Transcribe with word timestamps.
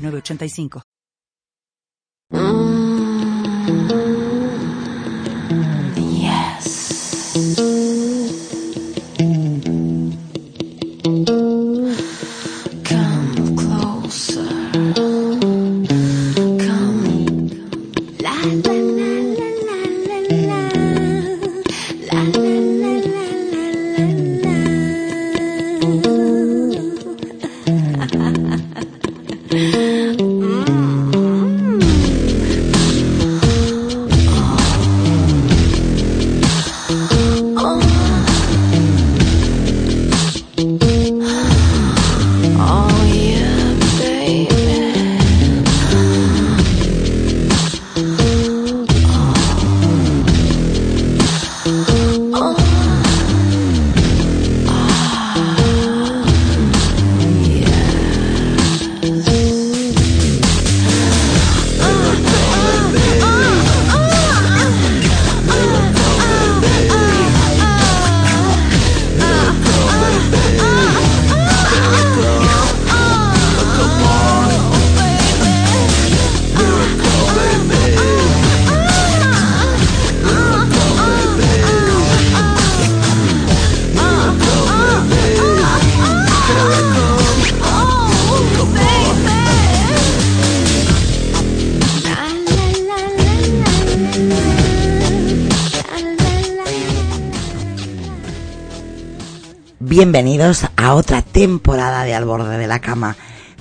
906985. 0.00 0.82
Come 2.32 2.79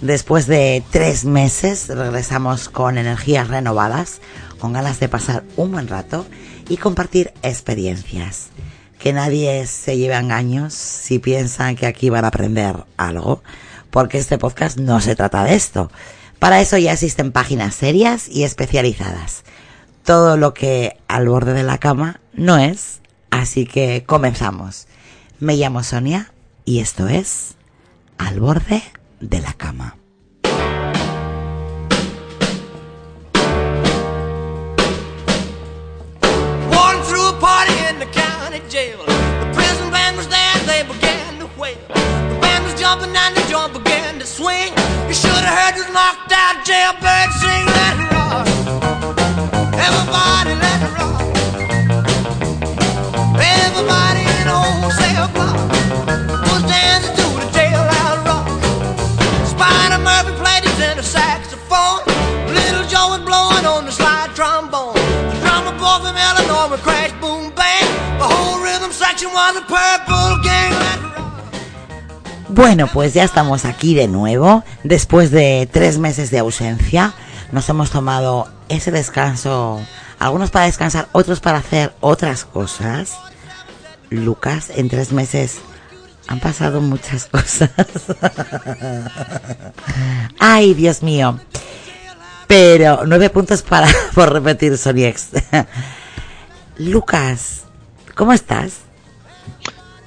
Después 0.09 0.47
de 0.47 0.83
tres 0.89 1.23
meses 1.23 1.87
regresamos 1.87 2.67
con 2.67 2.97
energías 2.97 3.47
renovadas, 3.47 4.21
con 4.57 4.73
ganas 4.73 4.99
de 4.99 5.07
pasar 5.07 5.43
un 5.55 5.71
buen 5.71 5.87
rato 5.87 6.25
y 6.67 6.77
compartir 6.77 7.31
experiencias. 7.43 8.47
Que 8.97 9.13
nadie 9.13 9.67
se 9.67 9.99
lleve 9.99 10.15
engaños 10.15 10.73
si 10.73 11.19
piensan 11.19 11.75
que 11.75 11.85
aquí 11.85 12.09
van 12.09 12.25
a 12.25 12.29
aprender 12.29 12.87
algo, 12.97 13.43
porque 13.91 14.17
este 14.17 14.39
podcast 14.39 14.79
no 14.79 14.99
se 14.99 15.15
trata 15.15 15.43
de 15.43 15.53
esto. 15.53 15.91
Para 16.39 16.59
eso 16.59 16.79
ya 16.79 16.93
existen 16.93 17.31
páginas 17.31 17.75
serias 17.75 18.27
y 18.27 18.45
especializadas. 18.45 19.43
Todo 20.03 20.37
lo 20.37 20.55
que 20.55 20.97
al 21.07 21.29
borde 21.29 21.53
de 21.53 21.61
la 21.61 21.77
cama 21.77 22.19
no 22.33 22.57
es, 22.57 23.01
así 23.29 23.67
que 23.67 24.05
comenzamos. 24.07 24.87
Me 25.39 25.55
llamo 25.55 25.83
Sonia 25.83 26.33
y 26.65 26.79
esto 26.79 27.07
es 27.07 27.53
Al 28.17 28.39
borde 28.39 28.81
de 29.19 29.39
la 29.39 29.53
cama. 29.53 29.98
Jumping 42.89 43.15
and 43.15 43.37
the 43.37 43.45
joint 43.45 43.71
began 43.71 44.17
to 44.17 44.25
swing. 44.25 44.73
You 45.07 45.13
should 45.13 45.43
have 45.45 45.57
heard 45.61 45.75
this 45.77 45.89
knocked 45.93 46.33
out 46.33 46.65
jailbird 46.65 47.29
sing, 47.37 47.65
let 47.77 47.93
it 48.01 48.09
rock. 48.17 48.45
Everybody 49.77 50.53
let 50.57 50.79
it 50.87 50.93
rock. 50.97 51.21
Everybody 53.37 54.21
in 54.25 54.45
the 54.49 54.57
whole 54.57 54.89
cell 54.89 55.29
block 55.37 55.69
was 56.49 56.63
dancing 56.65 57.13
to 57.13 57.27
the 57.37 57.49
jailhouse 57.53 58.25
rock. 58.25 58.47
Spider 59.45 60.01
Murphy 60.01 60.33
played 60.41 60.63
his 60.65 60.73
tenor 60.81 61.05
saxophone. 61.05 62.01
Little 62.57 62.85
Joe 62.89 63.13
was 63.13 63.21
blowing 63.21 63.65
on 63.69 63.85
the 63.85 63.91
slide 63.91 64.33
trombone. 64.33 64.97
The 65.29 65.37
drummer 65.45 65.77
boy 65.77 65.97
from 66.01 66.17
Illinois 66.17 66.73
would 66.73 66.81
crash, 66.81 67.13
boom, 67.21 67.53
bang. 67.53 67.85
The 68.17 68.25
whole 68.25 68.57
rhythm 68.63 68.91
section 68.91 69.29
was 69.29 69.57
a 69.57 69.65
purple 69.69 70.41
gang. 70.41 70.73
Let. 70.73 71.08
Bueno, 72.49 72.87
pues 72.91 73.13
ya 73.13 73.23
estamos 73.23 73.63
aquí 73.65 73.93
de 73.93 74.07
nuevo. 74.07 74.63
Después 74.83 75.29
de 75.29 75.69
tres 75.71 75.99
meses 75.99 76.31
de 76.31 76.39
ausencia, 76.39 77.13
nos 77.51 77.69
hemos 77.69 77.91
tomado 77.91 78.47
ese 78.69 78.91
descanso. 78.91 79.79
Algunos 80.17 80.49
para 80.49 80.65
descansar, 80.65 81.07
otros 81.11 81.41
para 81.41 81.59
hacer 81.59 81.93
otras 81.99 82.45
cosas. 82.45 83.17
Lucas, 84.09 84.71
en 84.75 84.89
tres 84.89 85.11
meses 85.11 85.59
han 86.27 86.39
pasado 86.39 86.81
muchas 86.81 87.25
cosas. 87.31 87.69
Ay, 90.39 90.73
Dios 90.73 91.03
mío. 91.03 91.39
Pero 92.47 93.01
nueve 93.05 93.29
puntos 93.29 93.61
para 93.61 93.87
por 94.15 94.33
repetir 94.33 94.75
Soniex. 94.75 95.27
Lucas, 96.77 97.61
¿cómo 98.15 98.33
estás? 98.33 98.89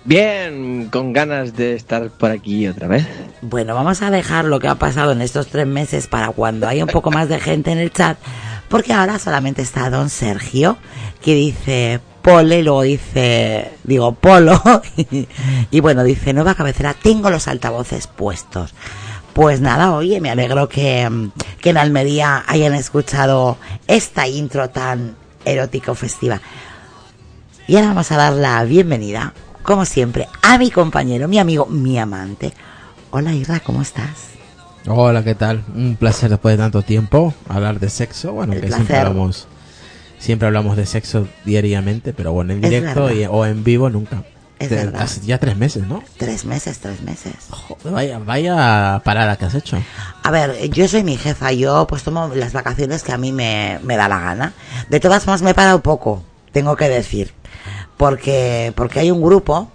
Bien, 0.05 0.89
con 0.91 1.13
ganas 1.13 1.55
de 1.55 1.75
estar 1.75 2.11
por 2.11 2.33
aquí 2.33 2.67
otra 2.67 2.89
vez. 2.89 3.07
Bueno, 3.41 3.75
vamos 3.75 4.03
a 4.03 4.11
dejar 4.11 4.45
lo 4.45 4.59
que 4.59 4.67
ha 4.67 4.75
pasado 4.75 5.13
en 5.13 5.23
estos 5.23 5.47
tres 5.47 5.67
meses 5.67 6.09
para 6.09 6.31
cuando 6.31 6.67
haya 6.67 6.85
un 6.85 6.91
poco 6.91 7.13
más 7.13 7.29
de 7.29 7.39
gente 7.39 7.71
en 7.71 7.79
el 7.79 7.93
chat, 7.93 8.19
porque 8.69 8.93
ahora 8.93 9.21
solamente 9.21 9.63
está 9.63 9.91
don 9.91 10.11
Sergio, 10.11 10.77
que 11.21 11.35
dice 11.35 12.01
Pole, 12.21 12.65
luego 12.65 12.83
dice, 12.83 13.73
digo, 13.85 14.13
Polo, 14.15 14.61
y, 15.71 15.81
bueno, 15.81 16.03
dice, 16.03 16.33
nueva 16.33 16.57
cabecera, 16.57 16.95
tengo 16.95 17.31
los 17.31 17.47
altavoces 17.47 18.09
puestos. 18.09 18.75
Pues 19.35 19.61
nada, 19.61 19.95
oye, 19.95 20.21
me 20.21 20.31
alegro 20.31 20.69
que, 20.69 21.31
que 21.61 21.71
en 21.71 21.79
Almería 21.79 22.45
hayan 22.49 22.75
escuchado 22.75 23.57
esta 23.87 24.27
intro 24.27 24.69
tan 24.69 25.17
erótico 25.45 25.95
festiva. 25.95 26.41
Y 27.67 27.77
ahora 27.77 27.89
vamos 27.89 28.11
a 28.13 28.17
dar 28.17 28.33
la 28.33 28.63
bienvenida, 28.65 29.33
como 29.63 29.85
siempre, 29.85 30.29
a 30.43 30.59
mi 30.59 30.71
compañero, 30.71 31.29
mi 31.29 31.39
amigo, 31.39 31.67
mi 31.67 31.99
amante. 31.99 32.53
Hola 33.11 33.33
Irra, 33.35 33.61
¿cómo 33.61 33.83
estás? 33.83 34.11
Hola, 34.89 35.23
¿qué 35.23 35.35
tal? 35.35 35.63
Un 35.75 35.97
placer 35.97 36.31
después 36.31 36.55
de 36.57 36.63
tanto 36.63 36.83
tiempo 36.83 37.33
hablar 37.49 37.79
de 37.79 37.89
sexo. 37.89 38.33
Bueno, 38.33 38.55
El 38.55 38.61
que 38.63 38.69
siempre 38.73 38.97
hablamos, 38.97 39.47
siempre 40.19 40.47
hablamos 40.49 40.77
de 40.77 40.87
sexo 40.87 41.29
diariamente, 41.45 42.13
pero 42.13 42.33
bueno, 42.33 42.53
en 42.53 42.61
directo 42.61 43.13
y- 43.13 43.25
o 43.27 43.47
en 43.47 43.63
vivo 43.63 43.89
nunca. 43.91 44.25
Es 44.59 44.69
Te- 44.69 44.77
verdad. 44.77 45.03
hace 45.03 45.21
ya 45.23 45.39
tres 45.39 45.57
meses, 45.57 45.87
¿no? 45.89 46.03
Tres 46.19 46.45
meses, 46.45 46.79
tres 46.79 47.01
meses. 47.03 47.35
Joder, 47.51 47.93
vaya, 47.93 48.19
vaya 48.21 49.01
parada 49.05 49.37
que 49.37 49.45
has 49.45 49.55
hecho. 49.55 49.81
A 50.23 50.31
ver, 50.31 50.71
yo 50.71 50.87
soy 50.89 51.03
mi 51.03 51.17
jefa, 51.17 51.53
yo 51.53 51.87
pues 51.89 52.03
tomo 52.05 52.29
las 52.35 52.53
vacaciones 52.53 53.03
que 53.03 53.13
a 53.13 53.19
mí 53.19 53.33
me, 53.33 53.79
me 53.83 53.97
da 53.97 54.09
la 54.09 54.21
gana. 54.21 54.53
De 54.89 55.01
todas 55.01 55.25
formas 55.25 55.43
me 55.43 55.51
he 55.51 55.55
parado 55.55 55.81
poco, 55.83 56.23
tengo 56.53 56.77
que 56.77 56.89
decir. 56.89 57.33
Porque, 58.03 58.73
porque 58.75 58.99
hay 58.99 59.13
un 59.13 59.23
grupo 59.23 59.71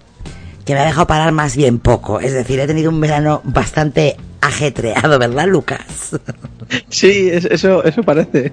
que 0.65 0.73
me 0.73 0.81
ha 0.81 0.85
dejado 0.85 1.07
parar 1.07 1.31
más 1.31 1.55
bien 1.55 1.79
poco. 1.79 2.19
Es 2.19 2.33
decir, 2.33 2.59
he 2.59 2.67
tenido 2.67 2.89
un 2.89 2.99
verano 2.99 3.39
bastante 3.45 4.17
ajetreado, 4.41 5.17
¿verdad, 5.17 5.47
Lucas? 5.47 5.79
Sí, 6.89 7.29
es- 7.31 7.45
eso, 7.45 7.85
eso 7.85 8.03
parece. 8.03 8.51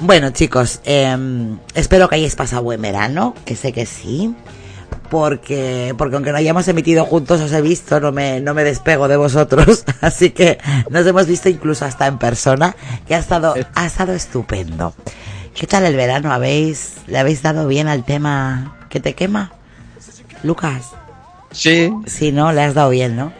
Bueno, 0.00 0.30
chicos, 0.30 0.80
em, 0.86 1.58
espero 1.74 2.08
que 2.08 2.14
hayáis 2.14 2.36
pasado 2.36 2.62
buen 2.62 2.80
verano, 2.80 3.34
que 3.44 3.54
sé 3.54 3.70
que 3.70 3.84
sí. 3.84 4.34
Porque, 5.10 5.94
porque 5.98 6.14
aunque 6.16 6.32
no 6.32 6.38
hayamos 6.38 6.66
emitido 6.68 7.04
juntos, 7.04 7.42
os 7.42 7.52
he 7.52 7.60
visto, 7.60 8.00
no 8.00 8.12
me, 8.12 8.40
no 8.40 8.54
me 8.54 8.64
despego 8.64 9.08
de 9.08 9.18
vosotros. 9.18 9.84
Así 10.00 10.30
que 10.30 10.56
nos 10.88 11.06
hemos 11.06 11.26
visto 11.26 11.50
incluso 11.50 11.84
hasta 11.84 12.06
en 12.06 12.16
persona, 12.16 12.74
que 13.06 13.14
ha 13.14 13.18
estado, 13.18 13.54
ha 13.74 13.84
estado 13.84 14.14
estupendo. 14.14 14.94
¿Qué 15.54 15.66
tal 15.66 15.84
el 15.84 15.96
verano? 15.96 16.32
¿Habéis, 16.32 16.94
¿Le 17.08 17.18
habéis 17.18 17.42
dado 17.42 17.66
bien 17.68 17.88
al 17.88 18.02
tema 18.06 18.72
que 18.88 19.00
te 19.00 19.14
quema? 19.14 19.52
Lucas, 20.42 20.92
Sí, 21.50 21.90
si 22.06 22.32
no, 22.32 22.52
le 22.52 22.62
has 22.62 22.74
dado 22.74 22.90
bien, 22.90 23.16
¿no? 23.16 23.32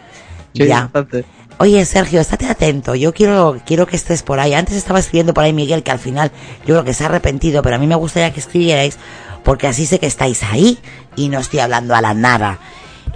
sí, 0.53 0.65
ya. 0.65 0.89
bastante. 0.91 1.25
Oye, 1.59 1.83
Sergio, 1.85 2.21
estate 2.21 2.45
atento. 2.47 2.93
Yo 2.95 3.13
quiero, 3.13 3.59
quiero 3.65 3.87
que 3.87 3.95
estés 3.95 4.21
por 4.23 4.39
ahí. 4.39 4.53
Antes 4.53 4.75
estaba 4.75 4.99
escribiendo 4.99 5.33
por 5.33 5.43
ahí 5.43 5.53
Miguel, 5.53 5.83
que 5.83 5.91
al 5.91 5.99
final 5.99 6.31
yo 6.65 6.75
creo 6.75 6.83
que 6.83 6.93
se 6.93 7.03
ha 7.03 7.07
arrepentido, 7.07 7.61
pero 7.63 7.75
a 7.75 7.79
mí 7.79 7.87
me 7.87 7.95
gustaría 7.95 8.31
que 8.31 8.39
escribierais, 8.39 8.97
porque 9.43 9.67
así 9.67 9.85
sé 9.85 9.99
que 9.99 10.05
estáis 10.05 10.43
ahí 10.43 10.77
y 11.15 11.29
no 11.29 11.39
estoy 11.39 11.59
hablando 11.59 11.95
a 11.95 12.01
la 12.01 12.13
nada. 12.13 12.59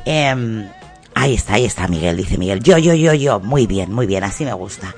Em, 0.05 0.67
ahí 1.13 1.35
está, 1.35 1.53
ahí 1.55 1.65
está 1.65 1.87
Miguel, 1.87 2.17
dice 2.17 2.37
Miguel. 2.37 2.61
Yo, 2.63 2.77
yo, 2.79 2.93
yo, 2.95 3.13
yo. 3.13 3.39
Muy 3.39 3.67
bien, 3.67 3.91
muy 3.93 4.07
bien, 4.07 4.23
así 4.23 4.43
me 4.43 4.53
gusta. 4.53 4.93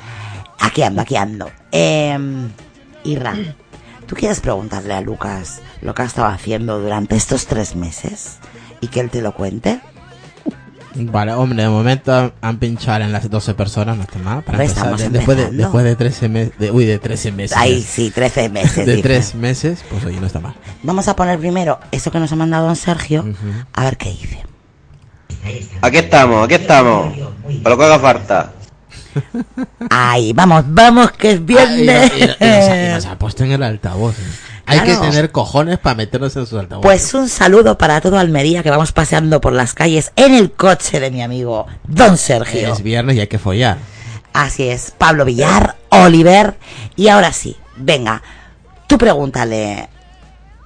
Aquí 0.60 0.82
ando, 0.82 1.02
aquí 1.02 1.18
ando. 1.18 1.52
Em, 1.72 2.50
Irra, 3.04 3.36
¿tú 4.14 4.20
quieres 4.20 4.42
preguntarle 4.42 4.94
a 4.94 5.02
Lucas 5.02 5.60
lo 5.82 5.96
que 5.96 6.04
ha 6.04 6.06
estado 6.06 6.28
haciendo 6.28 6.80
durante 6.80 7.16
estos 7.16 7.48
tres 7.48 7.76
meses 7.76 8.38
y 8.80 8.88
que 8.90 9.00
él 9.00 9.10
te 9.10 9.24
lo 9.24 9.34
cuente? 9.34 9.80
Vale, 10.94 11.34
hombre, 11.34 11.64
de 11.64 11.70
momento 11.70 12.32
han 12.40 12.60
pinchado 12.60 13.04
en 13.04 13.12
las 13.12 13.28
12 13.28 13.56
personas, 13.56 13.98
no 13.98 14.04
está 14.04 14.20
mal. 14.20 14.44
Para 14.44 14.60
Pues 14.60 14.70
empezar, 14.70 14.94
estamos 14.94 15.02
de- 15.02 15.18
después, 15.18 15.38
de, 15.38 15.50
después 15.50 15.84
de 15.84 15.96
13 15.96 16.30
meses, 16.30 16.54
de, 16.60 16.70
uy, 16.70 16.86
de 16.86 17.00
13 17.00 17.32
meses. 17.32 17.58
Ahí 17.58 17.82
sí, 17.82 18.12
13 18.12 18.50
meses. 18.50 18.76
de 18.86 18.92
dice. 18.98 19.02
3 19.02 19.34
meses, 19.34 19.84
pues 19.90 20.06
oye, 20.06 20.20
no 20.20 20.28
está 20.28 20.40
mal. 20.40 20.54
Vamos 20.84 21.08
a 21.08 21.16
poner 21.16 21.40
primero 21.40 21.80
eso 21.92 22.12
que 22.12 22.20
nos 22.20 22.32
ha 22.32 22.36
mandado 22.36 22.68
don 22.68 22.76
Sergio, 22.76 23.22
Ujú. 23.22 23.34
a 23.74 23.84
ver 23.86 23.98
qué 23.98 24.10
dice. 24.12 24.44
Aquí 25.82 25.98
estamos, 25.98 26.46
aquí 26.46 26.54
estamos. 26.54 27.16
Para 27.64 27.76
lo 27.76 27.78
que 27.80 27.84
haga 27.86 27.98
falta. 28.00 28.54
Ay, 29.90 30.34
vamos, 30.34 30.64
vamos, 30.68 31.12
que 31.12 31.32
es 31.32 31.38
Ah, 31.40 31.44
viernes. 31.44 32.12
no- 32.12 32.18
y 32.18 32.28
no- 32.28 32.36
y 32.40 32.90
nos, 32.94 33.06
puesto 33.18 33.44
en 33.44 33.52
el 33.54 33.64
altavoz. 33.64 34.18
¿eh? 34.18 34.24
Hay 34.66 34.80
que 34.82 34.96
tener 34.96 35.32
cojones 35.32 35.78
para 35.78 35.96
meternos 35.96 36.36
en 36.38 36.46
sus 36.46 36.58
altavoces. 36.60 36.84
Pues 36.90 37.14
un 37.14 37.28
saludo 37.28 37.78
para 37.78 38.00
todo 38.02 38.18
Almería 38.18 38.64
que 38.64 38.70
vamos 38.70 38.92
paseando 38.94 39.42
por 39.42 39.52
las 39.54 39.74
calles 39.74 40.12
en 40.16 40.34
el 40.34 40.52
coche 40.52 41.00
de 41.02 41.12
mi 41.12 41.22
amigo 41.22 41.68
Don 41.88 42.18
Sergio. 42.18 42.72
es 42.74 42.82
viernes 42.82 43.18
y 43.18 43.20
hay 43.20 43.28
que 43.28 43.40
follar. 43.40 43.78
Así 44.32 44.68
es, 44.70 44.92
Pablo 44.98 45.26
Villar, 45.26 45.76
Oliver. 45.90 46.56
Y 46.96 47.10
ahora 47.10 47.34
sí, 47.34 47.56
venga, 47.78 48.24
tú 48.88 48.98
pregúntale, 48.98 49.90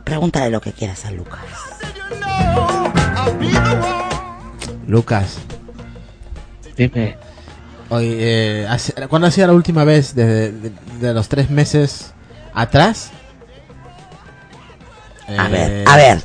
pregúntale 0.04 0.52
lo 0.52 0.62
que 0.62 0.72
quieras 0.74 1.04
a 1.06 1.12
Lucas. 1.12 1.40
Lucas, 4.88 5.38
Dime. 6.78 7.18
Hoy, 7.90 8.10
eh, 8.20 8.68
¿cuándo 9.10 9.28
ha 9.28 9.32
sido 9.32 9.48
la 9.48 9.54
última 9.54 9.84
vez 9.84 10.14
de, 10.16 10.52
de- 10.52 10.72
de 11.00 11.14
los 11.14 11.28
tres 11.30 11.50
meses 11.50 12.14
atrás? 12.54 13.12
A 15.38 15.48
Eh, 15.48 15.52
ver, 15.52 15.84
a 15.88 15.98
ver, 15.98 16.22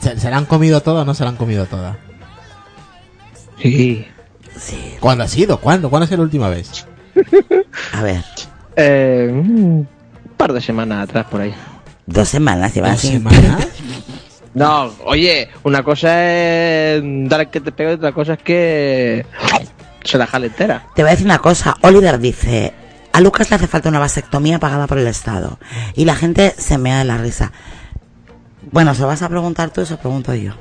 ¿se, 0.00 0.18
se 0.18 0.30
la 0.30 0.36
han 0.38 0.44
comido 0.46 0.80
toda 0.80 1.02
o 1.02 1.04
no 1.04 1.14
se 1.14 1.22
la 1.24 1.30
han 1.30 1.36
comido 1.36 1.66
toda? 1.66 1.96
Sí. 3.62 4.06
sí, 4.58 4.96
¿Cuándo 5.00 5.24
ha 5.24 5.28
sido? 5.28 5.58
¿Cuándo? 5.60 5.90
¿Cuándo 5.90 6.04
ha 6.04 6.08
sido 6.08 6.18
la 6.18 6.24
última 6.24 6.48
vez? 6.48 6.86
a 7.92 8.02
ver, 8.02 8.24
Eh, 8.76 9.28
un 9.30 9.86
par 10.36 10.52
de 10.52 10.60
semanas 10.60 11.04
atrás 11.08 11.26
por 11.30 11.40
ahí. 11.42 11.54
dos 12.06 12.28
semanas 12.28 12.74
llevan 12.74 12.92
¿Dos 12.92 13.00
semanas? 13.00 13.66
No, 14.52 14.92
oye, 15.04 15.48
una 15.62 15.84
cosa 15.84 16.24
es 16.24 17.00
dar 17.28 17.48
que 17.50 17.60
te 17.60 17.70
pega 17.70 17.92
y 17.92 17.94
otra 17.94 18.10
cosa 18.10 18.32
es 18.32 18.40
que 18.40 19.24
se 20.04 20.18
la 20.18 20.26
jale 20.26 20.48
entera. 20.48 20.86
Te 20.94 21.02
voy 21.02 21.08
a 21.08 21.12
decir 21.12 21.26
una 21.26 21.38
cosa, 21.38 21.76
Oliver 21.82 22.18
dice, 22.18 22.72
a 23.12 23.20
Lucas 23.20 23.50
le 23.50 23.56
hace 23.56 23.66
falta 23.66 23.88
una 23.88 23.98
vasectomía 23.98 24.58
pagada 24.58 24.86
por 24.86 24.98
el 24.98 25.06
Estado. 25.06 25.58
Y 25.94 26.04
la 26.04 26.14
gente 26.14 26.54
se 26.56 26.78
mea 26.78 26.98
de 26.98 27.04
la 27.04 27.18
risa. 27.18 27.52
Bueno, 28.70 28.94
¿se 28.94 29.02
lo 29.02 29.08
vas 29.08 29.22
a 29.22 29.28
preguntar 29.28 29.70
tú 29.70 29.80
o 29.80 29.86
se 29.86 29.94
lo 29.94 30.00
pregunto 30.00 30.34
yo? 30.34 30.52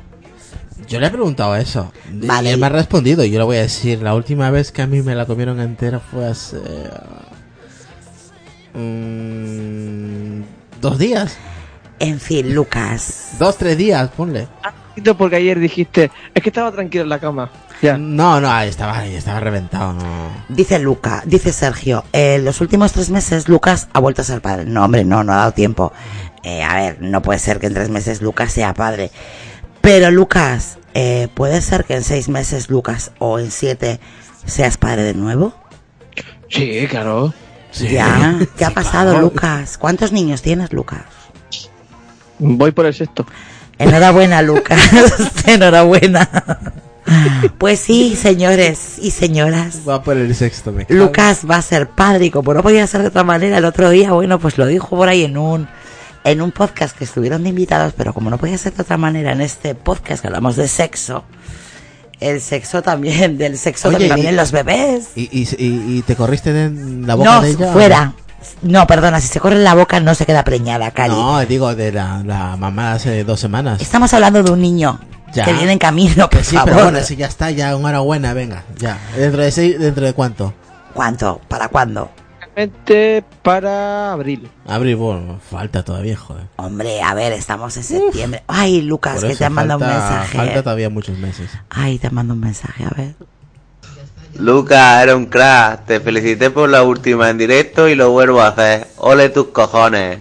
Yo 0.87 0.99
le 0.99 1.07
he 1.07 1.11
preguntado 1.11 1.55
eso. 1.55 1.91
Vale. 2.11 2.49
Y 2.49 2.53
él 2.53 2.59
me 2.59 2.65
ha 2.65 2.69
respondido. 2.69 3.23
Y 3.23 3.29
yo 3.29 3.37
le 3.37 3.45
voy 3.45 3.57
a 3.57 3.61
decir, 3.61 4.01
la 4.01 4.15
última 4.15 4.49
vez 4.49 4.71
que 4.71 4.81
a 4.81 4.87
mí 4.87 5.01
me 5.03 5.13
la 5.13 5.25
comieron 5.25 5.59
entera 5.59 5.99
fue 5.99 6.25
hace... 6.25 6.57
mm, 8.73 10.41
dos 10.81 10.97
días. 10.97 11.37
En 11.99 12.19
fin, 12.19 12.55
Lucas. 12.55 13.35
Dos, 13.37 13.57
tres 13.57 13.77
días, 13.77 14.09
ponle. 14.09 14.47
Porque 15.17 15.35
ayer 15.35 15.59
dijiste, 15.59 16.09
es 16.33 16.41
que 16.41 16.49
estaba 16.49 16.71
tranquilo 16.71 17.03
en 17.03 17.09
la 17.09 17.19
cama. 17.19 17.51
No, 17.81 18.41
no, 18.41 18.61
estaba, 18.61 19.05
estaba 19.05 19.39
reventado. 19.39 19.93
No. 19.93 20.45
Dice 20.49 20.79
Luca, 20.79 21.23
dice 21.25 21.53
Sergio, 21.53 22.03
en 22.11 22.43
los 22.43 22.59
últimos 22.61 22.91
tres 22.91 23.09
meses 23.09 23.47
Lucas 23.47 23.87
ha 23.93 23.99
vuelto 23.99 24.21
a 24.21 24.25
ser 24.25 24.41
padre. 24.41 24.65
No, 24.65 24.85
hombre, 24.85 25.05
no, 25.05 25.23
no 25.23 25.33
ha 25.33 25.37
dado 25.37 25.51
tiempo. 25.53 25.93
Eh, 26.43 26.63
a 26.63 26.75
ver, 26.75 26.97
no 27.01 27.21
puede 27.21 27.39
ser 27.39 27.59
que 27.59 27.67
en 27.67 27.73
tres 27.73 27.89
meses 27.89 28.21
Lucas 28.21 28.51
sea 28.51 28.73
padre. 28.73 29.11
Pero 29.81 30.11
Lucas, 30.11 30.77
eh, 30.93 31.29
¿puede 31.33 31.61
ser 31.61 31.85
que 31.85 31.95
en 31.95 32.03
seis 32.03 32.27
meses 32.27 32.69
Lucas 32.69 33.11
o 33.19 33.39
en 33.39 33.51
siete 33.51 33.99
seas 34.45 34.77
padre 34.77 35.03
de 35.03 35.13
nuevo? 35.13 35.53
Sí, 36.49 36.85
claro. 36.89 37.33
Ya, 37.73 38.39
¿qué 38.57 38.65
ha 38.65 38.71
pasado 38.71 39.11
claro. 39.11 39.21
Lucas? 39.21 39.77
¿Cuántos 39.77 40.11
niños 40.11 40.41
tienes 40.41 40.73
Lucas? 40.73 41.03
Voy 42.39 42.71
por 42.71 42.85
el 42.85 42.93
sexto. 42.93 43.25
Enhorabuena, 43.77 44.41
Lucas. 44.41 44.79
Enhorabuena. 45.45 46.29
Pues 47.57 47.79
sí, 47.79 48.15
señores 48.15 48.97
y 49.01 49.11
señoras. 49.11 49.81
Va 49.87 50.01
por 50.03 50.17
el 50.17 50.33
sexto, 50.35 50.71
me. 50.71 50.85
Lucas 50.89 51.41
va 51.49 51.57
a 51.57 51.61
ser 51.61 51.89
padre 51.89 52.25
y 52.25 52.31
como 52.31 52.53
no 52.53 52.61
podía 52.63 52.85
ser 52.87 53.01
de 53.01 53.07
otra 53.07 53.23
manera 53.23 53.57
el 53.57 53.65
otro 53.65 53.89
día, 53.89 54.11
bueno, 54.13 54.39
pues 54.39 54.57
lo 54.57 54.65
dijo 54.65 54.89
por 54.95 55.09
ahí 55.09 55.23
en 55.23 55.37
un 55.37 55.67
en 56.23 56.41
un 56.41 56.51
podcast 56.51 56.95
que 56.97 57.05
estuvieron 57.05 57.43
de 57.43 57.49
invitados, 57.49 57.93
pero 57.97 58.13
como 58.13 58.29
no 58.29 58.37
podía 58.37 58.57
ser 58.57 58.73
de 58.73 58.81
otra 58.83 58.97
manera 58.97 59.31
en 59.31 59.41
este 59.41 59.73
podcast 59.75 60.21
que 60.21 60.27
hablamos 60.27 60.55
de 60.57 60.67
sexo, 60.67 61.23
el 62.19 62.41
sexo 62.41 62.81
también, 62.81 63.37
del 63.37 63.57
sexo 63.57 63.87
Oye, 63.89 64.07
también 64.09 64.33
y- 64.33 64.37
los 64.37 64.51
bebés. 64.51 65.09
¿Y, 65.15 65.29
y, 65.31 66.01
te 66.01 66.15
corriste 66.15 66.51
de 66.51 67.05
la 67.07 67.15
boca 67.15 67.35
No, 67.35 67.41
de 67.41 67.51
ella? 67.51 67.71
fuera. 67.73 68.13
No, 68.61 68.85
perdona, 68.87 69.19
si 69.19 69.27
se 69.27 69.39
corre 69.39 69.55
en 69.55 69.63
la 69.65 69.73
boca 69.75 69.99
no 69.99 70.13
se 70.15 70.25
queda 70.25 70.43
preñada, 70.43 70.91
Cali. 70.91 71.13
No, 71.13 71.39
digo 71.45 71.73
de 71.75 71.91
la, 71.91 72.21
la 72.25 72.55
mamá 72.57 72.93
hace 72.93 73.23
dos 73.23 73.39
semanas. 73.39 73.81
Estamos 73.81 74.13
hablando 74.13 74.43
de 74.43 74.51
un 74.51 74.61
niño 74.61 74.99
Ya. 75.33 75.45
que 75.45 75.53
viene 75.53 75.71
en 75.73 75.79
camino, 75.79 76.29
por 76.29 76.39
Que 76.39 76.43
sí, 76.43 76.55
favor. 76.55 76.71
pero 76.73 76.83
bueno, 76.85 77.01
si 77.05 77.15
ya 77.15 77.27
está, 77.27 77.51
ya 77.51 77.71
enhorabuena, 77.71 78.33
venga, 78.33 78.63
ya. 78.77 78.97
¿Dentro 79.15 79.41
de 79.41 79.51
seis, 79.51 79.79
dentro 79.79 80.05
de 80.05 80.13
cuánto? 80.13 80.53
¿Cuánto? 80.93 81.39
¿Para 81.47 81.67
cuándo? 81.69 82.09
Realmente 82.55 83.23
para 83.43 84.11
abril. 84.11 84.49
Abril, 84.67 84.95
bueno, 84.95 85.39
falta 85.49 85.83
todavía, 85.83 86.17
joder. 86.17 86.45
Hombre, 86.57 87.01
a 87.01 87.13
ver, 87.13 87.31
estamos 87.33 87.77
en 87.77 87.83
septiembre. 87.83 88.43
Ay, 88.47 88.81
Lucas, 88.81 89.23
que 89.23 89.35
te 89.35 89.45
han 89.45 89.53
mandado 89.53 89.79
un 89.85 89.87
mensaje. 89.91 90.37
Falta 90.37 90.63
todavía 90.63 90.89
muchos 90.89 91.17
meses. 91.17 91.49
Ay, 91.69 91.99
te 91.99 92.09
mando 92.09 92.33
un 92.33 92.39
mensaje, 92.41 92.83
a 92.85 92.89
ver. 92.95 93.15
Lucas, 94.35 95.03
era 95.03 95.15
un 95.15 95.25
crack. 95.25 95.85
Te 95.85 95.99
felicité 95.99 96.49
por 96.49 96.69
la 96.69 96.83
última 96.83 97.29
en 97.29 97.37
directo 97.37 97.89
y 97.89 97.95
lo 97.95 98.11
vuelvo 98.11 98.41
a 98.41 98.47
hacer. 98.49 98.87
Ole 98.97 99.29
tus 99.29 99.47
cojones. 99.47 100.19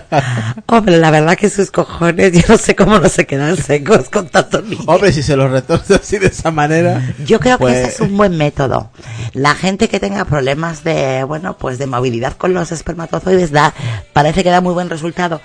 Hombre, 0.66 0.98
la 0.98 1.10
verdad 1.10 1.36
que 1.36 1.50
sus 1.50 1.70
cojones, 1.70 2.32
yo 2.32 2.42
no 2.48 2.58
sé 2.58 2.76
cómo 2.76 2.98
no 2.98 3.08
se 3.08 3.26
quedan 3.26 3.56
secos 3.56 4.08
con 4.10 4.28
tantos 4.28 4.64
niños. 4.64 4.84
Hombre, 4.86 5.12
si 5.12 5.22
se 5.22 5.36
los 5.36 5.50
retorce 5.50 5.94
así 5.94 6.18
de 6.18 6.28
esa 6.28 6.50
manera. 6.50 7.14
Yo 7.24 7.40
creo 7.40 7.58
pues- 7.58 7.74
que 7.74 7.82
ese 7.82 7.90
es 7.90 8.00
un 8.00 8.16
buen 8.16 8.36
método. 8.36 8.90
La 9.32 9.54
gente 9.54 9.88
que 9.88 9.98
tenga 10.00 10.24
problemas 10.24 10.84
de, 10.84 11.24
bueno, 11.24 11.56
pues 11.56 11.78
de 11.78 11.86
movilidad 11.86 12.34
con 12.34 12.54
los 12.54 12.70
espermatozoides 12.70 13.50
da, 13.50 13.74
parece 14.12 14.44
que 14.44 14.50
da 14.50 14.60
muy 14.60 14.74
buen 14.74 14.90
resultado. 14.90 15.40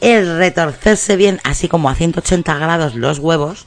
El 0.00 0.36
retorcerse 0.38 1.16
bien, 1.16 1.40
así 1.44 1.68
como 1.68 1.88
a 1.88 1.94
180 1.94 2.54
grados 2.58 2.94
los 2.94 3.18
huevos, 3.18 3.66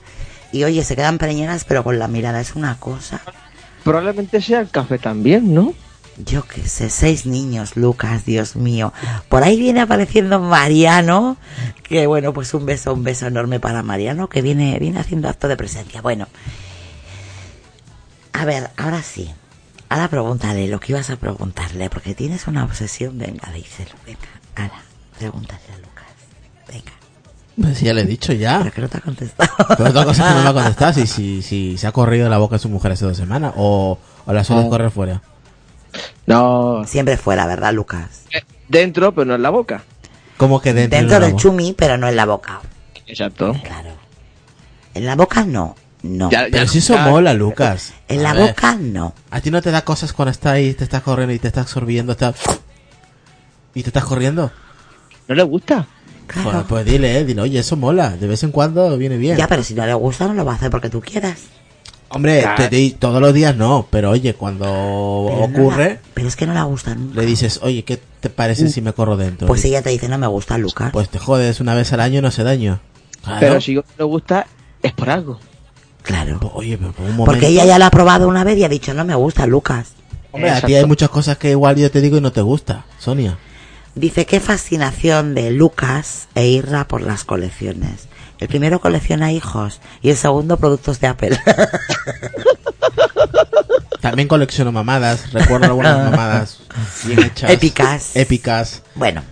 y 0.51 0.63
oye, 0.63 0.83
se 0.83 0.95
quedan 0.95 1.17
preñadas, 1.17 1.65
pero 1.65 1.83
con 1.83 1.99
la 1.99 2.07
mirada 2.07 2.41
es 2.41 2.55
una 2.55 2.77
cosa. 2.79 3.21
Probablemente 3.85 4.41
sea 4.41 4.61
el 4.61 4.69
café 4.71 4.97
también, 4.97 5.53
¿no? 5.53 5.75
Yo 6.17 6.43
qué 6.47 6.67
sé, 6.67 6.89
seis 6.89 7.27
niños, 7.27 7.77
Lucas, 7.77 8.25
Dios 8.25 8.55
mío. 8.55 8.91
Por 9.29 9.43
ahí 9.43 9.59
viene 9.59 9.79
apareciendo 9.79 10.39
Mariano, 10.39 11.37
que 11.83 12.07
bueno, 12.07 12.33
pues 12.33 12.51
un 12.55 12.65
beso, 12.65 12.95
un 12.95 13.03
beso 13.03 13.27
enorme 13.27 13.59
para 13.59 13.83
Mariano, 13.83 14.27
que 14.27 14.41
viene, 14.41 14.79
viene 14.79 14.99
haciendo 14.99 15.29
acto 15.29 15.47
de 15.47 15.55
presencia. 15.55 16.01
Bueno, 16.01 16.27
a 18.33 18.43
ver, 18.43 18.71
ahora 18.75 19.03
sí. 19.03 19.31
Ahora 19.87 20.07
pregúntale 20.07 20.67
lo 20.67 20.79
que 20.79 20.93
ibas 20.93 21.11
a 21.11 21.17
preguntarle, 21.17 21.91
porque 21.91 22.15
tienes 22.15 22.47
una 22.47 22.63
obsesión. 22.63 23.19
Venga, 23.19 23.51
díselo, 23.51 23.91
venga, 24.03 24.19
ahora, 24.55 24.81
pregúntale 25.19 25.61
a 25.75 25.84
Pues 27.61 27.79
ya 27.79 27.93
le 27.93 28.01
he 28.01 28.05
dicho 28.05 28.33
ya. 28.33 28.59
pero 28.59 28.71
que 28.73 28.81
no 28.81 28.89
te 28.89 28.97
ha 28.97 29.01
contestado. 29.01 29.49
Pero 29.77 29.89
otra 29.89 30.03
cosa 30.05 30.23
es 30.27 30.29
que 30.29 30.35
no 30.35 30.43
me 30.43 30.49
ha 30.49 30.53
contestado 30.63 30.93
si, 30.93 31.07
si, 31.07 31.41
si 31.41 31.77
se 31.77 31.87
ha 31.87 31.91
corrido 31.91 32.27
la 32.29 32.37
boca 32.37 32.55
de 32.55 32.59
su 32.59 32.69
mujer 32.69 32.91
hace 32.91 33.05
dos 33.05 33.15
semanas 33.17 33.53
o, 33.55 33.97
¿O 34.25 34.33
la 34.33 34.43
sueles 34.43 34.65
No. 34.65 34.69
correr 34.71 34.91
fuera? 34.91 35.21
No, 36.25 36.83
Siempre 36.85 37.17
fuera, 37.17 37.45
¿verdad, 37.45 37.73
Lucas? 37.73 38.23
eh, 38.31 38.43
dentro, 38.67 39.13
pero 39.13 39.25
no 39.25 39.35
en 39.35 39.41
la 39.43 39.49
boca. 39.51 39.83
¿Cómo 40.37 40.59
que 40.59 40.73
dentro? 40.73 40.99
Dentro 40.99 41.19
del 41.19 41.35
chumi, 41.35 41.73
pero 41.73 41.97
no 41.97 42.07
en 42.09 42.15
la 42.15 42.25
boca. 42.25 42.59
Exacto. 43.07 43.53
Claro. 43.63 43.91
En 44.93 45.05
la 45.05 45.15
boca 45.15 45.43
no. 45.45 45.75
No. 46.01 46.29
Ya- 46.29 46.47
Pero 46.51 46.67
si 46.67 46.79
eso 46.79 46.95
ya- 46.95 47.05
mola, 47.07 47.33
Lucas. 47.33 47.93
En 48.07 48.21
la 48.23 48.33
ver, 48.33 48.47
boca 48.49 48.75
no. 48.75 49.13
¿A 49.31 49.39
ti 49.41 49.49
no 49.51 49.61
te 49.61 49.71
da 49.71 49.83
cosas 49.83 50.11
cuando 50.13 50.31
estás 50.31 50.53
ahí, 50.53 50.73
te 50.73 50.83
estás 50.83 51.01
corriendo 51.03 51.33
y 51.33 51.39
te 51.39 51.47
estás 51.47 51.63
absorbiendo, 51.63 52.11
estás... 52.11 52.35
y 53.73 53.81
te 53.83 53.89
estás 53.89 54.03
corriendo? 54.05 54.51
¿No 55.27 55.35
le 55.35 55.43
gusta? 55.43 55.87
Claro. 56.27 56.51
Pues, 56.51 56.63
pues 56.67 56.85
dile, 56.85 57.19
eh, 57.19 57.25
dile, 57.25 57.41
oye, 57.41 57.59
eso 57.59 57.75
mola, 57.75 58.11
de 58.17 58.27
vez 58.27 58.43
en 58.43 58.51
cuando 58.51 58.97
viene 58.97 59.17
bien. 59.17 59.37
Ya, 59.37 59.47
pero 59.47 59.63
si 59.63 59.73
no 59.73 59.85
le 59.85 59.93
gusta, 59.93 60.27
no 60.27 60.33
lo 60.33 60.43
va 60.45 60.53
a 60.53 60.55
hacer 60.55 60.69
porque 60.71 60.89
tú 60.89 61.01
quieras. 61.01 61.39
Hombre, 62.09 62.41
Claro. 62.41 62.55
te- 62.63 62.69
te- 62.69 62.95
todos 62.97 63.19
los 63.21 63.33
días 63.33 63.55
no, 63.55 63.87
pero 63.89 64.11
oye, 64.11 64.33
cuando 64.35 64.65
Pero 64.65 65.47
no 65.47 65.59
ocurre, 65.59 65.89
la- 65.95 65.99
pero 66.13 66.27
es 66.27 66.35
que 66.35 66.45
no 66.47 66.53
le 66.53 66.61
gusta 66.63 66.95
nunca. 66.95 67.19
le 67.19 67.25
dices, 67.25 67.59
oye, 67.63 67.83
¿qué 67.83 67.99
te 68.19 68.29
parece 68.29 68.69
si 68.69 68.81
me 68.81 68.93
corro 68.93 69.17
dentro? 69.17 69.47
Pues 69.47 69.65
Y- 69.65 69.69
ella 69.69 69.81
te 69.81 69.89
dice, 69.89 70.07
no 70.07 70.17
me 70.17 70.27
gusta, 70.27 70.57
Lucas. 70.57 70.91
Pues 70.93 71.09
te 71.09 71.19
jodes 71.19 71.59
una 71.59 71.73
vez 71.73 71.91
al 71.93 71.99
año 71.99 72.19
y 72.19 72.21
no 72.21 72.27
hace 72.29 72.43
daño. 72.43 72.79
Claro. 73.23 73.39
Pero 73.39 73.61
si 73.61 73.75
no 73.75 73.83
le 73.97 74.03
gusta, 74.05 74.45
es 74.83 74.93
por 74.93 75.09
algo. 75.09 75.39
claro. 76.03 76.39
Pues, 76.39 76.53
Oye, 76.55 76.77
pero 76.77 76.91
por 76.91 77.05
un 77.05 77.11
momento... 77.15 77.25
Porque 77.31 77.47
ella 77.47 77.65
ya 77.65 77.79
lo 77.79 77.85
ha 77.85 77.89
probado 77.91 78.27
una 78.27 78.43
vez 78.43 78.57
y 78.59 78.63
ha 78.63 78.69
dicho, 78.69 78.93
no 78.93 79.03
me 79.03 79.15
gusta, 79.15 79.47
Lucas. 79.47 79.93
Hombre, 80.31 80.49
a 80.51 80.53
ti 80.53 80.57
Exacto. 80.59 80.77
hay 80.77 80.85
muchas 80.85 81.09
cosas 81.09 81.37
que 81.37 81.49
igual 81.51 81.75
yo 81.77 81.89
te 81.89 81.99
digo 82.01 82.17
y 82.17 82.21
no 82.21 82.31
te 82.31 82.41
gusta, 82.41 82.85
Sonia. 82.99 83.37
Dice, 83.95 84.25
qué 84.25 84.39
fascinación 84.41 85.35
de 85.35 85.51
Lucas 85.51 86.27
e 86.35 86.47
Irra 86.47 86.85
por 86.87 87.01
las 87.01 87.23
colecciones. 87.23 88.07
El 88.39 88.49
primero 88.49 88.81
colecciona 88.81 89.31
hijos 89.31 89.79
y 90.01 90.09
el 90.09 90.17
segundo 90.17 90.57
productos 90.57 90.99
de 90.99 91.07
Apple. 91.07 91.39
También 94.01 94.27
colecciono 94.27 94.71
mamadas, 94.71 95.31
recuerdo 95.31 95.65
algunas 95.67 95.97
mamadas 96.11 96.59
bien 97.05 97.23
hechas. 97.23 97.49
Épicas. 97.49 98.15
Épicas. 98.15 98.81
bueno, 98.95 99.23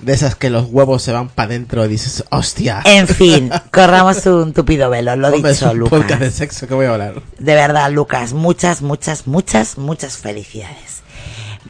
De 0.00 0.12
esas 0.14 0.34
que 0.34 0.48
los 0.50 0.66
huevos 0.70 1.02
se 1.02 1.12
van 1.12 1.28
para 1.28 1.48
adentro 1.50 1.84
y 1.84 1.88
dices, 1.88 2.24
hostia. 2.30 2.80
en 2.86 3.06
fin, 3.06 3.50
corramos 3.70 4.24
un 4.26 4.52
tupido 4.54 4.88
velo, 4.90 5.14
lo 5.16 5.28
Hombre, 5.28 5.50
es 5.52 5.60
dicho, 5.60 5.70
un 5.72 5.80
podcast 5.80 6.08
de 6.20 6.26
Lucas. 6.26 6.34
sexo 6.34 6.66
que 6.66 6.74
voy 6.74 6.86
a 6.86 6.92
hablar. 6.92 7.22
De 7.38 7.54
verdad, 7.54 7.90
Lucas, 7.92 8.32
muchas, 8.32 8.80
muchas, 8.82 9.26
muchas, 9.26 9.76
muchas 9.78 10.16
felicidades. 10.16 11.02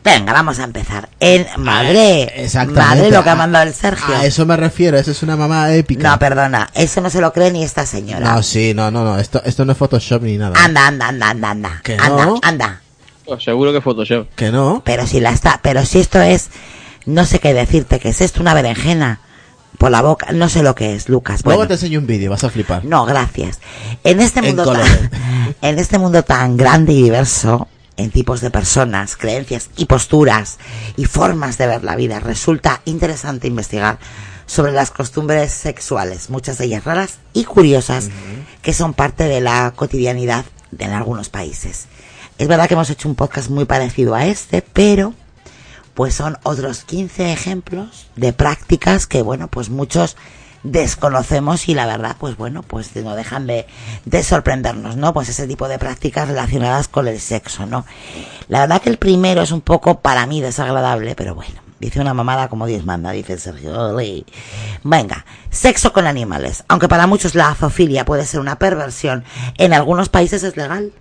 Venga, 0.06 0.32
vamos 0.32 0.60
a 0.60 0.64
empezar. 0.64 1.08
En 1.18 1.44
madre, 1.58 2.44
Exactamente. 2.44 2.80
madre 2.80 3.10
lo 3.10 3.24
que 3.24 3.30
ha 3.30 3.34
mandado 3.34 3.66
el 3.66 3.74
Sergio. 3.74 4.14
A 4.14 4.24
eso 4.24 4.46
me 4.46 4.56
refiero, 4.56 4.96
eso 4.96 5.10
es 5.10 5.20
una 5.24 5.36
mamada 5.36 5.74
épica. 5.74 6.08
No, 6.10 6.18
perdona, 6.20 6.70
eso 6.74 7.00
no 7.00 7.10
se 7.10 7.20
lo 7.20 7.32
cree 7.32 7.50
ni 7.50 7.64
esta 7.64 7.84
señora. 7.84 8.20
No, 8.34 8.42
sí, 8.44 8.72
no, 8.72 8.92
no, 8.92 9.04
no, 9.04 9.18
esto, 9.18 9.42
esto 9.44 9.64
no 9.64 9.72
es 9.72 9.78
Photoshop 9.78 10.22
ni 10.22 10.38
nada. 10.38 10.54
Anda, 10.62 10.86
anda, 10.86 11.08
anda, 11.08 11.30
anda, 11.30 11.50
anda. 11.50 11.80
Que 11.82 11.94
anda, 11.94 12.24
no. 12.24 12.38
anda. 12.42 12.80
Pues 13.24 13.42
seguro 13.42 13.72
que 13.72 13.80
Photoshop. 13.80 14.28
Que 14.36 14.52
no. 14.52 14.80
Pero 14.84 15.06
si 15.08 15.18
la 15.18 15.30
está, 15.30 15.58
pero 15.60 15.84
si 15.84 15.98
esto 15.98 16.20
es, 16.20 16.50
no 17.04 17.24
sé 17.24 17.40
qué 17.40 17.52
decirte, 17.52 17.98
que 17.98 18.10
es 18.10 18.20
esto 18.20 18.40
una 18.40 18.54
berenjena 18.54 19.18
por 19.78 19.90
la 19.90 20.02
boca, 20.02 20.28
no 20.32 20.48
sé 20.48 20.62
lo 20.62 20.76
que 20.76 20.94
es, 20.94 21.08
Lucas. 21.08 21.40
Luego 21.44 21.58
Bueno, 21.58 21.68
te 21.68 21.74
enseño 21.74 21.98
un 21.98 22.06
vídeo, 22.06 22.30
vas 22.30 22.44
a 22.44 22.50
flipar. 22.50 22.84
no, 22.84 23.04
gracias. 23.04 23.58
En 24.04 24.20
este 24.20 24.40
mundo 24.40 24.64
tan, 24.72 25.10
en 25.62 25.78
este 25.80 25.98
mundo 25.98 26.22
tan 26.22 26.56
grande 26.56 26.92
y 26.92 27.02
diverso, 27.02 27.66
en 27.96 28.10
tipos 28.10 28.40
de 28.40 28.50
personas, 28.50 29.16
creencias 29.16 29.70
y 29.76 29.86
posturas 29.86 30.58
y 30.96 31.06
formas 31.06 31.58
de 31.58 31.66
ver 31.66 31.84
la 31.84 31.96
vida, 31.96 32.20
resulta 32.20 32.82
interesante 32.84 33.48
investigar 33.48 33.98
sobre 34.46 34.72
las 34.72 34.90
costumbres 34.90 35.52
sexuales, 35.52 36.30
muchas 36.30 36.58
de 36.58 36.66
ellas 36.66 36.84
raras 36.84 37.18
y 37.32 37.44
curiosas, 37.44 38.10
que 38.62 38.72
son 38.72 38.94
parte 38.94 39.24
de 39.24 39.40
la 39.40 39.72
cotidianidad 39.74 40.44
en 40.78 40.92
algunos 40.92 41.28
países. 41.28 41.86
Es 42.38 42.48
verdad 42.48 42.68
que 42.68 42.74
hemos 42.74 42.90
hecho 42.90 43.08
un 43.08 43.14
podcast 43.14 43.48
muy 43.50 43.64
parecido 43.64 44.14
a 44.14 44.26
este, 44.26 44.62
pero 44.62 45.14
pues 45.94 46.14
son 46.14 46.36
otros 46.42 46.84
15 46.84 47.32
ejemplos 47.32 48.08
de 48.16 48.32
prácticas 48.34 49.06
que, 49.06 49.22
bueno, 49.22 49.48
pues 49.48 49.70
muchos 49.70 50.16
desconocemos 50.62 51.68
y 51.68 51.74
la 51.74 51.86
verdad, 51.86 52.16
pues 52.18 52.36
bueno, 52.36 52.62
pues 52.62 52.94
no 52.96 53.14
dejan 53.14 53.46
de, 53.46 53.66
de 54.04 54.22
sorprendernos, 54.22 54.96
¿no? 54.96 55.12
Pues 55.12 55.28
ese 55.28 55.46
tipo 55.46 55.68
de 55.68 55.78
prácticas 55.78 56.28
relacionadas 56.28 56.88
con 56.88 57.08
el 57.08 57.20
sexo, 57.20 57.66
¿no? 57.66 57.84
La 58.48 58.60
verdad 58.60 58.80
que 58.82 58.90
el 58.90 58.98
primero 58.98 59.42
es 59.42 59.52
un 59.52 59.60
poco 59.60 60.00
para 60.00 60.26
mí 60.26 60.40
desagradable, 60.40 61.14
pero 61.14 61.34
bueno, 61.34 61.60
dice 61.80 62.00
una 62.00 62.14
mamada 62.14 62.48
como 62.48 62.66
Dios 62.66 62.84
manda, 62.84 63.10
dice 63.12 63.38
Sergio. 63.38 63.96
Venga, 64.82 65.24
sexo 65.50 65.92
con 65.92 66.06
animales. 66.06 66.64
Aunque 66.68 66.88
para 66.88 67.06
muchos 67.06 67.34
la 67.34 67.54
zoofilia 67.54 68.04
puede 68.04 68.24
ser 68.24 68.40
una 68.40 68.58
perversión, 68.58 69.24
en 69.58 69.72
algunos 69.72 70.08
países 70.08 70.42
es 70.42 70.56
legal. 70.56 70.92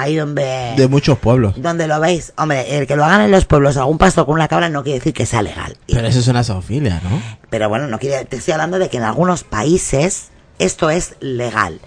Ahí 0.00 0.16
donde 0.16 0.74
De 0.76 0.88
muchos 0.88 1.18
pueblos. 1.18 1.54
donde 1.60 1.86
lo 1.86 1.98
veis, 2.00 2.32
hombre, 2.36 2.78
el 2.78 2.86
que 2.86 2.96
lo 2.96 3.04
hagan 3.04 3.22
en 3.22 3.30
los 3.30 3.44
pueblos, 3.44 3.76
algún 3.76 3.98
pastor 3.98 4.26
con 4.26 4.34
una 4.34 4.48
cabra 4.48 4.68
no 4.68 4.82
quiere 4.82 4.98
decir 4.98 5.12
que 5.12 5.26
sea 5.26 5.42
legal. 5.42 5.76
Pero 5.86 6.06
eso 6.06 6.18
es 6.20 6.28
una 6.28 6.44
zoofilia, 6.44 7.00
¿no? 7.02 7.20
pero 7.50 7.68
bueno, 7.68 7.86
no 7.86 7.98
quiere, 7.98 8.24
te 8.26 8.36
estoy 8.36 8.52
hablando 8.52 8.78
de 8.78 8.88
que 8.90 8.98
en 8.98 9.04
algunos 9.04 9.42
países 9.44 10.28
esto 10.58 10.90
es 10.90 11.14
legal. 11.20 11.80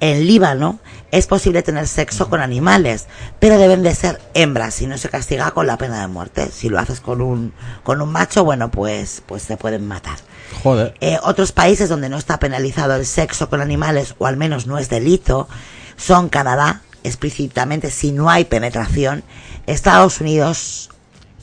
En 0.00 0.26
Líbano 0.26 0.78
es 1.10 1.26
posible 1.26 1.62
tener 1.62 1.88
sexo 1.88 2.28
con 2.28 2.40
animales, 2.40 3.06
pero 3.40 3.58
deben 3.58 3.82
de 3.82 3.94
ser 3.94 4.20
hembras 4.34 4.80
y 4.82 4.86
no 4.86 4.98
se 4.98 5.08
castiga 5.08 5.50
con 5.52 5.66
la 5.66 5.78
pena 5.78 6.00
de 6.00 6.08
muerte. 6.08 6.50
Si 6.52 6.68
lo 6.68 6.78
haces 6.78 7.00
con 7.00 7.22
un 7.22 7.52
con 7.84 8.02
un 8.02 8.10
macho, 8.12 8.44
bueno, 8.44 8.70
pues 8.70 9.22
pues 9.26 9.46
te 9.46 9.56
pueden 9.56 9.86
matar. 9.88 10.18
Joder. 10.62 10.94
Eh, 11.00 11.18
otros 11.22 11.52
países 11.52 11.88
donde 11.88 12.08
no 12.10 12.18
está 12.18 12.38
penalizado 12.38 12.94
el 12.96 13.06
sexo 13.06 13.48
con 13.48 13.60
animales, 13.60 14.14
o 14.18 14.26
al 14.26 14.36
menos 14.36 14.66
no 14.66 14.78
es 14.78 14.88
delito, 14.90 15.48
son 15.96 16.28
Canadá, 16.28 16.82
explícitamente 17.04 17.90
si 17.90 18.12
no 18.12 18.30
hay 18.30 18.44
penetración, 18.44 19.22
Estados 19.66 20.20
Unidos 20.20 20.90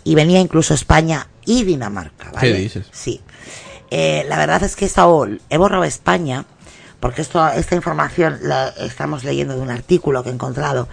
y 0.03 0.15
venía 0.15 0.39
incluso 0.39 0.73
España 0.73 1.27
y 1.45 1.63
Dinamarca. 1.63 2.31
¿vale? 2.31 2.39
¿Qué 2.53 2.53
dices? 2.57 2.87
Sí. 2.91 3.21
Eh, 3.91 4.25
la 4.27 4.37
verdad 4.37 4.63
es 4.63 4.75
que 4.75 4.85
he, 4.85 4.87
estado- 4.87 5.27
he 5.49 5.57
borrado 5.57 5.83
España 5.83 6.45
porque 6.99 7.21
esto, 7.21 7.47
esta 7.49 7.75
información 7.75 8.39
la 8.41 8.69
estamos 8.69 9.23
leyendo 9.23 9.53
de 9.55 9.61
un 9.61 9.69
artículo 9.69 10.23
que 10.23 10.29
he 10.29 10.33
encontrado 10.33 10.87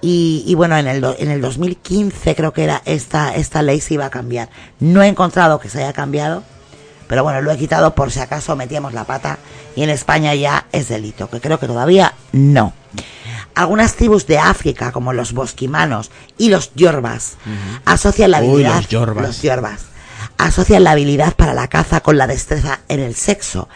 y, 0.00 0.42
y 0.46 0.54
bueno, 0.56 0.76
en 0.76 0.88
el, 0.88 1.00
do- 1.00 1.14
en 1.18 1.30
el 1.30 1.40
2015 1.40 2.34
creo 2.34 2.52
que 2.52 2.64
era 2.64 2.82
esta, 2.84 3.34
esta 3.36 3.62
ley 3.62 3.80
se 3.80 3.94
iba 3.94 4.06
a 4.06 4.10
cambiar. 4.10 4.48
No 4.80 5.02
he 5.02 5.06
encontrado 5.08 5.60
que 5.60 5.68
se 5.68 5.78
haya 5.78 5.92
cambiado, 5.92 6.42
pero 7.06 7.22
bueno, 7.22 7.40
lo 7.42 7.52
he 7.52 7.58
quitado 7.58 7.94
por 7.94 8.10
si 8.10 8.18
acaso 8.18 8.56
metíamos 8.56 8.92
la 8.92 9.04
pata 9.04 9.38
y 9.76 9.82
en 9.84 9.90
España 9.90 10.34
ya 10.34 10.66
es 10.72 10.88
delito, 10.88 11.30
que 11.30 11.40
creo 11.40 11.60
que 11.60 11.66
todavía 11.68 12.14
no. 12.32 12.72
Algunas 13.54 13.94
tribus 13.96 14.26
de 14.26 14.38
África, 14.38 14.92
como 14.92 15.12
los 15.12 15.32
bosquimanos 15.32 16.10
y 16.38 16.48
los 16.48 16.72
yorbas, 16.74 17.34
asocian 17.84 18.30
la 18.30 18.40
Uy, 18.40 18.48
habilidad 18.64 18.76
los 18.76 18.88
yorbas. 18.88 19.26
los 19.26 19.42
yorbas, 19.42 19.80
asocian 20.38 20.84
la 20.84 20.92
habilidad 20.92 21.34
para 21.34 21.52
la 21.54 21.68
caza 21.68 22.00
con 22.00 22.16
la 22.16 22.26
destreza 22.26 22.80
en 22.88 23.00
el 23.00 23.14
sexo, 23.14 23.68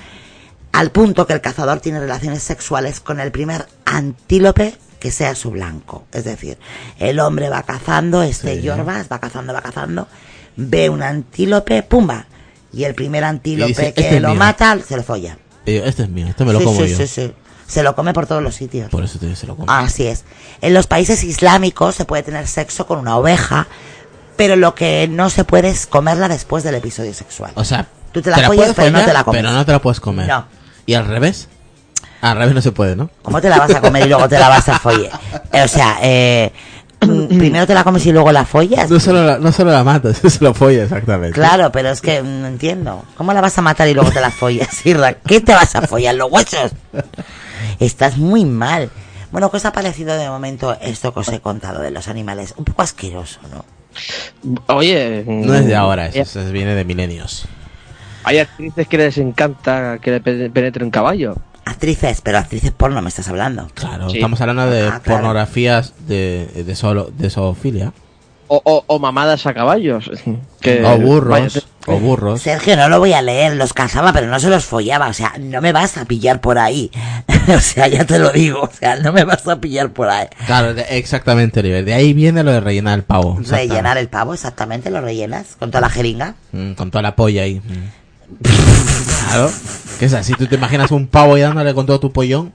al 0.72 0.90
punto 0.90 1.26
que 1.26 1.32
el 1.34 1.40
cazador 1.40 1.80
tiene 1.80 2.00
relaciones 2.00 2.42
sexuales 2.42 3.00
con 3.00 3.20
el 3.20 3.30
primer 3.32 3.66
antílope 3.84 4.76
que 4.98 5.10
sea 5.10 5.34
su 5.34 5.50
blanco. 5.50 6.06
Es 6.12 6.24
decir, 6.24 6.58
el 6.98 7.20
hombre 7.20 7.48
va 7.50 7.62
cazando, 7.62 8.22
este 8.22 8.56
Sí. 8.56 8.62
yorbas 8.62 9.08
va 9.12 9.18
cazando, 9.20 9.52
va 9.52 9.60
cazando, 9.60 10.08
ve 10.56 10.88
un 10.88 11.02
antílope, 11.02 11.82
pumba, 11.82 12.26
y 12.72 12.84
el 12.84 12.94
primer 12.94 13.24
antílope 13.24 13.68
dice, 13.68 13.92
que 13.94 14.00
"Este 14.02 14.16
es 14.16 14.22
lo 14.22 14.30
mío". 14.30 14.38
mata 14.38 14.78
se 14.86 14.96
lo 14.96 15.02
folla. 15.02 15.36
Este 15.66 16.02
es 16.04 16.08
mío, 16.08 16.26
este 16.28 16.44
me 16.44 16.52
lo 16.54 16.60
sí, 16.60 16.64
como 16.64 16.80
sí, 16.82 16.88
yo. 16.88 16.96
sí, 16.96 17.06
sí. 17.06 17.32
Se 17.66 17.82
lo 17.82 17.94
come 17.94 18.12
por 18.12 18.26
todos 18.26 18.42
los 18.42 18.54
sitios. 18.54 18.90
Por 18.90 19.04
eso 19.04 19.18
te 19.18 19.26
digo, 19.26 19.36
se 19.36 19.46
lo 19.46 19.56
como. 19.56 19.70
Así 19.70 20.06
es. 20.06 20.24
En 20.60 20.72
los 20.74 20.86
países 20.86 21.24
islámicos 21.24 21.94
se 21.94 22.04
puede 22.04 22.22
tener 22.22 22.46
sexo 22.46 22.86
con 22.86 22.98
una 22.98 23.16
oveja, 23.16 23.66
pero 24.36 24.56
lo 24.56 24.74
que 24.74 25.08
no 25.08 25.30
se 25.30 25.44
puede 25.44 25.68
es 25.68 25.86
comerla 25.86 26.28
después 26.28 26.62
del 26.64 26.76
episodio 26.76 27.12
sexual. 27.12 27.52
O 27.54 27.64
sea, 27.64 27.86
Tú 28.12 28.22
te 28.22 28.30
la 28.30 28.38
follas, 28.38 28.72
puedes 28.72 28.74
pero 28.74 28.90
no 28.90 29.04
te 29.04 29.12
la 29.12 29.24
comes. 29.24 29.42
Pero 29.42 29.52
no 29.52 29.66
te 29.66 29.72
la 29.72 29.78
puedes 29.80 30.00
comer. 30.00 30.26
No. 30.26 30.46
¿Y 30.86 30.94
al 30.94 31.06
revés? 31.06 31.48
Al 32.22 32.38
revés 32.38 32.54
no 32.54 32.62
se 32.62 32.72
puede, 32.72 32.96
¿no? 32.96 33.10
¿Cómo 33.22 33.40
te 33.40 33.48
la 33.48 33.58
vas 33.58 33.74
a 33.74 33.80
comer 33.80 34.06
y 34.06 34.08
luego 34.08 34.26
te 34.28 34.38
la 34.38 34.48
vas 34.48 34.68
a 34.68 34.78
follar? 34.78 35.20
O 35.52 35.68
sea, 35.68 35.98
eh, 36.00 36.50
primero 36.98 37.66
te 37.66 37.74
la 37.74 37.84
comes 37.84 38.06
y 38.06 38.12
luego 38.12 38.32
la 38.32 38.46
follas. 38.46 38.88
No 38.88 38.98
solo 39.00 39.22
la, 39.24 39.38
no 39.38 39.52
solo 39.52 39.70
la 39.70 39.84
matas, 39.84 40.16
se 40.26 40.42
lo 40.42 40.54
folla 40.54 40.84
exactamente. 40.84 41.34
Claro, 41.34 41.70
pero 41.70 41.90
es 41.90 42.00
que 42.00 42.22
no 42.22 42.46
entiendo. 42.46 43.04
¿Cómo 43.16 43.32
la 43.32 43.40
vas 43.40 43.58
a 43.58 43.62
matar 43.62 43.88
y 43.88 43.94
luego 43.94 44.10
te 44.10 44.20
la 44.20 44.30
follas, 44.30 44.84
Irra? 44.86 45.14
¿Qué 45.14 45.40
te 45.40 45.52
vas 45.52 45.74
a 45.76 45.82
follar? 45.82 46.14
¿Los 46.14 46.30
huesos? 46.30 46.72
Estás 47.80 48.16
muy 48.18 48.44
mal. 48.44 48.90
Bueno, 49.32 49.50
¿qué 49.50 49.56
os 49.58 49.64
ha 49.64 49.72
parecido 49.72 50.16
de 50.16 50.28
momento 50.28 50.76
esto 50.80 51.12
que 51.12 51.20
os 51.20 51.28
he 51.28 51.40
contado 51.40 51.80
de 51.82 51.90
los 51.90 52.08
animales? 52.08 52.54
Un 52.56 52.64
poco 52.64 52.82
asqueroso, 52.82 53.40
¿no? 53.50 53.64
Oye, 54.74 55.24
No 55.26 55.54
es 55.54 55.66
de 55.66 55.74
ahora, 55.74 56.06
eso, 56.08 56.40
eso 56.40 56.50
viene 56.52 56.74
de 56.74 56.84
milenios. 56.84 57.46
Hay 58.24 58.38
actrices 58.38 58.86
que 58.88 58.98
les 58.98 59.18
encanta 59.18 59.98
que 60.00 60.10
le 60.12 60.20
pe- 60.20 60.50
penetre 60.50 60.84
un 60.84 60.90
caballo. 60.90 61.36
Actrices, 61.64 62.20
pero 62.20 62.38
actrices 62.38 62.70
porno 62.72 63.00
me 63.02 63.08
estás 63.08 63.28
hablando. 63.28 63.68
Claro, 63.74 64.08
Sí. 64.10 64.16
estamos 64.18 64.40
hablando 64.40 64.66
de 64.70 64.82
Ah, 64.86 65.00
claro. 65.02 65.20
pornografías 65.20 65.94
de, 66.06 66.46
de, 66.66 66.74
solo, 66.76 67.10
de 67.16 67.30
zoofilia. 67.30 67.92
O, 68.48 68.60
o, 68.64 68.84
o 68.86 68.98
mamadas 69.00 69.46
a 69.46 69.54
caballos. 69.54 70.10
Que, 70.60 70.84
o 70.84 70.98
burros, 70.98 71.30
vaya, 71.30 71.60
o 71.86 71.98
burros. 71.98 72.42
Sergio, 72.42 72.76
no 72.76 72.88
lo 72.88 72.98
voy 72.98 73.12
a 73.12 73.22
leer, 73.22 73.56
los 73.56 73.72
cazaba, 73.72 74.12
pero 74.12 74.26
no 74.26 74.38
se 74.40 74.48
los 74.48 74.64
follaba. 74.64 75.08
O 75.08 75.12
sea, 75.12 75.34
no 75.38 75.60
me 75.60 75.72
vas 75.72 75.96
a 75.96 76.04
pillar 76.04 76.40
por 76.40 76.58
ahí. 76.58 76.90
o 77.56 77.60
sea, 77.60 77.88
ya 77.88 78.04
te 78.04 78.18
lo 78.18 78.30
digo, 78.30 78.62
o 78.62 78.70
sea, 78.70 78.96
no 78.96 79.12
me 79.12 79.24
vas 79.24 79.46
a 79.46 79.60
pillar 79.60 79.90
por 79.90 80.08
ahí. 80.08 80.26
Claro, 80.46 80.74
exactamente, 80.88 81.60
Oliver. 81.60 81.84
De 81.84 81.94
ahí 81.94 82.12
viene 82.12 82.42
lo 82.42 82.52
de 82.52 82.60
rellenar 82.60 82.98
el 82.98 83.04
pavo. 83.04 83.38
Rellenar 83.40 83.98
el 83.98 84.08
pavo, 84.08 84.34
exactamente, 84.34 84.90
lo 84.90 85.00
rellenas 85.00 85.56
con 85.58 85.70
toda 85.70 85.82
la 85.82 85.90
jeringa. 85.90 86.34
Mm, 86.52 86.72
con 86.72 86.90
toda 86.90 87.02
la 87.02 87.16
polla 87.16 87.42
ahí. 87.42 87.60
Mm. 87.60 88.46
claro. 89.28 89.50
Que 89.98 90.04
es 90.04 90.12
así, 90.12 90.34
tú 90.34 90.46
te 90.46 90.56
imaginas 90.56 90.90
un 90.90 91.06
pavo 91.06 91.34
ahí 91.34 91.42
dándole 91.42 91.72
con 91.72 91.86
todo 91.86 92.00
tu 92.00 92.12
pollón, 92.12 92.52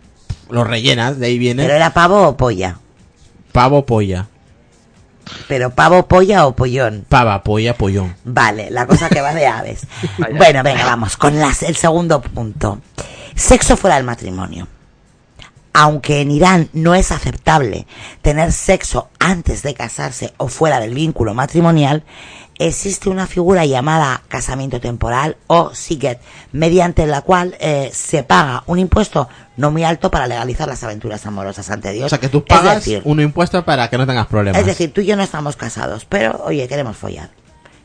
lo 0.50 0.64
rellenas, 0.64 1.18
de 1.18 1.28
ahí 1.28 1.40
viene 1.40 1.64
Pero 1.64 1.76
era 1.76 1.92
pavo 1.92 2.28
o 2.28 2.38
polla. 2.38 2.78
pavo, 3.52 3.86
polla. 3.86 4.28
Pero 5.48 5.72
pavo, 5.72 6.08
polla 6.08 6.48
o 6.48 6.56
pollón. 6.56 7.06
Pava, 7.08 7.44
polla, 7.44 7.76
pollón. 7.76 8.16
Vale, 8.24 8.70
la 8.72 8.86
cosa 8.86 9.10
que 9.10 9.22
va 9.22 9.34
de 9.34 9.48
aves. 9.48 9.88
bueno, 10.38 10.64
venga, 10.64 10.86
vamos 10.86 11.18
con 11.18 11.40
las, 11.40 11.64
el 11.64 11.76
segundo 11.76 12.22
punto. 12.22 12.80
Sexo 13.36 13.78
fuera 13.78 13.96
del 13.96 14.06
matrimonio. 14.06 14.68
Aunque 15.74 16.20
en 16.20 16.32
Irán 16.32 16.70
no 16.74 16.96
es 16.96 17.12
aceptable 17.12 17.88
tener 18.22 18.52
sexo 18.52 19.10
antes 19.20 19.64
de 19.64 19.74
casarse 19.74 20.34
o 20.38 20.50
fuera 20.50 20.82
del 20.82 20.94
vínculo 20.94 21.34
matrimonial, 21.34 22.04
existe 22.68 23.10
una 23.10 23.28
figura 23.28 23.66
llamada 23.66 24.22
casamiento 24.28 24.80
temporal 24.80 25.38
o 25.48 25.74
siget, 25.74 26.20
mediante 26.52 27.06
la 27.08 27.22
cual 27.22 27.56
eh, 27.60 27.90
se 27.94 28.24
paga 28.24 28.64
un 28.68 28.80
impuesto 28.80 29.28
no 29.58 29.72
muy 29.72 29.84
alto 29.84 30.12
para 30.12 30.28
legalizar 30.28 30.68
las 30.68 30.84
aventuras 30.84 31.26
amorosas 31.26 31.70
ante 31.70 31.92
Dios. 31.92 32.06
O 32.06 32.10
sea 32.10 32.20
que 32.20 32.30
tú 32.30 32.46
pagas 32.46 32.76
decir, 32.76 33.02
un 33.04 33.20
impuesto 33.20 33.64
para 33.66 33.90
que 33.90 33.98
no 33.98 34.06
tengas 34.06 34.28
problemas. 34.28 34.60
es 34.62 34.68
decir, 34.68 34.94
tú 34.94 35.02
y 35.02 35.08
yo 35.08 35.16
no 35.16 35.24
estamos 35.24 35.56
casados, 35.56 36.06
pero 36.06 36.42
oye, 36.46 36.68
queremos 36.68 36.98
follar. 36.98 37.30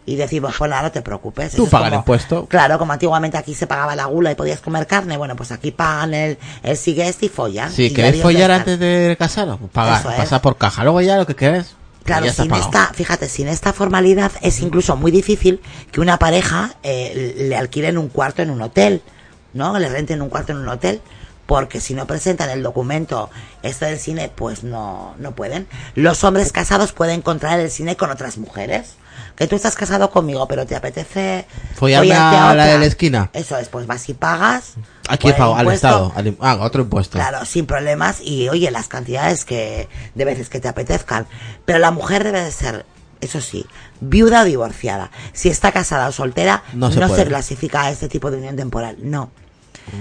Y 0.09 0.15
decimos, 0.15 0.55
pues 0.57 0.71
nada, 0.71 0.83
no 0.83 0.93
te 0.93 1.03
preocupes. 1.03 1.51
Tú 1.51 1.57
Eso 1.57 1.65
es 1.65 1.71
paga 1.71 1.89
el 1.89 1.95
impuesto. 1.95 2.47
Claro, 2.47 2.79
como 2.79 2.93
antiguamente 2.93 3.37
aquí 3.39 3.55
se 3.55 3.67
pagaba 3.67 3.97
la 3.97 4.05
gula 4.05 4.31
y 4.31 4.37
podías 4.37 4.61
comer 4.61 4.87
carne, 4.87 5.17
bueno, 5.17 5.35
pues 5.35 5.51
aquí 5.51 5.73
pagan 5.73 6.15
el, 6.15 6.39
el 6.63 6.77
sigue 6.77 7.09
este 7.09 7.27
y 7.27 7.29
follan. 7.29 7.73
si 7.73 7.91
ya 7.91 7.97
querés 7.97 8.23
follar 8.23 8.53
antes 8.53 8.79
de 8.79 9.17
casaros, 9.19 9.59
pues 9.59 9.73
pagar, 9.73 10.07
es. 10.07 10.17
pasa 10.17 10.41
por 10.41 10.57
caja, 10.59 10.85
luego 10.85 11.01
ya 11.01 11.17
lo 11.17 11.27
que 11.27 11.35
querés. 11.35 11.75
Claro, 12.07 12.31
sin 12.31 12.49
pagado. 12.49 12.71
esta, 12.71 12.95
fíjate, 12.95 13.29
sin 13.29 13.49
esta 13.49 13.73
formalidad 13.73 14.33
es 14.41 14.61
incluso 14.61 14.97
muy 14.97 15.11
difícil 15.11 15.61
que 15.91 16.01
una 16.01 16.19
pareja 16.19 16.77
eh, 16.83 17.35
le 17.37 17.57
alquilen 17.57 17.99
un 17.99 18.09
cuarto 18.09 18.43
en 18.43 18.51
un 18.51 18.63
hotel, 18.63 19.03
¿no? 19.53 19.79
Le 19.79 19.89
renten 19.89 20.23
un 20.23 20.29
cuarto 20.29 20.53
en 20.53 20.59
un 20.59 20.69
hotel, 20.69 21.01
porque 21.47 21.81
si 21.81 21.95
no 21.95 22.07
presentan 22.07 22.51
el 22.51 22.63
documento 22.63 23.31
este 23.63 23.87
del 23.87 23.99
cine, 23.99 24.31
pues 24.35 24.65
no, 24.65 25.15
no 25.19 25.33
pueden. 25.35 25.67
Los 25.95 26.25
hombres 26.25 26.53
casados 26.53 26.93
pueden 26.93 27.17
encontrar 27.17 27.61
el 27.61 27.71
cine 27.71 27.97
con 27.97 28.11
otras 28.11 28.39
mujeres. 28.39 28.97
Que 29.35 29.47
tú 29.47 29.57
estás 29.57 29.75
casado 29.75 30.11
conmigo, 30.11 30.47
pero 30.49 30.67
te 30.67 30.75
apetece 30.77 31.47
Follarme 31.75 32.09
follarte 32.09 32.37
a 32.37 32.55
la 32.55 32.67
de 32.67 32.79
la 32.79 32.87
esquina. 32.87 33.31
Eso 33.33 33.57
es, 33.59 33.69
pues 33.69 33.87
vas 33.87 34.09
y 34.09 34.15
pagas. 34.15 34.75
Aquí 35.09 35.31
pago, 35.33 35.55
al. 35.57 35.69
Estado. 35.71 36.13
al 36.15 36.37
ah, 36.41 36.59
otro 36.61 36.83
impuesto. 36.83 37.19
Claro, 37.19 37.45
sin 37.45 37.67
problemas 37.67 38.21
y 38.21 38.49
oye, 38.49 38.71
las 38.71 38.89
cantidades 38.89 39.45
que 39.45 39.89
de 40.15 40.25
veces 40.25 40.49
que 40.49 40.61
te 40.61 40.69
apetezcan. 40.69 41.27
Pero 41.65 41.79
la 41.79 41.91
mujer 41.91 42.25
debe 42.25 42.43
de 42.43 42.51
ser, 42.51 42.87
eso 43.21 43.41
sí, 43.41 43.67
viuda 44.01 44.43
o 44.43 44.45
divorciada. 44.45 45.11
Si 45.33 45.49
está 45.49 45.71
casada 45.73 46.09
o 46.09 46.13
soltera, 46.13 46.63
No 46.73 46.89
no 46.91 47.09
se 47.15 47.25
clasifica 47.27 47.83
a 47.83 47.91
este 47.91 48.09
tipo 48.09 48.31
de 48.31 48.39
unión 48.39 48.57
temporal. 48.57 48.97
No. 49.01 49.31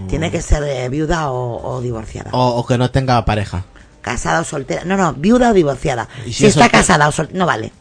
Tiene 0.10 0.32
que 0.32 0.42
ser 0.42 0.64
eh, 0.64 0.90
viuda 0.90 1.30
o, 1.30 1.62
o 1.76 1.82
divorciada. 1.82 2.32
O, 2.34 2.56
o 2.56 2.66
que 2.66 2.78
no 2.78 2.90
tenga 2.90 3.24
pareja. 3.26 3.66
Casada 4.02 4.40
o 4.42 4.44
soltera. 4.44 4.84
No, 4.86 4.98
no, 4.98 5.14
viuda 5.14 5.52
o 5.52 5.54
divorciada. 5.54 6.08
¿Y 6.26 6.30
si 6.30 6.34
Si, 6.34 6.46
es 6.46 6.50
está 6.50 6.64
soltera? 6.64 6.82
casada 6.82 7.08
o 7.08 7.12
soltera, 7.12 7.38
no 7.40 7.46
vale. 7.46 7.72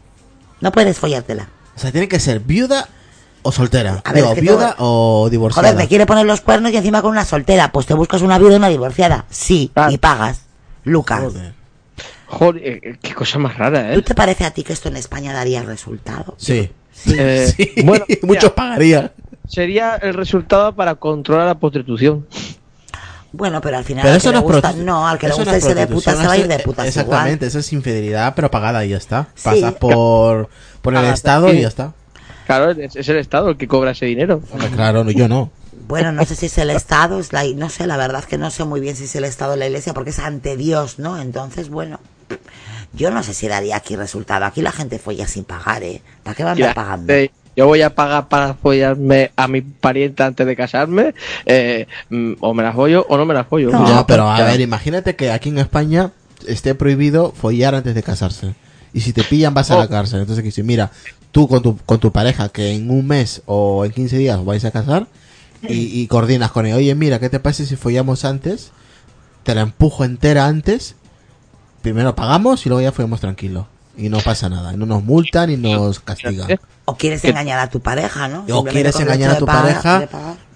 No 0.64 0.72
puedes 0.72 0.98
follártela. 0.98 1.48
O 1.76 1.78
sea, 1.78 1.92
tiene 1.92 2.08
que 2.08 2.18
ser 2.18 2.40
viuda 2.40 2.88
o 3.42 3.52
soltera. 3.52 4.00
A 4.02 4.12
ver, 4.12 4.22
Digo, 4.22 4.28
es 4.30 4.34
que 4.36 4.40
viuda 4.40 4.74
o 4.78 5.28
divorciada. 5.30 5.68
Joder, 5.68 5.76
me 5.84 5.88
quiere 5.88 6.06
poner 6.06 6.24
los 6.24 6.40
cuernos 6.40 6.72
y 6.72 6.76
encima 6.78 7.02
con 7.02 7.10
una 7.10 7.26
soltera. 7.26 7.70
Pues 7.70 7.84
te 7.84 7.92
buscas 7.92 8.22
una 8.22 8.38
viuda 8.38 8.54
y 8.54 8.56
una 8.56 8.68
divorciada. 8.70 9.26
Sí, 9.28 9.70
Claro. 9.74 9.92
y 9.92 9.98
pagas. 9.98 10.40
Lucas. 10.84 11.20
Joder. 11.22 11.52
Joder, 12.28 12.62
eh, 12.64 12.98
qué 13.02 13.14
cosa 13.14 13.38
más 13.38 13.58
rara, 13.58 13.92
¿Tú 13.92 13.98
¿eh? 13.98 14.02
te 14.02 14.14
parece 14.14 14.44
a 14.46 14.50
ti 14.52 14.64
que 14.64 14.72
esto 14.72 14.88
en 14.88 14.96
España 14.96 15.32
daría 15.34 15.62
resultado? 15.62 16.34
Sí. 16.38 16.70
Eh, 17.14 17.52
Sí. 17.54 17.72
bueno, 17.84 18.06
muchos 18.22 18.52
pagarían. 18.52 19.12
sería 19.46 19.96
el 19.96 20.14
resultado 20.14 20.74
para 20.74 20.94
controlar 20.94 21.46
la 21.46 21.58
prostitución. 21.58 22.26
Bueno, 23.36 23.60
pero 23.60 23.76
al 23.78 23.84
final 23.84 24.02
Pero 24.02 24.12
al 24.12 24.18
eso 24.18 24.30
que 24.30 24.34
no 24.36 24.40
le 24.46 24.52
gusta, 24.52 24.72
no, 24.74 25.08
al 25.08 25.18
que 25.18 25.26
le 25.28 25.34
gusta 25.34 25.50
no 25.50 25.56
es 25.56 25.64
irse 25.64 25.74
de 25.74 25.86
putas 25.88 26.16
se 26.18 26.26
va 26.26 26.32
a 26.32 26.36
ir 26.38 26.46
de 26.46 26.58
putas 26.60 26.86
Exactamente, 26.86 27.46
igual. 27.46 27.48
eso 27.48 27.58
es 27.58 27.72
infidelidad, 27.72 28.32
pero 28.36 28.48
pagada 28.50 28.84
y 28.84 28.90
ya 28.90 28.96
está. 28.96 29.26
Sí. 29.34 29.42
Pasas 29.44 29.74
por, 29.74 30.48
por 30.82 30.94
el 30.94 31.04
Ah, 31.04 31.12
Estado 31.12 31.50
sí. 31.50 31.56
y 31.56 31.62
ya 31.62 31.68
está. 31.68 31.92
Claro, 32.46 32.70
es, 32.70 33.08
el 33.08 33.16
Estado 33.16 33.48
el 33.50 33.56
que 33.56 33.66
cobra 33.66 33.90
ese 33.90 34.06
dinero. 34.06 34.40
Hombre, 34.52 34.68
claro, 34.70 35.02
no, 35.02 35.10
yo 35.10 35.28
no. 35.28 35.50
Bueno, 35.88 36.12
no 36.12 36.24
sé 36.24 36.36
si 36.36 36.46
es 36.46 36.56
el 36.58 36.70
Estado, 36.70 37.18
es 37.18 37.32
la, 37.32 37.42
no 37.44 37.68
sé, 37.70 37.86
la 37.88 37.96
verdad 37.96 38.20
es 38.20 38.26
que 38.26 38.38
no 38.38 38.50
sé 38.50 38.64
muy 38.64 38.80
bien 38.80 38.94
si 38.94 39.04
es 39.04 39.16
el 39.16 39.24
Estado 39.24 39.54
o 39.54 39.56
la 39.56 39.66
Iglesia, 39.66 39.94
porque 39.94 40.10
es 40.10 40.18
ante 40.20 40.56
Dios, 40.56 40.98
¿no? 41.00 41.18
Entonces, 41.20 41.68
bueno, 41.70 41.98
yo 42.92 43.10
no 43.10 43.22
sé 43.24 43.34
si 43.34 43.48
daría 43.48 43.76
aquí 43.76 43.96
resultado. 43.96 44.44
Aquí 44.44 44.62
la 44.62 44.70
gente 44.72 44.98
folla 45.00 45.26
sin 45.26 45.42
pagar, 45.44 45.82
¿eh? 45.82 46.00
¿Para 46.22 46.36
qué 46.36 46.44
van 46.44 46.50
a 46.52 46.54
andar 46.54 46.74
pagando? 46.74 47.12
Yo 47.56 47.66
voy 47.66 47.82
a 47.82 47.94
pagar 47.94 48.28
para 48.28 48.54
follarme 48.54 49.30
a 49.36 49.48
mi 49.48 49.60
pariente 49.60 50.22
antes 50.22 50.46
de 50.46 50.56
casarme, 50.56 51.14
eh, 51.46 51.86
mm, 52.10 52.32
o 52.40 52.54
me 52.54 52.62
la 52.62 52.72
follo 52.72 53.06
o 53.08 53.16
no 53.16 53.24
me 53.26 53.34
la 53.34 53.44
follo. 53.44 53.70
No, 53.70 54.06
pero 54.06 54.30
a 54.30 54.38
ya. 54.38 54.44
ver, 54.44 54.60
imagínate 54.60 55.16
que 55.16 55.30
aquí 55.30 55.48
en 55.50 55.58
España 55.58 56.12
esté 56.46 56.74
prohibido 56.74 57.32
follar 57.32 57.74
antes 57.74 57.94
de 57.94 58.02
casarse. 58.02 58.54
Y 58.92 59.00
si 59.00 59.12
te 59.12 59.24
pillan 59.24 59.54
vas 59.54 59.70
a 59.70 59.76
la 59.76 59.84
Oh. 59.84 59.88
cárcel. 59.88 60.20
Entonces, 60.20 60.44
que 60.44 60.50
si 60.52 60.62
mira, 60.62 60.90
tú 61.32 61.48
con 61.48 61.62
tu, 61.62 61.76
con 61.78 61.98
tu 61.98 62.12
pareja 62.12 62.48
que 62.50 62.72
en 62.72 62.90
un 62.90 63.06
mes 63.06 63.42
o 63.46 63.84
en 63.84 63.90
15 63.92 64.18
días 64.18 64.38
os 64.38 64.44
vais 64.44 64.64
a 64.64 64.70
casar 64.70 65.06
y, 65.62 66.00
y 66.00 66.06
coordinas 66.06 66.52
con 66.52 66.66
él. 66.66 66.74
Oye, 66.74 66.94
mira, 66.94 67.18
¿qué 67.18 67.28
te 67.28 67.40
parece 67.40 67.66
si 67.66 67.74
follamos 67.76 68.24
antes? 68.24 68.70
Te 69.42 69.54
la 69.54 69.62
empujo 69.62 70.04
entera 70.04 70.46
antes. 70.46 70.94
Primero 71.82 72.14
pagamos 72.14 72.64
y 72.66 72.68
luego 72.68 72.82
ya 72.82 72.92
follamos 72.92 73.20
tranquilo. 73.20 73.66
Y 73.96 74.08
no 74.08 74.18
pasa 74.18 74.48
nada. 74.48 74.72
No 74.72 74.86
nos 74.86 75.04
multan 75.04 75.50
y 75.50 75.56
nos 75.56 76.00
castigan. 76.00 76.58
O 76.84 76.96
quieres 76.96 77.24
engañar 77.24 77.58
a 77.60 77.70
tu 77.70 77.80
pareja, 77.80 78.28
¿no? 78.28 78.44
O 78.52 78.64
quieres 78.64 78.94
engañar 79.00 79.30
a 79.30 79.38
tu 79.38 79.46
pagar- 79.46 79.62
pareja. 79.62 79.98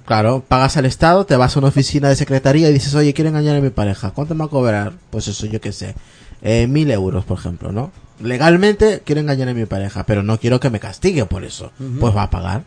Claro, 0.05 0.42
pagas 0.46 0.77
al 0.79 0.87
Estado, 0.87 1.27
te 1.27 1.37
vas 1.37 1.55
a 1.55 1.59
una 1.59 1.68
oficina 1.68 2.09
de 2.09 2.16
secretaría 2.16 2.70
y 2.70 2.72
dices, 2.72 2.94
oye, 2.94 3.12
quiero 3.12 3.29
engañar 3.29 3.57
a 3.57 3.61
mi 3.61 3.68
pareja. 3.70 4.11
¿Cuánto 4.11 4.35
me 4.35 4.40
va 4.40 4.46
a 4.46 4.48
cobrar? 4.48 4.92
Pues 5.11 5.29
eso, 5.29 5.46
yo 5.46 5.61
qué 5.61 5.70
sé. 5.72 5.94
Eh, 6.42 6.66
mil 6.66 6.90
euros, 6.90 7.24
por 7.27 7.38
ejemplo, 7.38 7.72
¿no? 7.72 7.90
Legalmente 8.20 9.03
quiero 9.05 9.20
engañar 9.20 9.48
a 9.48 9.55
mi 9.55 9.66
pareja, 9.66 10.05
pero 10.05 10.22
no 10.22 10.38
quiero 10.38 10.61
que 10.61 10.70
me 10.70 10.81
castigue 10.81 11.24
por 11.27 11.44
eso. 11.44 11.72
Pues 12.01 12.16
va 12.16 12.22
a 12.24 12.31
pagar. 12.31 12.62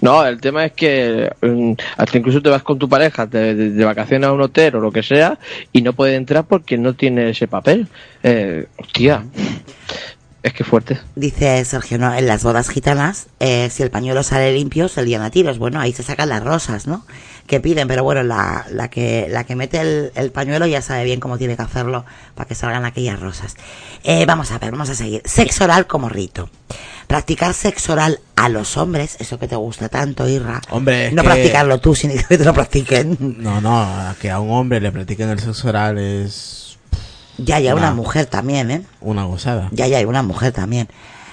No, 0.00 0.24
el 0.24 0.40
tema 0.40 0.64
es 0.64 0.72
que 0.72 1.30
mm, 1.42 1.72
hasta 1.96 2.18
incluso 2.18 2.40
te 2.40 2.48
vas 2.48 2.62
con 2.62 2.78
tu 2.78 2.88
pareja 2.88 3.26
de, 3.26 3.84
vacaciones 3.84 4.28
a 4.28 4.32
un 4.32 4.40
hotel 4.40 4.76
o 4.76 4.80
lo 4.80 4.92
que 4.92 5.02
sea 5.02 5.38
y 5.72 5.82
no 5.82 5.92
puede 5.92 6.14
entrar 6.14 6.44
porque 6.44 6.78
no 6.78 6.94
tiene 6.94 7.30
ese 7.30 7.46
papel. 7.48 7.86
Eh, 8.22 8.66
hostia, 8.78 9.24
es 10.42 10.54
que 10.54 10.64
fuerte. 10.64 10.98
Dice 11.16 11.62
Sergio, 11.66 11.98
¿no? 11.98 12.14
en 12.14 12.26
las 12.26 12.42
bodas 12.42 12.70
gitanas, 12.70 13.26
eh, 13.40 13.68
si 13.70 13.82
el 13.82 13.90
pañuelo 13.90 14.22
sale 14.22 14.54
limpio, 14.54 14.88
se 14.88 15.02
lían 15.02 15.22
a 15.22 15.30
tiros. 15.30 15.58
Bueno, 15.58 15.80
ahí 15.80 15.92
se 15.92 16.02
sacan 16.02 16.30
las 16.30 16.42
rosas, 16.42 16.86
¿no? 16.86 17.04
Que 17.46 17.60
piden, 17.60 17.88
pero 17.88 18.04
bueno, 18.04 18.22
la, 18.22 18.64
la, 18.70 18.88
que, 18.88 19.26
la 19.28 19.44
que 19.44 19.54
mete 19.54 19.80
el, 19.80 20.12
el 20.14 20.30
pañuelo 20.30 20.66
ya 20.66 20.80
sabe 20.80 21.04
bien 21.04 21.20
cómo 21.20 21.36
tiene 21.36 21.56
que 21.56 21.62
hacerlo 21.62 22.06
para 22.34 22.48
que 22.48 22.54
salgan 22.54 22.86
aquellas 22.86 23.20
rosas. 23.20 23.56
Eh, 24.02 24.24
vamos 24.24 24.50
a 24.50 24.58
ver, 24.58 24.70
vamos 24.70 24.88
a 24.88 24.94
seguir. 24.94 25.20
Sexo 25.26 25.64
oral 25.64 25.86
como 25.86 26.08
rito. 26.08 26.48
Practicar 27.10 27.54
sexo 27.54 27.92
oral 27.94 28.20
a 28.36 28.48
los 28.48 28.76
hombres, 28.76 29.16
eso 29.18 29.36
que 29.38 29.48
te 29.48 29.56
gusta 29.56 29.88
tanto, 29.88 30.28
Irra. 30.28 30.60
Hombre, 30.70 31.10
No 31.10 31.22
que- 31.22 31.28
practicarlo 31.28 31.80
tú, 31.80 31.94
sino 31.96 32.14
que 32.14 32.38
te 32.38 32.44
lo 32.44 32.54
practiquen. 32.54 33.16
No, 33.38 33.60
no, 33.60 34.14
que 34.20 34.30
a 34.30 34.38
un 34.38 34.52
hombre 34.52 34.80
le 34.80 34.92
practiquen 34.92 35.28
el 35.28 35.40
sexo 35.40 35.68
oral 35.70 35.98
es 35.98 36.78
Ya, 37.36 37.58
ya, 37.58 37.74
una 37.74 37.90
mujer 37.92 38.26
también, 38.26 38.70
¿eh? 38.70 38.82
una 39.00 39.24
gozada. 39.24 39.68
Ya, 39.72 39.88
ya, 39.88 39.98
hay 39.98 40.04
una 40.04 40.22
mujer 40.22 40.52
también. 40.52 40.88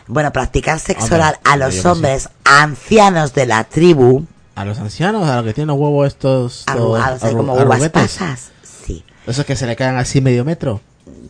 Bueno, 0.08 0.34
practicar 0.34 0.80
sexo 0.80 1.04
Hombre, 1.04 1.20
oral 1.20 1.40
a 1.44 1.58
los 1.58 1.86
hombres 1.86 2.30
ancianos 2.44 3.36
de 3.36 3.46
la 3.46 3.64
tribu, 3.66 4.26
A 4.56 4.66
los 4.66 4.80
ancianos, 4.80 5.30
a 5.30 5.36
los 5.38 5.46
que 5.46 5.54
tienen 5.54 5.68
los 5.68 5.78
huevos 5.78 6.08
estos... 6.08 6.64
arrugados, 6.66 7.22
arru- 7.22 7.38
como 7.38 7.54
uvas 7.54 7.88
pasas. 7.90 8.50
Sí, 8.64 9.04
Esos 9.28 9.46
que 9.46 9.56
se 9.56 9.68
le 9.68 9.76
caen 9.76 9.98
así 9.98 10.22
medio 10.22 10.44
metro. 10.44 10.82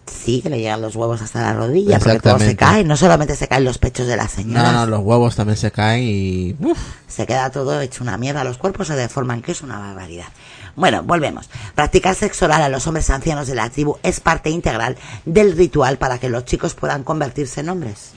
Sí, 0.05 0.41
que 0.41 0.49
le 0.49 0.59
llegan 0.59 0.81
los 0.81 0.95
huevos 0.95 1.21
hasta 1.21 1.41
la 1.41 1.53
rodilla, 1.53 1.99
porque 1.99 2.19
todo 2.19 2.39
se 2.39 2.55
cae. 2.55 2.83
No 2.83 2.97
solamente 2.97 3.35
se 3.35 3.47
caen 3.47 3.63
los 3.63 3.77
pechos 3.77 4.07
de 4.07 4.17
las 4.17 4.37
No, 4.37 4.43
señoras, 4.43 4.73
no, 4.73 4.85
los 4.85 4.99
huevos 5.01 5.35
también 5.35 5.57
se 5.57 5.71
caen 5.71 6.03
y... 6.03 6.55
uf, 6.59 6.77
se 7.07 7.25
queda 7.25 7.49
todo 7.49 7.79
hecho 7.81 8.03
una 8.03 8.17
mierda. 8.17 8.43
Los 8.43 8.57
cuerpos 8.57 8.87
se 8.87 8.95
deforman, 8.95 9.41
que 9.41 9.51
es 9.51 9.61
una 9.61 9.79
barbaridad. 9.79 10.27
Bueno, 10.75 11.03
volvemos. 11.03 11.49
Practicar 11.75 12.15
sexo 12.15 12.45
oral 12.45 12.61
a 12.61 12.69
los 12.69 12.85
hombres 12.87 13.09
ancianos 13.09 13.47
de 13.47 13.55
la 13.55 13.69
tribu 13.69 13.97
es 14.03 14.19
parte 14.19 14.49
integral 14.49 14.95
del 15.25 15.57
ritual 15.57 15.97
para 15.97 16.19
que 16.19 16.29
los 16.29 16.45
chicos 16.45 16.75
puedan 16.75 17.03
convertirse 17.03 17.61
en 17.61 17.69
hombres. 17.69 18.11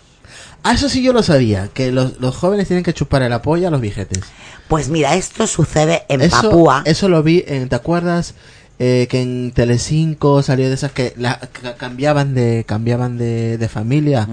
Ah, 0.62 0.74
eso 0.74 0.88
sí 0.90 1.02
yo 1.02 1.12
lo 1.14 1.22
sabía, 1.22 1.68
que 1.68 1.90
los, 1.90 2.20
los 2.20 2.36
jóvenes 2.36 2.68
tienen 2.68 2.84
que 2.84 2.92
chupar 2.92 3.22
el 3.22 3.32
apoyo 3.32 3.68
a 3.68 3.70
los 3.70 3.80
viejetes. 3.80 4.24
Pues 4.68 4.88
mira, 4.88 5.14
esto 5.14 5.46
sucede 5.46 6.04
en 6.08 6.20
eso, 6.20 6.42
Papúa. 6.42 6.82
Eso 6.84 7.08
lo 7.08 7.22
vi 7.22 7.42
en, 7.46 7.68
¿te 7.68 7.76
acuerdas? 7.76 8.34
Eh, 8.82 9.08
que 9.10 9.20
en 9.20 9.52
Telecinco 9.52 10.42
salió 10.42 10.66
de 10.68 10.72
esas 10.74 10.90
que 10.92 11.12
la, 11.18 11.38
cambiaban 11.76 12.32
de 12.32 12.64
cambiaban 12.66 13.18
de, 13.18 13.58
de 13.58 13.68
familia. 13.68 14.26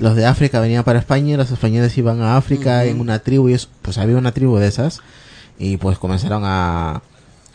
Los 0.00 0.16
de 0.16 0.24
África 0.24 0.58
venían 0.58 0.84
para 0.84 0.98
España 0.98 1.34
y 1.34 1.36
los 1.36 1.50
españoles 1.50 1.98
iban 1.98 2.22
a 2.22 2.38
África 2.38 2.84
en 2.86 2.98
una 3.00 3.18
tribu 3.18 3.50
y 3.50 3.52
eso, 3.54 3.68
pues 3.82 3.98
había 3.98 4.16
una 4.16 4.32
tribu 4.32 4.56
de 4.56 4.68
esas 4.68 5.00
y 5.58 5.76
pues 5.76 5.98
comenzaron 5.98 6.44
a, 6.46 7.02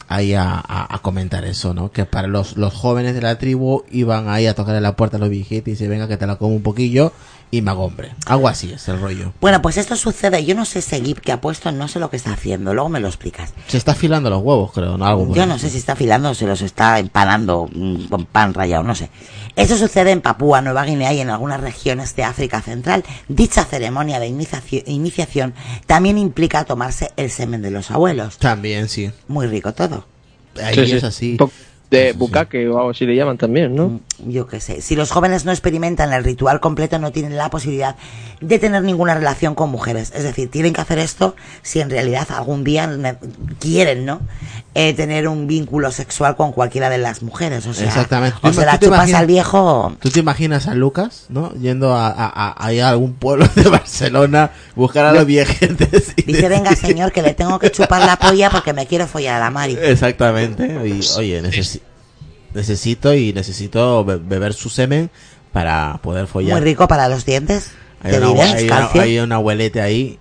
ahí 0.08 0.36
a, 0.36 0.52
a- 0.54 0.94
a 0.96 1.00
comentar 1.00 1.46
eso, 1.46 1.74
¿no? 1.74 1.92
Que 1.92 2.06
para 2.06 2.28
los, 2.28 2.58
los 2.58 2.76
jóvenes 2.76 3.16
de 3.16 3.22
la 3.24 3.40
tribu 3.40 3.84
iban 3.90 4.30
ahí 4.30 4.46
a 4.46 4.54
tocarle 4.54 4.82
la 4.82 4.96
puerta 4.96 5.18
a 5.18 5.20
los 5.20 5.30
viejitos 5.30 5.68
y 5.70 5.72
dice, 5.72 5.88
venga 5.88 6.08
que 6.08 6.18
te 6.18 6.28
la 6.28 6.36
como 6.36 6.56
un 6.56 6.62
poquillo 6.62 7.12
y 7.52 7.66
hombre. 7.68 8.12
Algo 8.26 8.48
así 8.48 8.72
es 8.74 8.88
el 8.90 9.00
rollo. 9.00 9.32
Bueno, 9.40 9.62
pues 9.62 9.78
esto 9.78 9.96
sucede. 9.96 10.44
Yo 10.46 10.56
no 10.56 10.66
sé 10.66 10.80
ese 10.80 11.02
GIF 11.02 11.20
que 11.20 11.32
ha 11.32 11.40
puesto, 11.42 11.72
no 11.72 11.88
sé 11.88 12.00
lo 12.00 12.10
que 12.10 12.18
está 12.18 12.34
haciendo. 12.34 12.74
Luego 12.74 12.90
me 12.90 13.00
lo 13.00 13.08
explicas. 13.08 13.54
Se 13.68 13.78
está 13.78 13.94
afilando 13.94 14.30
los 14.30 14.42
huevos, 14.42 14.72
creo, 14.74 14.98
¿no? 14.98 15.06
Algo 15.06 15.34
Yo 15.34 15.46
no 15.46 15.58
sé 15.58 15.70
si 15.70 15.78
está 15.78 15.94
afilando 15.94 16.30
o 16.32 16.34
se 16.34 16.46
los 16.48 16.62
está 16.62 17.00
empanando 17.00 17.70
mm, 17.74 18.06
con 18.06 18.26
pan 18.26 18.54
rallado, 18.54 18.84
no 18.84 18.96
sé. 18.96 19.10
Esto 19.56 19.78
sucede 19.78 20.12
en 20.12 20.22
Papúa 20.22 20.62
Nueva 20.62 20.84
Guinea 20.86 21.14
y 21.14 21.22
en 21.22 21.30
algunas 21.30 21.62
regiones 21.62 22.16
de 22.16 22.24
África 22.26 22.62
Central. 22.62 23.04
Dicha 23.30 23.64
ceremonia 23.64 24.20
de 24.20 24.28
iniciaci- 24.30 24.84
iniciación 24.88 25.54
también 25.86 26.18
implica 26.18 26.66
tomarse 26.66 27.12
el 27.16 27.32
semen 27.32 27.62
de 27.62 27.72
los 27.72 27.90
abuelos. 27.92 28.38
También, 28.38 28.90
sí. 28.90 29.12
Muy 29.30 29.48
rico 29.48 29.74
todo. 29.74 30.06
Ahí 30.62 30.76
Sí, 30.76 30.86
sí. 30.88 30.92
es 30.98 31.04
así. 31.04 31.38
De 31.90 32.14
bucaque 32.14 32.68
o 32.68 32.78
algo 32.80 32.90
así 32.90 33.06
le 33.06 33.16
llaman 33.16 33.38
también, 33.38 33.76
¿no? 33.76 34.02
Yo 34.26 34.48
qué 34.48 34.60
sé. 34.62 34.82
Si 34.82 34.96
los 34.96 35.12
jóvenes 35.12 35.44
no 35.46 35.52
experimentan 35.52 36.14
el 36.14 36.24
ritual 36.24 36.60
completo, 36.62 37.00
no 37.00 37.12
tienen 37.12 37.36
la 37.36 37.50
posibilidad 37.50 37.96
de 38.40 38.60
tener 38.60 38.82
ninguna 38.84 39.14
relación 39.14 39.56
con 39.56 39.70
mujeres. 39.70 40.12
Es 40.16 40.24
decir, 40.24 40.50
tienen 40.50 40.72
que 40.74 40.82
hacer 40.82 41.00
esto 41.00 41.36
si 41.64 41.82
en 41.82 41.90
realidad 41.90 42.28
algún 42.32 42.64
día 42.64 42.88
quieren, 43.60 44.06
¿no? 44.06 44.22
Eh, 44.74 44.94
tener 44.94 45.28
un 45.28 45.48
vínculo 45.48 45.92
sexual 45.92 46.36
con 46.36 46.52
cualquiera 46.52 46.90
de 46.90 46.98
las 46.98 47.24
mujeres. 47.24 47.66
O 47.68 47.74
sea, 47.74 47.88
Exactamente. 47.88 48.38
o 48.42 48.52
se 48.54 48.66
la 48.66 48.80
chupas 48.80 49.00
imaginas- 49.10 49.20
al 49.20 49.28
viejo. 49.28 49.96
¿Tú 50.00 50.10
te 50.10 50.20
imaginas 50.20 50.68
a 50.68 50.76
Lucas, 50.76 51.26
¿no? 51.30 51.54
Yendo 51.54 51.94
a, 51.96 52.08
a, 52.08 52.52
a- 52.52 52.90
algún 52.90 53.14
pueblo 53.14 53.48
de 53.56 53.70
Barcelona, 53.70 54.52
buscar 54.76 55.06
a 55.06 55.14
los 55.14 55.26
viejetes 55.26 56.14
y 56.16 56.24
Dice, 56.24 56.42
decir- 56.42 56.50
venga, 56.50 56.76
señor, 56.76 57.12
que 57.12 57.22
le 57.22 57.34
tengo 57.34 57.58
que 57.60 57.72
chupar 57.72 58.06
la 58.06 58.18
polla 58.18 58.50
porque 58.50 58.74
me 58.74 58.86
quiero 58.86 59.08
follar 59.08 59.36
a 59.42 59.46
la 59.46 59.50
Mari. 59.52 59.78
Exactamente. 59.82 60.66
Y, 60.86 61.00
oye, 61.18 61.42
necesi- 61.42 61.82
necesito 62.56 63.14
y 63.14 63.32
necesito 63.34 64.04
be- 64.04 64.18
beber 64.18 64.54
su 64.54 64.70
semen 64.70 65.12
para 65.54 66.00
poder 66.02 66.26
follar. 66.28 66.54
Muy 66.58 66.62
rico 66.66 66.88
para 66.88 67.08
los 67.08 67.26
dientes. 67.26 67.72
Hay 68.02 68.12
Te 68.14 68.18
una, 68.20 68.28
diré, 68.30 68.42
hay, 68.44 68.66
una, 68.66 68.90
hay 69.02 69.20
una 69.20 69.36
abuelete 69.36 69.82
ahí. 69.82 70.18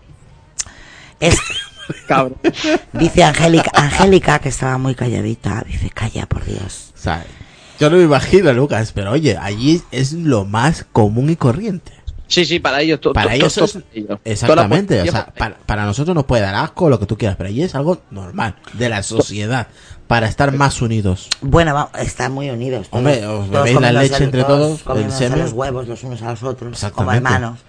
Es- 1.21 1.39
Cabrón. 2.09 2.37
dice 2.93 3.25
Angélica, 3.25 3.71
Angélica, 3.75 4.39
que 4.39 4.49
estaba 4.49 4.79
muy 4.79 4.95
calladita, 4.95 5.63
dice, 5.67 5.91
calla, 5.91 6.27
por 6.27 6.45
Dios. 6.45 6.93
O 6.95 6.99
sea, 6.99 7.25
yo 7.79 7.91
no 7.91 7.97
me 7.99 8.05
imagino, 8.05 8.53
Lucas, 8.53 8.93
pero 8.93 9.11
oye, 9.13 9.37
allí 9.37 9.83
es 9.91 10.13
lo 10.13 10.45
más 10.45 10.87
común 10.93 11.29
y 11.31 11.37
corriente. 11.37 11.93
Sí, 12.27 12.47
sí, 12.47 12.59
para 12.59 12.81
ellos. 12.81 13.01
to- 13.03 13.13
Para 13.13 13.29
to- 13.31 13.37
ellos 13.37 13.55
to- 13.55 13.65
es- 13.67 13.73
to- 13.75 13.83
ellos. 13.93 14.19
Exactamente, 14.25 15.03
o 15.03 15.05
sea, 15.05 15.27
para, 15.27 15.57
para 15.59 15.85
nosotros 15.85 16.15
nos 16.15 16.25
puede 16.25 16.43
dar 16.43 16.55
asco 16.55 16.89
lo 16.89 16.99
que 16.99 17.05
tú 17.07 17.19
quieras, 17.19 17.37
pero 17.37 17.51
allí 17.51 17.63
es 17.63 17.75
algo 17.75 18.01
normal, 18.11 18.57
de 18.73 18.89
la 18.89 19.03
sociedad, 19.03 19.69
para 20.07 20.29
estar 20.29 20.53
más 20.53 20.81
unidos. 20.83 21.29
Bueno, 21.41 21.75
va- 21.75 21.91
están 22.01 22.33
muy 22.33 22.51
unidos. 22.51 22.89
todos- 22.89 22.99
Hombre, 22.99 23.27
os 23.27 23.51
todos 23.51 23.65
bebéis 23.65 23.81
la 23.81 23.93
leche 23.93 24.25
entre 24.25 24.45
todos 24.45 24.83
todos, 24.83 24.99
el 25.01 25.11
semen. 25.13 25.39
los 25.41 25.53
huevos 25.53 25.89
los 25.89 26.03
unos 26.05 26.23
a 26.23 26.31
los 26.31 26.43
otros, 26.43 26.85
como 26.95 27.13
hermanos. 27.13 27.61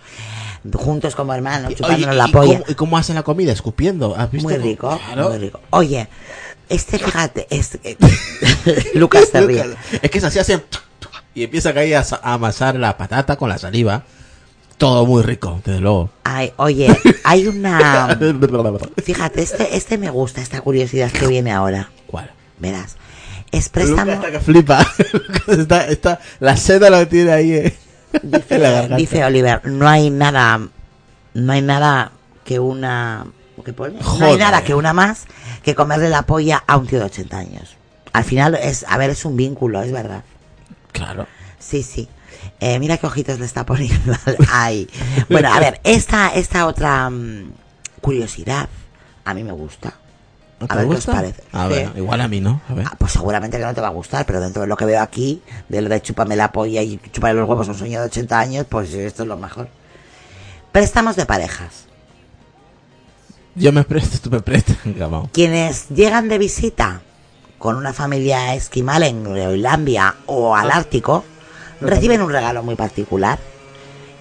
Juntos 0.73 1.13
como 1.15 1.31
hermanos, 1.33 1.75
chupándonos 1.75 2.15
¿y, 2.15 2.17
la 2.17 2.27
y 2.27 2.31
polla. 2.31 2.53
cómo, 2.59 2.65
y 2.69 2.73
cómo 2.75 2.97
hacen 2.97 3.15
la 3.15 3.21
comida? 3.23 3.51
Escupiendo. 3.51 4.15
¿Has 4.17 4.31
visto? 4.31 4.49
Muy 4.49 4.57
rico, 4.57 4.99
Claro. 5.05 5.29
muy 5.29 5.37
rico. 5.37 5.59
Oye, 5.69 6.07
este, 6.69 6.97
fíjate, 6.97 7.45
es... 7.51 7.77
eh, 7.83 7.95
Lucas 8.95 9.29
te 9.31 9.41
ríe. 9.41 9.63
Es 10.01 10.09
que 10.09 10.19
se 10.19 10.25
así 10.27 10.39
hacen 10.39 10.63
y 11.35 11.43
empieza 11.43 11.69
a 11.69 11.73
caer 11.75 11.97
a, 11.97 12.05
a 12.23 12.33
amasar 12.33 12.75
la 12.77 12.97
patata 12.97 13.35
con 13.35 13.47
la 13.49 13.59
saliva. 13.59 14.03
Todo 14.77 15.05
muy 15.05 15.23
rico, 15.23 15.61
desde 15.63 15.79
luego. 15.79 16.09
Ay, 16.23 16.51
oye, 16.57 16.87
hay 17.23 17.47
una... 17.47 18.17
Fíjate, 19.03 19.41
este, 19.41 19.75
este 19.77 19.97
me 19.97 20.09
gusta, 20.09 20.41
esta 20.41 20.61
curiosidad 20.61 21.11
que 21.11 21.27
viene 21.27 21.51
ahora. 21.51 21.89
¿Cuál? 22.07 22.31
Verás. 22.59 22.97
Es 23.51 23.69
préstamo... 23.69 24.21
que 24.21 24.39
flipa. 24.39 24.85
Está, 25.47 25.87
está- 25.87 26.19
la 26.39 26.57
seda 26.57 26.89
la 26.89 27.05
tiene 27.07 27.31
ahí 27.31 27.51
eh, 27.53 27.77
en 28.13 28.31
la 28.31 28.37
Dice, 28.39 28.57
garganta. 28.59 28.95
dice 28.97 29.23
Oliver, 29.23 29.65
no 29.65 29.87
hay 29.87 30.09
nada, 30.09 30.59
no 31.33 31.53
hay 31.53 31.61
nada 31.61 32.11
que 32.43 32.59
una, 32.59 33.27
¿qué 33.63 33.71
pone? 33.71 33.99
No 34.19 34.25
hay 34.25 34.37
nada 34.37 34.63
que 34.63 34.73
una 34.73 34.91
más 34.93 35.25
que 35.63 35.73
comerle 35.75 36.09
la 36.09 36.23
polla 36.23 36.63
a 36.67 36.77
un 36.77 36.87
tío 36.87 36.99
de 36.99 37.05
80 37.05 37.37
años. 37.37 37.75
Al 38.13 38.23
final 38.23 38.55
es, 38.55 38.85
a 38.89 38.97
ver, 38.97 39.09
es 39.11 39.23
un 39.25 39.35
vínculo, 39.37 39.81
es 39.81 39.91
verdad. 39.91 40.23
Claro. 40.91 41.27
Sí, 41.59 41.83
sí. 41.83 42.07
Eh, 42.59 42.79
mira 42.79 42.97
qué 42.97 43.05
ojitos 43.07 43.39
le 43.39 43.45
está 43.45 43.65
poniendo 43.65 44.13
ahí. 44.51 44.87
Bueno, 45.29 45.53
a 45.53 45.59
ver, 45.59 45.79
esta, 45.83 46.29
esta 46.29 46.65
otra 46.67 47.09
mm, 47.09 47.51
curiosidad 48.01 48.69
a 49.25 49.33
mí 49.33 49.43
me 49.43 49.51
gusta. 49.51 49.93
¿No 50.59 50.67
A 50.69 50.75
ver 50.75 50.87
qué 50.87 50.95
os 50.95 51.05
parece. 51.05 51.43
A 51.51 51.63
Sí. 51.67 51.73
ver, 51.73 51.91
igual 51.97 52.21
a 52.21 52.27
mí 52.29 52.39
no. 52.39 52.61
A 52.69 52.73
ver. 52.73 52.85
Ah, 52.89 52.95
pues 52.97 53.11
seguramente 53.11 53.57
que 53.57 53.65
no 53.65 53.73
te 53.73 53.81
va 53.81 53.87
a 53.87 53.91
gustar, 53.91 54.25
pero 54.25 54.39
dentro 54.39 54.61
de 54.61 54.67
lo 54.69 54.77
que 54.77 54.85
veo 54.85 55.01
aquí, 55.01 55.41
de 55.67 55.81
lo 55.81 55.89
de 55.89 56.01
chúpame 56.01 56.35
la 56.37 56.51
polla 56.53 56.81
y 56.81 56.97
chúpame 57.11 57.33
los 57.33 57.47
huevos 57.49 57.67
a 57.67 57.71
un 57.71 57.77
señor 57.77 58.01
de 58.01 58.07
80 58.07 58.39
años, 58.39 58.65
pues 58.69 58.93
esto 58.93 59.23
es 59.23 59.27
lo 59.27 59.35
mejor. 59.37 59.67
Préstamos 60.71 61.17
de 61.17 61.25
parejas. 61.25 61.85
Yo 63.55 63.71
me 63.73 63.83
presto, 63.83 64.17
tú 64.21 64.29
me 64.29 64.41
prestas. 64.41 64.77
Quienes 65.33 65.89
llegan 65.89 66.29
de 66.29 66.37
visita 66.37 67.01
con 67.57 67.75
una 67.75 67.93
familia 67.93 68.53
esquimal 68.55 69.03
en 69.03 69.23
Groenlandia 69.23 70.15
o 70.25 70.55
al 70.55 70.71
Ártico, 70.71 71.25
reciben 71.85 72.21
un 72.21 72.31
regalo 72.31 72.63
muy 72.63 72.75
particular. 72.75 73.39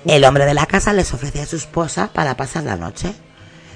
El 0.04 0.24
hombre 0.24 0.44
de 0.44 0.54
la 0.54 0.66
casa 0.66 0.92
les 0.92 1.12
ofrece 1.14 1.40
a 1.40 1.46
su 1.46 1.56
esposa 1.56 2.10
para 2.12 2.36
pasar 2.36 2.64
la 2.64 2.76
noche. 2.76 3.14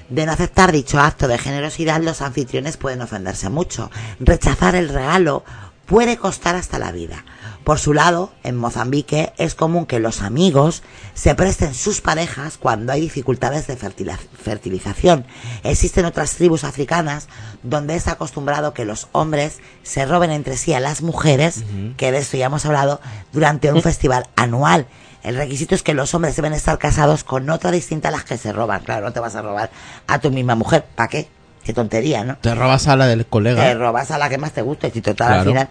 De 0.09 0.25
no 0.25 0.31
aceptar 0.31 0.71
dicho 0.71 0.99
acto 0.99 1.27
de 1.27 1.37
generosidad, 1.37 2.01
los 2.01 2.21
anfitriones 2.21 2.77
pueden 2.77 3.01
ofenderse 3.01 3.49
mucho. 3.49 3.91
Rechazar 4.19 4.75
el 4.75 4.89
regalo 4.89 5.43
puede 5.89 6.17
costar 6.17 6.55
hasta 6.55 6.77
la 6.77 6.91
vida. 6.91 7.25
Por 7.63 7.79
su 7.79 7.93
lado, 7.93 8.31
en 8.43 8.55
Mozambique 8.55 9.33
es 9.37 9.55
común 9.55 9.87
que 9.87 9.99
los 9.99 10.21
amigos 10.21 10.83
se 11.15 11.33
presten 11.35 11.73
sus 11.73 11.99
parejas 11.99 12.57
cuando 12.57 12.93
hay 12.93 13.01
dificultades 13.01 13.67
de 13.67 13.75
fertilización. 13.75 15.25
Existen 15.63 16.05
otras 16.05 16.35
tribus 16.35 16.63
africanas 16.63 17.27
donde 17.63 17.95
es 17.95 18.07
acostumbrado 18.07 18.73
que 18.73 18.85
los 18.85 19.07
hombres 19.11 19.59
se 19.83 20.05
roben 20.05 20.31
entre 20.31 20.57
sí 20.57 20.73
a 20.73 20.79
las 20.79 21.01
mujeres, 21.01 21.63
que 21.97 22.11
de 22.11 22.19
esto 22.19 22.37
ya 22.37 22.45
hemos 22.45 22.65
hablado, 22.65 23.01
durante 23.33 23.73
un 23.73 23.81
festival 23.81 24.27
anual. 24.35 24.87
El 25.23 25.35
requisito 25.35 25.75
es 25.75 25.83
que 25.83 25.95
los 25.95 26.13
hombres 26.13 26.35
deben 26.35 26.53
estar 26.53 26.77
casados 26.77 27.23
con 27.23 27.49
otra 27.49 27.71
distinta 27.71 28.07
a 28.07 28.11
las 28.11 28.23
que 28.23 28.37
se 28.37 28.53
roban. 28.53 28.83
Claro, 28.83 29.07
no 29.07 29.11
te 29.11 29.19
vas 29.19 29.35
a 29.35 29.41
robar 29.41 29.69
a 30.07 30.19
tu 30.19 30.31
misma 30.31 30.55
mujer. 30.55 30.85
¿Para 30.95 31.09
qué? 31.09 31.38
Qué 31.63 31.73
tontería, 31.73 32.23
¿no? 32.23 32.37
Te 32.37 32.55
robas 32.55 32.87
a 32.87 32.95
la 32.95 33.05
del 33.07 33.25
colega. 33.25 33.61
Te 33.63 33.75
robas 33.75 34.09
a 34.11 34.17
la 34.17 34.29
que 34.29 34.37
más 34.37 34.53
te 34.53 34.61
guste, 34.61 34.91
y 34.93 35.01
total, 35.01 35.33
al 35.33 35.45
final. 35.45 35.67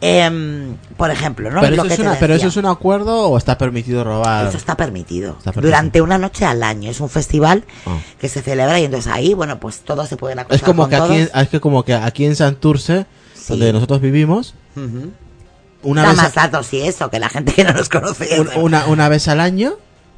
Em, 0.00 0.76
por 0.96 1.10
ejemplo, 1.10 1.50
¿no? 1.50 1.60
pero, 1.60 1.76
Lo 1.76 1.82
eso 1.82 1.88
que 1.88 1.94
es 1.94 1.96
te 2.00 2.02
una, 2.06 2.18
pero 2.18 2.34
eso 2.34 2.46
decía. 2.46 2.48
es 2.48 2.64
un 2.64 2.66
acuerdo 2.70 3.28
o 3.28 3.36
está 3.38 3.58
permitido 3.58 4.02
robar. 4.02 4.46
Eso 4.46 4.56
está 4.56 4.76
permitido. 4.76 5.32
Está 5.38 5.52
permitido. 5.52 5.62
Durante 5.70 6.00
una 6.00 6.18
noche 6.18 6.44
al 6.44 6.62
año. 6.62 6.90
Es 6.90 7.00
un 7.00 7.08
festival 7.10 7.64
Ah. 7.86 7.98
que 8.18 8.28
se 8.28 8.40
celebra 8.42 8.80
y 8.80 8.84
entonces 8.84 9.12
ahí, 9.12 9.34
bueno, 9.34 9.60
pues 9.60 9.80
todos 9.80 10.08
se 10.08 10.16
pueden 10.16 10.38
acostar 10.38 10.56
Es 10.56 10.62
como 10.62 10.82
con 10.84 10.90
que 10.90 10.96
aquí, 10.96 11.24
todos. 11.26 11.42
es 11.42 11.48
que 11.48 11.60
como 11.60 11.84
que 11.84 11.94
aquí 11.94 12.24
en 12.24 12.34
Santurce, 12.34 13.06
Sí. 13.34 13.44
donde 13.50 13.72
nosotros 13.72 14.00
vivimos, 14.00 14.54
Ujú. 14.76 15.12
una 15.82 16.02
Da 16.02 16.08
vez, 16.08 16.16
más 16.16 16.36
a- 16.36 16.40
datos 16.42 16.72
y 16.72 16.80
eso, 16.82 17.10
que 17.10 17.18
la 17.20 17.28
gente 17.28 17.52
que 17.52 17.64
no 17.64 17.72
nos 17.72 17.88
conoce. 17.88 18.40
un- 18.40 18.48
una, 18.62 18.86
una 18.86 19.08
vez 19.08 19.28
al 19.28 19.40
año, 19.40 19.74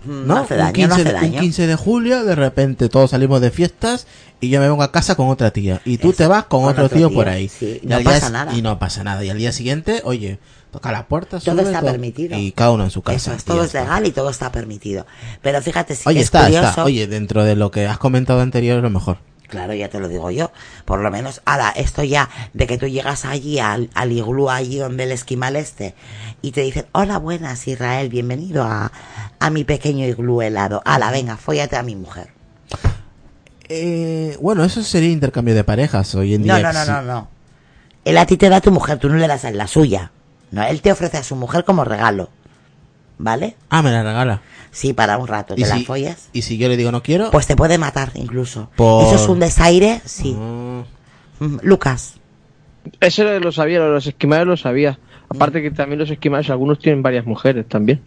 ¿no? 0.06 0.36
hace 0.36 0.54
un, 0.54 0.60
daño, 0.60 0.72
15, 0.72 0.88
no 0.88 0.94
hace 0.94 1.04
de- 1.04 1.14
un 1.14 1.20
daño. 1.20 1.40
15 1.40 1.66
de 1.66 1.76
julio, 1.76 2.24
de 2.24 2.34
repente 2.34 2.88
todos 2.88 3.10
salimos 3.10 3.40
de 3.40 3.50
fiestas 3.50 4.06
y 4.40 4.48
yo 4.50 4.60
me 4.60 4.68
vengo 4.68 4.82
a 4.82 4.92
casa 4.92 5.14
con 5.14 5.28
otra 5.28 5.50
tía. 5.50 5.80
Y 5.84 5.98
tú 5.98 6.08
Eso, 6.10 6.16
te 6.18 6.26
vas 6.26 6.44
con, 6.44 6.62
con 6.62 6.70
otro, 6.70 6.84
otro 6.86 6.96
tío, 6.98 7.08
tío, 7.08 7.16
por 7.16 7.28
ahí. 7.28 7.48
sí, 7.48 7.80
Y 7.82 7.86
no 7.86 8.00
pasa 8.02 8.30
nada. 8.30 8.54
Y 8.54 8.62
no 8.62 8.78
pasa 8.78 9.04
nada. 9.04 9.24
Y 9.24 9.30
al 9.30 9.38
día 9.38 9.52
siguiente, 9.52 10.00
oye, 10.04 10.38
toca 10.70 10.90
la 10.92 11.06
puerta, 11.06 11.40
Todo 11.40 11.60
está 11.62 11.80
permitido. 11.82 12.36
Y 12.38 12.52
cada 12.52 12.72
uno 12.72 12.84
en 12.84 12.90
su 12.90 13.00
casa. 13.02 13.16
Eso 13.16 13.32
es, 13.32 13.42
y 13.42 13.44
todo 13.46 13.60
es 13.60 13.66
está. 13.68 13.82
legal 13.82 14.06
y 14.06 14.10
todo 14.10 14.30
está 14.30 14.50
permitido. 14.52 15.06
Pero 15.40 15.62
fíjate, 15.62 15.94
sí 15.94 16.02
Oye, 16.06 16.16
que 16.16 16.20
es 16.20 16.26
está, 16.26 16.44
curioso. 16.44 16.68
está. 16.68 16.84
Oye, 16.84 17.06
dentro 17.06 17.44
de 17.44 17.56
lo 17.56 17.70
que 17.70 17.86
has 17.86 17.98
comentado 17.98 18.40
anterior 18.40 18.76
es 18.78 18.82
lo 18.82 18.90
mejor. 18.90 19.18
Claro, 19.48 19.74
ya 19.74 19.88
te 19.88 20.00
lo 20.00 20.08
digo 20.08 20.30
yo. 20.30 20.50
Por 20.84 21.00
lo 21.00 21.10
menos, 21.10 21.40
ahora, 21.44 21.70
esto 21.70 22.02
ya, 22.02 22.28
de 22.54 22.66
que 22.66 22.78
tú 22.78 22.86
llegas 22.86 23.24
allí 23.24 23.58
al, 23.58 23.90
al 23.94 24.10
iglú, 24.12 24.50
allí 24.50 24.78
donde 24.78 25.04
el 25.04 25.12
esquimal 25.12 25.54
este, 25.56 25.94
y 26.42 26.52
te 26.52 26.62
dicen, 26.62 26.86
hola, 26.92 27.18
buenas, 27.18 27.66
Israel, 27.68 28.08
bienvenido 28.08 28.64
a, 28.64 28.90
a 29.38 29.50
mi 29.50 29.64
pequeño 29.64 30.06
iglú 30.06 30.40
helado. 30.42 30.82
Ala, 30.84 31.10
venga, 31.10 31.36
fóllate 31.36 31.76
a 31.76 31.82
mi 31.82 31.94
mujer. 31.94 32.28
Eh, 33.68 34.36
bueno, 34.40 34.64
eso 34.64 34.82
sería 34.82 35.10
intercambio 35.10 35.54
de 35.54 35.64
parejas 35.64 36.14
hoy 36.14 36.34
en 36.34 36.46
No, 36.46 36.56
día. 36.56 36.62
no, 36.64 36.72
no, 36.72 36.84
sí. 36.84 36.90
no, 36.90 37.02
no. 37.02 37.28
Él 38.04 38.18
a 38.18 38.26
ti 38.26 38.36
te 38.36 38.48
da 38.48 38.56
a 38.56 38.60
tu 38.60 38.70
mujer, 38.70 38.98
tú 38.98 39.08
no 39.08 39.16
le 39.16 39.26
das 39.26 39.44
a 39.44 39.50
la 39.50 39.66
suya. 39.66 40.10
No, 40.50 40.62
él 40.64 40.82
te 40.82 40.92
ofrece 40.92 41.16
a 41.16 41.22
su 41.22 41.36
mujer 41.36 41.64
como 41.64 41.84
regalo. 41.84 42.28
¿Vale? 43.16 43.56
Ah, 43.70 43.80
me 43.82 43.90
la 43.92 44.02
regala. 44.02 44.42
Sí, 44.74 44.92
para 44.92 45.16
un 45.18 45.26
rato. 45.28 45.54
¿Te 45.54 45.60
la 45.62 45.78
si, 45.78 45.84
follas? 45.84 46.28
y 46.32 46.42
si 46.42 46.58
yo 46.58 46.68
le 46.68 46.76
digo 46.76 46.90
no 46.92 47.02
quiero, 47.02 47.30
Pues 47.30 47.46
te 47.46 47.54
puede 47.56 47.78
matar 47.78 48.10
incluso. 48.14 48.68
Por- 48.76 49.06
Eso 49.06 49.14
es 49.16 49.28
un 49.28 49.38
desaire, 49.40 50.02
sí. 50.04 50.32
Mm, 50.32 50.82
Mm, 51.40 51.58
Lucas. 51.62 52.14
Ese 53.00 53.40
lo 53.40 53.50
sabía, 53.50 53.78
lo 53.78 53.86
de 53.86 53.90
los 53.92 54.06
esquimales 54.06 54.46
lo 54.46 54.56
sabía. 54.56 54.98
Aparte 55.28 55.62
que 55.62 55.70
también 55.70 55.98
los 55.98 56.10
esquimales, 56.10 56.48
algunos 56.50 56.78
tienen 56.78 57.02
varias 57.02 57.24
mujeres 57.26 57.66
también. 57.68 58.00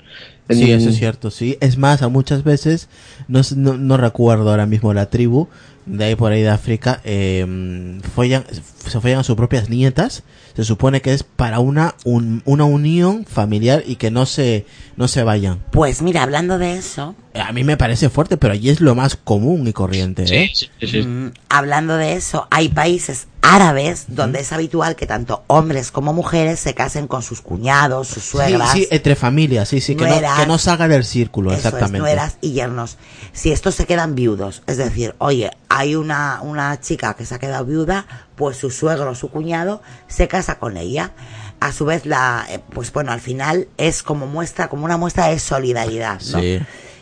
Sí, 0.50 0.72
eso 0.72 0.90
es 0.90 0.98
cierto, 0.98 1.30
sí. 1.32 1.58
Es 1.60 1.78
más, 1.78 2.02
a 2.04 2.08
muchas 2.10 2.44
veces, 2.44 2.88
no, 3.28 3.42
no, 3.56 3.74
no 3.78 3.98
recuerdo 3.98 4.50
ahora 4.50 4.66
mismo 4.66 4.94
la 4.94 5.10
tribu, 5.10 5.48
de 5.88 6.04
ahí 6.06 6.16
por 6.16 6.32
ahí 6.32 6.42
de 6.42 6.50
África, 6.50 7.02
eh, 7.04 8.00
follan, 8.16 8.44
se 8.86 9.00
follan 9.02 9.20
a 9.20 9.24
sus 9.24 9.36
propias 9.36 9.70
nietas. 9.70 10.24
Se 10.56 10.64
supone 10.64 11.02
que 11.02 11.14
es 11.14 11.24
para 11.24 11.60
una, 11.60 11.96
un- 12.04 12.42
una 12.46 12.66
unión 12.66 13.26
familiar 13.26 13.84
y 13.86 13.96
que 13.98 14.10
no 14.12 14.26
se, 14.26 14.66
no 14.96 15.08
se 15.08 15.24
vayan. 15.24 15.60
Pues 15.72 16.02
mira, 16.02 16.24
hablando 16.24 16.58
de 16.58 16.74
eso, 16.78 17.16
A 17.40 17.52
mí 17.52 17.64
me 17.64 17.78
parece 17.78 18.10
fuerte, 18.10 18.38
pero 18.38 18.54
allí 18.54 18.70
es 18.70 18.82
lo 18.82 18.96
más 18.96 19.16
común 19.16 19.68
y 19.68 19.74
corriente, 19.74 20.24
¿eh? 20.24 20.52
Sí, 20.54 20.70
sí, 20.80 20.88
sí. 20.88 21.02
mm, 21.04 21.32
hablando 21.50 21.96
de 21.98 22.14
eso, 22.14 22.48
hay 22.52 22.70
países 22.70 23.28
árabes 23.42 24.06
donde 24.10 24.42
es 24.42 24.52
habitual 24.52 24.96
que 24.98 25.06
tanto 25.08 25.44
hombres 25.48 25.92
como 25.92 26.12
mujeres 26.14 26.60
se 26.60 26.74
casen 26.74 27.08
con 27.08 27.24
sus 27.24 27.40
cuñados, 27.42 28.08
sus 28.10 28.24
Sí, 28.24 28.30
suegras. 28.32 28.72
sí, 28.74 28.88
entre 28.92 29.16
familias, 29.16 29.70
sí, 29.70 29.80
sí, 29.80 29.96
que 29.96 30.06
no, 30.06 30.16
que 30.20 30.46
no 30.48 30.58
salga 30.58 30.88
del 30.90 31.06
círculo, 31.06 31.52
Eso 31.52 31.60
es, 31.60 31.66
exactamente. 31.66 32.00
nueras 32.00 32.38
y 32.42 32.52
yernos. 32.52 32.98
Si 33.32 33.52
estos 33.52 33.76
se 33.76 33.86
quedan 33.86 34.16
viudos, 34.16 34.64
es 34.68 34.78
decir, 34.78 35.16
oye, 35.20 35.52
hay 35.70 35.96
una, 35.96 36.40
una 36.42 36.80
chica 36.82 37.14
que 37.14 37.26
se 37.26 37.36
ha 37.36 37.40
quedado 37.40 37.64
viuda, 37.66 38.06
pues 38.36 38.58
su 38.58 38.70
suegro 38.70 39.12
o 39.12 39.16
su 39.16 39.30
cuñado 39.30 39.82
se 40.08 40.28
casa 40.28 40.60
con 40.60 40.76
ella. 40.76 41.12
A 41.60 41.72
su 41.72 41.86
vez, 41.86 42.06
la, 42.06 42.46
eh, 42.52 42.60
pues 42.72 42.92
bueno, 42.94 43.12
al 43.12 43.22
final 43.22 43.68
es 43.78 44.04
como 44.04 44.28
muestra, 44.28 44.68
como 44.70 44.86
una 44.86 44.98
muestra 44.98 45.28
de 45.30 45.40
solidaridad, 45.40 46.22
¿no? 46.32 46.40
Sí. 46.40 46.60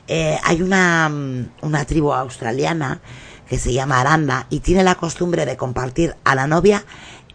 Eh, 0.07 0.37
hay 0.43 0.61
una, 0.61 1.09
mm, 1.09 1.49
una 1.63 1.85
tribu 1.85 2.13
australiana 2.13 2.99
que 3.49 3.57
se 3.59 3.73
llama 3.73 4.01
Aranda 4.01 4.47
y 4.49 4.59
tiene 4.59 4.83
la 4.83 4.95
costumbre 4.95 5.45
de 5.45 5.55
compartir 5.57 6.15
a 6.23 6.35
la 6.35 6.47
novia 6.47 6.83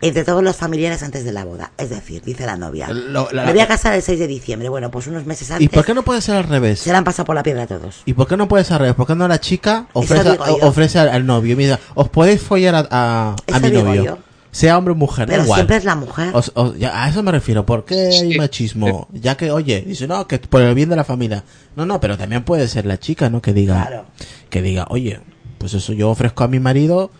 entre 0.02 0.24
todos 0.24 0.42
los 0.42 0.56
familiares 0.56 1.02
antes 1.02 1.24
de 1.24 1.32
la 1.32 1.44
boda. 1.44 1.72
Es 1.76 1.90
decir, 1.90 2.22
dice 2.22 2.46
la 2.46 2.56
novia, 2.56 2.88
Lo- 2.88 3.30
la- 3.32 3.44
me 3.44 3.52
voy 3.52 3.60
a 3.60 3.68
casar 3.68 3.92
el 3.94 4.02
6 4.02 4.18
de 4.18 4.26
diciembre. 4.26 4.68
Bueno, 4.70 4.90
pues 4.90 5.06
unos 5.08 5.26
meses 5.26 5.50
antes 5.50 5.64
¿Y 5.64 5.68
por 5.68 5.84
qué 5.84 5.92
no 5.94 6.02
puede 6.02 6.22
ser 6.22 6.36
al 6.36 6.44
revés? 6.44 6.80
se 6.80 6.90
la 6.92 6.98
han 6.98 7.04
pasado 7.04 7.26
por 7.26 7.34
la 7.34 7.42
piedra 7.42 7.64
a 7.64 7.66
todos. 7.66 8.02
¿Y 8.06 8.14
por 8.14 8.26
qué 8.26 8.36
no 8.36 8.48
puede 8.48 8.64
ser 8.64 8.74
al 8.74 8.80
revés? 8.80 8.94
¿Por 8.94 9.06
qué 9.06 9.14
no 9.14 9.28
la 9.28 9.40
chica 9.40 9.86
ofrece, 9.92 10.38
ofrece 10.62 10.98
al, 10.98 11.10
al 11.10 11.26
novio? 11.26 11.54
Mira, 11.56 11.78
os 11.94 12.08
podéis 12.08 12.40
follar 12.40 12.74
a, 12.76 12.88
a, 12.90 13.30
a 13.32 13.36
Eso 13.46 13.60
mi 13.60 13.70
novio. 13.72 14.04
yo. 14.04 14.18
Sea 14.52 14.76
hombre 14.78 14.92
o 14.92 14.94
mujer, 14.96 15.26
da 15.28 15.32
Pero 15.32 15.44
igual. 15.44 15.58
siempre 15.58 15.76
es 15.76 15.84
la 15.84 15.94
mujer. 15.94 16.32
Ya, 16.78 17.04
a 17.04 17.08
eso 17.08 17.22
me 17.22 17.30
refiero. 17.30 17.64
¿Por 17.64 17.84
qué 17.84 18.08
hay 18.08 18.32
Sí. 18.32 18.38
machismo? 18.38 19.08
Ya 19.12 19.36
que, 19.36 19.50
oye, 19.52 19.82
dice, 19.86 20.08
no, 20.08 20.26
que 20.26 20.38
por 20.38 20.60
el 20.62 20.74
bien 20.74 20.88
de 20.88 20.96
la 20.96 21.04
familia. 21.04 21.44
No, 21.76 21.86
no, 21.86 22.00
pero 22.00 22.18
también 22.18 22.42
puede 22.42 22.66
ser 22.68 22.84
la 22.86 22.98
chica, 22.98 23.30
¿no? 23.30 23.40
Que 23.40 23.52
diga, 23.52 23.86
Claro. 23.86 24.06
que 24.48 24.60
diga, 24.62 24.86
oye, 24.90 25.20
pues 25.58 25.74
eso 25.74 25.92
yo 25.92 26.10
ofrezco 26.10 26.42
a 26.42 26.48
mi 26.48 26.58
marido 26.58 27.10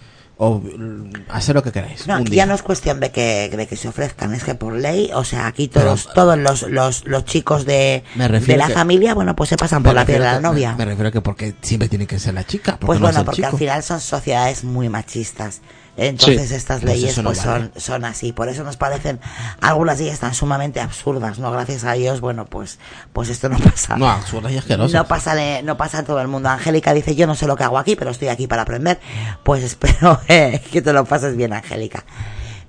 o 0.43 0.59
mm, 0.59 1.13
hacer 1.29 1.55
lo 1.55 1.63
que 1.63 1.71
queráis. 1.71 2.07
No, 2.09 2.15
un 2.15 2.23
aquí 2.23 2.31
día. 2.31 2.39
ya 2.45 2.47
no 2.47 2.55
es 2.55 2.63
cuestión 2.63 2.99
de 2.99 3.11
que, 3.13 3.49
de 3.55 3.67
que 3.69 3.77
se 3.77 3.87
ofrezcan, 3.89 4.33
es 4.35 4.43
que 4.43 4.55
por 4.55 4.73
ley, 4.73 5.11
o 5.15 5.23
sea, 5.23 5.47
aquí 5.47 5.69
todos, 5.69 6.09
todos 6.15 6.37
los, 6.39 6.63
los, 6.63 7.05
los 7.07 7.25
chicos 7.27 7.65
de, 7.67 8.03
Me 8.17 8.23
de 8.25 8.29
refiero 8.29 8.59
la 8.59 8.69
que- 8.69 8.73
familia, 8.73 9.15
bueno, 9.15 9.37
pues 9.37 9.51
se 9.51 9.57
pasan 9.59 9.83
Me 9.83 9.91
por 9.91 9.95
la 9.95 10.01
refiero 10.01 10.21
piedra 10.23 10.37
de 10.39 10.43
la 10.43 10.49
que- 10.49 10.53
novia. 10.55 10.71
Me, 10.73 10.79
me 10.79 10.85
refiero 10.87 11.09
a 11.11 11.13
que 11.13 11.21
porque 11.21 11.55
siempre 11.61 11.89
tiene 11.91 12.07
que 12.07 12.19
ser 12.19 12.33
la 12.35 12.45
chica. 12.45 12.73
¿por 12.73 12.81
qué 12.81 12.87
Pues 12.87 13.01
no 13.01 13.07
es 13.09 13.13
bueno, 13.15 13.21
el 13.21 13.27
porque 13.27 13.45
al 13.45 13.57
final 13.59 13.83
son 13.85 14.01
sociedades 14.01 14.65
muy 14.65 14.89
machistas. 14.89 15.61
Entonces 15.97 16.49
Sí. 16.49 16.55
estas 16.55 16.81
Pues 16.81 16.95
leyes 16.95 17.19
no 17.19 17.25
pues 17.25 17.45
vale. 17.45 17.71
son, 17.75 17.81
son 17.81 18.05
así. 18.05 18.33
Por 18.33 18.49
eso 18.49 18.65
nos 18.65 18.77
parecen 18.77 19.21
algunas 19.61 19.99
leyes 19.99 20.19
tan 20.21 20.33
sumamente 20.35 20.81
absurdas, 20.81 21.39
¿no? 21.39 21.51
Gracias 21.51 21.85
a 21.85 21.93
Dios, 21.93 22.21
bueno, 22.21 22.47
pues, 22.47 22.79
pues 23.13 23.29
esto 23.29 23.49
no 23.49 23.59
pasa. 23.59 23.97
No, 23.97 24.09
absurdas 24.09 24.53
y 24.53 24.59
asquerosas. 24.59 24.93
No 24.95 25.07
pasa, 25.07 25.35
de- 25.35 25.63
no 25.63 25.77
pasa 25.77 25.99
en 25.99 26.07
todo 26.07 26.21
el 26.21 26.29
mundo. 26.29 26.49
Angélica 26.49 26.95
dice, 26.95 27.15
yo 27.17 27.27
no 27.27 27.35
sé 27.35 27.47
lo 27.47 27.57
que 27.57 27.65
hago 27.65 27.77
aquí, 27.79 27.97
pero 27.97 28.13
estoy 28.13 28.29
aquí 28.29 28.47
para 28.47 28.63
aprender. 28.63 28.99
Pues 29.45 29.63
espero 29.65 30.21
eh, 30.29 30.63
que 30.73 30.81
te 30.81 30.93
lo 30.93 31.05
pases 31.05 31.37
bien, 31.37 31.53
Angélica. 31.53 32.05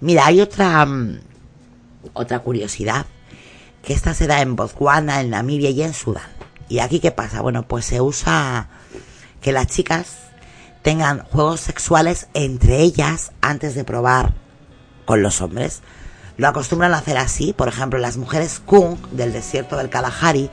Mira, 0.02 0.26
hay 0.26 0.42
otra, 0.42 0.86
mm, 0.86 1.20
otra 2.14 2.40
curiosidad, 2.40 3.06
que 3.84 3.94
esta 3.94 4.14
se 4.14 4.28
da 4.28 4.42
en 4.42 4.56
Botswana, 4.56 5.22
en 5.22 5.30
Namibia 5.30 5.70
y 5.70 5.84
en 5.84 5.94
Sudán. 5.94 6.28
¿Y 6.70 6.80
aquí 6.80 7.00
qué 7.00 7.12
pasa? 7.12 7.42
Bueno, 7.42 7.64
pues 7.68 7.86
se 7.86 8.02
usa 8.02 8.68
que 9.42 9.52
las 9.52 9.68
chicas 9.68 10.18
tengan 10.82 11.24
juegos 11.26 11.60
sexuales 11.62 12.28
entre 12.34 12.80
ellas 12.82 13.32
antes 13.41 13.76
de 13.76 13.84
probar 13.84 14.34
con 15.06 15.22
los 15.22 15.41
hombres. 15.41 15.82
Lo 16.38 16.48
acostumbran 16.48 16.94
a 16.94 16.98
hacer 16.98 17.17
así, 17.17 17.54
por 17.54 17.67
ejemplo, 17.67 18.00
las 18.00 18.17
mujeres 18.17 18.62
Kung 18.65 18.98
del 19.12 19.34
desierto 19.34 19.78
del 19.78 19.89
Kalahari, 19.89 20.50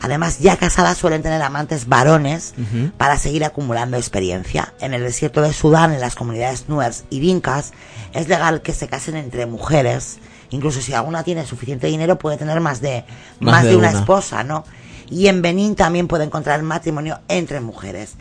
además 0.00 0.38
ya 0.38 0.56
casadas 0.56 0.98
suelen 0.98 1.22
tener 1.22 1.42
amantes 1.42 1.88
varones 1.88 2.54
para 2.98 3.16
seguir 3.18 3.44
acumulando 3.44 3.96
experiencia. 3.96 4.74
En 4.80 4.94
el 4.94 5.02
desierto 5.02 5.40
de 5.40 5.52
Sudán, 5.52 5.92
en 5.92 6.00
las 6.00 6.14
comunidades 6.14 6.68
Nuers 6.68 7.04
y 7.10 7.20
Dinkas, 7.20 7.72
es 8.12 8.28
legal 8.28 8.62
que 8.62 8.74
se 8.74 8.86
casen 8.86 9.16
entre 9.16 9.46
mujeres. 9.46 10.18
Incluso 10.50 10.80
si 10.80 10.92
alguna 10.92 11.24
tiene 11.24 11.46
suficiente 11.46 11.88
dinero 11.88 12.16
puede 12.18 12.36
tener 12.36 12.60
más 12.60 12.80
de, 12.80 13.04
Más 13.40 13.54
más, 13.54 13.64
de 13.64 13.70
de 13.70 13.76
una 13.76 13.88
una. 13.90 13.98
esposa, 13.98 14.44
¿no? 14.44 14.64
Y 15.10 15.26
en 15.26 15.42
Benín 15.42 15.74
también 15.74 16.06
puede 16.06 16.24
encontrar 16.24 16.62
matrimonio 16.62 17.18
entre 17.28 17.60
mujeres. 17.60 18.14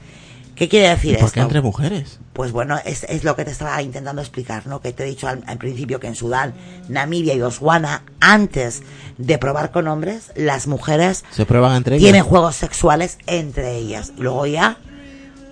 ¿Qué 0.55 0.69
quiere 0.69 0.89
decir 0.89 1.13
¿Y 1.13 1.17
por 1.17 1.31
qué 1.31 1.39
esto? 1.39 1.41
entre 1.41 1.61
mujeres? 1.61 2.19
Pues 2.33 2.51
bueno, 2.51 2.77
es, 2.85 3.03
es 3.05 3.23
lo 3.23 3.35
que 3.35 3.43
te 3.45 3.51
estaba 3.51 3.81
intentando 3.81 4.21
explicar, 4.21 4.67
¿no? 4.67 4.81
Que 4.81 4.93
te 4.93 5.03
he 5.03 5.07
dicho 5.07 5.27
al, 5.27 5.43
al 5.47 5.57
principio 5.57 5.99
que 5.99 6.07
en 6.07 6.15
Sudán, 6.15 6.53
Namibia 6.89 7.33
y 7.33 7.41
Botswana, 7.41 8.03
antes 8.19 8.83
de 9.17 9.37
probar 9.39 9.71
con 9.71 9.87
hombres, 9.87 10.31
las 10.35 10.67
mujeres 10.67 11.23
Se 11.31 11.45
prueban 11.45 11.75
entre 11.75 11.95
ellas. 11.95 12.03
tienen 12.03 12.23
juegos 12.23 12.55
sexuales 12.55 13.17
entre 13.25 13.75
ellas. 13.77 14.13
Luego 14.17 14.45
ya, 14.45 14.77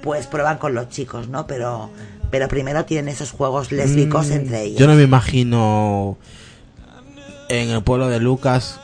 pues 0.03 0.27
prueban 0.27 0.57
con 0.57 0.73
los 0.75 0.89
chicos, 0.89 1.27
¿no? 1.29 1.47
Pero, 1.47 1.89
pero 2.29 2.47
primero 2.47 2.85
tienen 2.85 3.09
esos 3.09 3.31
juegos 3.31 3.71
lésbicos 3.71 4.27
Mm, 4.29 4.33
entre 4.33 4.61
ellas. 4.63 4.79
Yo 4.79 4.87
no 4.87 4.93
me 4.95 5.03
imagino 5.03 6.17
en 7.49 7.69
el 7.69 7.83
pueblo 7.83 8.07
de 8.07 8.19
Lucas 8.19 8.79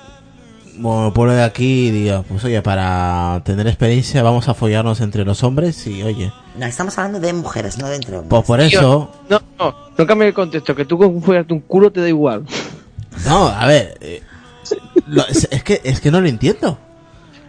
o 0.83 0.99
en 1.01 1.05
el 1.07 1.13
pueblo 1.13 1.33
de 1.33 1.43
aquí, 1.43 1.91
diga, 1.91 2.23
pues 2.23 2.43
oye, 2.43 2.61
para 2.61 3.41
tener 3.45 3.67
experiencia 3.67 4.21
vamos 4.23 4.47
a 4.49 4.53
follarnos 4.53 5.01
entre 5.01 5.25
los 5.25 5.43
hombres 5.43 5.85
y 5.87 6.03
oye, 6.03 6.31
No, 6.57 6.65
estamos 6.65 6.97
hablando 6.97 7.19
de 7.19 7.33
mujeres, 7.33 7.77
no 7.77 7.87
de 7.87 7.95
entre 7.95 8.15
hombres. 8.17 8.29
pues 8.29 8.43
por 8.45 8.59
eso, 8.61 9.11
No, 9.29 9.41
no, 9.59 9.75
no 9.97 10.07
cambie 10.07 10.27
el 10.27 10.33
contexto, 10.33 10.75
que 10.75 10.85
tú 10.85 10.97
con 10.97 11.21
follarte 11.21 11.53
un 11.53 11.61
culo 11.61 11.91
te 11.91 12.01
da 12.01 12.07
igual. 12.09 12.45
no, 13.25 13.47
a 13.47 13.65
ver, 13.67 13.97
eh, 14.01 14.21
lo- 15.07 15.27
es, 15.27 15.47
es 15.51 15.63
que 15.63 15.81
es 15.83 15.99
que 15.99 16.11
no 16.11 16.21
lo 16.21 16.27
entiendo. 16.27 16.77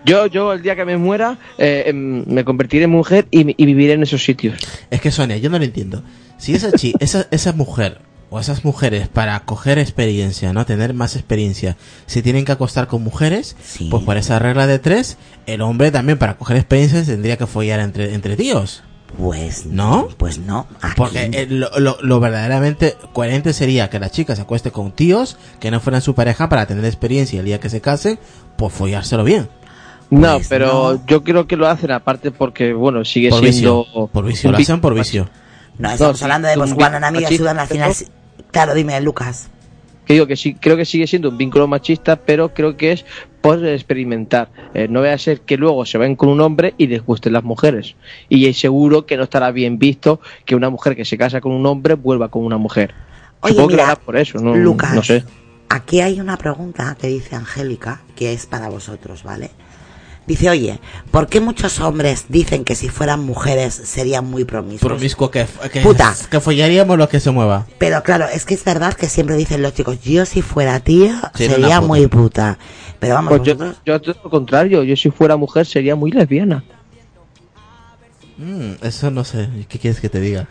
Yo, 0.05 0.27
yo 0.27 0.53
el 0.53 0.63
día 0.63 0.75
que 0.77 0.85
me 0.85 0.97
muera, 0.97 1.37
eh, 1.59 1.85
em, 1.87 2.25
me 2.27 2.45
convertiré 2.45 2.85
en 2.85 2.91
mujer 2.91 3.27
y, 3.31 3.41
y 3.61 3.67
viviré 3.67 3.95
en 3.95 4.03
esos 4.05 4.23
sitios. 4.25 4.57
Es 4.91 5.01
que 5.01 5.11
Sonia, 5.11 5.37
yo 5.37 5.51
no 5.51 5.59
lo 5.59 5.65
entiendo. 5.65 6.03
Si 6.39 6.55
esa 6.55 6.71
chi, 6.73 6.95
esa, 7.01 7.27
esa 7.33 7.53
mujer 7.53 7.99
o 8.31 8.39
esas 8.41 8.65
mujeres 8.65 9.09
para 9.09 9.41
coger 9.41 9.79
experiencia, 9.79 10.53
no 10.53 10.67
tener 10.67 10.93
más 10.95 11.17
experiencia, 11.17 11.77
se 12.07 12.23
tienen 12.23 12.45
que 12.45 12.53
acostar 12.53 12.87
con 12.87 13.03
mujeres, 13.03 13.57
Sí. 13.63 13.89
pues 13.91 14.03
por 14.05 14.17
esa 14.17 14.39
regla 14.39 14.67
de 14.67 14.79
tres, 14.79 15.17
el 15.47 15.63
hombre 15.63 15.91
también 15.91 16.19
para 16.19 16.37
coger 16.37 16.57
experiencia 16.59 17.03
tendría 17.05 17.37
que 17.39 17.47
follar 17.47 17.81
entre, 17.81 18.15
entre 18.15 18.37
tíos. 18.37 18.83
Pues 19.17 19.65
¿No? 19.65 20.09
Pues 20.19 20.37
no. 20.39 20.67
Aquí- 20.83 20.93
Porque 20.99 21.31
eh, 21.33 21.47
lo, 21.49 21.71
lo- 21.79 21.97
lo 22.03 22.21
verdaderamente 22.21 22.95
coherente 23.15 23.55
sería 23.55 23.89
que 23.89 23.99
la 23.99 24.11
chica 24.11 24.37
se 24.37 24.43
acueste 24.43 24.71
con 24.71 24.93
tíos 24.93 25.39
que 25.61 25.71
no 25.71 25.81
fueran 25.81 26.03
su 26.03 26.15
pareja 26.15 26.51
para 26.51 26.67
tener 26.67 26.85
experiencia 26.85 27.37
y 27.37 27.39
el 27.41 27.47
día 27.47 27.59
que 27.61 27.71
se 27.71 27.81
casen, 27.81 28.19
pues 28.59 28.75
follárselo 28.75 29.25
bien. 29.25 29.49
No, 30.11 30.35
Pues 30.37 30.49
pero 30.49 30.93
no. 30.95 31.07
yo 31.07 31.25
creo 31.25 31.47
que 31.47 31.57
lo 31.57 31.67
hacen 31.69 31.91
aparte 31.91 32.31
porque, 32.33 32.75
bueno, 32.75 33.03
sigue 33.07 33.31
Por 33.31 33.41
siendo... 33.41 33.85
vicio. 33.85 34.07
Por 34.09 34.25
vicio, 34.27 34.51
lo 34.53 34.59
hacen 34.59 34.81
por 34.83 34.93
vicio. 34.95 35.31
No, 35.79 35.91
estamos 35.91 36.23
hablando 36.23 36.49
de 36.49 36.55
un 36.59 36.61
Botswana, 36.69 36.97
vi- 36.99 37.01
Namibia, 37.01 37.27
machista, 37.29 37.43
Sudán, 37.45 37.59
al 37.61 37.69
final... 37.69 37.93
Claro, 38.59 38.75
dime, 38.75 39.01
Lucas. 39.01 39.49
Que 40.05 40.15
digo 40.15 40.27
que 40.27 40.35
sí, 40.35 40.55
creo 40.55 40.77
que 40.77 40.85
sigue 40.85 41.07
siendo 41.07 41.29
un 41.29 41.39
vínculo 41.39 41.69
machista, 41.69 42.17
pero 42.17 42.53
creo 42.53 42.77
que 42.77 42.91
es 42.91 43.05
por 43.41 43.65
experimentar. 43.65 44.51
Eh, 44.75 44.89
no 44.89 45.01
vaya 45.01 45.13
a 45.13 45.19
ser 45.19 45.43
que 45.43 45.57
luego 45.57 45.87
se 45.87 45.97
ven 45.97 46.17
con 46.17 46.29
un 46.29 46.41
hombre 46.41 46.75
y 46.77 46.89
les 46.89 47.07
gusten 47.07 47.35
las 47.35 47.45
mujeres. 47.45 47.95
Y 48.29 48.47
es 48.47 48.59
seguro 48.59 49.07
que 49.07 49.17
no 49.17 49.23
estará 49.23 49.53
bien 49.53 49.79
visto 49.79 50.21
que 50.45 50.57
una 50.57 50.71
mujer 50.71 50.97
que 50.97 51.05
se 51.05 51.17
casa 51.17 51.41
con 51.41 51.53
un 51.53 51.65
hombre 51.67 51.95
vuelva 51.95 52.31
con 52.31 52.45
una 52.45 52.59
mujer. 52.59 52.95
Oye, 53.43 53.53
Supongo 53.55 53.69
que 53.69 53.77
lo 53.77 53.83
mira, 53.85 53.95
por 53.95 54.17
eso, 54.17 54.41
no, 54.41 54.57
Lucas, 54.57 54.93
no 54.93 55.05
sé. 55.05 55.23
aquí 55.69 56.01
hay 56.01 56.19
una 56.21 56.37
pregunta 56.37 56.97
que 57.01 57.07
dice 57.07 57.37
Angélica, 57.37 58.01
que 58.17 58.33
es 58.33 58.47
para 58.47 58.69
vosotros, 58.69 59.23
¿vale? 59.23 59.53
Dice, 60.29 60.51
oye, 60.51 60.79
¿por 61.11 61.27
qué 61.27 61.41
muchos 61.41 61.81
hombres 61.81 62.27
dicen 62.29 62.65
que 62.65 62.75
si 62.75 62.91
fueran 62.91 63.21
mujeres 63.21 63.73
serían 63.75 64.27
muy 64.27 64.45
promiscuos? 64.45 64.93
Promiscuo 64.93 65.31
que, 65.31 65.47
que, 65.73 65.81
Puta. 65.81 66.15
que 66.31 66.39
follaríamos 66.39 66.99
lo 66.99 67.09
que 67.09 67.19
se 67.19 67.31
mueva. 67.31 67.67
Pero 67.79 68.03
claro, 68.03 68.27
es 68.33 68.45
que 68.45 68.53
es 68.53 68.63
verdad 68.63 68.93
que 68.93 69.09
siempre 69.09 69.37
dicen 69.37 69.63
los 69.63 69.73
chicos, 69.73 70.03
yo 70.03 70.27
si 70.27 70.43
fuera 70.43 70.81
tía 70.81 71.33
Sería 71.35 71.55
sería 71.57 71.67
una 71.69 71.77
puta. 71.81 71.87
muy 71.89 72.07
puta. 72.09 72.59
Pero 73.01 73.15
vamos, 73.15 73.39
Pues 73.39 73.43
yo, 73.43 73.75
yo 73.87 74.01
todo 74.03 74.17
lo 74.23 74.29
contrario, 74.31 74.83
yo 74.83 74.95
si 74.97 75.11
fuera 75.11 75.37
mujer 75.39 75.65
sería 75.65 75.97
muy 75.97 76.11
lesbiana. 76.11 76.63
Mm, 78.37 78.73
eso 78.83 79.11
no 79.11 79.25
sé. 79.25 79.49
¿Qué 79.69 79.79
quieres 79.79 79.99
que 80.01 80.11
te 80.11 80.21
diga? 80.21 80.47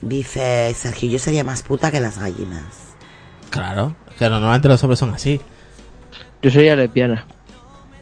Dice 0.00 0.72
Sergio, 0.74 1.10
yo 1.10 1.18
sería 1.18 1.44
más 1.44 1.62
puta 1.62 1.90
que 1.90 2.00
las 2.00 2.18
gallinas. 2.18 2.64
Claro. 3.50 3.96
Que 4.18 4.28
normalmente 4.30 4.68
los 4.68 4.82
hombres 4.84 4.98
son 5.00 5.12
así. 5.12 5.40
Yo 6.40 6.50
sería 6.50 6.76
lesbiana. 6.76 7.26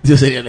Yo 0.03 0.17
sería... 0.17 0.43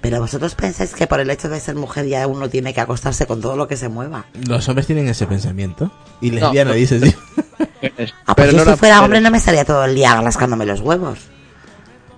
Pero 0.00 0.18
vosotros 0.20 0.54
pensáis 0.54 0.94
que 0.94 1.06
por 1.06 1.20
el 1.20 1.28
hecho 1.30 1.48
de 1.48 1.60
ser 1.60 1.74
mujer 1.74 2.06
ya 2.06 2.26
uno 2.26 2.48
tiene 2.48 2.72
que 2.72 2.80
acostarse 2.80 3.26
con 3.26 3.40
todo 3.40 3.56
lo 3.56 3.68
que 3.68 3.76
se 3.76 3.88
mueva. 3.88 4.24
Los 4.46 4.66
hombres 4.68 4.86
tienen 4.86 5.08
ese 5.08 5.26
pensamiento. 5.26 5.92
Y 6.22 6.30
lesbiana 6.30 6.70
no. 6.70 6.76
dice, 6.76 7.00
sí. 7.00 7.14
Ah, 8.26 8.34
pues 8.34 8.48
pero 8.48 8.52
yo 8.52 8.64
no 8.64 8.72
si 8.72 8.78
fuera 8.78 9.02
hombre 9.02 9.20
no 9.20 9.30
me 9.30 9.38
estaría 9.38 9.64
todo 9.64 9.84
el 9.84 9.94
día 9.94 10.20
rascándome 10.20 10.66
los 10.66 10.80
huevos. 10.80 11.18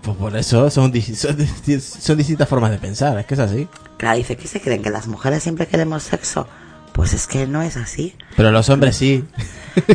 Pues 0.02 0.16
por 0.16 0.36
eso 0.36 0.68
son, 0.70 0.92
son, 1.14 1.36
son 1.78 2.16
distintas 2.18 2.48
formas 2.48 2.72
de 2.72 2.78
pensar, 2.78 3.18
es 3.18 3.26
que 3.26 3.34
es 3.34 3.40
así. 3.40 3.68
Claro, 3.96 4.16
dice 4.16 4.36
que 4.36 4.48
se 4.48 4.60
creen 4.60 4.82
que 4.82 4.90
las 4.90 5.06
mujeres 5.06 5.42
siempre 5.42 5.66
queremos 5.66 6.02
sexo. 6.02 6.48
Pues 6.92 7.14
es 7.14 7.26
que 7.26 7.46
no 7.46 7.62
es 7.62 7.76
así. 7.76 8.14
Pero 8.36 8.50
los 8.50 8.68
hombres 8.68 8.96
sí. 8.96 9.24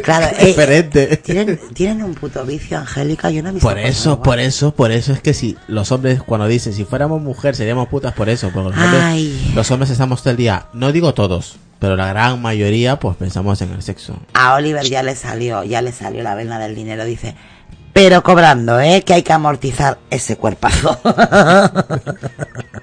Claro, 0.03 0.27
Es 0.37 0.43
eh, 0.43 0.45
diferente. 0.47 1.17
Tienen, 1.17 1.59
tienen 1.73 2.03
un 2.03 2.15
puto 2.15 2.43
vicio, 2.45 2.77
Angélica. 2.77 3.29
Yo 3.29 3.43
no 3.43 3.49
he 3.49 3.51
visto. 3.53 3.67
Por 3.67 3.77
eso, 3.77 4.11
igual. 4.11 4.23
por 4.23 4.39
eso, 4.39 4.71
por 4.73 4.91
eso 4.91 5.13
es 5.13 5.21
que 5.21 5.33
si 5.33 5.55
los 5.67 5.91
hombres 5.91 6.21
cuando 6.23 6.47
dicen 6.47 6.73
si 6.73 6.85
fuéramos 6.85 7.21
mujer 7.21 7.55
seríamos 7.55 7.87
putas 7.87 8.13
por 8.13 8.29
eso, 8.29 8.49
porque 8.51 8.69
los 8.69 8.77
hombres, 8.77 9.55
los 9.55 9.71
hombres 9.71 9.89
estamos 9.91 10.21
todo 10.21 10.31
el 10.31 10.37
día, 10.37 10.65
no 10.73 10.91
digo 10.91 11.13
todos, 11.13 11.57
pero 11.79 11.95
la 11.95 12.07
gran 12.07 12.41
mayoría 12.41 12.99
pues 12.99 13.15
pensamos 13.17 13.61
en 13.61 13.71
el 13.71 13.83
sexo. 13.83 14.17
A 14.33 14.55
Oliver 14.55 14.83
ya 14.83 15.03
le 15.03 15.15
salió, 15.15 15.63
ya 15.63 15.81
le 15.81 15.91
salió 15.91 16.23
la 16.23 16.33
vena 16.33 16.57
del 16.59 16.73
dinero. 16.73 17.05
Dice, 17.05 17.35
pero 17.93 18.21
cobrando, 18.23 18.79
¿eh? 18.79 19.03
Que 19.03 19.13
hay 19.13 19.23
que 19.23 19.33
amortizar 19.33 19.97
ese 20.09 20.37
cuerpazo. 20.37 20.99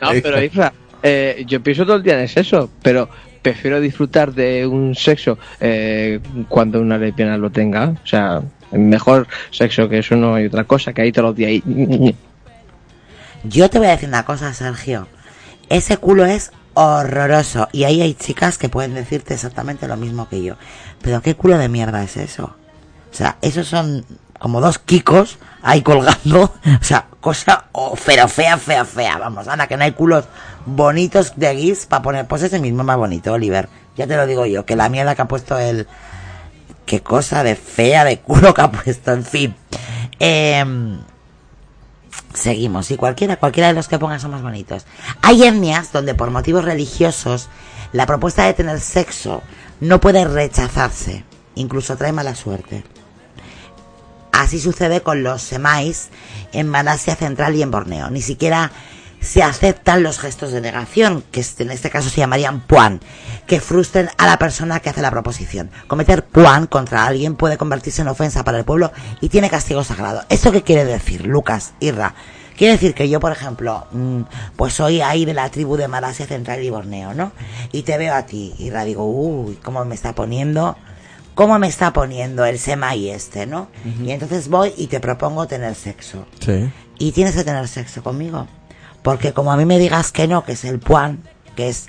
No, 0.01 0.11
pero 0.23 0.43
Isra, 0.43 0.73
eh, 1.03 1.45
yo 1.47 1.63
pienso 1.63 1.87
todo 1.87 1.97
el 1.97 2.03
día 2.03 2.21
en 2.21 2.29
eso, 2.35 2.69
pero 2.83 3.09
prefiero 3.45 3.79
disfrutar 3.79 4.33
de 4.33 4.67
un 4.67 4.95
sexo 4.95 5.39
eh, 5.61 6.19
cuando 6.49 6.81
una 6.81 6.97
lesbiana 6.97 7.37
lo 7.37 7.51
tenga. 7.51 7.91
O 8.03 8.07
sea, 8.07 8.43
mejor 8.73 9.29
sexo 9.51 9.89
que 9.89 9.99
eso 9.99 10.17
no 10.17 10.35
hay 10.35 10.47
otra 10.47 10.65
cosa 10.65 10.95
que 10.95 11.03
ahí 11.03 11.13
todos 11.13 11.29
los 11.29 11.37
días. 11.37 11.51
ahí. 11.51 12.17
Yo 13.45 13.69
te 13.69 13.79
voy 13.79 13.89
a 13.89 13.91
decir 13.91 14.09
una 14.09 14.25
cosa, 14.25 14.55
Sergio. 14.55 15.07
Ese 15.69 15.99
culo 15.99 16.25
es 16.25 16.53
horroroso. 16.73 17.69
Y 17.71 17.85
ahí 17.85 18.01
hay 18.01 18.15
chicas 18.15 18.57
que 18.57 18.71
pueden 18.71 18.95
decirte 18.95 19.35
exactamente 19.35 19.87
lo 19.87 19.99
mismo 19.99 20.27
que 20.29 20.43
yo. 20.43 20.57
Pero 21.03 21.21
¿qué 21.21 21.35
culo 21.35 21.59
de 21.59 21.69
mierda 21.69 22.03
es 22.03 22.17
eso? 22.17 22.57
O 23.13 23.17
sea, 23.17 23.37
esos 23.43 23.69
son 23.69 24.07
como 24.45 24.61
dos 24.61 24.79
kikos 24.79 25.39
ahí 25.63 25.81
colgando. 25.81 26.53
O 26.81 26.85
sea, 26.85 27.07
cosa 27.19 27.65
oh, 27.73 27.97
pero 28.05 28.29
fea, 28.29 28.59
fea, 28.59 28.85
fea. 28.85 29.17
Vamos, 29.17 29.49
anda, 29.49 29.67
que 29.67 29.79
no 29.79 29.85
hay 29.85 29.93
culos 29.93 30.27
bonitos 30.67 31.33
de 31.37 31.55
guis 31.55 31.87
para 31.87 32.03
poner. 32.03 32.27
Pues 32.27 32.43
ese 32.43 32.61
mismo 32.61 32.85
más 32.85 32.99
bonito, 32.99 33.33
Oliver. 33.33 33.71
Ya 33.97 34.07
te 34.07 34.17
lo 34.17 34.27
digo 34.27 34.45
yo, 34.45 34.67
que 34.67 34.77
la 34.77 34.91
mierda 34.91 35.15
que 35.15 35.23
ha 35.23 35.29
puesto 35.29 35.59
el... 35.59 35.87
Qué 36.85 37.01
cosa 37.01 37.43
de 37.43 37.57
fea 37.57 38.05
de 38.05 38.19
culo 38.19 38.53
que 38.53 38.61
ha 38.61 38.71
puesto, 38.71 39.13
en 39.13 39.25
fin. 39.25 39.57
Eh, 40.21 40.99
Seguimos, 42.35 42.91
y 42.91 42.99
cualquiera, 42.99 43.37
cualquiera 43.37 43.69
de 43.69 43.75
los 43.75 43.89
que 43.89 43.99
pongan 43.99 44.21
son 44.21 44.33
más 44.33 44.43
bonitos. 44.43 44.85
Hay 45.23 45.45
etnias 45.45 45.91
donde 45.91 46.15
por 46.15 46.31
motivos 46.31 46.67
religiosos 46.67 47.49
la 47.93 48.05
propuesta 48.05 48.45
de 48.45 48.53
tener 48.53 48.79
sexo 48.81 49.41
no 49.81 50.01
puede 50.01 50.25
rechazarse, 50.27 51.25
incluso 51.55 51.97
trae 51.97 52.13
mala 52.13 52.35
suerte. 52.35 52.85
Así 54.35 54.59
sucede 54.59 55.01
con 55.01 55.23
los 55.23 55.43
semáis 55.43 56.09
en 56.53 56.69
Malasia 56.69 57.15
Central 57.15 57.55
y 57.55 57.63
en 57.63 57.71
Borneo. 57.71 58.11
Ni 58.11 58.21
siquiera 58.21 58.73
se 59.21 59.45
aceptan 59.45 60.03
los 60.03 60.19
gestos 60.19 60.51
de 60.51 60.61
negación, 60.61 61.23
que 61.31 61.45
en 61.59 61.71
este 61.71 61.89
caso 61.89 62.11
se 62.11 62.17
llamarían 62.17 62.61
puan, 62.61 63.01
que 63.47 63.61
frustren 63.61 64.11
a 64.19 64.27
la 64.27 64.37
persona 64.37 64.81
que 64.81 64.91
hace 64.91 65.03
la 65.03 65.13
proposición. 65.13 65.71
Cometer 65.87 66.25
puan 66.25 66.67
contra 66.67 67.07
alguien 67.07 67.37
puede 67.37 67.57
convertirse 67.57 68.03
en 68.03 68.09
ofensa 68.09 68.43
para 68.43 68.59
el 68.59 68.65
pueblo 68.65 68.93
y 69.21 69.29
tiene 69.29 69.49
castigo 69.49 69.85
sagrado. 69.85 70.25
¿Eso 70.29 70.51
qué 70.51 70.63
quiere 70.63 70.85
decir, 70.85 71.27
Lucas, 71.27 71.75
Irra? 71.79 72.17
Quiere 72.57 72.73
decir 72.73 72.93
que 72.93 73.09
yo, 73.09 73.21
por 73.21 73.31
ejemplo, 73.31 73.87
mm, 73.93 74.23
pues 74.57 74.75
soy 74.75 75.01
ahí 75.01 75.25
de 75.25 75.35
la 75.35 75.49
tribu 75.51 75.77
de 75.77 75.87
Malasia 75.87 76.27
Central 76.27 76.61
y 76.61 76.71
Borneo, 76.71 77.15
¿no? 77.15 77.31
Y 77.71 77.83
te 77.83 77.99
veo 77.99 78.15
a 78.15 78.27
ti, 78.27 78.53
Irra, 78.59 78.85
digo, 78.85 79.05
uy, 79.05 79.61
¿cómo 79.63 79.85
me 79.85 79.95
está 79.95 80.13
poniendo? 80.13 80.77
¿Cómo 81.35 81.59
me 81.59 81.67
está 81.67 81.93
poniendo 81.93 82.45
el 82.45 82.59
semai 82.59 83.11
este, 83.11 83.47
no? 83.47 83.69
Y 84.05 84.11
entonces 84.13 84.49
voy 84.49 84.73
y 84.77 84.87
te 84.87 85.01
propongo 85.01 85.47
tener 85.47 85.75
sexo 85.75 86.27
Sí. 86.41 86.71
y 86.99 87.13
tienes 87.13 87.35
que 87.35 87.45
tener 87.45 87.67
sexo 87.69 88.03
conmigo. 88.03 88.47
Porque 89.03 89.33
como 89.33 89.53
a 89.53 89.57
mí 89.57 89.65
me 89.65 89.79
digas 89.79 90.13
que 90.13 90.29
no, 90.29 90.45
que 90.45 90.53
es 90.53 90.65
el 90.65 90.79
puan, 90.79 91.23
que 91.57 91.69
es 91.69 91.87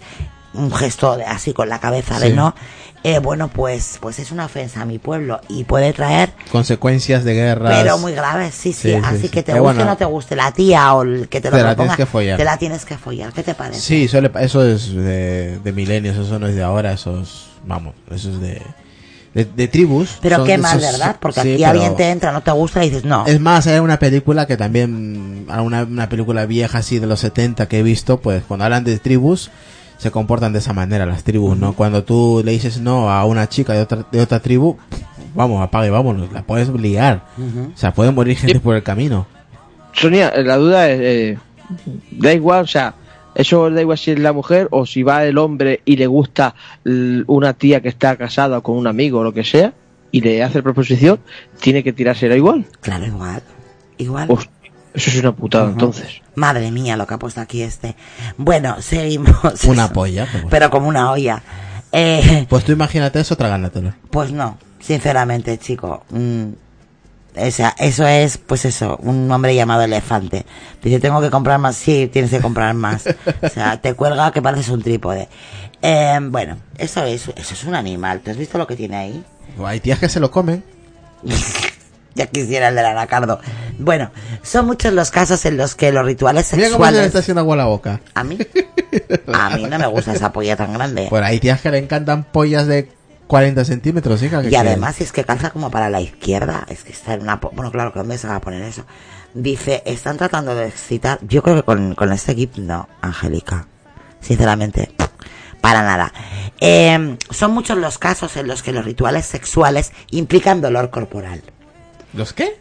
un 0.53 0.71
gesto 0.73 1.15
de- 1.17 1.25
así 1.25 1.53
con 1.53 1.69
la 1.69 1.79
cabeza 1.79 2.19
de 2.19 2.31
no, 2.33 2.55
eh, 3.03 3.19
bueno, 3.19 3.49
pues, 3.49 3.97
pues 4.01 4.17
es 4.19 4.31
una 4.31 4.45
ofensa 4.45 4.81
a 4.81 4.85
mi 4.85 4.97
pueblo 4.97 5.39
y 5.47 5.63
puede 5.65 5.93
traer, 5.93 6.33
Consecuencias 6.51 7.23
de 7.23 7.35
guerras. 7.35 7.77
pero 7.79 7.97
muy 7.99 8.13
graves, 8.13 8.55
sí, 8.55 8.73
sí. 8.73 8.89
Sí, 8.93 8.95
sí, 8.95 9.01
así 9.03 9.21
sí. 9.23 9.29
que 9.29 9.43
te 9.43 9.51
guste 9.51 9.59
o 9.59 9.63
bueno. 9.63 9.85
no 9.85 9.95
te 9.95 10.05
guste 10.05 10.35
la 10.35 10.51
tía 10.53 10.91
o 10.95 11.03
el 11.03 11.29
que 11.29 11.39
te 11.39 11.51
lo 11.51 11.57
Te 11.57 11.63
la 11.63 11.75
tienes 11.75 11.95
que 11.97 12.05
follar. 12.07 12.37
te 12.37 12.43
la 12.43 12.57
tienes 12.57 12.83
que 12.83 12.97
follar. 12.97 13.31
¿Qué 13.31 13.43
te 13.43 13.53
parece? 13.53 13.79
Sí, 13.79 14.07
suele- 14.07 14.31
eso 14.39 14.65
es 14.65 14.91
de, 14.93 15.59
de 15.59 15.71
milenios, 15.71 16.17
eso 16.17 16.39
no 16.39 16.47
es 16.47 16.55
de 16.55 16.63
ahora, 16.63 16.93
eso 16.93 17.21
es, 17.21 17.45
vamos, 17.65 17.93
eso 18.09 18.31
es 18.31 18.39
de, 18.41 18.61
de, 19.35 19.45
de 19.45 19.67
tribus. 19.67 20.17
Pero 20.21 20.43
qué 20.43 20.57
mal, 20.57 20.79
esos- 20.79 20.93
¿verdad? 20.93 21.17
Porque 21.19 21.41
sí, 21.41 21.49
aquí 21.53 21.57
pero- 21.57 21.69
alguien 21.69 21.95
te 21.95 22.09
entra, 22.09 22.31
no 22.31 22.41
te 22.41 22.49
gusta 22.51 22.83
y 22.83 22.89
dices, 22.89 23.05
no. 23.05 23.27
Es 23.27 23.39
más, 23.39 23.67
hay 23.67 23.77
una 23.79 23.99
película 23.99 24.47
que 24.47 24.57
también, 24.57 25.45
una, 25.47 25.83
una 25.83 26.09
película 26.09 26.47
vieja 26.47 26.79
así 26.79 26.97
de 26.97 27.05
los 27.05 27.19
70 27.19 27.67
que 27.67 27.79
he 27.79 27.83
visto, 27.83 28.19
pues 28.19 28.41
cuando 28.47 28.63
hablan 28.65 28.83
de 28.83 28.97
tribus, 28.97 29.51
se 29.97 30.09
comportan 30.09 30.51
de 30.53 30.59
esa 30.59 30.73
manera 30.73 31.05
las 31.05 31.23
tribus, 31.23 31.57
¿no? 31.57 31.73
Cuando 31.73 32.03
tú 32.03 32.41
le 32.43 32.51
dices 32.53 32.79
no 32.79 33.11
a 33.11 33.23
una 33.25 33.47
chica 33.47 33.73
de 33.73 33.81
otra, 33.81 34.05
de 34.11 34.21
otra 34.21 34.39
tribu, 34.41 34.77
vamos, 35.35 35.61
apague, 35.63 35.89
vámonos, 35.89 36.31
la 36.33 36.41
puedes 36.43 36.69
liar. 36.69 37.23
O 37.73 37.77
sea, 37.77 37.93
puede 37.93 38.11
morir 38.11 38.35
gente 38.37 38.59
por 38.59 38.75
el 38.75 38.83
camino. 38.83 39.27
Sonia, 39.93 40.33
la 40.43 40.57
duda 40.57 40.89
es, 40.89 40.99
eh, 41.01 41.37
da 42.11 42.33
igual, 42.33 42.63
o 42.63 42.67
sea, 42.67 42.93
eso 43.35 43.69
da 43.69 43.81
igual 43.81 43.97
si 43.97 44.11
es 44.11 44.19
la 44.19 44.33
mujer 44.33 44.67
o 44.71 44.85
si 44.85 45.03
va 45.03 45.23
el 45.25 45.37
hombre 45.37 45.81
y 45.85 45.97
le 45.97 46.07
gusta 46.07 46.55
una 47.27 47.53
tía 47.53 47.81
que 47.81 47.89
está 47.89 48.15
casada 48.15 48.61
con 48.61 48.77
un 48.77 48.87
amigo 48.87 49.19
o 49.19 49.23
lo 49.23 49.33
que 49.33 49.43
sea 49.43 49.73
y 50.11 50.21
le 50.21 50.41
hace 50.43 50.63
proposición, 50.63 51.19
tiene 51.59 51.83
que 51.83 51.91
tirársela 51.93 52.35
igual. 52.35 52.65
Claro, 52.81 53.05
igual. 53.05 53.43
Igual. 53.97 54.27
Hostia, 54.31 54.51
eso 54.93 55.09
es 55.09 55.19
una 55.19 55.33
putada 55.33 55.69
entonces. 55.69 56.21
Madre 56.35 56.71
mía, 56.71 56.95
lo 56.97 57.05
que 57.05 57.13
ha 57.13 57.19
puesto 57.19 57.41
aquí 57.41 57.61
este. 57.61 57.95
Bueno, 58.37 58.81
seguimos. 58.81 59.63
Una 59.65 59.89
polla. 59.91 60.27
pero- 60.31 60.47
Pero 60.49 60.69
como 60.69 60.87
una 60.87 61.11
olla. 61.11 61.41
Eh, 61.91 62.45
Pues 62.49 62.63
tú 62.65 62.71
imagínate 62.71 63.19
eso 63.19 63.35
tragándotelo. 63.37 63.93
pues 64.09 64.31
no, 64.31 64.57
sinceramente, 64.79 65.57
chico. 65.57 66.03
Mm, 66.09 66.45
o 67.37 67.51
sea, 67.51 67.75
eso 67.77 68.07
es, 68.07 68.37
pues 68.37 68.65
eso, 68.65 68.97
un 69.01 69.29
hombre 69.31 69.55
llamado 69.55 69.83
elefante. 69.83 70.45
Dice, 70.81 70.99
tengo 70.99 71.21
que 71.21 71.29
comprar 71.29 71.59
más. 71.59 71.75
Sí, 71.75 72.09
tienes 72.11 72.31
que 72.31 72.39
comprar 72.39 72.73
más. 72.73 73.05
O 73.41 73.49
sea, 73.49 73.81
te 73.81 73.93
cuelga 73.93 74.31
que 74.31 74.41
pareces 74.41 74.69
un 74.69 74.81
trípode. 74.81 75.27
Eh, 75.81 76.19
bueno, 76.21 76.57
eso 76.77 77.03
es, 77.03 77.27
eso 77.35 77.53
es 77.53 77.63
un 77.65 77.75
animal. 77.75 78.21
¿Tú 78.21 78.31
has 78.31 78.37
visto 78.37 78.57
lo 78.57 78.67
que 78.67 78.75
tiene 78.75 78.95
ahí? 78.95 79.23
Hay 79.63 79.79
tías 79.79 79.99
que 79.99 80.09
se 80.09 80.19
lo 80.19 80.31
comen. 80.31 80.63
Ya 82.15 82.27
quisiera 82.27 82.69
el 82.69 82.75
del 82.75 82.85
anacardo. 82.85 83.41
Bueno, 83.77 84.09
son 84.41 84.67
muchos 84.67 84.93
los 84.93 85.11
casos 85.11 85.45
en 85.45 85.57
los 85.57 85.75
que 85.75 85.91
los 85.91 86.05
rituales 86.05 86.53
Mira 86.53 86.69
cómo 86.69 86.85
se 86.85 86.91
le 86.91 86.97
sexuales... 86.97 87.07
está 87.07 87.19
haciendo 87.19 87.41
agua 87.41 87.55
a 87.55 87.57
la 87.57 87.65
boca. 87.65 87.99
A 88.13 88.23
mí, 88.23 88.37
a 89.33 89.49
mí 89.49 89.65
no 89.65 89.77
me 89.77 89.87
gusta 89.87 90.13
esa 90.13 90.31
polla 90.31 90.55
tan 90.55 90.71
grande. 90.71 91.07
Pues 91.09 91.21
hay 91.21 91.41
tías 91.41 91.59
que 91.59 91.71
le 91.71 91.77
encantan 91.77 92.23
pollas 92.23 92.67
de 92.67 92.89
40 93.27 93.65
centímetros, 93.65 94.21
hija. 94.23 94.41
¿qué 94.41 94.49
Y 94.49 94.55
además 94.55 95.01
es 95.01 95.11
que 95.11 95.23
calza 95.23 95.49
como 95.49 95.71
para 95.71 95.89
la 95.89 96.01
izquierda. 96.01 96.65
Es 96.69 96.83
que 96.83 96.91
está 96.91 97.13
en 97.13 97.21
una... 97.23 97.37
Bueno, 97.37 97.71
claro, 97.71 97.91
que 97.91 97.99
¿dónde 97.99 98.17
se 98.17 98.27
va 98.27 98.35
a 98.35 98.41
poner 98.41 98.61
eso? 98.61 98.85
Dice, 99.33 99.81
están 99.85 100.17
tratando 100.17 100.53
de 100.55 100.67
excitar... 100.67 101.19
Yo 101.27 101.41
creo 101.41 101.55
que 101.55 101.63
con, 101.63 101.95
con 101.95 102.11
este 102.11 102.33
equipo 102.33 102.61
no, 102.61 102.87
Angélica. 103.01 103.67
Sinceramente, 104.21 104.91
para 105.65 105.81
nada. 105.81 106.13
Eh, 106.59 107.17
son 107.31 107.51
muchos 107.51 107.77
los 107.77 107.97
casos 107.97 108.37
en 108.37 108.47
los 108.47 108.61
que 108.61 108.71
los 108.71 108.85
rituales 108.85 109.25
sexuales 109.25 109.91
implican 110.11 110.61
dolor 110.61 110.91
corporal. 110.91 111.41
¿Los 112.13 112.33
qué? 112.33 112.59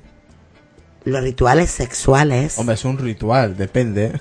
Los 1.05 1.23
rituales 1.23 1.71
sexuales 1.71 2.59
Hombre, 2.59 2.77
es 2.77 2.85
un 2.87 2.97
ritual, 2.97 3.59
depende. 3.59 4.21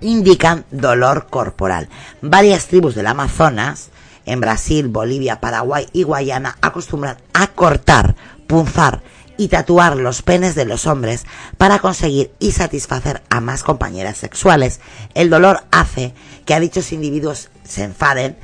indican 0.00 0.64
dolor 0.72 1.28
corporal. 1.30 1.88
Varias 2.22 2.66
tribus 2.66 2.96
del 2.96 3.06
Amazonas, 3.06 3.90
en 4.26 4.40
Brasil, 4.40 4.88
Bolivia, 4.88 5.40
Paraguay 5.40 5.86
y 5.92 6.02
Guayana, 6.02 6.56
acostumbran 6.60 7.18
a 7.32 7.48
cortar, 7.48 8.16
punzar 8.46 9.02
y 9.36 9.48
tatuar 9.48 9.96
los 9.96 10.22
penes 10.22 10.54
de 10.54 10.64
los 10.64 10.86
hombres 10.86 11.24
para 11.58 11.78
conseguir 11.78 12.32
y 12.38 12.52
satisfacer 12.52 13.22
a 13.30 13.40
más 13.40 13.62
compañeras 13.62 14.16
sexuales. 14.16 14.80
El 15.14 15.30
dolor 15.30 15.64
hace 15.70 16.14
que 16.44 16.54
a 16.54 16.60
dichos 16.60 16.92
individuos 16.92 17.50
se 17.64 17.84
enfaden 17.84 18.36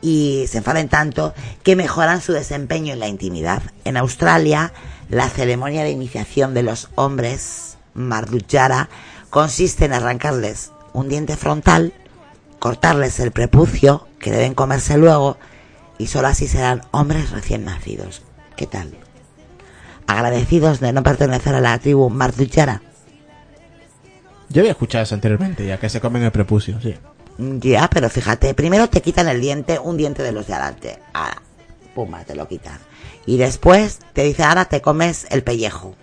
y 0.00 0.44
se 0.48 0.58
enfaden 0.58 0.88
tanto 0.88 1.34
que 1.62 1.76
mejoran 1.76 2.20
su 2.20 2.32
desempeño 2.32 2.92
en 2.92 3.00
la 3.00 3.08
intimidad. 3.08 3.62
En 3.84 3.96
Australia, 3.96 4.72
la 5.10 5.28
ceremonia 5.28 5.82
de 5.82 5.90
iniciación 5.90 6.54
de 6.54 6.62
los 6.62 6.88
hombres, 6.94 7.76
Mardujara, 7.94 8.88
consiste 9.30 9.84
en 9.84 9.92
arrancarles 9.92 10.72
un 10.92 11.08
diente 11.08 11.36
frontal, 11.36 11.92
cortarles 12.58 13.20
el 13.20 13.30
prepucio, 13.30 14.06
que 14.18 14.30
deben 14.30 14.54
comerse 14.54 14.98
luego, 14.98 15.38
y 15.98 16.06
solo 16.06 16.28
así 16.28 16.46
serán 16.46 16.82
hombres 16.90 17.30
recién 17.30 17.64
nacidos. 17.64 18.22
¿Qué 18.56 18.66
tal? 18.66 18.94
Agradecidos 20.06 20.80
de 20.80 20.92
no 20.92 21.02
pertenecer 21.02 21.54
a 21.54 21.60
la 21.60 21.78
tribu 21.78 22.10
Mardujara. 22.10 22.82
Yo 24.48 24.62
había 24.62 24.72
escuchado 24.72 25.04
eso 25.04 25.14
anteriormente, 25.14 25.66
ya 25.66 25.78
que 25.78 25.88
se 25.88 26.00
comen 26.00 26.22
el 26.22 26.32
prepucio, 26.32 26.80
sí. 26.80 26.94
Ya, 27.38 27.88
pero 27.88 28.08
fíjate, 28.08 28.54
primero 28.54 28.88
te 28.88 29.02
quitan 29.02 29.28
el 29.28 29.40
diente, 29.40 29.78
un 29.78 29.96
diente 29.96 30.22
de 30.22 30.32
los 30.32 30.46
de 30.46 30.54
adelante. 30.54 30.98
Ah, 31.14 31.36
pumba, 31.94 32.24
te 32.24 32.34
lo 32.34 32.48
quitan. 32.48 32.78
Y 33.26 33.36
después 33.36 34.00
te 34.14 34.24
dice, 34.24 34.42
ahora 34.42 34.64
te 34.64 34.80
comes 34.80 35.26
el 35.30 35.44
pellejo. 35.44 35.94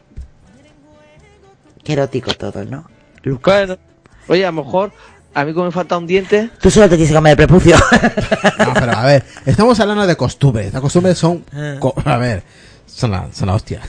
Qué 1.83 1.93
erótico 1.93 2.33
todo, 2.33 2.63
¿no? 2.65 2.85
Lucas. 3.23 3.67
Bueno, 3.67 3.81
oye, 4.27 4.45
a 4.45 4.51
lo 4.51 4.63
mejor 4.63 4.93
a 5.35 5.45
mí 5.45 5.53
como 5.53 5.65
me 5.65 5.71
falta 5.71 5.97
un 5.97 6.07
diente, 6.07 6.49
Tú 6.61 6.71
solo 6.71 6.85
te 6.89 6.95
tienes 6.95 7.09
que 7.09 7.15
comer 7.15 7.31
el 7.31 7.37
prepucio. 7.37 7.75
No, 8.57 8.73
pero 8.73 8.93
a 8.93 9.05
ver, 9.05 9.23
estamos 9.45 9.79
hablando 9.79 10.07
de 10.07 10.15
costumbres. 10.15 10.71
Las 10.73 10.81
costumbres 10.81 11.17
son. 11.17 11.43
co- 11.79 11.93
a 12.05 12.17
ver, 12.17 12.41
son 12.87 13.11
la, 13.11 13.27
son 13.31 13.47
la 13.47 13.53
hostia. 13.55 13.81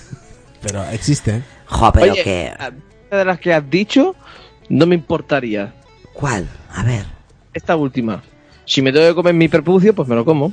Pero 0.60 0.84
existen. 0.90 1.44
jo, 1.66 1.92
pero 1.92 2.12
oye, 2.12 2.22
que... 2.22 2.52
a- 2.58 2.72
de 3.16 3.24
las 3.24 3.38
que 3.38 3.54
has 3.54 3.68
dicho, 3.70 4.14
no 4.68 4.84
me 4.86 4.94
importaría. 4.96 5.72
¿Cuál? 6.12 6.48
A 6.74 6.82
ver, 6.82 7.04
Esta 7.54 7.76
última. 7.76 8.22
Si 8.64 8.82
me 8.82 8.92
tengo 8.92 9.06
que 9.08 9.14
comer 9.14 9.32
mi 9.34 9.48
prepucio, 9.48 9.94
pues 9.94 10.08
me 10.08 10.14
lo 10.16 10.24
como. 10.24 10.52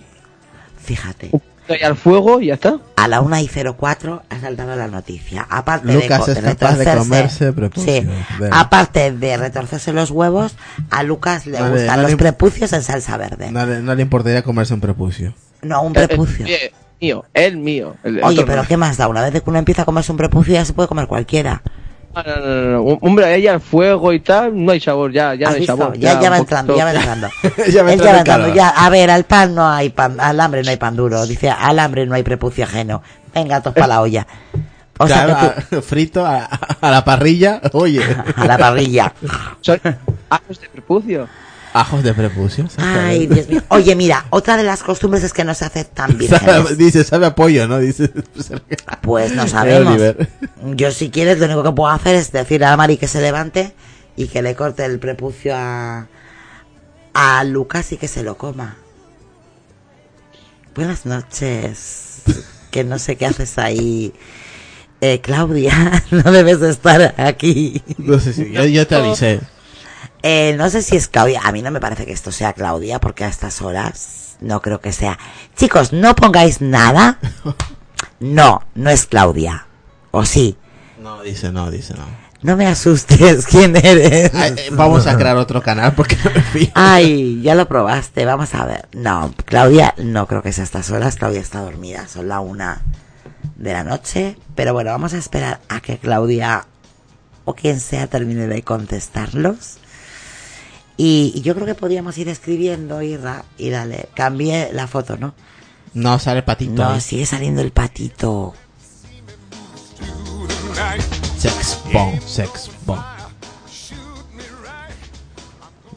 fíjate. 0.77 1.29
Un 1.31 1.41
ahí 1.69 1.79
al 1.83 1.95
fuego 1.95 2.41
y 2.41 2.47
ya 2.47 2.55
está. 2.55 2.79
A 2.95 3.07
la 3.07 3.21
1 3.21 3.39
y 3.39 3.47
04 3.47 4.23
ha 4.29 4.39
saltado 4.39 4.75
la 4.75 4.87
noticia. 4.87 5.45
Aparte 5.49 5.93
Lucas 5.93 6.09
de, 6.09 6.17
co- 6.25 6.31
es 6.31 6.35
de 6.43 6.55
capaz 6.55 6.77
de 6.77 6.85
retorcerse- 6.85 6.97
comerse 6.97 7.53
prepucios. 7.53 7.95
Sí. 8.03 8.07
Venga. 8.39 8.59
Aparte 8.59 9.11
de 9.11 9.37
retorcerse 9.37 9.93
los 9.93 10.11
huevos, 10.11 10.55
a 10.89 11.03
Lucas 11.03 11.45
le 11.45 11.59
No 11.59 11.69
gustan 11.71 11.95
no 11.97 12.01
los 12.03 12.11
le- 12.11 12.17
prepucios 12.17 12.73
en 12.73 12.81
salsa 12.83 13.17
verde. 13.17 13.51
No, 13.51 13.61
No 13.61 13.65
le, 13.73 13.81
no 13.81 13.95
le 13.95 14.01
importaría 14.01 14.41
comerse 14.43 14.73
un 14.73 14.81
prepucio. 14.81 15.33
un 15.61 15.71
El- 15.95 16.07
prepucio. 16.07 16.45
el- 16.45 16.51
el 16.53 16.71
mío, 17.01 17.25
el 17.33 17.57
mío. 17.57 17.95
El- 18.03 18.23
Oye, 18.23 18.45
pero 18.45 18.61
no. 18.61 18.67
¿qué 18.67 18.77
más 18.77 18.95
da? 18.97 19.07
Una 19.07 19.21
vez 19.21 19.31
que 19.41 19.49
uno 19.49 19.59
empieza 19.59 19.81
a 19.81 19.85
comerse 19.85 20.11
un 20.11 20.17
prepucio 20.17 20.53
ya 20.53 20.63
se 20.65 20.73
puede 20.73 20.87
comer 20.87 21.07
cualquiera. 21.07 21.61
No, 22.15 22.21
no, 22.23 22.35
no, 22.35 22.55
no, 22.55 22.71
no. 22.71 22.99
Hombre, 23.01 23.25
ahí 23.25 23.47
al 23.47 23.59
fuego 23.59 24.13
y 24.13 24.19
tal, 24.19 24.51
no 24.63 24.71
hay 24.71 24.79
sabor, 24.79 25.11
ya, 25.11 25.33
ya 25.33 25.47
¿Has 25.47 25.53
no 25.55 25.59
hay 25.61 25.65
sabor. 25.65 25.97
Ya, 25.97 26.19
ya 26.21 26.29
va 26.29 26.37
entrando, 26.37 26.73
poquito- 26.73 26.77
ya 26.77 26.85
va 26.85 26.93
entrando. 26.93 27.27
Ya 27.57 27.65
ya 27.71 27.83
va 27.83 27.93
entrando, 27.93 28.23
calor. 28.23 28.53
ya. 28.53 28.69
A 28.69 28.89
ver, 28.89 29.09
al 29.09 29.23
pan 29.23 29.55
no 29.55 29.67
hay 29.67 29.89
pan, 29.89 30.19
al 30.19 30.39
hambre 30.39 30.61
no 30.63 30.69
hay 30.69 30.77
pan 30.77 30.95
duro. 30.95 31.25
Dice, 31.25 31.49
al 31.49 31.79
hambre 31.79 32.05
no 32.05 32.13
hay 32.15 32.23
prepucio 32.23 32.65
ajeno. 32.65 33.01
Venga, 33.33 33.61
todos 33.61 33.73
para 33.73 33.87
la 33.87 34.01
olla. 34.01 34.27
O 34.99 35.07
sea 35.07 35.25
Claro, 35.25 35.53
que 35.69 35.75
a- 35.77 35.81
frito 35.81 36.23
a, 36.25 36.45
a 36.45 36.91
la 36.91 37.03
parrilla. 37.03 37.59
Oye, 37.73 38.03
a 38.35 38.45
la 38.45 38.57
parrilla. 38.59 39.11
Son 39.61 39.79
ajos 40.29 40.61
de 40.61 40.69
prepucio. 40.69 41.27
Ajos 41.73 42.03
de 42.03 42.13
prepucio. 42.13 42.67
Ay, 42.77 43.27
Dios 43.27 43.47
mío. 43.49 43.61
Oye, 43.69 43.95
mira, 43.95 44.25
otra 44.29 44.55
de 44.57 44.63
las 44.63 44.83
costumbres 44.83 45.23
es 45.23 45.33
que 45.33 45.43
no 45.43 45.53
se 45.53 45.65
aceptan 45.65 46.17
vírgenes. 46.17 46.77
dice, 46.77 47.03
sabe 47.03 47.25
apoyo, 47.25 47.67
¿no? 47.67 47.79
Dice. 47.79 48.11
Pues 49.01 49.33
no 49.33 49.43
El 49.43 49.49
sabemos. 49.49 49.99
Yo 50.75 50.91
si 50.91 51.09
quieres 51.09 51.39
lo 51.39 51.45
único 51.45 51.63
que 51.63 51.71
puedo 51.71 51.91
hacer 51.91 52.15
es 52.15 52.31
decirle 52.31 52.67
a 52.67 52.77
Mari 52.77 52.97
que 52.97 53.07
se 53.07 53.21
levante 53.21 53.73
y 54.15 54.27
que 54.27 54.41
le 54.41 54.55
corte 54.55 54.85
el 54.85 54.99
prepucio 54.99 55.53
a, 55.55 56.07
a 57.13 57.43
Lucas 57.43 57.91
y 57.91 57.97
que 57.97 58.07
se 58.07 58.23
lo 58.23 58.37
coma. 58.37 58.77
Buenas 60.75 61.05
noches. 61.05 62.21
Que 62.71 62.83
no 62.83 62.97
sé 62.97 63.17
qué 63.17 63.25
haces 63.25 63.57
ahí. 63.57 64.13
Eh, 65.01 65.19
Claudia, 65.21 66.03
no 66.11 66.31
debes 66.31 66.61
estar 66.61 67.13
aquí. 67.17 67.83
No 67.97 68.19
sé 68.19 68.33
si. 68.33 68.51
Yo, 68.51 68.63
yo 68.65 68.87
te 68.87 68.95
avisé. 68.95 69.41
Eh, 70.23 70.55
no 70.57 70.69
sé 70.69 70.81
si 70.81 70.95
es 70.95 71.07
Claudia. 71.07 71.41
A 71.43 71.51
mí 71.51 71.61
no 71.61 71.69
me 71.69 71.81
parece 71.81 72.05
que 72.05 72.13
esto 72.13 72.31
sea 72.31 72.53
Claudia, 72.53 72.99
porque 72.99 73.25
a 73.25 73.27
estas 73.27 73.61
horas 73.61 74.37
no 74.39 74.61
creo 74.61 74.79
que 74.79 74.93
sea. 74.93 75.19
Chicos, 75.55 75.93
no 75.93 76.15
pongáis 76.15 76.61
nada. 76.61 77.19
No, 78.19 78.63
no 78.73 78.89
es 78.89 79.05
Claudia. 79.05 79.67
O 80.11 80.25
sí. 80.25 80.57
No, 81.01 81.21
dice 81.21 81.51
no, 81.51 81.69
dice 81.69 81.93
no. 81.93 82.05
No 82.41 82.57
me 82.57 82.67
asustes, 82.67 83.45
¿quién 83.49 83.75
eres? 83.75 84.33
Ay, 84.33 84.55
eh, 84.57 84.69
vamos 84.71 85.07
a 85.07 85.17
crear 85.17 85.37
otro 85.37 85.61
canal 85.61 85.93
porque 85.93 86.17
no 86.23 86.31
me 86.31 86.41
fío. 86.41 86.69
Ay, 86.73 87.41
ya 87.41 87.55
lo 87.55 87.67
probaste, 87.67 88.25
vamos 88.25 88.53
a 88.53 88.65
ver. 88.65 88.87
No, 88.93 89.33
Claudia, 89.45 89.93
no 89.97 90.27
creo 90.27 90.41
que 90.41 90.53
sea 90.53 90.63
a 90.63 90.65
estas 90.65 90.89
horas. 90.89 91.15
Claudia 91.15 91.41
está 91.41 91.61
dormida, 91.61 92.07
son 92.07 92.29
la 92.29 92.39
una 92.39 92.81
de 93.55 93.73
la 93.73 93.83
noche. 93.83 94.37
Pero 94.55 94.73
bueno, 94.73 94.91
vamos 94.91 95.13
a 95.13 95.17
esperar 95.17 95.59
a 95.67 95.79
que 95.81 95.97
Claudia 95.97 96.65
o 97.45 97.55
quien 97.55 97.79
sea 97.79 98.07
termine 98.07 98.47
de 98.47 98.61
contestarlos. 98.61 99.79
Y, 100.97 101.33
y 101.35 101.41
yo 101.41 101.55
creo 101.55 101.65
que 101.65 101.75
podríamos 101.75 102.17
ir 102.17 102.29
escribiendo, 102.29 103.01
Irra, 103.01 103.45
y 103.57 103.69
dale, 103.69 104.09
cambié 104.13 104.71
la 104.73 104.87
foto, 104.87 105.17
¿no? 105.17 105.33
No, 105.93 106.19
sale 106.19 106.39
el 106.39 106.43
patito. 106.43 106.83
No, 106.83 106.89
ahí. 106.89 107.01
sigue 107.01 107.25
saliendo 107.25 107.61
el 107.61 107.71
patito. 107.71 108.53
Sex 111.37 111.79
bomb, 111.91 112.19
sex 112.21 112.71
bomb. 112.85 113.03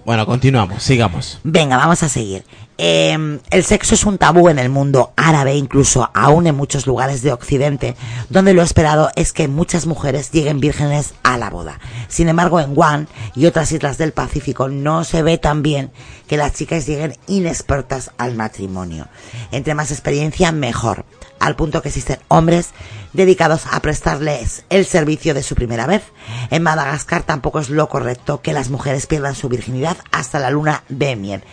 Bueno, 0.05 0.25
continuamos, 0.25 0.83
sigamos. 0.83 1.41
Venga, 1.43 1.77
vamos 1.79 2.03
a 2.03 2.09
seguir. 2.09 2.45
Eh, 2.79 3.41
el 3.51 3.65
sexo 3.65 3.95
es 3.95 4.05
un 4.05 4.19
tabú 4.19 4.49
en 4.49 4.59
el 4.59 4.69
mundo 4.69 5.13
árabe, 5.17 5.55
incluso 5.55 6.11
aún 6.13 6.47
en 6.47 6.55
muchos 6.55 6.87
lugares 6.87 7.23
de 7.23 7.33
Occidente, 7.33 7.97
donde 8.29 8.53
lo 8.53 8.63
esperado 8.63 9.11
es 9.17 9.33
que 9.33 9.49
muchas 9.49 9.87
mujeres 9.87 10.31
lleguen 10.31 10.61
vírgenes 10.61 11.15
a 11.23 11.39
la 11.39 11.49
boda. 11.49 11.81
Sin 12.09 12.29
embargo, 12.29 12.61
en 12.61 12.75
Guam 12.75 13.07
y 13.35 13.47
otras 13.47 13.73
islas 13.73 13.99
del 13.99 14.13
Pacífico 14.13 14.69
no 14.69 15.05
se 15.05 15.23
ve 15.23 15.39
tan 15.39 15.63
bien 15.63 15.91
que 16.27 16.37
las 16.37 16.53
chicas 16.53 16.87
lleguen 16.87 17.17
inexpertas 17.27 18.11
al 18.19 18.35
matrimonio. 18.35 19.09
Entre 19.53 19.75
más 19.75 19.91
experiencia, 19.91 20.53
mejor. 20.53 21.05
Al 21.39 21.57
punto 21.57 21.83
que 21.83 21.89
existen 21.89 22.19
hombres 22.29 22.71
dedicados 23.13 23.65
a 23.71 23.81
prestarles 23.81 24.65
el 24.71 24.87
servicio 24.87 25.35
de 25.35 25.43
su 25.43 25.55
primera 25.55 25.87
vez. 25.87 26.03
En 26.51 26.63
Madagascar 26.63 27.23
tampoco 27.23 27.61
es 27.61 27.71
lo 27.71 27.89
correcto 27.89 28.41
que 28.41 28.53
las 28.53 28.71
mujeres 28.71 29.07
pierdan 29.07 29.35
su 29.35 29.49
virginidad 29.49 29.97
hasta 30.13 30.39
la 30.39 30.51
luna 30.51 30.83
de 30.89 31.17
miel. 31.17 31.45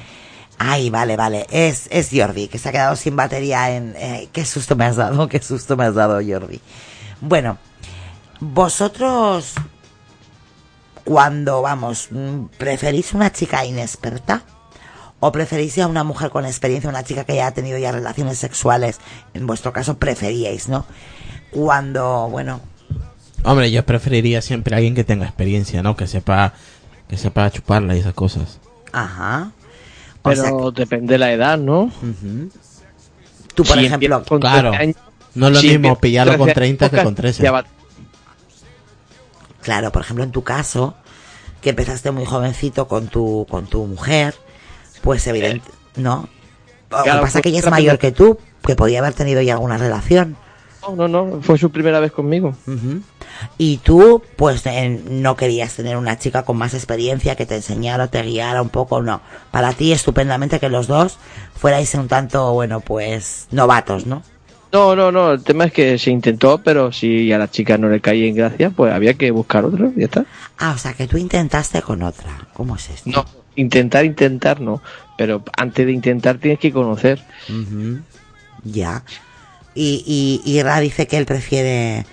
Ay, 0.58 0.90
vale, 0.90 1.18
vale. 1.18 1.46
Es, 1.50 1.88
es 1.92 2.10
Jordi, 2.12 2.48
que 2.48 2.58
se 2.58 2.70
ha 2.70 2.72
quedado 2.72 2.96
sin 2.96 3.16
batería 3.16 3.76
en... 3.76 3.96
eh, 3.98 4.30
qué 4.32 4.46
susto 4.46 4.76
me 4.76 4.86
has 4.86 4.96
dado, 4.96 5.28
qué 5.28 5.42
susto 5.42 5.76
me 5.76 5.86
has 5.86 5.96
dado, 5.96 6.22
Jordi. 6.26 6.62
Bueno, 7.22 7.58
vosotros, 8.40 9.54
cuando, 11.04 11.62
vamos, 11.62 12.08
mm, 12.12 12.46
¿preferís 12.58 13.14
una 13.14 13.32
chica 13.32 13.66
inexperta? 13.66 14.44
¿O 15.20 15.32
preferís 15.32 15.78
a 15.80 15.88
una 15.88 16.04
mujer 16.04 16.30
con 16.30 16.46
experiencia, 16.46 16.90
una 16.90 17.04
chica 17.04 17.24
que 17.24 17.36
ya 17.36 17.48
ha 17.48 17.52
tenido 17.54 17.78
ya 17.78 17.92
relaciones 17.94 18.38
sexuales? 18.38 19.00
En 19.34 19.48
vuestro 19.48 19.72
caso, 19.72 19.98
preferíais, 19.98 20.68
¿no? 20.68 20.86
Cuando, 21.52 22.28
bueno, 22.30 22.60
Hombre, 23.46 23.72
yo 23.72 23.86
preferiría 23.86 24.42
siempre 24.42 24.74
a 24.74 24.78
alguien 24.78 24.96
que 24.96 25.04
tenga 25.04 25.26
experiencia, 25.26 25.84
¿no? 25.84 25.96
Que 25.98 26.08
sepa, 26.08 26.54
que 27.10 27.18
sepa 27.18 27.50
chuparla 27.52 27.96
y 27.96 28.00
esas 28.00 28.14
cosas. 28.14 28.60
ajá. 28.92 29.52
O 30.26 30.30
Pero 30.30 30.42
sea, 30.42 30.52
depende 30.74 31.14
de 31.14 31.18
la 31.18 31.32
edad, 31.34 31.58
¿no? 31.58 31.84
ujú. 31.84 32.50
tú, 33.54 33.64
por 33.64 33.78
Si 33.78 33.86
ejemplo, 33.86 34.24
con 34.24 34.40
claro. 34.40 34.70
13 34.72 34.84
años, 34.84 34.96
No 35.36 35.48
es 35.48 35.54
lo 35.54 35.60
si 35.60 35.68
mismo 35.78 36.00
pillarlo 36.00 36.38
con 36.38 36.46
13 36.48 36.54
30 36.56 36.90
que 36.90 37.04
con 37.04 37.16
13. 37.16 37.44
ya 37.44 37.52
va- 37.52 37.66
Claro, 39.62 39.92
por 39.92 40.02
ejemplo, 40.02 40.24
en 40.24 40.32
tu 40.32 40.44
caso, 40.44 40.96
que 41.62 41.70
empezaste 41.72 42.12
muy 42.12 42.26
jovencito 42.26 42.88
con 42.88 43.08
tu, 43.08 43.46
con 43.50 43.66
tu 43.68 43.86
mujer, 43.86 44.36
pues 45.02 45.26
evidente, 45.28 45.70
¿no? 45.96 46.28
Lo 46.90 47.04
que 47.04 47.10
pasa 47.10 47.40
es 47.40 47.44
que 47.44 47.50
ella 47.50 47.60
es 47.60 47.64
pues, 47.64 47.72
mayor 47.72 47.98
que 47.98 48.12
tú, 48.12 48.38
que 48.66 48.76
podía 48.76 49.00
haber 49.00 49.14
tenido 49.14 49.42
ya 49.42 49.54
alguna 49.54 49.78
relación. 49.78 50.36
No, 50.88 50.96
no, 50.96 51.08
no, 51.08 51.42
fue 51.42 51.58
su 51.58 51.72
primera 51.72 52.00
vez 52.00 52.12
conmigo. 52.12 52.56
Y 53.58 53.78
tú, 53.78 54.22
pues, 54.36 54.66
eh, 54.66 55.02
no 55.10 55.36
querías 55.36 55.76
tener 55.76 55.98
una 55.98 56.20
chica 56.20 56.44
con 56.44 56.58
más 56.58 56.74
experiencia 56.74 57.36
que 57.36 57.46
te 57.46 57.56
enseñara, 57.56 58.08
te 58.08 58.22
guiara 58.22 58.62
un 58.62 58.70
poco, 58.70 59.02
no. 59.02 59.22
Para 59.52 59.74
ti, 59.74 59.92
estupendamente 59.92 60.60
que 60.60 60.70
los 60.70 60.88
dos 60.88 61.18
fuerais 61.56 61.94
un 61.96 62.08
tanto, 62.08 62.54
bueno, 62.54 62.82
pues, 62.82 63.48
novatos, 63.52 64.06
¿no? 64.06 64.24
No, 64.74 64.96
no, 64.96 65.12
no, 65.12 65.34
el 65.34 65.44
tema 65.44 65.66
es 65.66 65.72
que 65.72 66.00
se 66.00 66.10
intentó, 66.10 66.58
pero 66.58 66.92
si 66.92 67.32
a 67.32 67.38
la 67.38 67.50
chica 67.50 67.78
no 67.78 67.90
le 67.90 68.02
caía 68.02 68.26
en 68.26 68.36
gracia, 68.36 68.72
pues 68.72 68.92
había 68.92 69.14
que 69.14 69.30
buscar 69.30 69.66
otra, 69.66 69.92
ya 69.96 70.06
está. 70.06 70.26
Ah, 70.58 70.74
o 70.76 70.80
sea, 70.80 70.94
que 70.94 71.08
tú 71.08 71.18
intentaste 71.18 71.84
con 71.84 72.02
otra. 72.02 72.48
¿Cómo 72.54 72.76
es 72.76 72.90
esto? 72.90 73.12
No, 73.12 73.24
intentar, 73.56 74.04
intentar 74.04 74.62
no, 74.62 74.82
pero 75.16 75.44
antes 75.58 75.86
de 75.86 75.92
intentar 75.92 76.40
tienes 76.40 76.60
que 76.60 76.72
conocer. 76.72 77.22
Ujú. 77.50 78.00
Ya. 78.64 79.04
Y, 79.76 80.42
y, 80.46 80.52
y 80.52 80.62
Ra 80.64 80.80
dice 80.80 81.08
que 81.08 81.18
él 81.18 81.26
prefiere 81.26 82.06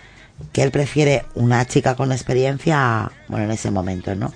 que 0.53 0.63
él 0.63 0.71
prefiere 0.71 1.25
una 1.35 1.67
chica 1.67 1.95
con 1.97 2.13
experiencia, 2.13 3.13
bueno, 3.29 3.45
en 3.45 3.51
ese 3.51 3.71
momento, 3.71 4.15
¿no? 4.15 4.33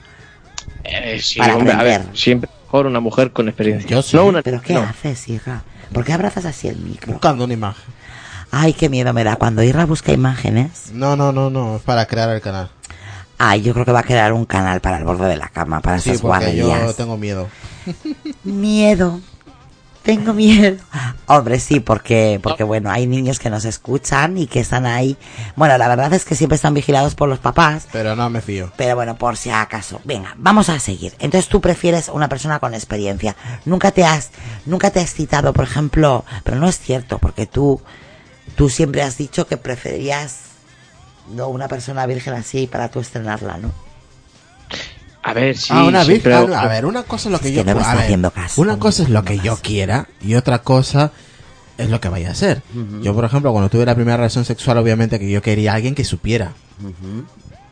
Eh, 0.84 1.18
sí, 1.22 1.38
Para 1.38 1.56
hombre, 1.56 1.72
a 1.72 1.82
ver, 1.82 2.02
siempre 2.12 2.50
mejor 2.64 2.86
una 2.86 3.00
mujer 3.00 3.32
con 3.32 3.48
experiencia. 3.48 3.88
Yo 3.88 4.02
sí. 4.02 4.14
No 4.16 4.26
una, 4.26 4.42
Pero 4.42 4.60
¿qué 4.60 4.74
no. 4.74 4.80
haces, 4.82 5.26
Irra? 5.28 5.62
¿Por 5.92 6.04
qué 6.04 6.12
abrazas 6.12 6.44
así 6.44 6.68
el 6.68 6.76
micro? 6.76 7.12
Buscando 7.12 7.44
una 7.44 7.54
imagen. 7.54 7.84
Ay, 8.50 8.74
qué 8.74 8.88
miedo 8.90 9.12
me 9.14 9.24
da. 9.24 9.36
Cuando 9.36 9.62
Irra 9.62 9.86
busca 9.86 10.12
imágenes, 10.12 10.90
No, 10.92 11.16
no, 11.16 11.32
no, 11.32 11.48
no, 11.48 11.76
es 11.76 11.82
para 11.82 12.04
crear 12.06 12.28
el 12.30 12.42
canal. 12.42 12.68
ay, 13.38 13.62
yo 13.62 13.72
creo 13.72 13.86
que 13.86 13.92
va 13.92 14.00
a 14.00 14.04
crear 14.04 14.34
un 14.34 14.44
canal 14.44 14.80
para 14.82 14.98
el 14.98 15.04
borde 15.04 15.26
de 15.26 15.36
la 15.38 15.48
cama, 15.48 15.80
para 15.80 15.98
Sí, 16.00 16.10
esas 16.10 16.20
porque 16.20 16.54
yo 16.54 16.66
guarrerías. 16.66 16.96
tengo 16.96 17.16
miedo. 17.16 17.48
Miedo. 18.44 19.20
Tengo 20.04 20.34
miedo. 20.34 20.76
Hombre, 21.26 21.58
sí, 21.58 21.80
porque, 21.80 22.38
porque 22.42 22.62
bueno, 22.62 22.90
hay 22.90 23.06
niños 23.06 23.38
que 23.38 23.48
nos 23.48 23.64
escuchan 23.64 24.36
y 24.36 24.46
que 24.46 24.60
están 24.60 24.84
ahí. 24.84 25.16
Bueno, 25.56 25.78
la 25.78 25.88
verdad 25.88 26.12
es 26.12 26.26
que 26.26 26.34
siempre 26.34 26.56
están 26.56 26.74
vigilados 26.74 27.14
por 27.14 27.28
los 27.28 27.38
papás, 27.38 27.86
Pero 27.90 28.14
no 28.14 28.28
me 28.28 28.42
fío. 28.42 28.70
Pero 28.76 28.96
bueno, 28.96 29.16
por 29.16 29.38
si 29.38 29.48
acaso. 29.48 30.02
Venga, 30.04 30.34
vamos 30.36 30.68
a 30.68 30.78
seguir. 30.78 31.14
Entonces 31.20 31.48
tú 31.48 31.62
prefieres 31.62 32.10
una 32.10 32.28
persona 32.28 32.58
con 32.58 32.74
experiencia. 32.74 33.34
Nunca 33.64 33.92
te 33.92 34.04
has, 34.04 34.30
nunca 34.66 34.90
te 34.90 35.00
has 35.00 35.14
citado, 35.14 35.54
por 35.54 35.64
ejemplo, 35.64 36.24
pero 36.44 36.58
no 36.58 36.68
es 36.68 36.78
cierto, 36.78 37.18
porque 37.18 37.46
tú 37.46 37.80
tú 38.56 38.68
siempre 38.68 39.02
has 39.02 39.16
dicho 39.16 39.46
que 39.46 39.56
preferías 39.56 40.40
no 41.34 41.48
una 41.48 41.68
persona 41.68 42.06
virgen 42.06 42.34
así 42.34 42.66
para 42.66 42.90
tú 42.90 43.00
estrenarla, 43.00 43.56
¿no? 43.56 43.72
A 45.24 45.32
ver, 45.32 45.56
sí. 45.56 45.72
ah, 45.72 45.84
una 45.84 46.04
A 46.54 46.68
ver, 46.68 46.84
una 46.86 47.02
cosa 47.04 47.28
es 47.28 47.32
lo 47.32 47.38
que 47.40 47.48
Es 47.48 47.54
yo 47.54 47.64
que 47.64 47.70
no 47.70 47.76
me 47.76 47.80
a 47.80 47.82
está 47.84 47.94
ver, 47.94 48.04
haciendo 48.04 48.30
caso. 48.30 48.60
Una 48.60 48.78
cosa 48.78 49.02
es 49.04 49.08
lo 49.08 49.24
que 49.24 49.38
yo 49.38 49.56
quiera 49.56 50.08
y 50.20 50.34
otra 50.34 50.58
cosa 50.62 51.12
es 51.78 51.88
lo 51.88 52.00
que 52.00 52.08
vaya 52.08 52.30
a 52.30 52.34
ser. 52.34 52.62
Yo, 53.02 53.14
por 53.14 53.24
ejemplo, 53.24 53.50
cuando 53.52 53.70
tuve 53.70 53.86
la 53.86 53.94
primera 53.94 54.16
relación 54.18 54.44
sexual, 54.44 54.78
obviamente 54.78 55.18
que 55.18 55.30
yo 55.30 55.40
quería 55.42 55.72
a 55.72 55.74
alguien 55.76 55.94
que 55.94 56.04
supiera. 56.04 56.52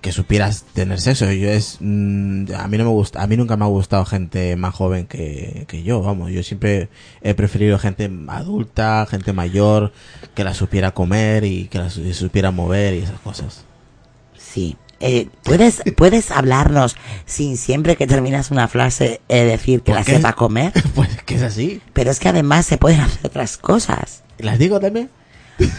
Que 0.01 0.11
supieras 0.11 0.65
tener 0.73 1.01
sexo. 1.01 1.31
Yo 1.31 1.49
es, 1.49 1.77
mm, 1.79 2.47
a 2.59 2.67
mí 2.67 2.77
no 2.79 2.85
me 2.85 2.91
gusta, 2.91 3.23
a 3.23 3.27
mí 3.29 3.37
nunca 3.37 3.57
me 3.57 3.65
ha 3.65 3.69
gustado 3.69 4.05
gente 4.05 4.57
más 4.57 4.75
joven 4.75 5.07
que, 5.07 5.65
que 5.69 5.85
yo, 5.85 6.01
vamos. 6.03 6.33
Yo 6.33 6.43
siempre 6.43 6.89
he 7.21 7.35
preferido 7.35 7.79
gente 7.79 8.11
adulta, 8.27 9.07
gente 9.09 9.33
mayor, 9.33 9.93
que 10.35 10.43
la 10.43 10.55
supiera 10.55 10.91
comer 10.91 11.45
y 11.45 11.67
que 11.69 11.79
la 11.79 11.89
su- 11.91 12.13
supiera 12.15 12.51
mover 12.51 12.95
y 12.95 12.99
esas 12.99 13.21
cosas. 13.21 13.65
Sí. 14.37 14.77
Eh, 15.03 15.29
¿puedes, 15.43 15.83
¿Puedes 15.97 16.31
hablarnos 16.31 16.97
sin 17.27 17.57
siempre 17.57 17.97
que 17.97 18.07
terminas 18.07 18.51
una 18.53 18.69
frase 18.69 19.21
eh, 19.29 19.45
decir 19.45 19.81
que 19.83 19.93
¿Por 19.93 19.97
la 19.97 20.05
qué? 20.05 20.17
sepa 20.17 20.33
comer? 20.35 20.73
pues 20.95 21.09
que 21.25 21.35
es 21.35 21.43
así. 21.43 21.81
Pero 21.93 22.11
es 22.11 22.21
que 22.21 22.29
además 22.29 22.67
se 22.67 22.79
pueden 22.79 23.01
hacer 23.01 23.27
otras 23.27 23.57
cosas. 23.59 24.23
¿Las 24.39 24.59
digo 24.59 24.81
también? 24.81 25.11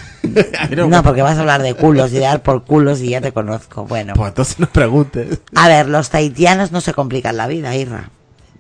No 0.87 1.03
porque 1.03 1.21
vas 1.21 1.37
a 1.37 1.41
hablar 1.41 1.61
de 1.61 1.73
culos 1.73 2.11
y 2.11 2.15
de 2.15 2.21
dar 2.21 2.41
por 2.43 2.63
culos 2.63 3.01
y 3.01 3.09
ya 3.09 3.21
te 3.21 3.33
conozco. 3.33 3.85
Bueno. 3.85 4.13
Pues 4.15 4.29
entonces 4.29 4.59
no 4.59 4.67
preguntes. 4.67 5.39
A 5.55 5.67
ver, 5.67 5.89
los 5.89 6.09
tahitianos 6.09 6.71
no 6.71 6.79
se 6.81 6.93
complican 6.93 7.35
la 7.37 7.47
vida, 7.47 7.75
Irra. 7.75 8.09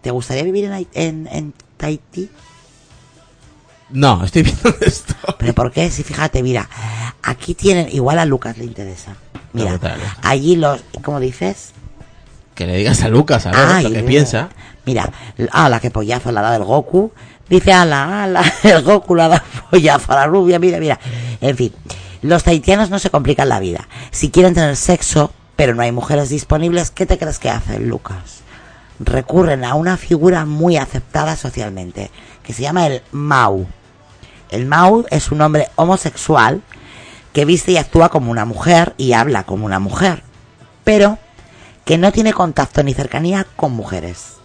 ¿Te 0.01 0.11
gustaría 0.11 0.43
vivir 0.43 0.65
en, 0.65 0.87
en, 0.93 1.27
en 1.31 1.53
Tahití? 1.77 2.29
No, 3.93 4.23
estoy 4.25 4.43
viendo 4.43 4.75
esto. 4.81 5.13
¿Pero 5.37 5.53
por 5.53 5.71
qué? 5.71 5.89
Si 5.89 6.03
fíjate, 6.03 6.43
mira, 6.43 6.67
aquí 7.21 7.53
tienen, 7.53 7.87
igual 7.91 8.19
a 8.19 8.25
Lucas 8.25 8.57
le 8.57 8.65
interesa. 8.65 9.15
Mira, 9.53 9.77
Pregúntale. 9.77 10.03
allí 10.23 10.55
los, 10.55 10.81
¿cómo 11.03 11.19
dices? 11.19 11.71
Que 12.55 12.65
le 12.67 12.75
digas 12.77 13.01
a 13.03 13.07
Lucas 13.09 13.45
a 13.45 13.51
ver 13.51 13.59
Ay, 13.65 13.83
lo 13.83 13.89
que 13.91 13.95
mira. 13.97 14.07
piensa. 14.07 14.49
Mira, 14.85 15.09
ah, 15.51 15.69
la 15.69 15.79
que 15.79 15.91
pollazo 15.91 16.31
la 16.31 16.41
da 16.41 16.55
el 16.55 16.63
Goku. 16.63 17.11
Dice, 17.49 17.71
ala, 17.73 18.23
ala, 18.23 18.43
el 18.63 18.81
Goku 18.83 19.15
la 19.15 19.27
da 19.27 19.43
pollazo 19.69 20.11
a 20.11 20.15
la 20.15 20.25
rubia, 20.27 20.59
mira, 20.59 20.79
mira. 20.79 20.99
En 21.39 21.55
fin, 21.55 21.71
los 22.21 22.43
tahitianos 22.43 22.89
no 22.89 22.99
se 22.99 23.09
complican 23.09 23.47
la 23.49 23.59
vida. 23.59 23.87
Si 24.11 24.29
quieren 24.31 24.53
tener 24.55 24.75
sexo, 24.75 25.31
pero 25.55 25.75
no 25.75 25.83
hay 25.83 25.91
mujeres 25.91 26.29
disponibles, 26.29 26.89
¿qué 26.91 27.05
te 27.05 27.17
crees 27.19 27.37
que 27.39 27.49
hacen, 27.49 27.87
Lucas? 27.87 28.41
Recurren 28.99 29.63
a 29.65 29.75
una 29.75 29.97
figura 29.97 30.45
muy 30.45 30.77
aceptada 30.77 31.35
socialmente, 31.35 32.09
que 32.43 32.53
se 32.53 32.61
llama 32.63 32.87
el 32.87 33.01
Mau. 33.11 33.67
El 34.53 34.67
Mau 34.67 35.05
es 35.09 35.31
un 35.31 35.41
hombre 35.41 35.69
homosexual 35.75 36.61
que 37.33 37.45
viste 37.45 37.71
y 37.71 37.77
actúa 37.77 38.09
como 38.09 38.29
una 38.29 38.45
mujer 38.45 38.93
y 38.97 39.13
habla 39.13 39.45
como 39.45 39.65
una 39.65 39.79
mujer, 39.79 40.21
pero 40.83 41.17
que 41.85 41.97
no 41.97 42.11
tiene 42.11 42.33
contacto 42.33 42.83
ni 42.83 42.93
cercanía 42.93 43.47
con 43.55 43.71
mujeres. 43.71 44.35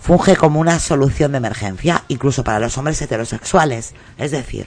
Funge 0.00 0.34
como 0.34 0.58
una 0.58 0.80
solución 0.80 1.32
de 1.32 1.38
emergencia, 1.38 2.02
incluso 2.08 2.42
para 2.42 2.58
los 2.58 2.76
hombres 2.78 3.00
heterosexuales. 3.00 3.94
Es 4.18 4.32
decir, 4.32 4.66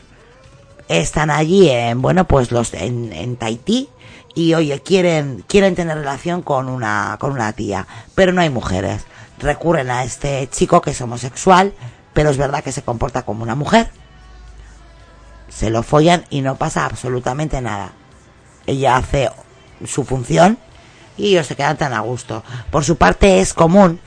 están 0.87 1.29
allí 1.29 1.69
en, 1.69 2.01
bueno, 2.01 2.25
pues 2.25 2.51
los 2.51 2.73
en, 2.73 3.11
en 3.11 3.35
Tahití 3.35 3.89
y 4.35 4.53
oye, 4.53 4.81
quieren, 4.81 5.43
quieren 5.47 5.75
tener 5.75 5.97
relación 5.97 6.41
con 6.41 6.69
una, 6.69 7.17
con 7.19 7.33
una 7.33 7.51
tía, 7.51 7.87
pero 8.15 8.31
no 8.31 8.39
hay 8.39 8.49
mujeres. 8.49 9.03
Recurren 9.39 9.91
a 9.91 10.05
este 10.05 10.47
chico 10.49 10.81
que 10.81 10.91
es 10.91 11.01
homosexual, 11.01 11.73
pero 12.13 12.29
es 12.29 12.37
verdad 12.37 12.63
que 12.63 12.71
se 12.71 12.83
comporta 12.83 13.23
como 13.23 13.43
una 13.43 13.55
mujer. 13.55 13.89
Se 15.53 15.69
lo 15.69 15.83
follan 15.83 16.25
y 16.29 16.41
no 16.41 16.55
pasa 16.55 16.85
absolutamente 16.85 17.61
nada. 17.61 17.93
Ella 18.65 18.97
hace 18.97 19.29
su 19.85 20.03
función 20.03 20.57
y 21.17 21.27
ellos 21.27 21.47
se 21.47 21.55
quedan 21.55 21.77
tan 21.77 21.93
a 21.93 21.99
gusto. 21.99 22.43
Por 22.71 22.83
su 22.83 22.95
parte 22.97 23.39
es 23.39 23.53
común 23.53 23.99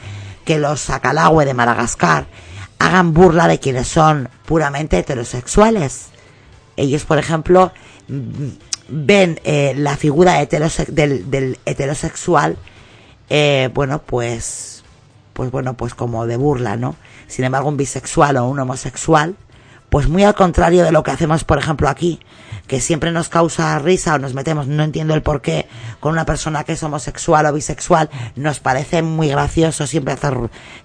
que 0.45 0.59
los 0.59 0.81
Sacalahue 0.81 1.45
de 1.45 1.55
Madagascar 1.55 2.27
hagan 2.79 3.15
burla 3.15 3.49
de 3.49 3.59
quienes 3.61 3.89
son 3.89 4.29
puramente 4.45 4.99
heterosexuales. 4.99 6.07
Ellos, 6.77 7.05
por 7.05 7.19
ejemplo, 7.19 7.73
mm, 8.09 8.49
ven 8.89 9.41
eh, 9.45 9.75
la 9.77 9.97
figura 9.97 10.43
heterose- 10.43 10.87
del, 10.87 11.31
del 11.31 11.59
heterosexual, 11.65 12.57
eh, 13.31 13.71
bueno, 13.75 14.03
pues, 14.03 14.85
pues 15.33 15.51
bueno, 15.51 15.75
pues 15.75 15.95
como 15.95 16.27
de 16.27 16.37
burla, 16.37 16.77
¿no? 16.77 16.97
Sin 17.29 17.45
embargo, 17.45 17.69
un 17.69 17.77
bisexual 17.77 18.37
o 18.37 18.47
un 18.49 18.59
homosexual, 18.59 19.37
pues 19.91 20.09
muy 20.09 20.25
al 20.25 20.35
contrario 20.35 20.85
de 20.85 20.93
lo 20.93 21.03
que 21.03 21.11
hacemos, 21.11 21.45
por 21.45 21.59
ejemplo, 21.59 21.89
aquí, 21.89 22.21
que 22.67 22.81
siempre 22.81 23.13
nos 23.13 23.29
causa 23.29 23.79
risa 23.79 24.15
o 24.15 24.19
nos 24.19 24.35
metemos, 24.35 24.67
no 24.67 24.83
entiendo 24.83 25.15
el 25.15 25.23
por 25.23 25.41
qué, 25.41 25.69
con 26.01 26.13
una 26.13 26.25
persona 26.27 26.65
que 26.65 26.73
es 26.73 26.83
homosexual 26.83 27.47
o 27.47 27.53
bisexual, 27.53 28.11
nos 28.35 28.59
parece 28.61 29.03
muy 29.03 29.29
gracioso 29.29 29.87
siempre 29.87 30.15
hacer 30.15 30.37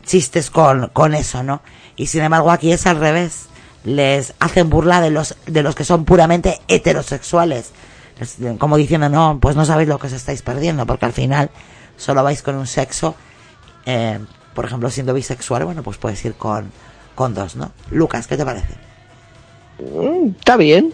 chistes 0.05 0.51
con, 0.51 0.87
con 0.93 1.15
eso, 1.15 1.41
¿no? 1.43 1.61
Y 1.95 2.07
sin 2.07 2.21
embargo 2.21 2.51
aquí 2.51 2.71
es 2.71 2.85
al 2.85 2.97
revés, 2.99 3.47
les 3.83 4.33
hacen 4.39 4.69
burla 4.69 5.01
de 5.01 5.09
los, 5.09 5.35
de 5.47 5.63
los 5.63 5.73
que 5.75 5.83
son 5.83 6.05
puramente 6.05 6.59
heterosexuales, 6.67 7.71
Es- 8.19 8.37
como 8.59 8.77
diciendo, 8.77 9.09
no, 9.09 9.39
pues 9.41 9.55
no 9.55 9.65
sabéis 9.65 9.89
lo 9.89 9.97
que 9.97 10.05
os 10.07 10.13
estáis 10.13 10.43
perdiendo, 10.43 10.85
porque 10.85 11.05
al 11.05 11.13
final 11.13 11.49
solo 11.97 12.23
vais 12.23 12.43
con 12.43 12.53
un 12.55 12.67
sexo, 12.67 13.15
eh, 13.87 14.19
por 14.53 14.65
ejemplo, 14.65 14.91
siendo 14.91 15.15
bisexual, 15.15 15.65
bueno, 15.65 15.81
pues 15.81 15.97
puedes 15.97 16.23
ir 16.23 16.35
con, 16.35 16.71
con 17.15 17.33
dos, 17.33 17.55
¿no? 17.55 17.71
Lucas, 17.89 18.27
¿qué 18.27 18.37
te 18.37 18.45
parece? 18.45 18.75
Mm, 19.81 20.29
Está 20.39 20.57
bien. 20.57 20.93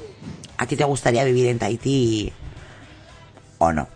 ¿A 0.57 0.65
ti 0.65 0.75
te 0.75 0.83
gustaría 0.83 1.23
vivir 1.23 1.47
en 1.47 1.59
Tahití 1.59 2.31
o 3.59 3.71
no? 3.71 3.87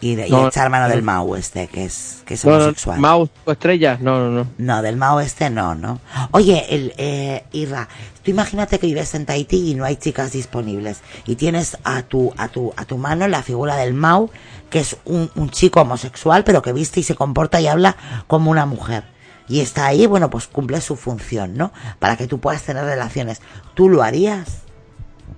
Y, 0.00 0.14
de, 0.14 0.28
y 0.28 0.30
No, 0.30 0.48
echar 0.48 0.68
mano 0.68 0.84
no. 0.88 0.90
del 0.90 1.02
Mao 1.02 1.36
este, 1.36 1.68
que 1.68 1.84
es, 1.86 2.22
que 2.26 2.34
es 2.34 2.44
No, 2.44 2.50
no, 2.52 2.56
homosexual. 2.64 3.00
mouse 3.00 3.30
o 3.46 3.52
estrellas, 3.52 4.00
no, 4.00 4.18
no, 4.18 4.30
no. 4.30 4.46
No, 4.58 4.82
del 4.82 4.96
Mao 4.96 5.20
este 5.20 5.48
no, 5.48 5.74
¿no? 5.74 6.00
Oye, 6.32 6.66
el, 6.68 6.92
eh, 6.98 7.44
Irra, 7.52 7.88
tú 8.22 8.30
imagínate 8.30 8.78
que 8.78 8.86
vives 8.86 9.14
en 9.14 9.24
Tahití 9.24 9.70
y 9.70 9.74
no 9.74 9.84
hay 9.86 9.96
chicas 9.96 10.32
disponibles. 10.32 11.00
Y 11.26 11.36
tienes 11.36 11.78
a 11.84 12.02
tu, 12.02 12.32
a 12.36 12.48
tu, 12.48 12.74
a 12.76 12.84
tu 12.84 12.98
mano 12.98 13.26
la 13.26 13.42
figura 13.42 13.76
del 13.76 13.94
Mao, 13.94 14.30
que 14.68 14.80
es 14.80 14.98
un, 15.06 15.30
un 15.34 15.48
chico 15.50 15.80
homosexual, 15.80 16.44
pero 16.44 16.60
que 16.60 16.74
viste 16.74 17.00
y 17.00 17.02
se 17.02 17.14
comporta 17.14 17.58
y 17.62 17.66
habla 17.66 17.96
como 18.26 18.50
una 18.50 18.66
mujer. 18.66 19.04
Y 19.48 19.60
está 19.60 19.86
ahí, 19.86 20.06
bueno, 20.06 20.28
pues 20.30 20.46
cumple 20.48 20.80
su 20.80 20.96
función, 20.96 21.54
¿no? 21.54 21.72
Para 21.98 22.16
que 22.16 22.26
tú 22.26 22.40
puedas 22.40 22.62
tener 22.62 22.84
relaciones. 22.84 23.40
¿Tú 23.74 23.88
lo 23.88 24.02
harías? 24.02 24.62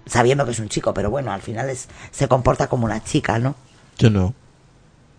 Sabiendo 0.06 0.44
que 0.46 0.52
es 0.52 0.60
un 0.60 0.68
chico, 0.68 0.94
pero 0.94 1.10
bueno, 1.10 1.32
al 1.32 1.42
final 1.42 1.68
es, 1.68 1.88
se 2.10 2.28
comporta 2.28 2.68
como 2.68 2.86
una 2.86 3.04
chica, 3.04 3.38
¿no? 3.38 3.54
Yo 3.98 4.08
no. 4.10 4.34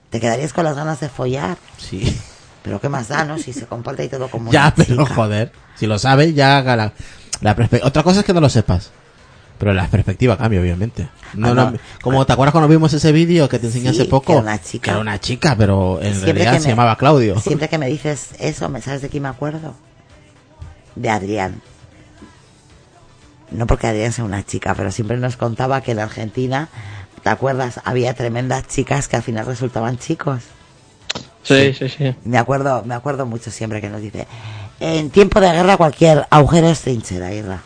Te 0.09 0.19
quedarías 0.19 0.53
con 0.53 0.63
las 0.63 0.75
ganas 0.75 0.99
de 0.99 1.09
follar. 1.09 1.57
Sí. 1.77 2.19
Pero 2.63 2.81
qué 2.81 2.89
más 2.89 3.07
da, 3.07 3.25
¿no? 3.25 3.37
Si 3.37 3.53
se 3.53 3.67
comporta 3.67 4.03
y 4.03 4.09
todo 4.09 4.27
como 4.29 4.51
ya, 4.51 4.73
una 4.75 4.75
pero 4.75 5.03
chica. 5.03 5.15
joder. 5.15 5.51
Si 5.75 5.85
lo 5.85 5.99
sabes, 5.99 6.33
ya 6.33 6.57
haga 6.57 6.75
la, 6.75 6.93
la 7.41 7.55
Otra 7.83 8.03
cosa 8.03 8.21
es 8.21 8.25
que 8.25 8.33
no 8.33 8.41
lo 8.41 8.49
sepas. 8.49 8.91
Pero 9.59 9.73
la 9.73 9.87
perspectiva 9.87 10.37
cambia, 10.37 10.61
obviamente. 10.61 11.09
No, 11.33 11.49
Ah, 11.49 11.53
no, 11.53 11.71
no. 11.71 11.77
como 12.01 12.25
te 12.25 12.31
acuerdas 12.33 12.53
cuando 12.53 12.69
vimos 12.69 12.93
ese 12.93 13.11
vídeo 13.11 13.47
que 13.49 13.59
te 13.59 13.67
enseñé 13.67 13.91
Sí, 13.91 13.99
hace 14.01 14.09
poco. 14.09 14.27
que 14.27 14.31
era 14.33 14.41
una 14.41 14.61
chica. 14.61 14.83
Que 14.85 14.89
era 14.91 14.99
una 14.99 15.19
chica, 15.19 15.55
pero 15.57 15.99
en 16.01 16.13
Siempre 16.13 16.31
realidad 16.33 16.53
que 16.53 16.59
se 16.61 16.65
me- 16.67 16.71
llamaba 16.71 16.95
Claudio. 16.97 17.37
Siempre 17.39 17.67
que 17.67 17.77
me 17.77 17.87
dices 17.87 18.29
eso, 18.39 18.69
¿me 18.69 18.81
sabes 18.81 19.01
de 19.01 19.09
quién 19.09 19.23
me 19.23 19.29
acuerdo? 19.29 19.75
De 20.95 21.09
Adrián. 21.09 21.61
No 23.51 23.67
porque 23.67 23.87
Adrián 23.87 24.11
sea 24.13 24.23
una 24.23 24.45
chica, 24.45 24.73
pero 24.75 24.91
siempre 24.91 25.17
nos 25.17 25.35
contaba 25.35 25.81
que 25.81 25.91
en 25.91 25.99
Argentina, 25.99 26.69
¿te 27.23 27.29
acuerdas? 27.29 27.81
Había 27.83 28.13
tremendas 28.13 28.67
chicas 28.67 29.07
que 29.07 29.15
al 29.17 29.23
final 29.23 29.45
resultaban 29.45 29.97
chicos. 29.97 30.43
Sí, 31.43 31.73
sí, 31.73 31.89
sí. 31.89 32.15
Me 32.23 32.37
acuerdo, 32.37 32.83
me 32.85 32.93
acuerdo 32.93 33.25
mucho 33.25 33.49
siempre 33.49 33.81
que 33.81 33.89
nos 33.89 34.01
dice, 34.01 34.27
en 34.79 35.09
tiempo 35.09 35.39
de 35.41 35.51
guerra 35.51 35.77
cualquier 35.77 36.27
agujero 36.29 36.69
es 36.69 36.81
trinchera, 36.81 37.33
Irra. 37.33 37.59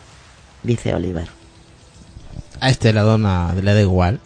Dice 0.62 0.94
Oliver. 0.94 1.28
A 2.60 2.70
este 2.70 2.92
la 2.92 3.02
dona 3.02 3.54
le 3.54 3.74
da 3.74 3.80
igual. 3.80 4.20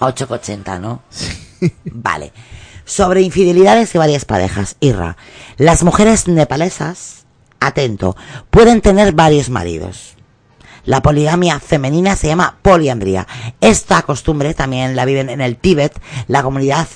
8,80, 0.00 0.80
¿no? 0.80 1.02
Vale. 1.84 2.32
Sobre 2.84 3.22
infidelidades 3.22 3.94
y 3.94 3.98
varias 3.98 4.24
parejas. 4.24 4.76
Irra. 4.80 5.16
Las 5.56 5.82
mujeres 5.82 6.28
nepalesas, 6.28 7.24
atento, 7.60 8.16
pueden 8.50 8.80
tener 8.80 9.12
varios 9.12 9.48
maridos. 9.48 10.14
La 10.84 11.00
poligamia 11.00 11.60
femenina 11.60 12.14
se 12.14 12.26
llama 12.26 12.58
poliandría. 12.60 13.26
Esta 13.60 14.02
costumbre 14.02 14.52
también 14.52 14.96
la 14.96 15.06
viven 15.06 15.30
en 15.30 15.40
el 15.40 15.56
Tíbet, 15.56 15.98
la 16.28 16.42
comunidad 16.42 16.86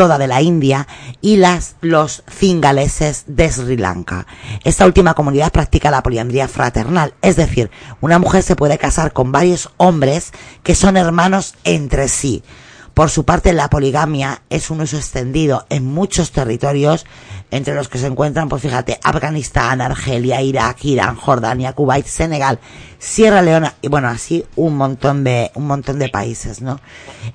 toda 0.00 0.16
de 0.16 0.28
la 0.28 0.40
India 0.40 0.88
y 1.20 1.36
las, 1.36 1.76
los 1.82 2.22
cingaleses 2.26 3.24
de 3.26 3.52
Sri 3.52 3.76
Lanka. 3.76 4.26
Esta 4.64 4.86
última 4.86 5.12
comunidad 5.12 5.52
practica 5.52 5.90
la 5.90 6.02
poliandría 6.02 6.48
fraternal, 6.48 7.12
es 7.20 7.36
decir, 7.36 7.70
una 8.00 8.18
mujer 8.18 8.42
se 8.42 8.56
puede 8.56 8.78
casar 8.78 9.12
con 9.12 9.30
varios 9.30 9.68
hombres 9.76 10.32
que 10.62 10.74
son 10.74 10.96
hermanos 10.96 11.54
entre 11.64 12.08
sí. 12.08 12.42
Por 12.94 13.08
su 13.08 13.24
parte, 13.24 13.52
la 13.52 13.70
poligamia 13.70 14.42
es 14.50 14.70
un 14.70 14.80
uso 14.80 14.96
extendido 14.96 15.64
en 15.70 15.86
muchos 15.86 16.32
territorios, 16.32 17.06
entre 17.50 17.74
los 17.74 17.88
que 17.88 17.98
se 17.98 18.06
encuentran, 18.06 18.48
pues 18.48 18.62
fíjate, 18.62 18.98
Afganistán, 19.02 19.80
Argelia, 19.80 20.42
Irak, 20.42 20.84
Irán, 20.84 21.16
Jordania, 21.16 21.72
Kuwait, 21.72 22.06
Senegal, 22.06 22.58
Sierra 22.98 23.42
Leona, 23.42 23.74
y 23.80 23.88
bueno, 23.88 24.08
así 24.08 24.44
un 24.56 24.76
montón 24.76 25.24
de, 25.24 25.50
un 25.54 25.66
montón 25.66 25.98
de 25.98 26.08
países, 26.08 26.60
¿no? 26.60 26.80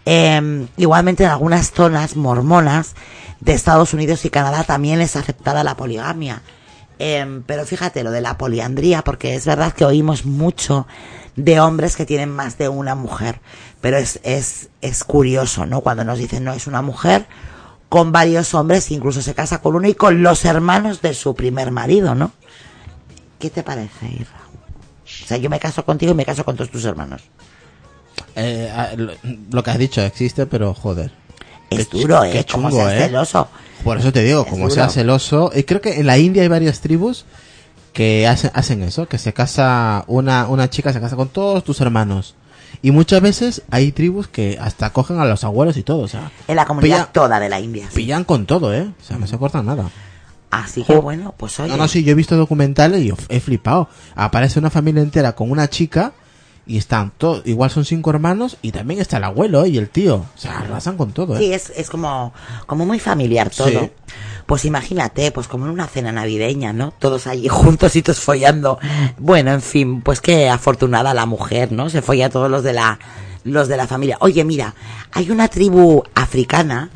Eh, 0.05 0.67
igualmente 0.77 1.23
en 1.23 1.29
algunas 1.29 1.71
zonas 1.71 2.15
mormonas 2.15 2.95
de 3.39 3.53
Estados 3.53 3.93
Unidos 3.93 4.25
y 4.25 4.29
Canadá 4.29 4.63
también 4.63 5.01
es 5.01 5.15
aceptada 5.15 5.63
la 5.63 5.75
poligamia. 5.75 6.41
Eh, 6.97 7.41
pero 7.45 7.65
fíjate 7.65 8.03
lo 8.03 8.11
de 8.11 8.21
la 8.21 8.37
poliandría, 8.37 9.03
porque 9.03 9.35
es 9.35 9.45
verdad 9.45 9.73
que 9.73 9.85
oímos 9.85 10.25
mucho 10.25 10.87
de 11.35 11.59
hombres 11.59 11.95
que 11.95 12.05
tienen 12.05 12.29
más 12.29 12.57
de 12.57 12.69
una 12.69 12.95
mujer. 12.95 13.39
Pero 13.81 13.97
es, 13.97 14.19
es, 14.23 14.69
es 14.81 15.03
curioso, 15.03 15.65
¿no? 15.65 15.81
Cuando 15.81 16.03
nos 16.03 16.17
dicen, 16.17 16.43
no, 16.43 16.53
es 16.53 16.67
una 16.67 16.81
mujer 16.81 17.27
con 17.89 18.11
varios 18.11 18.53
hombres, 18.53 18.91
incluso 18.91 19.21
se 19.21 19.33
casa 19.33 19.61
con 19.61 19.75
uno 19.75 19.87
y 19.87 19.93
con 19.93 20.23
los 20.23 20.43
hermanos 20.45 21.01
de 21.01 21.13
su 21.13 21.35
primer 21.35 21.71
marido, 21.71 22.15
¿no? 22.15 22.31
¿Qué 23.39 23.49
te 23.49 23.63
parece, 23.63 24.07
Irra? 24.07 24.41
O 25.05 25.27
sea, 25.27 25.37
yo 25.37 25.49
me 25.49 25.59
caso 25.59 25.85
contigo 25.85 26.11
y 26.11 26.15
me 26.15 26.25
caso 26.25 26.43
con 26.43 26.55
todos 26.55 26.71
tus 26.71 26.83
hermanos. 26.85 27.21
Eh, 28.35 28.71
ah, 28.75 28.89
lo, 29.51 29.63
que 29.63 29.71
has 29.71 29.77
dicho 29.77 30.01
existe, 30.01 30.45
pero 30.45 30.73
joder. 30.73 31.11
Es 31.69 31.87
Qué 31.87 31.99
duro, 31.99 32.23
¿eh? 32.23 32.45
Como 32.51 32.69
chungo, 32.69 32.83
seas 32.83 32.93
¿eh? 32.93 33.05
celoso. 33.05 33.47
Por 33.83 33.97
eso 33.97 34.11
te 34.11 34.23
digo, 34.23 34.41
Es 34.41 34.47
como 34.47 34.63
duro. 34.63 34.75
sea 34.75 34.89
celoso. 34.89 35.51
Y 35.55 35.63
creo 35.63 35.81
que 35.81 35.99
en 35.99 36.07
la 36.07 36.17
India 36.17 36.41
hay 36.41 36.47
varias 36.47 36.81
tribus 36.81 37.25
que 37.95 38.27
hacen, 38.27 38.51
hacen 38.53 38.83
eso, 38.83 39.07
que 39.07 39.17
se 39.17 39.31
casa, 39.33 40.03
una, 40.07 40.49
una 40.49 40.69
chica 40.69 40.91
se 40.91 40.99
casa 40.99 41.15
con 41.15 41.29
todos 41.29 41.63
tus 41.63 41.79
hermanos. 41.79 42.35
Y 42.81 42.91
muchas 42.91 43.21
veces 43.21 43.61
hay 43.71 43.93
tribus 43.93 44.27
que 44.27 44.57
hasta 44.59 44.91
cogen 44.91 45.17
a 45.17 45.25
los 45.25 45.45
abuelos 45.45 45.77
y 45.77 45.83
todo, 45.83 45.99
o 45.99 46.07
sea, 46.09 46.29
En 46.49 46.57
la 46.57 46.65
comunidad 46.65 47.09
toda 47.13 47.39
de 47.39 47.47
la 47.47 47.61
India. 47.61 47.87
sí. 47.89 47.95
pillan 47.95 48.25
con 48.25 48.45
todo, 48.45 48.73
¿eh? 48.75 48.85
O 49.01 49.03
sea, 49.03 49.17
no 49.17 49.25
se 49.27 49.37
cortan 49.37 49.65
nada. 49.65 49.89
Así 50.51 50.83
que 50.83 50.97
bueno, 50.97 51.33
pues 51.37 51.57
oye. 51.61 51.69
No, 51.69 51.77
no, 51.77 51.87
sí, 51.87 52.03
yo 52.03 52.11
he 52.11 52.15
visto 52.15 52.35
documentales 52.35 53.01
y 53.01 53.13
he 53.29 53.39
flipado. 53.39 53.87
Aparece 54.13 54.59
una 54.59 54.69
familia 54.69 55.01
entera 55.01 55.33
con 55.33 55.49
una 55.49 55.69
chica 55.69 56.11
y 56.67 56.77
están 56.77 57.13
todos, 57.17 57.43
igual 57.45 57.69
son 57.69 57.85
cinco 57.85 58.09
hermanos 58.09 58.57
y 58.61 58.71
también 58.71 58.99
está 58.99 59.17
el 59.17 59.23
abuelo 59.23 59.63
¿eh? 59.63 59.69
y 59.69 59.77
el 59.77 59.89
tío. 59.89 60.17
O 60.17 60.37
sea, 60.37 60.59
arrasan 60.59 60.97
con 60.97 61.13
todo, 61.13 61.37
¿eh? 61.37 61.39
Sí, 61.39 61.53
es, 61.53 61.71
es 61.75 61.89
como, 61.89 62.33
como 62.65 62.85
muy 62.85 62.99
familiar 62.99 63.49
todo. 63.49 63.69
Sí. 63.69 63.91
Pues 64.45 64.65
imagínate, 64.65 65.31
pues 65.31 65.47
como 65.47 65.65
en 65.65 65.71
una 65.71 65.87
cena 65.87 66.11
navideña, 66.11 66.73
¿no? 66.73 66.91
Todos 66.91 67.27
allí 67.27 67.47
juntos 67.49 67.95
y 67.95 68.01
todos 68.01 68.19
follando. 68.19 68.79
Bueno, 69.17 69.51
en 69.51 69.61
fin, 69.61 70.01
pues 70.01 70.21
qué 70.21 70.49
afortunada 70.49 71.13
la 71.13 71.25
mujer, 71.25 71.71
¿no? 71.71 71.89
Se 71.89 72.01
folla 72.01 72.27
a 72.27 72.29
todos 72.29 72.49
los 72.49 72.63
de 72.63 72.73
la, 72.73 72.99
los 73.43 73.67
de 73.67 73.77
la 73.77 73.87
familia. 73.87 74.17
Oye, 74.21 74.43
mira, 74.43 74.75
hay 75.11 75.31
una 75.31 75.47
tribu 75.47 76.03
africana, 76.13 76.89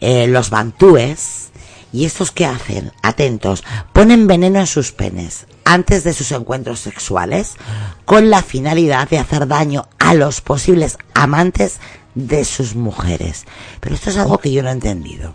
eh, 0.00 0.26
los 0.26 0.50
bantúes, 0.50 1.50
y 1.92 2.04
estos 2.04 2.30
qué 2.30 2.44
hacen? 2.46 2.92
Atentos, 3.02 3.64
ponen 3.92 4.26
veneno 4.26 4.58
en 4.58 4.66
sus 4.66 4.92
penes 4.92 5.46
antes 5.64 6.04
de 6.04 6.12
sus 6.12 6.30
encuentros 6.32 6.80
sexuales 6.80 7.54
con 8.04 8.30
la 8.30 8.42
finalidad 8.42 9.08
de 9.08 9.18
hacer 9.18 9.48
daño 9.48 9.88
a 9.98 10.14
los 10.14 10.40
posibles 10.40 10.98
amantes 11.14 11.80
de 12.14 12.44
sus 12.44 12.74
mujeres. 12.74 13.46
Pero 13.80 13.94
esto 13.94 14.10
es 14.10 14.16
algo 14.16 14.38
que 14.38 14.52
yo 14.52 14.62
no 14.62 14.68
he 14.68 14.72
entendido. 14.72 15.34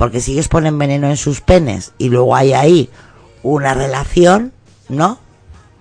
Porque 0.00 0.22
si 0.22 0.32
ellos 0.32 0.48
ponen 0.48 0.78
veneno 0.78 1.10
en 1.10 1.18
sus 1.18 1.42
penes 1.42 1.92
y 1.98 2.08
luego 2.08 2.34
hay 2.34 2.54
ahí 2.54 2.88
una 3.42 3.74
relación, 3.74 4.50
¿no? 4.88 5.18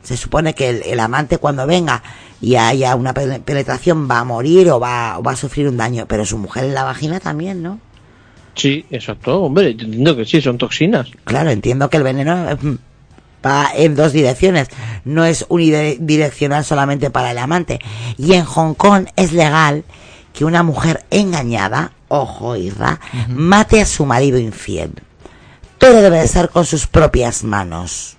Se 0.03 0.17
supone 0.17 0.53
que 0.53 0.67
el, 0.69 0.81
el 0.83 0.99
amante 0.99 1.37
cuando 1.37 1.65
venga 1.65 2.03
y 2.41 2.55
haya 2.57 2.95
una 2.97 3.13
pe- 3.13 3.39
penetración 3.39 4.09
va 4.11 4.19
a 4.19 4.23
morir 4.25 4.69
o 4.71 4.79
va, 4.81 5.17
o 5.19 5.23
va 5.23 5.31
a 5.31 5.35
sufrir 5.37 5.69
un 5.69 5.77
daño, 5.77 6.05
pero 6.05 6.25
su 6.25 6.37
mujer 6.37 6.65
en 6.65 6.73
la 6.73 6.83
vagina 6.83 7.21
también, 7.21 7.63
¿no? 7.63 7.79
Sí, 8.55 8.85
exacto, 8.91 9.41
hombre, 9.41 9.73
yo 9.75 9.85
entiendo 9.85 10.17
que 10.17 10.25
sí, 10.25 10.41
son 10.41 10.57
toxinas. 10.57 11.07
Claro, 11.23 11.49
entiendo 11.49 11.89
que 11.89 11.95
el 11.95 12.03
veneno 12.03 12.35
mm, 12.61 12.75
va 13.45 13.69
en 13.73 13.95
dos 13.95 14.11
direcciones. 14.11 14.67
No 15.05 15.23
es 15.23 15.45
unidireccional 15.47 16.65
solamente 16.65 17.09
para 17.09 17.31
el 17.31 17.37
amante. 17.37 17.79
Y 18.17 18.33
en 18.33 18.43
Hong 18.43 18.73
Kong 18.73 19.05
es 19.15 19.31
legal 19.31 19.85
que 20.33 20.43
una 20.43 20.61
mujer 20.63 21.05
engañada, 21.09 21.93
ojo, 22.09 22.55
Irra, 22.55 22.99
mate 23.29 23.81
a 23.81 23.85
su 23.85 24.05
marido 24.05 24.37
infiel. 24.37 24.91
Todo 25.77 26.01
debe 26.01 26.19
de 26.19 26.27
ser 26.27 26.49
con 26.49 26.65
sus 26.65 26.87
propias 26.87 27.43
manos. 27.43 28.17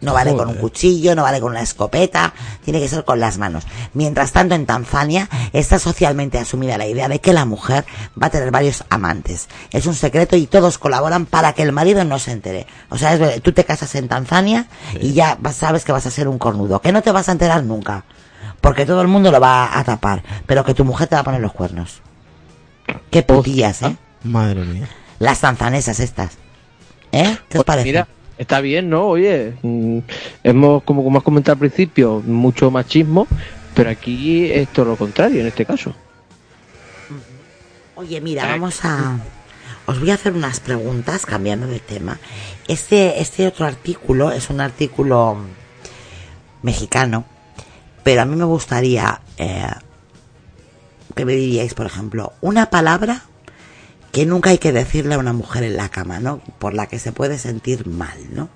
No 0.00 0.12
vale 0.12 0.34
con 0.34 0.48
un 0.48 0.56
cuchillo, 0.56 1.14
no 1.14 1.22
vale 1.22 1.40
con 1.40 1.52
una 1.52 1.62
escopeta, 1.62 2.34
tiene 2.62 2.78
que 2.78 2.88
ser 2.88 3.04
con 3.04 3.20
las 3.20 3.38
manos. 3.38 3.64
Mientras 3.94 4.32
tanto, 4.32 4.54
en 4.54 4.66
Tanzania 4.66 5.28
está 5.52 5.78
socialmente 5.78 6.38
asumida 6.38 6.76
la 6.76 6.86
idea 6.86 7.08
de 7.08 7.20
que 7.20 7.32
la 7.32 7.46
mujer 7.46 7.86
va 8.20 8.26
a 8.26 8.30
tener 8.30 8.50
varios 8.50 8.84
amantes. 8.90 9.48
Es 9.70 9.86
un 9.86 9.94
secreto 9.94 10.36
y 10.36 10.46
todos 10.46 10.78
colaboran 10.78 11.24
para 11.24 11.54
que 11.54 11.62
el 11.62 11.72
marido 11.72 12.04
no 12.04 12.18
se 12.18 12.32
entere. 12.32 12.66
O 12.90 12.98
sea, 12.98 13.14
es 13.14 13.42
tú 13.42 13.52
te 13.52 13.64
casas 13.64 13.94
en 13.94 14.08
Tanzania 14.08 14.66
y 15.00 15.14
ya 15.14 15.38
sabes 15.52 15.84
que 15.84 15.92
vas 15.92 16.06
a 16.06 16.10
ser 16.10 16.28
un 16.28 16.38
cornudo, 16.38 16.80
que 16.80 16.92
no 16.92 17.02
te 17.02 17.12
vas 17.12 17.28
a 17.28 17.32
enterar 17.32 17.64
nunca, 17.64 18.04
porque 18.60 18.84
todo 18.84 19.00
el 19.00 19.08
mundo 19.08 19.30
lo 19.30 19.40
va 19.40 19.78
a 19.78 19.84
tapar, 19.84 20.22
pero 20.46 20.64
que 20.64 20.74
tu 20.74 20.84
mujer 20.84 21.08
te 21.08 21.14
va 21.14 21.22
a 21.22 21.24
poner 21.24 21.40
los 21.40 21.52
cuernos. 21.52 22.02
Qué 23.10 23.22
putillas, 23.22 23.82
¿eh? 23.82 23.96
Madre 24.24 24.64
mía. 24.64 24.88
Las 25.18 25.40
tanzanesas 25.40 26.00
estas. 26.00 26.38
¿Eh? 27.12 27.36
¿Qué 27.48 27.58
os 27.58 27.64
parece? 27.64 27.86
Mira, 27.86 28.08
está 28.38 28.60
bien, 28.60 28.90
¿no? 28.90 29.06
Oye, 29.06 29.54
mm, 29.62 29.98
hemos, 30.42 30.82
como, 30.82 31.04
como 31.04 31.18
has 31.18 31.24
comentado 31.24 31.52
al 31.54 31.60
principio, 31.60 32.22
mucho 32.26 32.70
machismo, 32.70 33.26
pero 33.74 33.90
aquí 33.90 34.50
es 34.50 34.68
todo 34.72 34.86
lo 34.86 34.96
contrario 34.96 35.40
en 35.40 35.46
este 35.46 35.64
caso. 35.64 35.94
Oye, 37.96 38.20
mira, 38.20 38.46
vamos 38.46 38.84
a... 38.84 39.18
Os 39.86 40.00
voy 40.00 40.10
a 40.10 40.14
hacer 40.14 40.32
unas 40.32 40.60
preguntas 40.60 41.26
cambiando 41.26 41.66
de 41.66 41.78
tema. 41.78 42.18
Este, 42.68 43.20
este 43.20 43.46
otro 43.46 43.66
artículo 43.66 44.32
es 44.32 44.48
un 44.48 44.60
artículo 44.60 45.36
mexicano, 46.62 47.26
pero 48.02 48.22
a 48.22 48.24
mí 48.24 48.34
me 48.34 48.44
gustaría 48.44 49.20
eh, 49.36 49.66
que 51.14 51.24
me 51.24 51.34
diríais, 51.34 51.74
por 51.74 51.86
ejemplo, 51.86 52.32
una 52.40 52.66
palabra 52.70 53.22
que 54.12 54.26
nunca 54.26 54.50
hay 54.50 54.58
que 54.58 54.72
decirle 54.72 55.14
a 55.14 55.18
una 55.18 55.32
mujer 55.32 55.64
en 55.64 55.76
la 55.76 55.88
cama, 55.88 56.20
¿no? 56.20 56.40
Por 56.58 56.74
la 56.74 56.86
que 56.86 56.98
se 56.98 57.12
puede 57.12 57.38
sentir 57.38 57.86
mal, 57.86 58.16
¿no? 58.30 58.48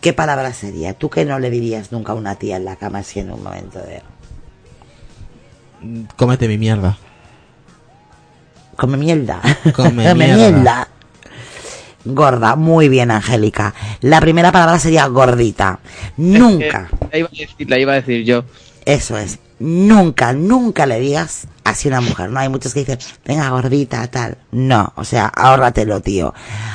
¿Qué 0.00 0.14
palabra 0.14 0.54
sería? 0.54 0.94
¿Tú 0.94 1.10
que 1.10 1.26
no 1.26 1.38
le 1.38 1.50
dirías 1.50 1.92
nunca 1.92 2.12
a 2.12 2.14
una 2.14 2.36
tía 2.36 2.56
en 2.56 2.64
la 2.64 2.76
cama 2.76 3.02
si 3.02 3.20
en 3.20 3.30
un 3.30 3.42
momento 3.42 3.78
de... 3.80 4.02
Cómete 6.16 6.48
mi 6.48 6.56
mierda. 6.56 6.96
Come 8.76 8.96
mierda. 8.96 9.42
Come 9.74 10.14
mierda. 10.14 10.88
Gorda, 12.06 12.56
muy 12.56 12.88
bien, 12.88 13.10
Angélica. 13.10 13.74
La 14.00 14.20
primera 14.20 14.52
palabra 14.52 14.78
sería 14.78 15.06
gordita. 15.06 15.80
Nunca, 16.16 16.88
la, 17.12 17.18
iba 17.18 17.28
a 17.28 17.30
decir, 17.30 17.70
la 17.70 17.78
iba 17.78 17.92
a 17.92 17.96
decir 17.96 18.24
yo. 18.24 18.44
eso 18.86 19.18
es. 19.18 19.38
Nunca, 19.60 20.32
nunca 20.32 20.86
le 20.86 20.98
digas 21.00 21.46
así 21.64 21.88
a 21.88 21.90
una 21.90 22.00
mujer. 22.00 22.30
No 22.30 22.40
hay 22.40 22.48
muchos 22.48 22.72
que 22.72 22.80
dicen, 22.80 22.98
venga, 23.26 23.50
gordita, 23.50 24.06
tal. 24.06 24.38
No, 24.50 24.94
o 24.96 25.04
sea, 25.04 25.26
ahórratelo, 25.26 26.00
tío. 26.00 26.32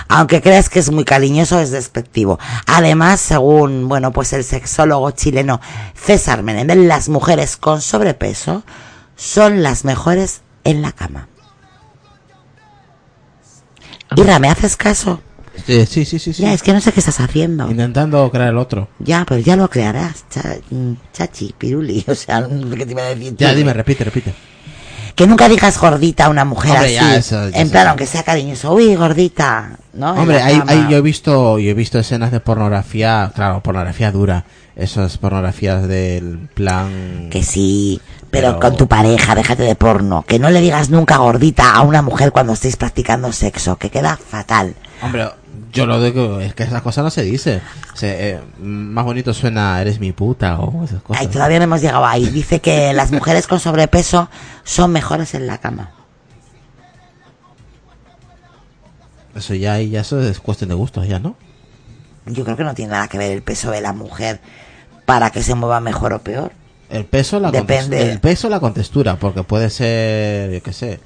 Aunque 0.08 0.40
creas 0.40 0.70
que 0.70 0.78
es 0.78 0.92
muy 0.92 1.04
cariñoso, 1.04 1.60
es 1.60 1.72
despectivo. 1.72 2.38
Además, 2.68 3.20
según, 3.20 3.88
bueno, 3.88 4.12
pues 4.12 4.34
el 4.34 4.44
sexólogo 4.44 5.10
chileno 5.12 5.60
César 5.96 6.44
Menéndez, 6.44 6.78
las 6.78 7.10
mujeres 7.10 7.58
con 7.58 7.82
sobrepeso 7.82 8.64
son 9.16 9.64
las 9.64 9.84
mejores 9.84 10.42
en 10.64 10.84
la 10.84 10.92
cama. 10.92 11.28
Irra, 14.16 14.38
¿me 14.38 14.50
haces 14.50 14.78
caso? 14.78 15.22
Sí, 15.66 15.86
sí, 15.86 16.06
sí, 16.06 16.20
sí. 16.20 16.34
sí. 16.34 16.41
Ya, 16.43 16.53
es 16.53 16.62
que 16.64 16.74
no 16.74 16.82
sé 16.82 16.91
qué 16.91 16.99
estás 16.99 17.20
haciendo. 17.20 17.70
Intentando 17.70 18.30
crear 18.32 18.49
el 18.49 18.58
otro. 18.58 18.88
Ya, 18.99 19.26
pero 19.28 19.39
ya 19.41 19.56
lo 19.56 19.70
crearás, 19.70 20.26
cha- 20.30 20.58
mm, 20.70 20.93
chachi, 21.14 21.53
piruli, 21.58 22.03
o 22.08 22.16
sea, 22.16 22.47
¿qué 22.78 22.86
te 22.86 22.91
iba 22.91 23.03
a 23.03 23.16
decir? 23.16 23.36
Ya, 23.38 23.51
tú? 23.51 23.58
dime, 23.58 23.74
repite, 23.74 24.03
repite. 24.03 24.34
Que 25.16 25.28
nunca 25.28 25.47
digas 25.47 25.78
gordita 25.80 26.26
a 26.26 26.30
una 26.30 26.43
mujer 26.43 26.72
Hombre, 26.72 26.86
así. 26.99 27.08
ya, 27.08 27.16
eso, 27.16 27.49
ya 27.49 27.62
en 27.62 27.70
plan, 27.70 27.88
aunque 27.88 28.06
sea 28.06 28.24
cariñoso, 28.24 28.74
uy, 28.74 28.95
gordita, 28.95 29.78
Hombre, 29.97 30.41
hay, 30.41 30.62
hay- 30.68 30.88
yo 30.89 30.97
he 30.97 31.01
visto, 31.01 31.58
yo 31.58 31.72
he 31.72 31.74
visto 31.74 31.97
escenas 31.99 32.32
de 32.32 32.41
pornografía, 32.41 33.32
claro, 33.34 33.62
pornografía 33.64 34.12
dura. 34.12 34.43
Esas 34.76 35.18
pornografías 35.18 35.88
del 35.88 36.49
plan. 36.53 37.30
Que 37.32 37.43
sí, 37.43 38.01
pero, 38.30 38.47
Pero- 38.49 38.60
con 38.60 38.76
tu 38.76 38.88
pareja, 38.89 39.34
déjate 39.34 39.64
de 39.64 39.76
porno. 39.76 40.26
Que 40.28 40.38
no 40.38 40.49
le 40.49 40.60
digas 40.60 40.89
nunca 40.89 41.16
gordita 41.16 41.72
a 41.74 41.82
una 41.84 42.01
mujer 42.01 42.34
cuando 42.34 42.51
estéis 42.51 42.76
practicando 42.76 43.32
sexo, 43.32 43.78
que 43.78 43.89
queda 43.89 44.18
fatal. 44.18 44.76
Hombre, 45.01 45.30
yo 45.76 45.86
lo 45.86 46.01
digo, 46.01 46.39
es 46.39 46.55
que 46.55 46.63
esas 46.63 46.82
cosas 46.82 47.03
no 47.03 47.09
se 47.09 47.21
dice. 47.21 47.61
Se, 47.93 48.30
eh, 48.30 48.39
más 48.59 49.03
bonito 49.03 49.34
suena, 49.34 49.80
eres 49.82 49.99
mi 49.99 50.13
puta 50.13 50.57
o 50.57 50.86
esas 50.86 51.01
cosas. 51.01 51.21
Ay, 51.21 51.28
todavía 51.28 51.57
no 51.57 51.65
hemos 51.65 51.82
llegado 51.82 52.05
ahí. 52.05 52.26
Dice 52.28 52.61
que 52.61 52.93
las 52.95 53.11
mujeres 53.11 53.45
con 53.45 53.59
sobrepeso 53.59 54.30
son 54.63 54.93
mejores 54.93 55.34
en 55.34 55.47
la 55.47 55.57
cama. 55.57 55.91
Eso 59.36 59.53
ya, 59.53 59.78
ya 59.82 59.99
eso 59.99 60.21
es 60.21 60.39
cuestión 60.39 60.69
de 60.69 60.76
gustos, 60.76 61.07
ya, 61.09 61.19
¿no? 61.19 61.36
Yo 62.26 62.45
creo 62.45 62.55
que 62.55 62.63
no 62.63 62.73
tiene 62.73 62.93
nada 62.93 63.09
que 63.09 63.17
ver 63.17 63.32
el 63.34 63.43
peso 63.43 63.69
de 63.69 63.82
la 63.82 63.91
mujer 63.91 64.39
para 65.05 65.30
que 65.30 65.43
se 65.43 65.55
mueva 65.55 65.82
mejor 65.82 66.13
o 66.13 66.19
peor. 66.19 66.53
El 66.89 67.03
peso, 67.03 67.41
la 67.41 67.51
Depende. 67.51 68.11
El 68.11 68.21
peso, 68.21 68.47
la 68.47 68.61
contextura, 68.61 69.17
porque 69.17 69.43
puede 69.43 69.69
ser, 69.69 70.51
yo 70.51 70.63
qué 70.63 70.71
sé. 70.71 70.99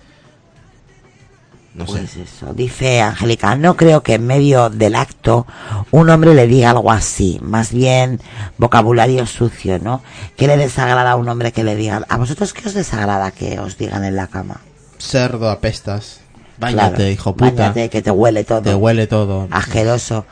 No 1.80 1.86
sé. 1.88 1.92
Pues 1.94 2.18
eso, 2.18 2.54
dice 2.54 3.00
Angélica, 3.00 3.56
no 3.56 3.78
creo 3.78 4.04
que 4.04 4.16
en 4.16 4.28
medio 4.28 4.70
del 4.70 4.96
acto 4.96 5.48
un 5.92 6.10
hombre 6.10 6.34
le 6.34 6.46
diga 6.46 6.72
algo 6.72 6.92
así, 6.92 7.40
más 7.42 7.72
bien 7.72 8.20
vocabulario 8.58 9.26
sucio, 9.26 9.80
¿no? 9.80 10.02
¿Qué 10.36 10.48
le 10.48 10.58
desagrada 10.58 11.12
a 11.12 11.16
un 11.16 11.30
hombre 11.30 11.54
que 11.54 11.64
le 11.64 11.78
digan? 11.78 12.06
¿A 12.10 12.18
vosotros 12.18 12.52
qué 12.52 12.68
os 12.68 12.74
desagrada 12.74 13.32
que 13.32 13.60
os 13.62 13.78
digan 13.78 14.04
en 14.04 14.18
la 14.18 14.28
cama? 14.28 14.60
Cerdo, 14.98 15.50
apestas. 15.50 16.20
Báñate, 16.58 16.96
Claro, 16.96 17.10
hijo 17.10 17.34
puta. 17.34 17.52
báñate, 17.52 17.90
que 17.90 18.02
te 18.02 18.12
huele 18.12 18.44
todo. 18.44 18.62
Te 18.62 18.76
huele 18.76 19.08
todo. 19.08 19.48
Asqueroso. 19.50 20.26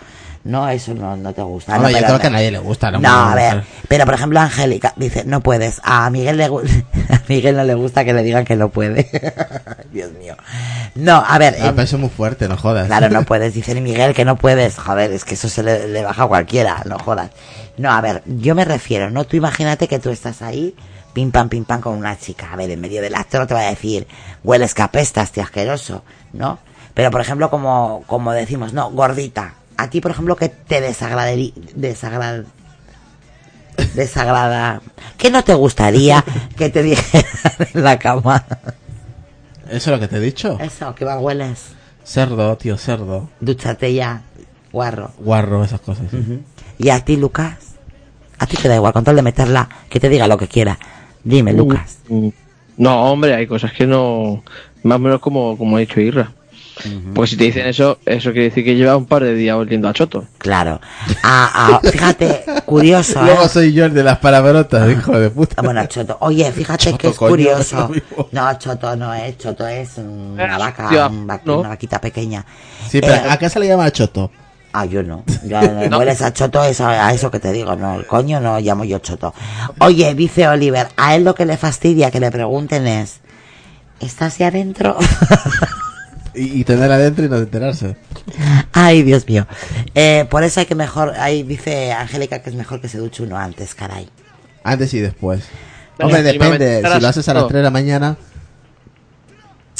No, 0.47 0.67
eso 0.69 0.93
no, 0.93 1.15
no 1.17 1.33
te 1.33 1.41
gusta. 1.41 1.75
Hombre, 1.75 1.91
no, 1.91 1.97
yo 1.99 2.05
pero- 2.05 2.07
creo 2.07 2.19
que 2.21 2.27
a 2.27 2.29
nadie 2.29 2.51
le 2.51 2.59
gusta. 2.59 2.89
No, 2.91 2.97
hombre, 2.97 3.11
a 3.11 3.53
ver, 3.55 3.63
pero 3.87 4.05
por 4.05 4.13
ejemplo 4.13 4.39
Angélica 4.39 4.93
dice, 4.95 5.23
no 5.25 5.41
puedes. 5.41 5.81
A 5.83 6.09
Miguel 6.09 6.37
le 6.37 6.45
a 7.09 7.21
Miguel 7.27 7.57
no 7.57 7.63
le 7.65 7.73
gusta 7.75 8.05
que 8.05 8.13
le 8.13 8.23
digan 8.23 8.45
que 8.45 8.55
no 8.55 8.69
puede. 8.69 9.09
Dios 9.91 10.11
mío. 10.13 10.35
No, 10.95 11.23
a 11.27 11.37
ver, 11.37 11.55
Ah, 11.61 11.71
pero 11.71 11.81
eso 11.83 11.95
es 11.97 11.99
muy 12.01 12.09
fuerte, 12.09 12.47
no 12.47 12.55
jodas. 12.57 12.87
Claro, 12.87 13.09
no 13.09 13.23
puedes. 13.25 13.53
Dice 13.53 13.79
Miguel 13.81 14.13
que 14.13 14.25
no 14.25 14.35
puedes. 14.37 14.77
Joder, 14.77 15.11
es 15.11 15.25
que 15.25 15.33
eso 15.35 15.49
se 15.49 15.63
le, 15.63 15.87
le 15.89 16.03
baja 16.03 16.23
a 16.23 16.27
cualquiera. 16.27 16.81
No 16.85 16.97
jodas. 16.97 17.29
No, 17.77 17.91
a 17.91 17.99
ver, 18.01 18.23
yo 18.25 18.55
me 18.55 18.65
refiero, 18.65 19.09
¿no? 19.11 19.25
Tú 19.25 19.35
imagínate 19.37 19.87
que 19.87 19.99
tú 19.99 20.09
estás 20.09 20.41
ahí, 20.41 20.73
pim 21.13 21.31
pam, 21.31 21.49
pim 21.49 21.65
pam, 21.65 21.81
con 21.81 21.93
una 21.93 22.17
chica. 22.17 22.49
A 22.51 22.55
ver, 22.55 22.71
en 22.71 22.79
medio 22.81 23.01
del 23.01 23.15
acto 23.15 23.37
no 23.37 23.45
te 23.47 23.53
va 23.53 23.59
a 23.61 23.69
decir, 23.69 24.07
hueles 24.43 24.73
que 24.73 24.81
apestas, 24.81 25.31
tío 25.31 25.43
asqueroso, 25.43 26.03
¿no? 26.33 26.57
Pero, 26.93 27.11
por 27.11 27.21
ejemplo, 27.21 27.51
como, 27.51 28.03
como 28.07 28.31
decimos, 28.31 28.73
no, 28.73 28.89
gordita. 28.89 29.53
A 29.77 29.89
ti, 29.89 30.01
por 30.01 30.11
ejemplo, 30.11 30.35
que 30.35 30.49
te 30.49 30.81
desagradaría, 30.81 31.51
desagrad, 31.75 32.43
desagrada, 33.93 34.81
que 35.17 35.29
no 35.29 35.43
te 35.43 35.53
gustaría 35.53 36.23
que 36.57 36.69
te 36.69 36.83
dijeran 36.83 37.23
en 37.73 37.83
la 37.83 37.99
cama. 37.99 38.43
¿Eso 39.69 39.75
es 39.75 39.87
lo 39.87 39.99
que 39.99 40.07
te 40.07 40.17
he 40.17 40.19
dicho? 40.19 40.57
Eso, 40.61 40.95
que 40.95 41.05
va 41.05 41.19
hueles. 41.19 41.65
Cerdo, 42.03 42.55
tío, 42.57 42.77
cerdo. 42.77 43.29
Dúchate 43.39 43.93
ya, 43.93 44.21
guarro. 44.71 45.11
Guarro, 45.19 45.63
esas 45.63 45.81
cosas. 45.81 46.05
sí. 46.09 46.41
¿Y 46.79 46.89
a 46.89 47.03
ti, 47.03 47.17
Lucas? 47.17 47.55
A 48.39 48.45
ti 48.45 48.55
te 48.55 48.67
da 48.67 48.75
igual, 48.75 48.93
con 48.93 49.03
tal 49.03 49.15
de 49.15 49.21
meterla, 49.23 49.67
que 49.89 49.99
te 49.99 50.09
diga 50.09 50.27
lo 50.27 50.37
que 50.37 50.47
quiera. 50.47 50.77
Dime, 51.23 51.53
Lucas. 51.53 51.97
Mm, 52.07 52.29
No, 52.77 53.11
hombre, 53.11 53.33
hay 53.35 53.47
cosas 53.47 53.73
que 53.73 53.85
no. 53.87 54.43
Más 54.83 54.95
o 54.97 54.99
menos 54.99 55.19
como, 55.19 55.57
como 55.57 55.75
ha 55.75 55.79
dicho 55.79 55.99
Irra. 55.99 56.31
Porque 57.13 57.29
si 57.31 57.37
te 57.37 57.43
dicen 57.45 57.65
eso, 57.67 57.99
eso 58.05 58.31
quiere 58.31 58.45
decir 58.49 58.63
que 58.63 58.75
lleva 58.75 58.95
un 58.97 59.05
par 59.05 59.23
de 59.23 59.33
días 59.33 59.55
oliendo 59.55 59.87
a 59.87 59.93
choto. 59.93 60.25
Claro. 60.37 60.79
Ah, 61.23 61.51
ah, 61.53 61.79
fíjate, 61.83 62.43
curioso, 62.65 63.19
¿eh? 63.21 63.25
Luego 63.25 63.47
soy 63.49 63.73
yo 63.73 63.85
el 63.85 63.93
de 63.93 64.03
las 64.03 64.17
palabrotas, 64.19 64.89
hijo 64.91 65.19
de 65.19 65.29
puta. 65.29 65.55
Ah, 65.57 65.61
Bueno, 65.63 65.85
Choto. 65.87 66.17
Oye, 66.21 66.51
fíjate 66.51 66.85
Choto, 66.85 66.97
que 66.97 67.07
es 67.09 67.17
coño, 67.17 67.29
curioso. 67.31 67.89
es. 67.95 68.03
No, 68.31 68.53
Choto 68.59 68.95
no 68.95 69.13
es. 69.13 69.37
Choto 69.37 69.67
es 69.67 69.97
una 69.97 70.55
Eh, 70.55 70.57
vaca, 70.59 70.83
hostia, 70.85 71.07
un 71.07 71.29
va- 71.29 71.41
no. 71.43 71.59
una 71.59 71.69
vaquita 71.69 71.99
pequeña. 72.01 72.45
Sí, 72.89 73.01
pero 73.01 73.13
Eh, 73.15 73.21
¿a 73.29 73.37
qué 73.37 73.49
se 73.49 73.59
le 73.59 73.67
llama 73.67 73.91
choto? 73.91 74.31
Ah, 74.73 74.85
yo 74.85 75.01
no. 75.01 75.23
Ya 75.45 75.61
no. 75.89 75.97
hueles 75.97 76.21
a 76.21 76.31
choto, 76.33 76.63
eso, 76.63 76.85
a 76.87 77.11
eso 77.13 77.31
que 77.31 77.39
te 77.39 77.51
digo, 77.51 77.75
no. 77.75 77.95
El 77.95 78.05
coño 78.05 78.39
no 78.39 78.59
llamo 78.59 78.83
yo 78.83 78.99
choto. 78.99 79.33
Oye, 79.79 80.13
dice 80.13 80.47
Oliver, 80.47 80.87
a 80.97 81.15
él 81.15 81.23
lo 81.23 81.33
que 81.35 81.45
le 81.45 81.57
fastidia 81.57 82.11
que 82.11 82.19
le 82.19 82.29
pregunten 82.31 82.85
es, 82.85 83.21
¿estás 83.99 84.39
ahí 84.39 84.45
adentro? 84.47 84.97
Y, 86.37 86.61
y 86.61 86.63
tener 86.63 86.91
adentro 86.91 87.25
y 87.25 87.29
no 87.29 87.37
enterarse. 87.37 87.97
Ay, 88.71 89.03
Dios 89.03 89.27
mío. 89.27 89.47
Eh, 89.95 90.25
por 90.29 90.43
eso 90.43 90.59
hay 90.59 90.65
que 90.65 90.75
mejor, 90.75 91.13
ahí 91.17 91.43
dice 91.43 91.91
Angélica 91.91 92.43
que 92.43 92.49
es 92.49 92.55
mejor 92.55 92.79
que 92.79 92.87
se 92.87 92.99
duche 92.99 93.23
uno 93.23 93.37
antes, 93.37 93.73
caray. 93.75 94.07
Antes 94.63 94.93
y 94.93 94.99
después. 94.99 95.43
Hombre, 95.99 96.21
depende. 96.23 96.83
Si 96.83 97.01
lo 97.01 97.07
haces 97.07 97.27
a 97.27 97.33
las 97.33 97.43
no. 97.43 97.47
3 97.47 97.59
de 97.59 97.63
la 97.63 97.71
mañana 97.71 98.17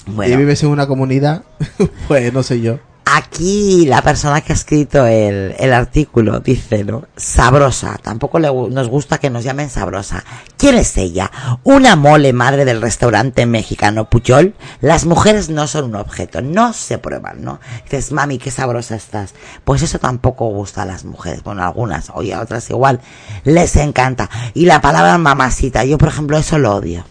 y 0.07 0.11
Bueno, 0.11 0.37
vives 0.37 0.63
en 0.63 0.69
una 0.69 0.87
comunidad, 0.87 1.43
pues 2.07 2.31
no 2.33 2.43
sé 2.43 2.61
yo. 2.61 2.79
Aquí 3.17 3.85
la 3.85 4.01
persona 4.01 4.41
que 4.41 4.53
ha 4.53 4.55
escrito 4.55 5.05
el, 5.05 5.55
el 5.59 5.73
artículo 5.73 6.39
dice, 6.39 6.83
¿no? 6.83 7.05
Sabrosa. 7.15 7.97
Tampoco 8.01 8.39
le, 8.39 8.47
nos 8.47 8.87
gusta 8.89 9.17
que 9.17 9.29
nos 9.29 9.43
llamen 9.43 9.69
sabrosa. 9.69 10.23
¿Quién 10.57 10.75
es 10.77 10.95
ella? 10.97 11.31
Una 11.63 11.95
mole 11.95 12.33
madre 12.33 12.65
del 12.65 12.81
restaurante 12.81 13.45
mexicano 13.45 14.09
Puyol. 14.09 14.55
Las 14.81 15.05
mujeres 15.05 15.49
no 15.49 15.67
son 15.67 15.85
un 15.85 15.95
objeto, 15.95 16.41
no 16.41 16.73
se 16.73 16.97
prueban, 16.97 17.43
¿no? 17.43 17.59
Dices, 17.83 18.11
mami, 18.11 18.37
qué 18.37 18.51
sabrosa 18.51 18.95
estás. 18.95 19.33
Pues 19.63 19.81
eso 19.81 19.99
tampoco 19.99 20.47
gusta 20.49 20.83
a 20.83 20.85
las 20.85 21.03
mujeres. 21.03 21.43
Bueno, 21.43 21.63
algunas, 21.63 22.11
oye, 22.13 22.33
a 22.33 22.41
otras 22.41 22.69
igual. 22.69 23.01
Les 23.43 23.75
encanta. 23.75 24.29
Y 24.53 24.65
la 24.65 24.81
palabra 24.81 25.17
mamacita, 25.17 25.83
yo 25.83 25.97
por 25.97 26.09
ejemplo 26.09 26.37
eso 26.37 26.57
lo 26.57 26.75
odio. 26.75 27.03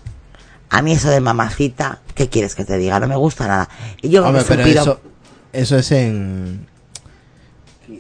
A 0.69 0.83
mí 0.83 0.93
eso 0.93 1.11
de 1.11 1.21
mamacita, 1.21 2.01
¿qué 2.15 2.29
quieres 2.29 2.55
que 2.55 2.65
te 2.65 2.77
diga? 2.77 2.99
No 2.99 3.07
me 3.07 3.17
gusta 3.17 3.47
nada. 3.47 3.69
Y 4.03 4.09
yo 4.09 4.25
Hombre, 4.27 4.43
un 4.43 4.49
pero 4.49 4.65
eso, 4.65 5.01
eso 5.57 5.77
es 5.79 5.91
en. 5.93 6.67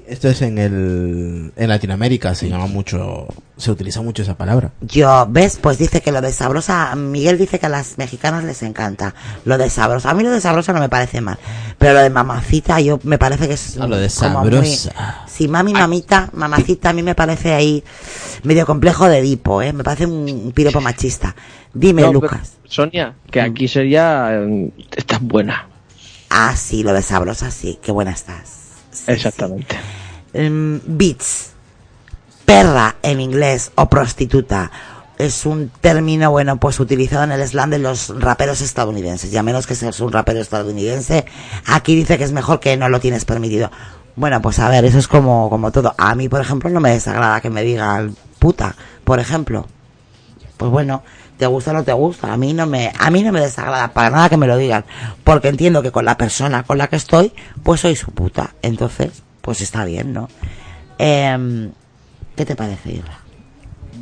Esto 0.09 0.29
es 0.29 0.43
en 0.43 0.59
el. 0.59 1.53
En 1.57 1.69
Latinoamérica 1.69 2.35
se 2.35 2.49
llama 2.49 2.67
mucho. 2.67 3.29
Se 3.57 3.71
utiliza 3.71 4.03
mucho 4.03 4.23
esa 4.23 4.37
palabra. 4.37 4.73
Yo, 4.81 5.27
¿ves? 5.31 5.59
Pues 5.61 5.79
dice 5.79 6.01
que 6.01 6.11
lo 6.11 6.21
de 6.21 6.33
sabrosa, 6.33 6.95
Miguel 6.97 7.39
dice 7.39 7.59
que 7.61 7.67
a 7.67 7.69
las 7.69 7.97
mexicanas 7.97 8.43
les 8.43 8.63
encanta 8.65 9.15
lo 9.45 9.57
de 9.59 9.71
sabrosa. 9.71 10.11
A 10.11 10.15
mí 10.15 10.25
lo 10.25 10.31
de 10.33 10.41
sabrosa 10.41 10.73
no 10.73 10.81
me 10.81 10.89
parece 10.89 11.21
mal, 11.21 11.39
pero 11.79 11.95
lo 11.95 12.01
de 12.01 12.11
mamacita 12.11 12.81
yo 12.81 12.99
me 13.05 13.17
parece 13.17 13.47
que 13.47 13.55
es 13.55 13.79
Ah, 13.81 13.87
lo 13.87 13.97
de 13.97 14.09
sabrosa. 14.11 15.25
Sí, 15.29 15.47
mami, 15.47 15.73
mamita, 15.73 16.31
mamacita 16.33 16.91
a 16.91 16.93
mí 16.93 17.03
me 17.05 17.15
parece 17.15 17.55
ahí 17.55 17.83
medio 18.43 18.67
complejo 18.67 19.09
de 19.09 19.19
Edipo, 19.19 19.63
¿eh? 19.63 19.73
Me 19.73 19.85
parece 19.85 20.07
un, 20.07 20.53
piropo 20.53 20.81
machista. 20.81 21.35
Dime, 21.73 22.03
No, 22.03 22.13
Lucas. 22.13 22.55
Sonia, 22.65 23.15
que 23.31 23.41
aquí 23.41 23.69
sería. 23.69 24.31
eh, 24.33 24.71
Estás 24.97 25.21
buena. 25.23 25.69
Ah, 26.39 26.55
sí, 26.55 26.82
lo 26.82 26.93
de 26.93 27.01
sabrosa, 27.01 27.51
sí. 27.51 27.78
Qué 27.82 27.93
buena 27.93 28.11
estás. 28.11 28.51
Sí, 28.91 29.05
Exactamente. 29.07 29.74
Mm, 30.34 30.80
Beats. 30.84 31.53
Perra 32.45 32.97
en 33.01 33.20
inglés 33.22 33.72
o 33.74 33.89
prostituta. 33.89 34.70
Es 35.16 35.47
un 35.47 35.70
término, 35.80 36.30
bueno, 36.30 36.59
pues 36.59 36.78
utilizado 36.78 37.24
en 37.24 37.32
el 37.32 37.49
slang 37.49 37.70
de 37.70 37.78
los 37.78 38.20
raperos 38.20 38.61
estadounidenses. 38.61 39.32
Y 39.32 39.37
a 39.39 39.43
menos 39.43 39.66
que 39.66 39.74
seas 39.74 39.99
un 40.01 40.12
rapero 40.12 40.39
estadounidense, 40.39 41.24
aquí 41.64 41.97
dice 41.97 42.18
que 42.18 42.24
es 42.24 42.32
mejor 42.32 42.61
que 42.61 42.76
no 42.76 42.91
lo 42.91 43.01
tienes 43.01 43.24
permitido. 43.24 43.70
Bueno, 44.14 44.43
pues 44.43 44.59
a 44.59 44.68
ver, 44.68 44.84
eso 44.84 44.99
es 44.99 45.09
como, 45.09 45.49
como 45.49 45.72
todo. 45.72 45.95
A 45.97 46.14
mí, 46.14 46.28
por 46.28 46.43
ejemplo, 46.43 46.68
no 46.68 46.80
me 46.80 46.91
desagrada 46.91 47.41
que 47.41 47.49
me 47.49 47.62
digan 47.62 48.14
puta, 48.39 48.76
por 49.05 49.20
ejemplo. 49.20 49.66
Pues 50.59 50.70
bueno, 50.70 51.03
te 51.37 51.47
gusta 51.47 51.70
o 51.70 51.74
no 51.74 51.84
te 51.84 51.93
gusta. 51.93 52.32
A 52.32 52.37
mí 52.37 52.53
no 52.53 52.66
me, 52.66 52.93
a 52.99 53.11
mí 53.11 53.22
no 53.22 53.32
me 53.32 53.41
desagrada 53.41 53.93
para 53.93 54.11
nada 54.11 54.28
que 54.28 54.37
me 54.37 54.47
lo 54.47 54.57
digan. 54.57 54.84
Porque 55.24 55.49
entiendo 55.49 55.82
que 55.82 55.91
con 55.91 56.05
la 56.05 56.16
persona 56.16 56.62
con 56.62 56.78
la 56.78 56.89
que 56.89 56.97
estoy, 56.97 57.32
pues 57.62 57.80
soy 57.80 57.97
su 57.97 58.11
puta. 58.11 58.55
Entonces, 58.62 59.22
pues 59.41 59.61
está 59.61 59.84
bien, 59.84 60.12
¿no? 60.12 60.28
Em, 60.99 61.70
¿Qué 62.37 62.45
te 62.45 62.57
parece, 62.57 62.93
Irra? 62.93 63.20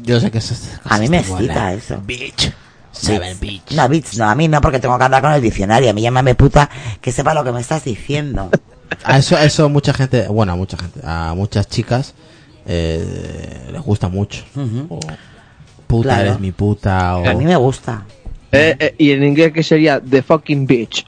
Yo 0.03 0.20
sé 0.20 0.30
que 0.30 0.39
eso 0.39 0.55
A 0.85 0.99
mí 0.99 1.09
me 1.09 1.18
excita 1.18 1.72
¿eh? 1.72 1.76
eso. 1.76 2.01
Bitch. 2.05 2.53
Seven 2.93 3.39
Bitch. 3.41 3.72
No, 3.72 3.89
bitch, 3.89 4.16
no, 4.16 4.28
a 4.28 4.35
mí 4.35 4.47
no, 4.47 4.61
porque 4.61 4.78
tengo 4.78 4.97
que 4.97 5.05
andar 5.05 5.20
con 5.20 5.32
el 5.32 5.43
diccionario. 5.43 5.91
A 5.91 5.93
mí 5.93 6.03
llámame 6.03 6.35
puta, 6.35 6.70
que 7.01 7.11
sepa 7.11 7.35
lo 7.35 7.43
que 7.43 7.53
me 7.53 7.61
estás 7.61 7.85
diciendo. 7.85 8.51
A 9.05 9.18
eso, 9.18 9.37
eso 9.37 9.68
mucha 9.68 9.93
gente, 9.93 10.28
bueno, 10.28 10.53
a 10.53 10.57
mucha 10.57 10.76
gente, 10.76 11.01
a 11.03 11.35
muchas 11.35 11.66
chicas 11.66 12.14
eh, 12.66 13.68
les 13.72 13.82
gusta 13.82 14.09
mucho. 14.09 14.45
O, 14.89 15.01
puta, 15.97 16.09
Claro. 16.14 16.28
eres 16.30 16.40
mi 16.40 16.53
puta. 16.53 17.16
O, 17.16 17.28
A 17.28 17.34
mí 17.34 17.45
me 17.45 17.57
gusta. 17.57 18.05
Eh, 18.53 18.76
eh, 18.78 18.95
y 18.99 19.11
en 19.12 19.24
inglés, 19.24 19.53
que 19.53 19.62
sería? 19.62 20.01
The 20.01 20.22
fucking 20.22 20.66
bitch. 20.66 21.05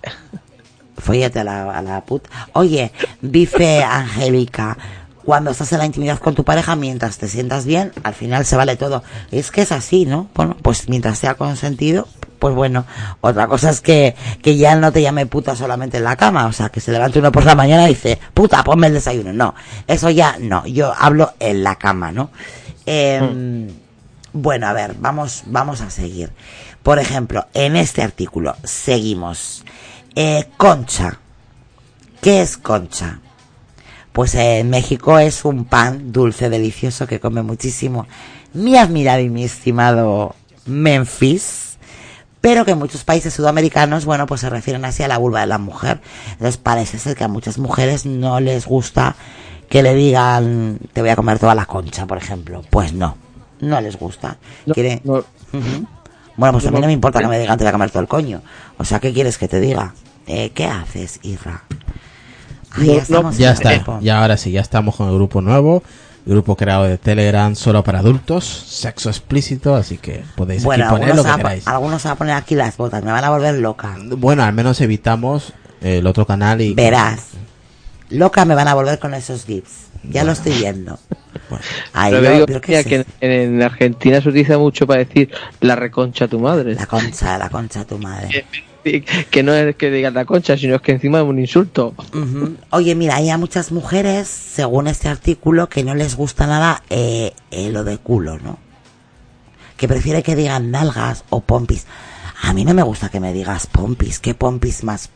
Fóllate 0.99 1.41
a 1.41 1.45
la, 1.45 1.76
a 1.78 1.82
la 1.82 2.01
puta. 2.05 2.28
Oye, 2.55 2.91
dice 3.20 3.84
Angélica, 3.84 4.76
cuando 5.24 5.51
estás 5.51 5.70
en 5.72 5.78
la 5.78 5.87
intimidad 5.87 6.18
con 6.18 6.34
tu 6.34 6.43
pareja, 6.45 6.74
mientras 6.74 7.18
te 7.18 7.28
sientas 7.28 7.66
bien, 7.66 7.93
al 8.03 8.14
final 8.14 8.45
se 8.45 8.57
vale 8.57 8.76
todo. 8.76 9.03
Es 9.30 9.51
que 9.51 9.62
es 9.62 9.72
así, 9.72 10.07
¿no? 10.07 10.28
Bueno, 10.34 10.57
pues 10.62 10.89
mientras 10.89 11.18
sea 11.18 11.34
consentido, 11.34 12.09
pues 12.39 12.55
bueno. 12.55 12.84
Otra 13.20 13.47
cosa 13.47 13.70
es 13.70 13.80
que, 13.80 14.14
que 14.43 14.57
ya 14.57 14.74
no 14.76 14.91
te 14.93 15.03
llame 15.03 15.26
puta 15.26 15.55
solamente 15.55 15.99
en 15.99 16.05
la 16.05 16.16
cama. 16.16 16.47
O 16.47 16.53
sea, 16.53 16.70
que 16.70 16.80
se 16.80 16.93
levante 16.93 17.18
uno 17.18 17.30
por 17.30 17.45
la 17.45 17.55
mañana 17.55 17.84
y 17.87 17.89
dice, 17.91 18.18
puta, 18.34 18.64
ponme 18.64 18.87
el 18.89 18.95
desayuno. 18.95 19.32
No, 19.32 19.55
eso 19.87 20.11
ya 20.11 20.37
no. 20.41 20.66
Yo 20.66 20.93
hablo 20.99 21.32
en 21.39 21.62
la 21.62 21.74
cama, 21.76 22.11
¿no? 22.11 22.30
Em, 22.87 23.68
Bueno, 24.39 24.66
a 24.66 24.74
ver, 24.74 24.95
vamos, 24.99 25.45
vamos 25.47 25.80
a 25.80 25.89
seguir. 25.89 26.30
Por 26.82 26.99
ejemplo, 26.99 27.47
en 27.55 27.74
este 27.74 28.03
artículo 28.03 28.55
seguimos. 28.64 29.64
Eh, 30.14 30.51
concha. 30.59 31.18
¿Qué 32.20 32.43
es 32.43 32.59
concha? 32.59 33.20
Pues 34.12 34.34
en 34.34 34.68
México 34.68 35.18
es 35.18 35.47
un 35.47 35.64
pan 35.64 36.12
dulce, 36.12 36.51
delicioso, 36.51 37.07
que 37.07 37.18
come 37.18 37.41
muchísimo 37.41 38.07
mi 38.53 38.76
admirado 38.76 39.20
y 39.20 39.30
mi 39.30 39.45
estimado 39.45 40.34
Memphis, 40.66 41.78
pero 42.43 42.66
que 42.66 42.72
en 42.72 42.78
muchos 42.78 43.05
países 43.05 43.32
sudamericanos, 43.32 44.05
bueno, 44.05 44.26
pues 44.26 44.43
se 44.43 44.51
refieren 44.51 44.84
así 44.84 45.03
a 45.03 45.09
la 45.09 45.16
vulva 45.16 45.41
de 45.41 45.47
la 45.47 45.59
mujer. 45.59 46.03
Entonces 46.32 46.59
parece 46.59 46.99
ser 46.99 47.16
que 47.16 47.24
a 47.24 47.28
muchas 47.28 47.57
mujeres 47.57 48.05
no 48.05 48.39
les 48.41 48.66
gusta 48.66 49.16
que 49.70 49.82
le 49.82 49.95
digan, 49.95 50.78
te 50.93 51.01
voy 51.01 51.09
a 51.09 51.16
comer 51.16 51.39
toda 51.39 51.55
la 51.55 51.64
concha, 51.64 52.05
por 52.05 52.18
ejemplo. 52.18 52.62
Pues 52.68 52.93
no, 52.93 53.16
No 53.61 53.81
les 53.81 53.99
gusta. 53.99 54.37
No, 54.67 54.75
Quiere- 54.75 55.01
no. 55.05 55.25
Bueno, 56.37 56.53
pues 56.53 56.67
a 56.67 56.71
mí 56.71 56.81
no 56.81 56.87
me 56.87 56.93
importa 56.93 57.21
que 57.21 57.29
me 57.29 57.39
digan 57.39 57.57
te 57.57 57.65
voy 57.65 57.69
a 57.71 57.73
comer 57.73 57.91
todo 57.91 58.03
el 58.03 58.09
coño. 58.09 58.43
O 58.79 58.85
sea, 58.85 59.01
¿qué 59.01 59.13
quieres 59.13 59.39
que 59.39 59.49
te 59.49 59.59
diga? 59.61 59.95
Eh, 60.27 60.51
¿Qué 60.55 60.67
haces, 60.67 61.19
Irra? 61.23 61.63
Ay, 62.73 62.87
No, 62.89 62.93
ya 62.95 63.03
estamos 63.03 63.39
Ya 63.39 63.49
en 63.49 63.55
está, 63.55 63.73
grupo. 63.75 63.99
ya 64.03 64.21
ahora 64.21 64.37
sí, 64.37 64.51
ya 64.51 64.61
estamos 64.61 64.97
con 64.97 65.09
el 65.09 65.15
grupo 65.15 65.41
nuevo, 65.41 65.83
grupo 66.27 66.57
creado 66.57 66.85
de 66.85 66.99
Telegram 66.99 67.55
solo 67.55 67.83
para 67.83 68.01
adultos, 68.01 68.45
sexo 68.45 69.09
explícito, 69.09 69.75
así 69.75 69.97
que 69.97 70.25
podéis 70.37 70.63
Bueno, 70.65 70.85
aquí 70.85 70.91
poner 70.93 71.09
algunos 71.11 71.27
lo 71.27 71.33
que 71.33 71.37
queráis. 71.43 71.67
algunos 71.69 72.03
se 72.03 72.09
va 72.09 72.13
a 72.13 72.17
poner 72.19 72.35
aquí 72.35 72.55
las 72.55 72.77
botas, 72.77 73.03
me 73.03 73.13
van 73.13 73.25
a 73.25 73.31
volver 73.31 73.55
loca. 73.55 73.97
Bueno, 74.19 74.43
al 74.45 74.53
menos 74.53 74.79
evitamos 74.83 75.55
el 75.81 76.07
otro 76.07 76.27
canal 76.27 76.61
y... 76.61 76.75
Verás. 76.75 77.29
Loca 78.11 78.45
me 78.45 78.55
van 78.55 78.69
a 78.69 78.75
volver 78.75 78.99
con 78.99 79.15
esos 79.15 79.47
gifs. 79.47 79.86
Ya 80.05 80.25
lo 80.25 80.33
estoy 80.33 80.53
viendo. 80.53 80.99
Bueno, 81.49 81.65
pero 82.11 82.23
yo- 82.39 82.47
digo 82.47 82.61
en, 83.21 83.31
en 83.55 83.63
Argentina 83.63 84.21
se 84.21 84.29
utiliza 84.29 84.59
mucho 84.59 84.87
para 84.87 85.05
decir 85.05 85.31
la 85.61 85.77
reconcha 85.77 86.25
a 86.25 86.29
tu 86.29 86.41
madre. 86.41 86.75
La 86.75 86.87
concha, 86.87 87.39
la 87.39 87.49
concha 87.49 87.85
tu 87.85 87.99
madre. 87.99 88.45
Que, 88.85 89.05
que 89.31 89.43
no 89.43 89.53
es 89.53 89.75
que 89.75 89.91
digas 89.91 90.13
la 90.15 90.25
concha, 90.25 90.57
sino 90.57 90.77
es 90.77 90.81
que 90.81 90.93
encima 90.93 91.19
es 91.19 91.25
un 91.25 91.39
insulto. 91.41 91.95
Oye, 92.71 92.95
mira, 92.95 93.17
hay 93.17 93.31
a 93.31 93.37
muchas 93.39 93.73
mujeres, 93.73 94.29
según 94.29 94.87
este 94.87 95.09
artículo, 95.09 95.69
que 95.69 95.83
no 95.83 95.95
les 95.97 96.15
gusta 96.17 96.47
nada 96.47 96.83
eh, 96.89 97.33
eh, 97.51 97.71
lo 97.71 97.83
de 97.83 97.99
culo, 97.99 98.39
¿no? 98.39 98.59
Que 99.77 99.89
prefiere 99.89 100.23
que 100.23 100.37
digan 100.37 100.71
nalgas 100.71 101.25
o 101.31 101.41
pompis. 101.41 101.87
A 102.43 102.53
mí 102.53 102.64
no 102.64 102.74
me 102.74 102.82
gusta 102.82 103.09
que 103.09 103.18
me 103.20 103.32
digas 103.32 103.66
pompis. 103.66 104.18
¿Qué 104.18 104.34
pompis 104.34 104.84
más 104.84 105.11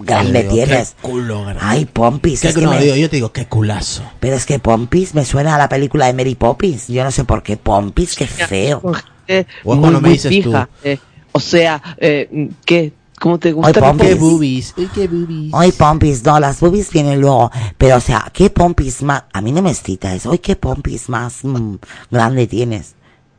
grande 0.00 0.42
digo, 0.42 0.54
tienes? 0.54 0.94
qué 1.00 1.08
culo 1.08 1.42
grande. 1.42 1.60
Ay, 1.62 1.84
pompis. 1.86 2.40
¿Qué- 2.40 2.48
es 2.48 2.54
que 2.54 2.60
no, 2.62 2.70
me- 2.70 2.80
digo, 2.82 2.96
yo 2.96 3.10
te 3.10 3.16
digo, 3.16 3.32
qué 3.32 3.46
culazo. 3.46 4.02
Pero 4.20 4.36
es 4.36 4.46
que 4.46 4.58
pompis 4.58 5.14
me 5.14 5.24
suena 5.24 5.54
a 5.54 5.58
la 5.58 5.68
película 5.68 6.06
de 6.06 6.12
Mary 6.14 6.34
Poppins. 6.34 6.88
Yo 6.88 7.02
no 7.04 7.10
sé 7.10 7.24
por 7.24 7.42
qué 7.42 7.56
pompis, 7.56 8.14
qué 8.14 8.26
feo. 8.26 8.80
Gente 9.26 9.46
O 9.64 9.74
muy, 9.74 10.00
me 10.00 10.08
dices 10.10 10.30
fija, 10.30 10.68
eh, 10.84 10.98
o 11.32 11.40
sea, 11.40 11.82
eh, 11.98 12.50
¿qué? 12.64 12.92
¿Cómo 13.20 13.38
te 13.38 13.52
gusta? 13.52 13.68
Ay, 13.68 13.74
mi 13.74 13.80
Pompis. 13.88 14.08
Qué 14.08 14.14
boobies, 14.16 14.74
uy, 14.76 14.88
qué 14.92 15.06
boobies. 15.08 15.54
Ay, 15.54 15.70
pompis, 15.72 16.24
no, 16.24 16.40
las 16.40 16.58
boobies 16.58 16.90
vienen 16.92 17.20
luego. 17.20 17.50
Pero, 17.78 17.96
o 17.96 18.00
sea, 18.00 18.28
¿qué 18.32 18.50
pompis 18.50 19.00
más? 19.02 19.24
A 19.32 19.40
mí 19.40 19.52
no 19.52 19.62
me 19.62 19.70
excita 19.70 20.12
eso. 20.12 20.32
Ay, 20.32 20.38
¿qué 20.38 20.56
pompis 20.56 21.08
más 21.08 21.44
mm, 21.44 21.76
grande 22.10 22.48
tienes? 22.48 22.94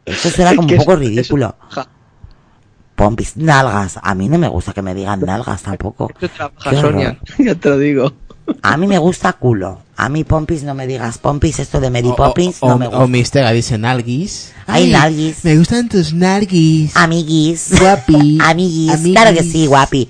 Eso 0.06 0.30
suena 0.30 0.56
como 0.56 0.70
un 0.70 0.78
poco 0.78 0.94
es- 0.94 1.00
ridículo. 1.00 1.56
ja, 1.70 1.88
Pompis, 2.96 3.38
nalgas. 3.38 4.00
A 4.02 4.14
mí 4.16 4.30
no 4.30 4.38
me 4.38 4.48
gusta 4.48 4.74
que 4.74 4.82
me 4.82 4.94
digan 4.94 5.22
nalgas 5.22 5.64
tampoco. 5.64 6.12
Trabaja 6.36 6.70
horror. 6.70 6.82
Sonia, 6.82 7.20
ya 7.40 7.56
te 7.56 7.70
lo 7.70 7.78
digo. 7.78 8.14
A 8.62 8.76
mí 8.78 8.88
me 8.88 8.98
gusta 8.98 9.34
culo. 9.34 9.80
A 9.96 10.10
mí 10.10 10.24
pompis 10.26 10.64
no 10.64 10.74
me 10.74 10.86
digas 10.86 11.18
pompis. 11.18 11.60
Esto 11.60 11.80
de 11.80 11.90
Mary 11.90 12.10
O- 12.10 12.16
Poppins 12.16 12.58
o, 12.60 12.68
no 12.70 12.76
o- 12.76 12.80
me 12.80 12.88
o 12.88 12.90
gusta. 12.92 13.08
Mistega 13.08 13.52
dice 13.52 13.78
nalguis. 13.78 14.54
Ay, 14.68 14.92
nalguis. 14.92 15.44
Me 15.46 15.58
gustan 15.58 15.88
tus 15.88 16.14
nalguis. 16.14 16.96
Amiguis. 16.96 17.80
Guapi. 17.80 18.38
Amiguis. 18.44 18.92
Amiguis. 18.94 19.14
Claro 19.16 19.34
que 19.38 19.44
sí, 19.44 19.66
guapi. 19.66 20.10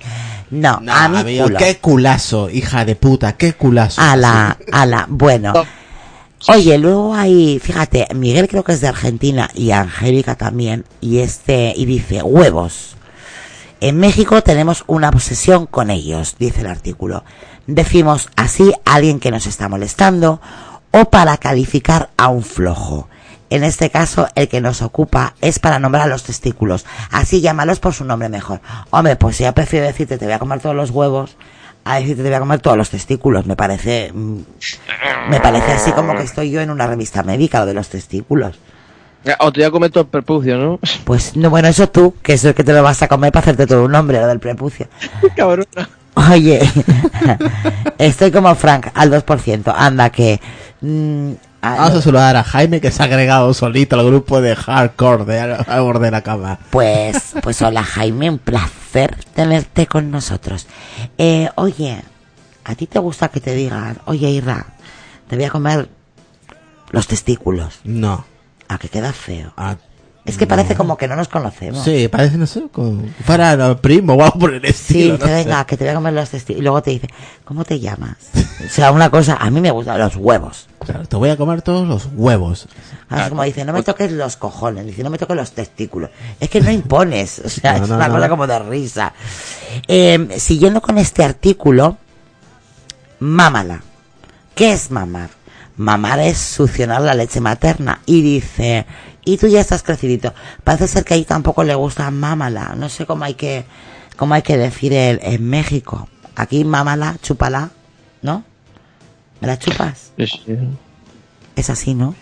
No, 0.50 0.78
No, 0.80 0.92
a 0.92 1.08
mí 1.08 1.18
amigo, 1.18 1.44
culo. 1.44 1.58
qué 1.58 1.76
culazo, 1.78 2.48
hija 2.50 2.84
de 2.84 2.94
puta, 2.96 3.32
qué 3.32 3.54
culazo. 3.54 4.00
Ala, 4.00 4.56
ala. 4.72 5.06
Bueno. 5.08 5.52
Oye, 6.46 6.76
luego 6.76 7.14
hay, 7.14 7.58
fíjate, 7.58 8.06
Miguel 8.14 8.48
creo 8.48 8.64
que 8.64 8.72
es 8.72 8.82
de 8.82 8.88
Argentina 8.88 9.48
y 9.54 9.70
Angélica 9.70 10.34
también, 10.34 10.84
y 11.00 11.20
este, 11.20 11.72
y 11.74 11.86
dice, 11.86 12.22
huevos. 12.22 12.96
En 13.80 13.98
México 13.98 14.42
tenemos 14.42 14.84
una 14.86 15.08
obsesión 15.08 15.64
con 15.64 15.88
ellos, 15.88 16.36
dice 16.38 16.60
el 16.60 16.66
artículo. 16.66 17.24
Decimos 17.66 18.28
así 18.36 18.74
a 18.84 18.94
alguien 18.96 19.20
que 19.20 19.30
nos 19.30 19.46
está 19.46 19.70
molestando 19.70 20.42
o 20.90 21.06
para 21.06 21.38
calificar 21.38 22.10
a 22.18 22.28
un 22.28 22.42
flojo. 22.42 23.08
En 23.48 23.64
este 23.64 23.88
caso, 23.88 24.28
el 24.34 24.48
que 24.48 24.60
nos 24.60 24.82
ocupa 24.82 25.36
es 25.40 25.58
para 25.58 25.78
nombrar 25.78 26.08
los 26.08 26.24
testículos. 26.24 26.84
Así 27.10 27.40
llámalos 27.40 27.80
por 27.80 27.94
su 27.94 28.04
nombre 28.04 28.28
mejor. 28.28 28.60
Hombre, 28.90 29.16
pues 29.16 29.38
ya 29.38 29.52
prefiero 29.52 29.86
decirte 29.86 30.18
te 30.18 30.26
voy 30.26 30.34
a 30.34 30.38
comer 30.38 30.60
todos 30.60 30.76
los 30.76 30.90
huevos 30.90 31.36
a 31.84 31.96
decirte 31.96 32.22
te 32.22 32.28
voy 32.28 32.36
a 32.36 32.40
comer 32.40 32.60
todos 32.60 32.76
los 32.76 32.90
testículos. 32.90 33.46
Me 33.46 33.56
parece, 33.56 34.10
mm, 34.12 34.38
me 35.28 35.40
parece 35.40 35.72
así 35.72 35.92
como 35.92 36.14
que 36.14 36.22
estoy 36.22 36.50
yo 36.50 36.60
en 36.60 36.70
una 36.70 36.86
revista 36.86 37.22
médica, 37.22 37.60
lo 37.60 37.66
de 37.66 37.74
los 37.74 37.88
testículos. 37.88 38.58
O 39.38 39.52
te 39.52 39.60
voy 39.60 39.66
a 39.66 39.70
comer 39.70 39.90
todo 39.90 40.02
el 40.04 40.10
prepucio, 40.10 40.58
¿no? 40.58 40.80
Pues 41.04 41.36
no, 41.36 41.48
bueno, 41.48 41.68
eso 41.68 41.88
tú, 41.88 42.14
que 42.22 42.34
eso 42.34 42.50
es 42.50 42.54
que 42.54 42.64
te 42.64 42.72
lo 42.72 42.82
vas 42.82 43.02
a 43.02 43.08
comer 43.08 43.32
para 43.32 43.42
hacerte 43.42 43.66
todo 43.66 43.84
un 43.84 43.92
nombre, 43.92 44.20
lo 44.20 44.26
del 44.26 44.38
prepucio. 44.38 44.86
Cabrona. 45.36 45.88
Oye, 46.30 46.60
estoy 47.98 48.30
como 48.30 48.54
Frank 48.54 48.88
al 48.94 49.10
2%. 49.10 49.74
Anda 49.76 50.10
que... 50.10 50.40
mm, 50.80 51.32
ah, 51.64 51.76
Vamos 51.78 51.94
a 51.94 52.02
saludar 52.02 52.36
a 52.36 52.44
Jaime 52.44 52.80
que 52.80 52.90
se 52.90 53.02
ha 53.02 53.06
agregado 53.06 53.54
solito 53.54 53.98
al 53.98 54.06
grupo 54.06 54.40
de 54.40 54.54
hardcore 54.54 55.24
de 55.24 55.80
borde 55.80 56.06
de 56.06 56.10
la 56.10 56.22
cama. 56.22 56.58
Pues, 56.70 57.34
pues 57.42 57.62
hola 57.62 57.82
Jaime, 57.82 58.30
un 58.30 58.38
placer 58.38 59.16
tenerte 59.34 59.86
con 59.86 60.10
nosotros. 60.10 60.66
Eh, 61.18 61.48
oye, 61.54 62.02
¿a 62.64 62.74
ti 62.74 62.86
te 62.86 62.98
gusta 62.98 63.28
que 63.28 63.40
te 63.40 63.54
digan, 63.54 63.98
oye 64.04 64.30
Irra, 64.30 64.66
te 65.28 65.36
voy 65.36 65.44
a 65.46 65.50
comer 65.50 65.88
los 66.90 67.06
testículos? 67.06 67.80
No. 67.84 68.24
A 68.68 68.78
que 68.78 68.88
queda 68.88 69.12
feo. 69.12 69.52
Ah, 69.56 69.76
Es 70.26 70.38
que 70.38 70.46
parece 70.46 70.74
como 70.74 70.96
que 70.96 71.06
no 71.06 71.16
nos 71.16 71.28
conocemos. 71.28 71.84
sí, 71.84 72.08
parece, 72.08 72.38
no 72.38 72.46
sé, 72.46 72.64
como 72.72 73.02
fuera 73.26 73.52
el 73.52 73.76
primo 73.76 74.14
o 74.14 74.22
algo 74.24 74.38
por 74.38 74.54
el 74.54 74.62
Sí, 74.62 74.68
estilo. 74.68 75.18
no 75.18 75.26
sé. 75.26 75.32
venga, 75.32 75.64
que 75.66 75.76
te 75.76 75.84
voy 75.84 75.90
a 75.90 75.94
comer 75.96 76.12
los 76.14 76.30
testículos. 76.30 76.60
Y 76.60 76.62
luego 76.62 76.82
te 76.82 76.90
dice, 76.92 77.08
¿cómo 77.44 77.62
te 77.64 77.78
llamas? 77.78 78.16
O 78.64 78.68
sea, 78.70 78.90
una 78.90 79.10
cosa, 79.10 79.36
a 79.38 79.50
mí 79.50 79.60
me 79.60 79.70
gustan 79.70 79.98
los 79.98 80.16
huevos. 80.16 80.66
Claro, 80.78 81.04
te 81.06 81.16
voy 81.16 81.28
a 81.28 81.36
comer 81.36 81.60
todos 81.60 81.86
los 81.86 82.08
huevos. 82.14 82.68
Así 83.10 83.28
como 83.28 83.42
dice, 83.42 83.66
no 83.66 83.74
me 83.74 83.82
toques 83.82 84.12
los 84.12 84.36
cojones, 84.36 84.86
dice, 84.86 85.02
no 85.04 85.10
me 85.10 85.18
toques 85.18 85.36
los 85.36 85.52
testículos. 85.52 86.08
Es 86.40 86.48
que 86.48 86.62
no 86.62 86.70
impones, 86.70 87.38
o 87.44 87.48
sea, 87.50 87.76
No, 87.78 87.84
es 87.84 87.90
una 87.90 88.08
cosa 88.08 88.28
como 88.30 88.46
de 88.46 88.58
risa. 88.60 89.12
Eh, 89.86 90.28
siguiendo 90.38 90.80
con 90.80 90.96
este 90.96 91.22
artículo, 91.22 91.98
mámala. 93.20 93.82
¿Qué 94.54 94.72
es 94.72 94.90
mamar? 94.90 95.30
Mamar 95.76 96.20
es 96.20 96.38
succionar 96.38 97.02
la 97.02 97.14
leche 97.14 97.40
materna. 97.40 98.00
Y 98.06 98.22
dice, 98.22 98.86
y 99.24 99.36
tú 99.38 99.46
ya 99.48 99.60
estás 99.60 99.82
crecidito. 99.82 100.32
Parece 100.64 100.88
ser 100.88 101.04
que 101.04 101.14
ahí 101.14 101.24
tampoco 101.24 101.64
le 101.64 101.74
gusta 101.74 102.10
mámala. 102.10 102.74
No 102.76 102.88
sé 102.88 103.06
cómo 103.06 103.24
hay 103.24 103.34
que, 103.34 103.64
cómo 104.16 104.34
hay 104.34 104.42
que 104.42 104.56
decir 104.56 104.92
en, 104.92 105.18
en 105.22 105.48
México. 105.48 106.08
Aquí 106.36 106.64
mámala, 106.64 107.16
chúpala, 107.22 107.70
¿no? 108.22 108.44
¿Me 109.40 109.46
la 109.48 109.58
chupas? 109.58 110.12
Sí. 110.18 110.58
Es 111.56 111.70
así, 111.70 111.94
¿no? 111.94 112.14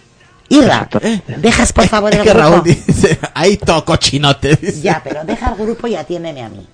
Irra, 0.48 0.88
Exacto. 0.90 1.00
dejas 1.38 1.72
por 1.72 1.86
favor 1.88 2.12
Es 2.12 2.18
el 2.18 2.24
que 2.24 2.30
grupo. 2.30 2.48
Raúl 2.48 2.62
dice, 2.64 3.18
ahí 3.34 3.56
todo 3.56 3.84
cochinote. 3.84 4.56
dice. 4.56 4.82
Ya, 4.82 5.00
pero 5.02 5.24
deja 5.24 5.50
el 5.50 5.54
grupo 5.56 5.86
y 5.86 5.94
atiéndeme 5.96 6.42
a 6.42 6.48
mí. 6.50 6.66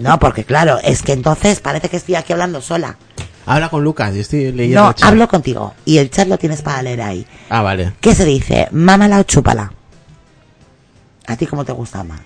No, 0.00 0.18
porque 0.18 0.44
claro, 0.44 0.78
es 0.82 1.02
que 1.02 1.12
entonces 1.12 1.60
parece 1.60 1.88
que 1.88 1.96
estoy 1.96 2.16
aquí 2.16 2.32
hablando 2.32 2.60
sola. 2.60 2.98
Habla 3.46 3.68
con 3.68 3.82
Lucas, 3.82 4.14
yo 4.14 4.20
estoy 4.20 4.52
leyendo 4.52 4.82
No, 4.82 4.88
el 4.90 4.94
chat. 4.94 5.08
hablo 5.08 5.28
contigo. 5.28 5.74
Y 5.84 5.98
el 5.98 6.10
chat 6.10 6.28
lo 6.28 6.38
tienes 6.38 6.62
para 6.62 6.80
leer 6.82 7.02
ahí. 7.02 7.26
Ah, 7.50 7.62
vale. 7.62 7.92
¿Qué 8.00 8.14
se 8.14 8.24
dice? 8.24 8.68
¿Mámala 8.70 9.18
o 9.18 9.22
chúpala? 9.24 9.72
¿A 11.26 11.36
ti 11.36 11.46
cómo 11.46 11.64
te 11.64 11.72
gusta 11.72 12.04
más? 12.04 12.20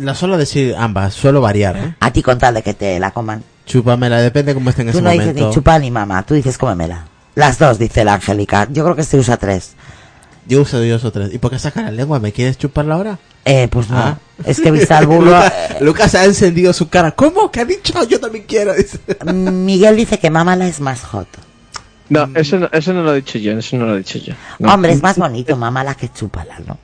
La 0.00 0.14
suelo 0.14 0.36
decir 0.38 0.74
ambas, 0.76 1.14
suelo 1.14 1.40
variar, 1.40 1.76
¿eh? 1.76 1.94
A 2.00 2.12
ti 2.12 2.22
con 2.22 2.38
tal 2.38 2.54
de 2.54 2.62
que 2.62 2.74
te 2.74 2.98
la 2.98 3.10
coman. 3.12 3.42
Chúpamela, 3.66 4.20
depende 4.20 4.54
cómo 4.54 4.70
esté 4.70 4.82
en 4.82 4.88
Tú 4.90 4.98
ese 4.98 5.02
no 5.02 5.10
dices 5.10 5.26
momento. 5.28 5.48
ni 5.48 5.54
chupa 5.54 5.78
ni 5.78 5.90
mamá, 5.90 6.22
tú 6.24 6.34
dices 6.34 6.58
cómemela. 6.58 7.06
Las 7.36 7.58
dos, 7.58 7.78
dice 7.78 8.04
la 8.04 8.14
Angélica. 8.14 8.66
Yo 8.70 8.82
creo 8.82 8.96
que 8.96 9.02
este 9.02 9.18
usa 9.18 9.36
tres. 9.36 9.74
Yo 10.46 10.62
uso 10.62 10.80
dos 10.84 11.04
o 11.04 11.12
tres. 11.12 11.32
¿Y 11.32 11.38
por 11.38 11.50
qué 11.52 11.58
sacas 11.60 11.84
la 11.84 11.90
lengua? 11.92 12.18
¿Me 12.18 12.32
quieres 12.32 12.58
chuparla 12.58 12.94
ahora? 12.96 13.18
Eh, 13.44 13.68
pues 13.70 13.88
no. 13.88 13.96
Ah. 13.98 14.18
Es 14.44 14.60
que 14.60 14.70
viste 14.70 14.92
al 14.94 15.06
burro. 15.06 15.26
Lucas, 15.26 15.52
eh, 15.70 15.76
Lucas 15.80 16.14
ha 16.14 16.24
encendido 16.24 16.72
su 16.72 16.88
cara. 16.88 17.10
¿Cómo? 17.12 17.50
¿Qué 17.50 17.60
ha 17.60 17.64
dicho? 17.64 17.92
Yo 18.08 18.20
también 18.20 18.44
quiero. 18.46 18.72
Miguel 19.32 19.96
dice 19.96 20.18
que 20.18 20.30
mámala 20.30 20.66
es 20.66 20.80
más 20.80 21.02
hot. 21.02 21.28
No, 22.08 22.28
eso 22.34 22.58
no, 22.58 22.68
eso 22.72 22.92
no 22.92 23.02
lo 23.02 23.12
he 23.12 23.16
dicho 23.16 23.38
yo, 23.38 23.52
eso 23.56 23.76
no 23.76 23.86
lo 23.86 23.94
he 23.94 23.98
dicho 23.98 24.18
yo. 24.18 24.34
No. 24.58 24.74
Hombre, 24.74 24.92
es 24.92 25.02
más 25.02 25.16
bonito 25.16 25.56
mámala 25.56 25.94
que 25.94 26.08
chúpala, 26.10 26.58
¿no? 26.66 26.78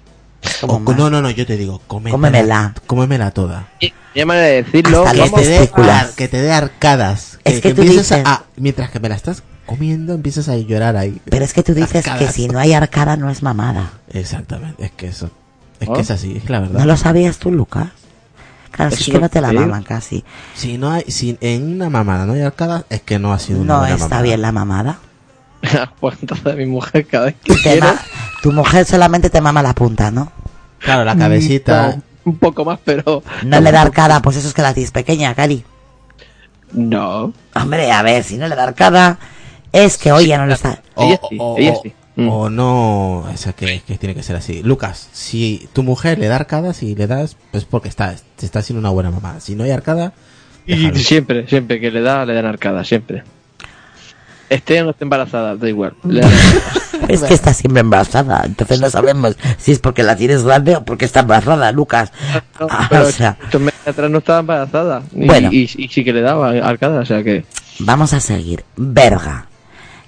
O- 0.63 0.79
no, 0.79 1.11
no, 1.11 1.21
no, 1.23 1.31
yo 1.31 1.45
te 1.47 1.57
digo, 1.57 1.81
cómetela. 1.89 2.13
Cómemela. 2.13 2.75
Cómemela 2.87 3.31
toda. 3.33 3.69
Y- 3.81 3.93
y 4.15 4.21
hay 4.21 4.25
manera 4.25 4.47
de 4.47 4.63
decirlo. 4.63 5.05
Hasta 5.05 5.25
Que 5.25 5.31
te, 5.31 5.81
ar- 5.83 6.11
que 6.15 6.29
te 6.29 6.41
dé 6.43 6.53
arcadas. 6.53 7.39
Es 7.43 7.61
que 7.61 7.75
tú 7.75 7.83
dices- 7.83 8.23
a, 8.25 8.45
Mientras 8.57 8.91
que 8.91 9.01
me 9.01 9.09
la 9.09 9.17
estás 9.17 9.43
comiendo, 9.67 10.15
empiezas 10.15 10.49
a 10.49 10.57
llorar 10.57 10.97
ahí. 10.97 11.21
Pero 11.29 11.45
es 11.45 11.53
que 11.53 11.65
tú 11.65 11.75
dices 11.75 12.07
que 12.19 12.29
si 12.29 12.47
no 12.47 12.61
hay 12.61 12.75
arcada 12.75 13.17
no 13.17 13.29
es 13.31 13.43
mamada. 13.43 13.95
Exactamente, 14.13 14.85
es 14.85 14.91
que 14.93 15.09
eso. 15.09 15.31
Es 15.81 15.89
¿Oh? 15.89 15.93
que 15.95 16.01
es 16.01 16.11
así, 16.11 16.37
es 16.43 16.49
la 16.51 16.61
verdad. 16.61 16.79
¿No 16.81 16.87
lo 16.87 16.97
sabías 16.97 17.39
tú, 17.39 17.51
Lucas? 17.53 17.89
Claro, 18.71 18.91
si 18.95 19.05
es 19.05 19.09
que 19.11 19.19
no 19.21 19.29
te 19.29 19.41
la 19.41 19.53
maman 19.53 19.83
casi. 19.85 20.23
Si 20.55 20.77
no 20.79 20.91
hay, 20.91 21.05
si 21.09 21.39
en 21.41 21.75
una 21.75 21.89
mamada 21.89 22.27
no 22.27 22.35
hay 22.35 22.43
arcadas, 22.43 22.85
es 22.91 23.01
que 23.03 23.19
no 23.19 23.33
ha 23.33 23.39
sido 23.39 23.61
una 23.61 23.75
No 23.75 23.79
buena 23.81 23.95
está 23.95 24.07
mamada. 24.07 24.23
bien 24.23 24.43
la 24.43 24.53
mamada. 24.53 24.99
pues 26.01 26.19
entonces 26.21 26.57
mi 26.57 26.67
mujer 26.67 27.07
cada 27.07 27.27
vez 27.27 27.37
que 27.43 27.55
Te 27.55 27.61
quiere, 27.63 27.81
ma- 27.81 27.99
tu 28.43 28.53
mujer 28.53 28.85
solamente 28.85 29.31
te 29.31 29.41
mama 29.41 29.63
la 29.63 29.75
punta, 29.75 30.11
¿no? 30.11 30.31
Claro, 30.79 31.05
la 31.05 31.17
cabecita. 31.17 31.97
no, 31.97 32.03
un 32.27 32.39
poco 32.39 32.65
más, 32.67 32.79
pero 32.85 33.23
No 33.45 33.61
le 33.61 33.73
da 33.73 33.81
arcada, 33.83 34.21
pues 34.21 34.37
eso 34.37 34.49
es 34.49 34.55
que 34.55 34.63
la 34.63 34.75
tienes 34.75 34.91
pequeña, 34.91 35.35
Cari. 35.35 35.65
no. 36.73 37.33
Hombre, 37.55 37.91
a 37.93 38.03
ver, 38.03 38.25
si 38.25 38.37
no 38.37 38.47
le 38.49 38.55
da 38.57 38.65
arcada, 38.65 39.19
es 39.73 39.97
que 39.97 40.13
hoy 40.13 40.27
ya 40.27 40.39
no 40.39 40.47
le 40.47 40.55
está. 40.55 40.81
Ella 40.97 41.21
sí, 41.29 41.39
ella 41.59 41.75
sí. 41.83 41.95
Mm. 42.17 42.29
O 42.31 42.49
no, 42.51 43.19
o 43.19 43.37
sea, 43.37 43.53
que, 43.53 43.83
que 43.87 43.99
tiene 43.99 44.15
que 44.15 44.23
ser 44.23 44.37
así. 44.37 44.63
Lucas, 44.63 45.09
si 45.13 45.69
tu 45.75 45.83
mujer 45.83 46.19
le 46.19 46.29
da 46.29 46.37
arcadas 46.37 46.83
y 46.83 46.95
le 46.95 47.07
das, 47.07 47.37
pues 47.53 47.65
porque 47.67 47.89
está, 47.89 48.15
te 48.37 48.47
está 48.47 48.63
siendo 48.63 48.81
una 48.81 48.89
buena 48.91 49.11
mamá. 49.11 49.39
Si 49.41 49.55
no 49.55 49.65
hay 49.65 49.71
arcada, 49.71 50.13
Y 50.67 50.77
déjalo. 50.77 50.97
siempre, 50.99 51.47
siempre 51.47 51.79
que 51.79 51.91
le 51.91 52.01
da, 52.01 52.25
le 52.25 52.33
dan 52.35 52.47
arcada, 52.47 52.85
siempre. 52.85 53.23
Esté 54.49 54.81
o 54.81 54.85
no 54.85 54.91
esté 54.93 55.05
embarazada, 55.05 55.57
da 55.57 55.69
igual. 55.69 55.95
Le 56.05 56.21
dan 56.21 56.31
Es 57.09 57.23
que 57.25 57.35
está 57.35 57.53
siempre 57.53 57.81
embarazada, 57.81 58.43
entonces 58.47 58.81
no 58.81 58.89
sabemos 58.89 59.37
si 59.59 59.73
es 59.73 59.81
porque 59.81 60.03
la 60.05 60.17
tienes 60.17 60.45
grande 60.45 60.77
o 60.77 60.85
porque 60.85 61.05
está 61.05 61.21
embarazada, 61.21 61.71
Lucas. 61.73 62.13
No, 62.61 62.69
Ah, 62.71 62.87
pero 62.89 63.09
o 63.09 63.11
sea, 63.13 63.37
atrás 63.85 64.11
no 64.11 64.19
estaba 64.19 64.39
embarazada. 64.39 65.03
Y, 65.13 65.27
Bueno. 65.27 65.51
y, 65.53 65.63
y 65.77 65.89
sí 65.89 66.05
que 66.05 66.13
le 66.13 66.21
daba 66.23 66.51
arcada, 66.51 67.01
o 67.01 67.05
sea 67.05 67.23
que. 67.25 67.45
vamos 67.81 68.13
a 68.15 68.21
seguir. 68.21 68.65
Verga. 68.77 69.47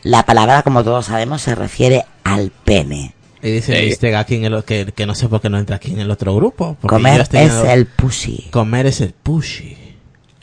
La 0.02 0.24
palabra, 0.24 0.62
como 0.62 0.84
todos 0.84 1.06
sabemos, 1.06 1.42
se 1.42 1.54
refiere 1.54 2.04
al 2.24 2.50
pene. 2.50 3.14
Y 3.42 3.50
dice 3.52 3.80
Eh, 3.80 3.86
Mistega 3.86 4.20
aquí 4.20 4.36
en 4.36 4.44
el, 4.44 4.64
que, 4.64 4.92
que 4.94 5.06
no 5.06 5.14
sé 5.14 5.28
por 5.28 5.40
qué 5.40 5.48
no 5.48 5.58
entra 5.58 5.76
aquí 5.76 5.92
en 5.92 6.00
el 6.00 6.10
otro 6.10 6.34
grupo. 6.34 6.76
Comer 6.82 7.26
es 7.32 7.52
el 7.52 7.86
pussy. 7.86 8.48
Comer 8.50 8.86
es 8.86 9.00
el 9.00 9.12
pushy. 9.12 9.76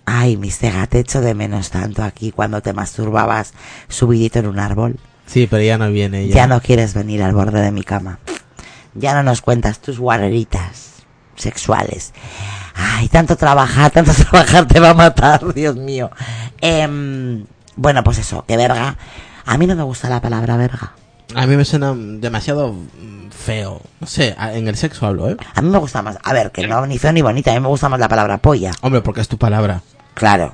Ay, 0.06 0.38
mistega, 0.38 0.86
te 0.88 1.00
echo 1.00 1.20
de 1.22 1.34
menos 1.34 1.72
tanto 1.72 2.04
aquí 2.04 2.32
cuando 2.32 2.62
te 2.62 2.74
masturbabas 2.74 3.54
subidito 3.88 4.40
en 4.40 4.48
un 4.48 4.60
árbol. 4.60 4.98
Sí, 5.26 5.48
pero 5.50 5.64
ya 5.64 5.78
no 5.78 5.90
viene. 5.90 6.28
Ya 6.28 6.46
no 6.46 6.62
quieres 6.62 6.94
venir 6.94 7.24
al 7.24 7.34
borde 7.34 7.62
de 7.62 7.72
mi 7.72 7.84
cama. 7.84 8.20
Ya 8.94 9.14
no 9.16 9.24
nos 9.24 9.42
cuentas 9.42 9.80
tus 9.80 9.98
guarreritas 10.00 11.04
sexuales. 11.36 12.14
Ay, 12.76 13.08
tanto 13.08 13.36
trabajar, 13.36 13.92
tanto 13.92 14.14
trabajar 14.30 14.68
te 14.68 14.80
va 14.80 14.92
a 14.92 14.94
matar, 14.94 15.54
Dios 15.54 15.76
mío. 15.76 16.12
Em, 16.62 17.46
bueno, 17.76 18.04
pues 18.04 18.20
eso, 18.20 18.46
que 18.48 18.58
verga. 18.58 18.98
A 19.46 19.58
mí 19.58 19.68
no 19.68 19.76
me 19.76 19.84
gusta 19.84 20.10
la 20.10 20.22
palabra 20.22 20.58
verga. 20.58 20.94
A 21.34 21.48
mí 21.48 21.56
me 21.56 21.66
suena 21.66 21.94
demasiado 21.96 22.74
mm, 22.74 23.30
feo. 23.30 23.82
No 24.00 24.08
sé, 24.08 24.36
en 24.40 24.68
el 24.68 24.76
sexo 24.76 25.06
hablo, 25.06 25.30
¿eh? 25.30 25.38
A 25.54 25.62
mí 25.62 25.70
me 25.70 25.78
gusta 25.78 26.02
más, 26.02 26.18
a 26.24 26.34
ver, 26.34 26.52
que 26.52 26.68
no 26.68 26.86
ni 26.86 26.98
feo 26.98 27.12
ni 27.12 27.22
bonita, 27.22 27.52
a 27.52 27.56
mí 27.56 27.60
me 27.60 27.68
gusta 27.68 27.90
más 27.90 28.00
la 28.00 28.08
palabra 28.08 28.38
polla. 28.38 28.72
Hombre, 28.82 29.02
porque 29.02 29.22
es 29.22 29.28
tu 29.28 29.38
palabra. 29.38 29.82
Claro. 30.14 30.54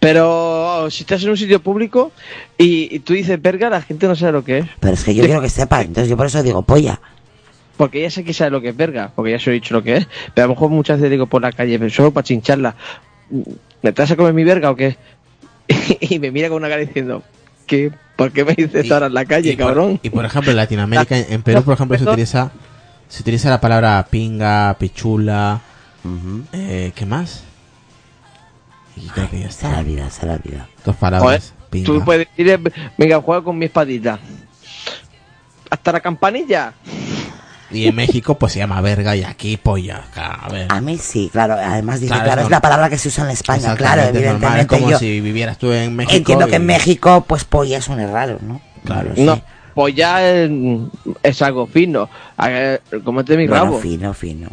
Pero 0.00 0.84
oh, 0.84 0.90
si 0.90 1.02
estás 1.02 1.22
en 1.24 1.30
un 1.30 1.36
sitio 1.36 1.60
público 1.60 2.12
y, 2.56 2.94
y 2.94 2.98
tú 3.00 3.14
dices 3.14 3.40
verga, 3.42 3.68
la 3.68 3.82
gente 3.82 4.06
no 4.06 4.14
sabe 4.14 4.32
lo 4.32 4.44
que 4.44 4.58
es. 4.58 4.66
Pero 4.78 4.94
es 4.94 5.02
que 5.02 5.14
yo 5.14 5.24
quiero 5.24 5.40
que 5.40 5.48
sepa, 5.48 5.80
entonces 5.80 6.08
yo 6.08 6.16
por 6.16 6.26
eso 6.26 6.42
digo 6.42 6.62
polla. 6.62 7.00
Porque 7.76 8.02
ya 8.02 8.10
sé 8.10 8.24
que 8.24 8.34
sabe 8.34 8.50
lo 8.50 8.60
que 8.60 8.70
es 8.70 8.76
verga, 8.76 9.12
porque 9.14 9.32
ya 9.32 9.38
se 9.38 9.50
he 9.50 9.52
dicho 9.54 9.74
lo 9.74 9.82
que 9.82 9.98
es. 9.98 10.08
Pero 10.34 10.44
a 10.44 10.48
lo 10.48 10.54
mejor 10.54 10.70
muchas 10.70 10.98
veces 10.98 11.10
digo 11.10 11.26
por 11.26 11.42
la 11.42 11.52
calle, 11.52 11.78
pero 11.78 11.90
solo 11.90 12.12
para 12.12 12.24
chincharla. 12.24 12.74
¿Me 13.82 13.92
traes 13.92 14.10
a 14.10 14.16
comer 14.16 14.34
mi 14.34 14.44
verga 14.44 14.70
o 14.70 14.76
qué? 14.76 14.96
y 16.00 16.18
me 16.18 16.30
mira 16.30 16.48
con 16.48 16.58
una 16.58 16.68
cara 16.68 16.80
diciendo, 16.80 17.22
¿qué? 17.68 17.92
¿Por 18.16 18.32
qué 18.32 18.44
me 18.44 18.54
dices 18.54 18.84
Y- 18.86 18.92
ahora 18.92 19.06
en 19.06 19.14
la 19.14 19.24
calle, 19.24 19.52
y 19.52 19.56
por- 19.56 19.66
cabrón? 19.66 20.00
y 20.02 20.10
por 20.10 20.24
ejemplo, 20.24 20.50
en 20.50 20.56
Latinoamérica, 20.56 21.16
en, 21.16 21.32
en 21.34 21.42
Perú, 21.42 21.62
por 21.62 21.74
ejemplo, 21.74 21.96
se 21.96 22.02
utiliza, 22.04 22.50
se 23.08 23.22
utiliza 23.22 23.48
la 23.48 23.60
palabra 23.60 24.04
pinga, 24.10 24.74
pichula, 24.78 25.60
Ujú. 26.04 26.42
eh, 26.52 26.90
¿qué 26.96 27.06
más? 27.06 27.44
Y 28.96 29.06
creo 29.10 29.30
que 29.30 29.38
ya 29.40 29.50
Se 29.52 29.68
la 29.70 29.78
olvida. 29.78 30.04
Dos 30.84 30.96
Joder, 30.96 30.98
palabras. 30.98 31.54
pinga. 31.70 31.86
tú 31.86 32.04
puedes 32.04 32.26
decir, 32.28 32.48
eh, 32.50 32.58
venga, 32.96 33.20
juega 33.22 33.44
con 33.44 33.56
mi 33.56 33.66
espadita. 33.66 34.18
Hasta 35.70 35.92
la 35.92 36.00
campanilla. 36.00 36.72
Y 37.70 37.86
en 37.86 37.94
México, 37.94 38.38
pues 38.38 38.54
se 38.54 38.60
llama 38.60 38.80
verga 38.80 39.14
y 39.14 39.24
aquí 39.24 39.56
polla. 39.58 40.02
Claro, 40.14 40.38
A 40.42 40.48
ver. 40.48 40.66
A 40.70 40.80
mí 40.80 40.96
sí, 40.98 41.28
claro. 41.30 41.54
Además 41.54 42.00
dice, 42.00 42.12
Claro, 42.14 42.24
claro, 42.24 42.40
es 42.40 42.46
es 42.46 42.50
la 42.50 42.60
palabra 42.60 42.88
que 42.88 42.96
se 42.98 43.08
usa 43.08 43.24
en 43.24 43.30
España, 43.30 43.76
claro, 43.76 44.02
es 44.02 44.06
normal. 44.14 44.16
Es 44.16 44.32
evidentemente. 44.32 44.66
como 44.78 44.90
Yo 44.90 44.98
si 44.98 45.20
vivieras 45.20 45.58
tú 45.58 45.72
en 45.72 45.94
México. 45.94 46.16
entiendo 46.16 46.46
que 46.46 46.56
en 46.56 46.66
México, 46.66 47.24
pues 47.26 47.44
polla 47.44 47.80
suena 47.82 48.06
raro, 48.06 48.38
¿no? 48.40 48.60
Claro. 48.84 49.10
No, 49.16 49.40
pues 49.74 49.94
ya 49.94 50.26
es, 50.26 50.50
es 51.22 51.42
algo 51.42 51.66
fino. 51.66 52.08
A 52.38 52.48
ver, 52.48 52.82
Comete 53.04 53.36
mi 53.36 53.46
Bueno, 53.46 53.64
rabo. 53.64 53.78
fino, 53.80 54.14
fino. 54.14 54.48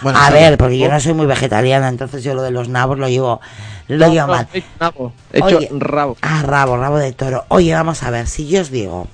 Bueno, 0.00 0.18
a 0.18 0.28
sí. 0.28 0.32
ver, 0.32 0.56
porque 0.56 0.78
yo 0.78 0.88
no 0.88 1.00
soy 1.00 1.12
muy 1.12 1.26
vegetariana, 1.26 1.88
entonces 1.88 2.22
yo 2.24 2.32
lo 2.34 2.42
de 2.42 2.52
los 2.52 2.68
nabos 2.68 2.98
lo 2.98 3.08
llevo, 3.08 3.40
lo 3.88 4.06
No, 4.06 4.12
llevo 4.12 4.26
no, 4.28 4.32
mal. 4.34 4.48
he 4.54 4.58
hecho 4.58 4.68
nabo, 4.80 5.12
he 5.32 5.38
hecho 5.38 5.58
Oye. 5.58 5.68
rabo. 5.72 6.16
Ah, 6.22 6.42
rabo, 6.46 6.76
rabo 6.76 6.98
de 6.98 7.12
toro. 7.12 7.44
Oye, 7.48 7.74
vamos 7.74 8.02
a 8.04 8.10
ver, 8.10 8.26
si 8.28 8.46
yo 8.48 8.60
os 8.60 8.70
digo, 8.70 9.08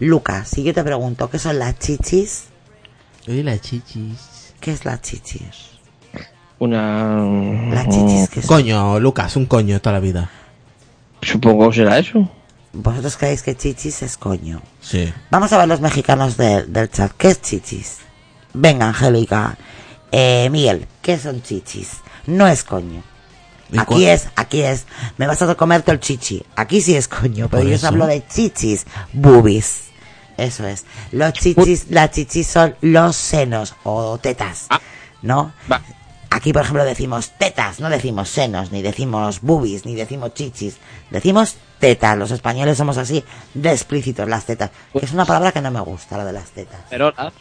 Lucas, 0.00 0.48
si 0.48 0.62
yo 0.64 0.74
te 0.74 0.82
pregunto 0.82 1.30
qué 1.30 1.38
son 1.38 1.58
las 1.60 1.78
chichis, 1.78 2.46
Oye, 3.28 3.42
las 3.42 3.60
chichis. 3.60 4.54
¿qué 4.60 4.72
es 4.72 4.84
las 4.84 5.00
chichis? 5.02 5.70
Una. 6.58 7.22
Las 7.72 7.88
chichis, 7.88 8.28
¿qué 8.28 8.42
son? 8.42 8.48
Coño, 8.48 9.00
Lucas, 9.00 9.36
un 9.36 9.46
coño 9.46 9.80
toda 9.80 9.94
la 9.94 10.00
vida. 10.00 10.30
Supongo 11.22 11.70
que 11.70 11.76
será 11.76 11.98
eso. 11.98 12.28
Vosotros 12.72 13.16
creéis 13.16 13.42
que 13.42 13.56
chichis 13.56 14.02
es 14.02 14.16
coño. 14.16 14.62
Sí. 14.80 15.12
Vamos 15.30 15.52
a 15.52 15.58
ver 15.58 15.68
los 15.68 15.80
mexicanos 15.80 16.36
de- 16.36 16.64
del 16.64 16.90
chat. 16.90 17.12
¿Qué 17.16 17.28
es 17.28 17.40
chichis? 17.42 17.98
Venga, 18.54 18.88
Angélica. 18.88 19.56
Eh, 20.12 20.48
Miguel, 20.50 20.86
¿qué 21.02 21.18
son 21.18 21.42
chichis? 21.42 21.90
No 22.26 22.46
es 22.46 22.62
coño. 22.64 23.02
¿Y 23.72 23.78
Aquí 23.78 24.04
es, 24.04 24.28
aquí 24.34 24.62
es. 24.62 24.86
Me 25.16 25.26
vas 25.28 25.40
a 25.42 25.54
comerte 25.54 25.92
el 25.92 26.00
chichi. 26.00 26.42
Aquí 26.56 26.80
sí 26.80 26.96
es 26.96 27.06
coño, 27.06 27.48
pero 27.48 27.62
yo 27.62 27.76
os 27.76 27.84
hablo 27.84 28.06
de 28.06 28.26
chichis, 28.26 28.84
boobies. 29.12 29.89
Eso 30.40 30.66
es. 30.66 30.84
Los 31.12 31.32
chichis, 31.34 31.86
las 31.90 32.10
chichis 32.10 32.46
son 32.46 32.74
los 32.80 33.14
senos 33.16 33.74
o 33.84 34.18
tetas, 34.18 34.66
Ah. 34.70 34.80
¿no? 35.22 35.52
Va. 35.70 35.80
Aquí, 36.32 36.52
por 36.52 36.62
ejemplo, 36.62 36.84
decimos 36.84 37.32
tetas, 37.38 37.80
no 37.80 37.90
decimos 37.90 38.28
senos, 38.28 38.70
ni 38.70 38.82
decimos 38.82 39.40
boobies, 39.40 39.84
ni 39.84 39.94
decimos 39.96 40.32
chichis. 40.34 40.76
Decimos 41.10 41.56
tetas. 41.80 42.16
Los 42.16 42.30
españoles 42.30 42.78
somos 42.78 42.98
así 42.98 43.24
de 43.52 43.72
explícitos, 43.72 44.28
las 44.28 44.44
tetas. 44.46 44.70
Que 44.92 45.04
es 45.04 45.12
una 45.12 45.24
palabra 45.24 45.50
que 45.52 45.60
no 45.60 45.70
me 45.72 45.80
gusta, 45.80 46.16
la 46.16 46.24
de 46.24 46.32
las 46.32 46.50
tetas. 46.50 46.80
Pero 46.88 47.12
ah, 47.16 47.32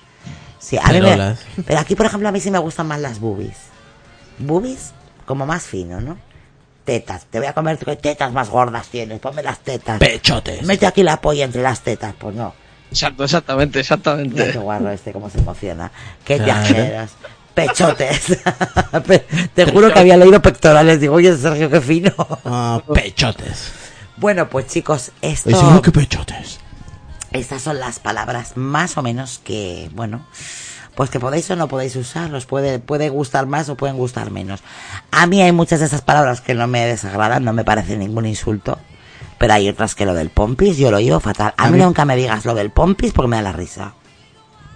Sí, 0.60 0.78
a 0.78 0.88
mí 0.88 0.94
me- 1.00 1.02
Perolas. 1.02 1.40
Pero 1.66 1.80
aquí, 1.80 1.96
por 1.96 2.08
ejemplo, 2.08 2.28
a 2.28 2.32
mí 2.32 2.40
sí 2.42 2.50
me 2.52 2.58
gustan 2.60 2.88
más 2.88 3.00
las 3.00 3.20
boobies. 3.20 3.58
Boobies, 4.40 4.92
como 5.26 5.46
más 5.46 5.64
fino, 5.64 6.02
¿no? 6.02 6.18
Tetas. 6.84 7.26
Te 7.30 7.38
voy 7.38 7.48
a 7.48 7.54
comer, 7.54 7.78
¿qué 7.78 7.96
tetas 7.96 8.34
más 8.34 8.50
gordas 8.50 8.88
tienes? 8.88 9.20
Ponme 9.20 9.44
las 9.44 9.60
tetas. 9.60 10.00
Pechotes. 10.00 10.64
Mete 10.66 10.88
aquí 10.88 11.04
la 11.04 11.22
polla 11.22 11.46
entre 11.46 11.62
las 11.62 11.82
tetas. 11.82 12.16
Pues 12.18 12.36
no. 12.36 12.54
Exacto, 12.92 13.24
exactamente, 13.24 13.78
Mira 13.78 13.82
exactamente. 13.82 14.52
qué 14.52 14.58
guarro 14.58 14.90
este, 14.92 15.12
cómo 15.14 15.30
se 15.30 15.38
emociona. 15.40 15.92
Qué 16.26 16.38
Claro. 16.38 16.46
viajeras. 16.68 17.12
Pechotes. 17.54 18.38
Pe- 19.08 19.26
Te 19.54 19.66
juro 19.72 19.92
que 19.94 20.00
había 20.00 20.18
leído 20.18 20.42
pectorales. 20.42 21.00
Digo, 21.02 21.16
oye, 21.16 21.36
Sergio, 21.38 21.70
qué 21.70 21.82
fino. 21.82 22.14
Ah, 22.46 22.82
pechotes. 22.94 23.72
Bueno, 24.18 24.50
pues 24.50 24.68
chicos, 24.68 25.12
esto... 25.22 25.50
Seguro 25.50 25.82
que 25.82 25.92
pechotes. 25.92 26.60
Estas 27.32 27.62
son 27.62 27.80
las 27.80 28.00
palabras 28.00 28.54
más 28.58 28.98
o 28.98 29.02
menos 29.04 29.40
que, 29.44 29.90
bueno, 29.94 30.26
pues 30.96 31.10
que 31.10 31.20
podéis 31.20 31.50
o 31.52 31.56
no 31.56 31.68
podéis 31.68 31.96
usarlos. 31.96 32.46
Puede, 32.46 32.80
puede 32.80 33.10
gustar 33.10 33.46
más 33.46 33.70
o 33.70 33.76
pueden 33.76 33.98
gustar 33.98 34.32
menos. 34.32 34.62
A 35.12 35.28
mí 35.28 35.42
hay 35.42 35.52
muchas 35.52 35.80
de 35.80 35.86
esas 35.86 36.02
palabras 36.02 36.42
que 36.42 36.56
no 36.56 36.66
me 36.68 36.86
desagradan, 36.86 37.44
no 37.46 37.54
me 37.54 37.64
parece 37.64 37.98
ningún 37.98 38.26
insulto. 38.26 38.80
Pero 39.40 39.54
hay 39.54 39.68
otras 39.70 39.96
que 39.96 40.06
lo 40.06 40.14
del 40.14 40.30
pompis 40.30 40.78
yo 40.78 40.92
lo 40.92 41.00
llevo 41.00 41.20
fatal. 41.20 41.54
A, 41.58 41.66
A 41.66 41.70
mí, 41.72 41.78
mí- 41.78 41.84
nunca 41.84 42.06
me 42.06 42.16
digas 42.16 42.46
lo 42.46 42.54
del 42.54 42.70
pompis 42.70 43.12
porque 43.14 43.30
me 43.30 43.38
da 43.38 43.42
la 43.42 43.52
risa. 43.54 43.94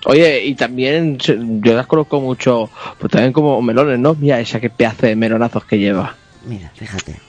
Oye, 0.05 0.43
y 0.45 0.55
también 0.55 1.18
yo 1.18 1.74
las 1.76 1.86
conozco 1.88 2.20
mucho, 2.20 2.70
pues 2.99 3.11
también 3.11 3.32
como 3.32 3.61
melones, 3.61 3.99
¿no? 3.99 4.16
Mira 4.16 4.39
esa 4.39 4.59
que 4.59 4.70
pedazo 4.70 5.05
de 5.05 5.16
melonazos 5.16 5.64
que 5.66 5.78
lleva. 5.80 6.16
Mira, 6.45 6.72
fíjate. 6.76 7.20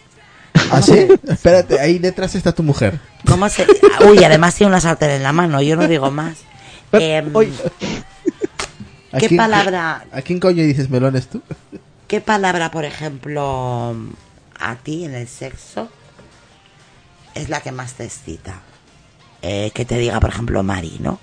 ¿Ah, 0.72 0.80
sí? 0.82 1.06
Espérate, 1.28 1.78
ahí 1.78 1.98
detrás 2.00 2.34
está 2.34 2.52
tu 2.52 2.62
mujer. 2.64 2.98
¿Cómo 3.26 3.48
se...? 3.48 3.66
Uy, 4.08 4.24
además 4.24 4.54
tiene 4.56 4.70
una 4.72 4.80
sartén 4.80 5.10
en 5.10 5.22
la 5.22 5.32
mano, 5.32 5.60
yo 5.62 5.76
no 5.76 5.86
digo 5.86 6.10
más. 6.10 6.38
¿A 6.92 6.98
¿Qué 9.18 9.28
quién- 9.28 9.36
palabra- 9.36 10.04
¿A 10.12 10.22
quién 10.22 10.40
coño 10.40 10.62
dices 10.64 10.90
melones 10.90 11.28
tú? 11.28 11.40
¿Qué 12.08 12.20
palabra, 12.20 12.70
por 12.70 12.84
ejemplo, 12.84 13.94
a 14.58 14.74
ti 14.76 15.04
en 15.04 15.14
el 15.14 15.28
sexo 15.28 15.88
es 17.34 17.48
la 17.48 17.60
que 17.60 17.72
más 17.72 17.94
te 17.94 18.04
excita? 18.04 18.60
Eh, 19.42 19.70
que 19.74 19.84
te 19.84 19.98
diga, 19.98 20.20
por 20.20 20.30
ejemplo, 20.30 20.62
Mari, 20.62 20.96
¿no? 21.00 21.18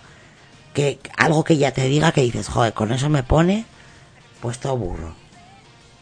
Que 0.73 0.99
algo 1.17 1.43
que 1.43 1.53
ella 1.53 1.73
te 1.73 1.85
diga 1.87 2.11
que 2.11 2.21
dices, 2.21 2.47
joder, 2.47 2.73
con 2.73 2.91
eso 2.91 3.09
me 3.09 3.23
pone 3.23 3.65
puesto 4.41 4.75
burro. 4.77 5.13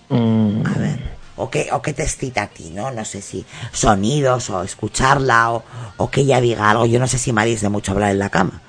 Mm, 0.09 0.65
A 0.65 0.73
ver. 0.77 1.19
O 1.37 1.49
que, 1.49 1.69
o 1.71 1.81
que 1.81 1.93
te 1.93 2.03
excita 2.03 2.43
a 2.43 2.47
ti, 2.47 2.69
¿no? 2.75 2.91
No 2.91 3.05
sé 3.05 3.21
si 3.21 3.45
sonidos 3.71 4.49
o 4.49 4.61
escucharla 4.61 5.51
o, 5.53 5.63
o 5.95 6.09
que 6.11 6.21
ella 6.21 6.41
diga 6.41 6.69
algo. 6.69 6.85
Yo 6.85 6.99
no 6.99 7.07
sé 7.07 7.17
si 7.17 7.31
Mari 7.31 7.53
es 7.53 7.61
de 7.61 7.69
mucho 7.69 7.93
hablar 7.93 8.11
en 8.11 8.19
la 8.19 8.29
cama. 8.29 8.61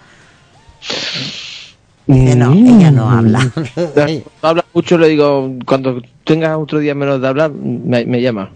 Dice, 2.07 2.37
no, 2.37 2.53
ella 2.53 2.91
no 2.91 3.11
habla. 3.11 3.51
Habla 4.43 4.65
mucho, 4.73 4.99
le 4.99 5.09
digo, 5.09 5.53
cuando 5.67 6.01
tenga 6.25 6.59
otro 6.59 6.79
día 6.81 6.95
menos 6.95 7.21
de 7.21 7.29
hablar, 7.29 7.51
me, 7.53 8.05
me 8.05 8.21
llama. 8.21 8.51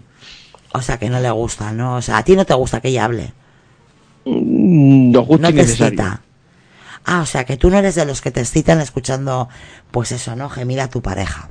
O 0.75 0.81
sea, 0.81 0.97
que 0.97 1.09
no 1.09 1.19
le 1.19 1.31
gusta, 1.31 1.71
¿no? 1.71 1.95
O 1.95 2.01
sea, 2.01 2.17
a 2.17 2.23
ti 2.23 2.35
no 2.35 2.45
te 2.45 2.53
gusta 2.53 2.81
que 2.81 2.89
ella 2.89 3.05
hable. 3.05 3.33
Mm, 4.25 5.13
Lo 5.13 5.25
justo 5.25 5.41
no 5.41 5.53
te 5.53 5.61
excita. 5.61 6.21
Ah, 7.05 7.21
o 7.21 7.25
sea, 7.25 7.43
que 7.45 7.57
tú 7.57 7.69
no 7.69 7.77
eres 7.77 7.95
de 7.95 8.05
los 8.05 8.21
que 8.21 8.31
te 8.31 8.41
excitan 8.41 8.81
escuchando, 8.81 9.47
pues 9.91 10.11
eso, 10.11 10.35
¿no? 10.35 10.49
Gemir 10.49 10.81
a 10.81 10.89
tu 10.89 11.01
pareja. 11.01 11.49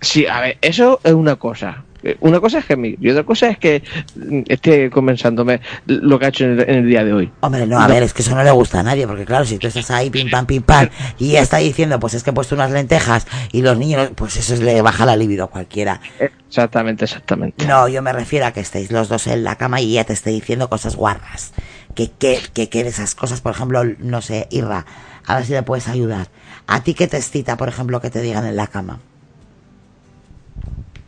Sí, 0.00 0.26
a 0.26 0.40
ver, 0.40 0.58
eso 0.62 1.00
es 1.04 1.12
una 1.12 1.36
cosa. 1.36 1.84
Eh, 2.04 2.16
una 2.20 2.38
cosa 2.38 2.58
es 2.58 2.66
gemir 2.66 2.98
y 3.00 3.10
otra 3.10 3.24
cosa 3.24 3.48
es 3.48 3.58
que 3.58 3.82
mm, 4.14 4.42
esté 4.46 4.90
comensándome 4.90 5.60
lo 5.86 6.18
que 6.18 6.26
ha 6.26 6.28
hecho 6.28 6.44
en 6.44 6.60
el, 6.60 6.60
en 6.68 6.76
el 6.76 6.86
día 6.86 7.04
de 7.04 7.12
hoy. 7.12 7.32
Hombre, 7.40 7.66
no, 7.66 7.80
a 7.80 7.86
ver, 7.88 8.02
es 8.02 8.12
que 8.12 8.22
eso 8.22 8.34
no 8.34 8.44
le 8.44 8.50
gusta 8.50 8.80
a 8.80 8.82
nadie, 8.82 9.06
porque 9.06 9.24
claro, 9.24 9.44
si 9.44 9.58
tú 9.58 9.66
estás 9.66 9.90
ahí 9.90 10.10
pim 10.10 10.30
pam 10.30 10.46
pim 10.46 10.62
pam 10.62 10.88
y 11.18 11.30
ella 11.30 11.42
está 11.42 11.58
diciendo, 11.58 11.98
pues 11.98 12.14
es 12.14 12.22
que 12.22 12.30
he 12.30 12.32
puesto 12.32 12.54
unas 12.54 12.70
lentejas 12.70 13.26
y 13.52 13.62
los 13.62 13.78
niños, 13.78 14.10
pues 14.14 14.36
eso 14.36 14.62
le 14.62 14.82
baja 14.82 15.06
la 15.06 15.16
libido 15.16 15.44
a 15.44 15.48
cualquiera. 15.48 16.00
Exactamente, 16.46 17.04
exactamente. 17.04 17.66
No, 17.66 17.88
yo 17.88 18.02
me 18.02 18.12
refiero 18.12 18.46
a 18.46 18.52
que 18.52 18.60
estéis 18.60 18.90
los 18.92 19.08
dos 19.08 19.26
en 19.26 19.42
la 19.42 19.56
cama 19.56 19.80
y 19.80 19.92
ella 19.92 20.04
te 20.04 20.12
esté 20.12 20.30
diciendo 20.30 20.68
cosas 20.68 20.96
guarras. 20.96 21.52
Que, 21.94 22.10
que, 22.10 22.40
que, 22.52 22.68
que 22.68 22.82
de 22.82 22.90
esas 22.90 23.14
cosas, 23.14 23.40
por 23.40 23.52
ejemplo, 23.52 23.84
no 23.98 24.20
sé, 24.20 24.48
Irra, 24.50 24.84
a 25.26 25.36
ver 25.36 25.44
si 25.46 25.52
le 25.52 25.62
puedes 25.62 25.88
ayudar. 25.88 26.28
A 26.66 26.82
ti 26.82 26.94
que 26.94 27.06
te 27.06 27.16
excita, 27.16 27.56
por 27.56 27.68
ejemplo, 27.68 28.00
que 28.00 28.10
te 28.10 28.20
digan 28.20 28.44
en 28.46 28.56
la 28.56 28.66
cama. 28.66 28.98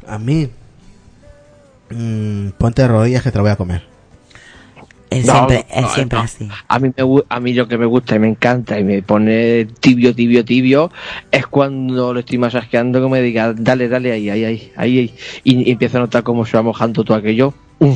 A 0.06 0.18
mí. 0.18 0.50
Mm, 1.90 2.48
ponte 2.58 2.82
de 2.82 2.88
rodillas 2.88 3.22
que 3.22 3.30
te 3.30 3.38
lo 3.38 3.44
voy 3.44 3.52
a 3.52 3.56
comer. 3.56 3.82
Es 5.08 5.24
No, 5.24 5.34
siempre, 5.34 5.66
es 5.70 5.82
no, 5.82 5.88
siempre 5.94 6.18
no. 6.18 6.24
así. 6.24 6.48
A 6.66 6.78
mí, 6.80 6.90
me, 6.96 7.04
a 7.28 7.40
mí 7.40 7.54
lo 7.54 7.68
que 7.68 7.78
me 7.78 7.86
gusta 7.86 8.16
y 8.16 8.18
me 8.18 8.28
encanta 8.28 8.78
y 8.78 8.82
me 8.84 9.02
pone 9.02 9.66
tibio, 9.78 10.12
tibio, 10.14 10.44
tibio 10.44 10.90
es 11.30 11.46
cuando 11.46 12.12
lo 12.12 12.20
estoy 12.20 12.38
masasqueando 12.38 13.00
que 13.00 13.08
me 13.08 13.22
diga, 13.22 13.52
dale, 13.56 13.88
dale, 13.88 14.10
ahí, 14.12 14.28
ahí, 14.30 14.44
ahí, 14.44 14.72
ahí, 14.76 14.98
ahí. 14.98 15.14
Y, 15.44 15.68
y 15.68 15.70
empiezo 15.72 15.98
a 15.98 16.00
notar 16.00 16.24
cómo 16.24 16.44
se 16.44 16.56
va 16.56 16.62
mojando 16.64 17.04
todo 17.04 17.16
aquello. 17.16 17.54
Mm, 17.78 17.92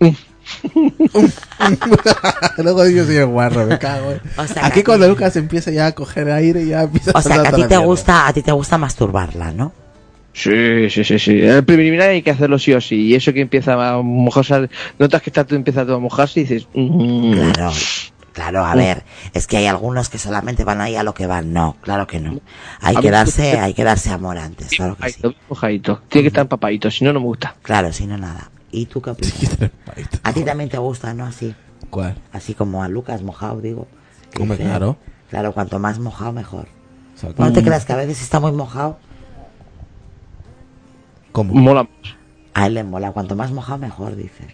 mm. 0.00 0.10
Luego 2.58 2.88
yo 2.88 3.04
soy 3.06 3.16
el 3.16 3.26
guarro, 3.26 3.66
me 3.66 3.78
cago. 3.78 4.10
eh. 4.12 4.20
O 4.36 4.46
sea, 4.46 4.62
que 4.62 4.66
Aquí 4.68 4.82
cuando 4.82 5.08
Lucas 5.08 5.36
empieza 5.36 5.70
ya 5.70 5.86
a 5.86 5.92
coger 5.92 6.30
aire, 6.30 6.66
ya 6.66 6.82
empieza 6.82 7.12
O 7.14 7.22
sea, 7.22 7.40
que 7.42 7.48
a 7.48 7.52
ti 7.52 7.64
te 7.64 7.76
gusta, 7.76 8.26
a 8.26 8.32
ti 8.32 8.42
te 8.42 8.52
gusta 8.52 8.78
masturbarla, 8.78 9.52
¿no? 9.52 9.72
Sí, 10.32 10.88
sí, 10.88 11.04
sí, 11.04 11.18
sí. 11.18 11.42
En 11.42 11.50
el 11.50 11.64
preliminar 11.64 12.08
hay 12.08 12.22
que 12.22 12.30
hacerlo 12.30 12.58
sí 12.58 12.72
o 12.72 12.80
sí. 12.80 12.96
Y 12.96 13.14
eso 13.14 13.32
que 13.32 13.40
empieza 13.40 13.72
a 13.72 14.00
mojarse, 14.02 14.70
notas 14.98 15.22
que 15.22 15.30
está 15.30 15.44
todo 15.44 15.56
empieza 15.56 15.84
todo 15.84 15.96
a 15.96 16.00
mojarse 16.00 16.40
y 16.40 16.44
dices, 16.44 16.68
mm, 16.74 17.32
Claro, 17.52 17.72
claro, 18.32 18.64
a 18.64 18.74
ver, 18.74 19.04
es 19.34 19.46
que 19.46 19.58
hay 19.58 19.66
algunos 19.66 20.08
que 20.08 20.18
solamente 20.18 20.64
van 20.64 20.80
ahí 20.80 20.96
a 20.96 21.02
lo 21.02 21.12
que 21.12 21.26
van, 21.26 21.52
no, 21.52 21.76
claro 21.82 22.06
que 22.06 22.18
no. 22.18 22.40
Hay 22.80 22.96
A 22.96 23.00
que 23.00 23.10
darse, 23.10 23.58
hay 23.58 23.74
que 23.74 23.84
darse 23.84 24.10
amor 24.10 24.38
antes, 24.38 24.68
claro 24.70 24.96
que 24.96 25.10
sí. 25.10 25.20
mojadito. 25.48 26.00
Tiene 26.08 26.24
que 26.24 26.28
estar 26.28 26.42
empapadito, 26.42 26.90
si 26.90 27.04
no, 27.04 27.12
no 27.12 27.20
me 27.20 27.26
gusta. 27.26 27.54
Claro, 27.62 27.92
si 27.92 28.06
no 28.06 28.16
nada. 28.16 28.50
¿Y 28.70 28.86
tú 28.86 29.02
qué 29.02 29.10
opinas? 29.10 29.58
A 30.22 30.32
ti 30.32 30.44
también 30.44 30.70
te 30.70 30.78
gusta, 30.78 31.12
¿no? 31.12 31.26
Así, 31.26 31.54
¿Cuál? 31.90 32.16
así 32.32 32.54
como 32.54 32.82
a 32.82 32.88
Lucas 32.88 33.22
mojado, 33.22 33.60
digo. 33.60 33.86
Hombre, 34.40 34.56
claro. 34.56 34.96
Claro, 35.28 35.52
cuanto 35.52 35.78
más 35.78 35.98
mojado, 35.98 36.32
mejor. 36.32 36.68
Exacto. 37.14 37.44
No 37.44 37.52
te 37.52 37.62
creas 37.62 37.84
que 37.84 37.92
a 37.92 37.96
veces 37.96 38.22
está 38.22 38.40
muy 38.40 38.52
mojado. 38.52 38.98
¿Cómo? 41.32 41.54
Mola. 41.54 41.88
A 42.54 42.66
él 42.66 42.74
le 42.74 42.84
mola, 42.84 43.12
cuanto 43.12 43.34
más 43.34 43.50
mojado, 43.50 43.78
mejor, 43.78 44.14
dice. 44.14 44.46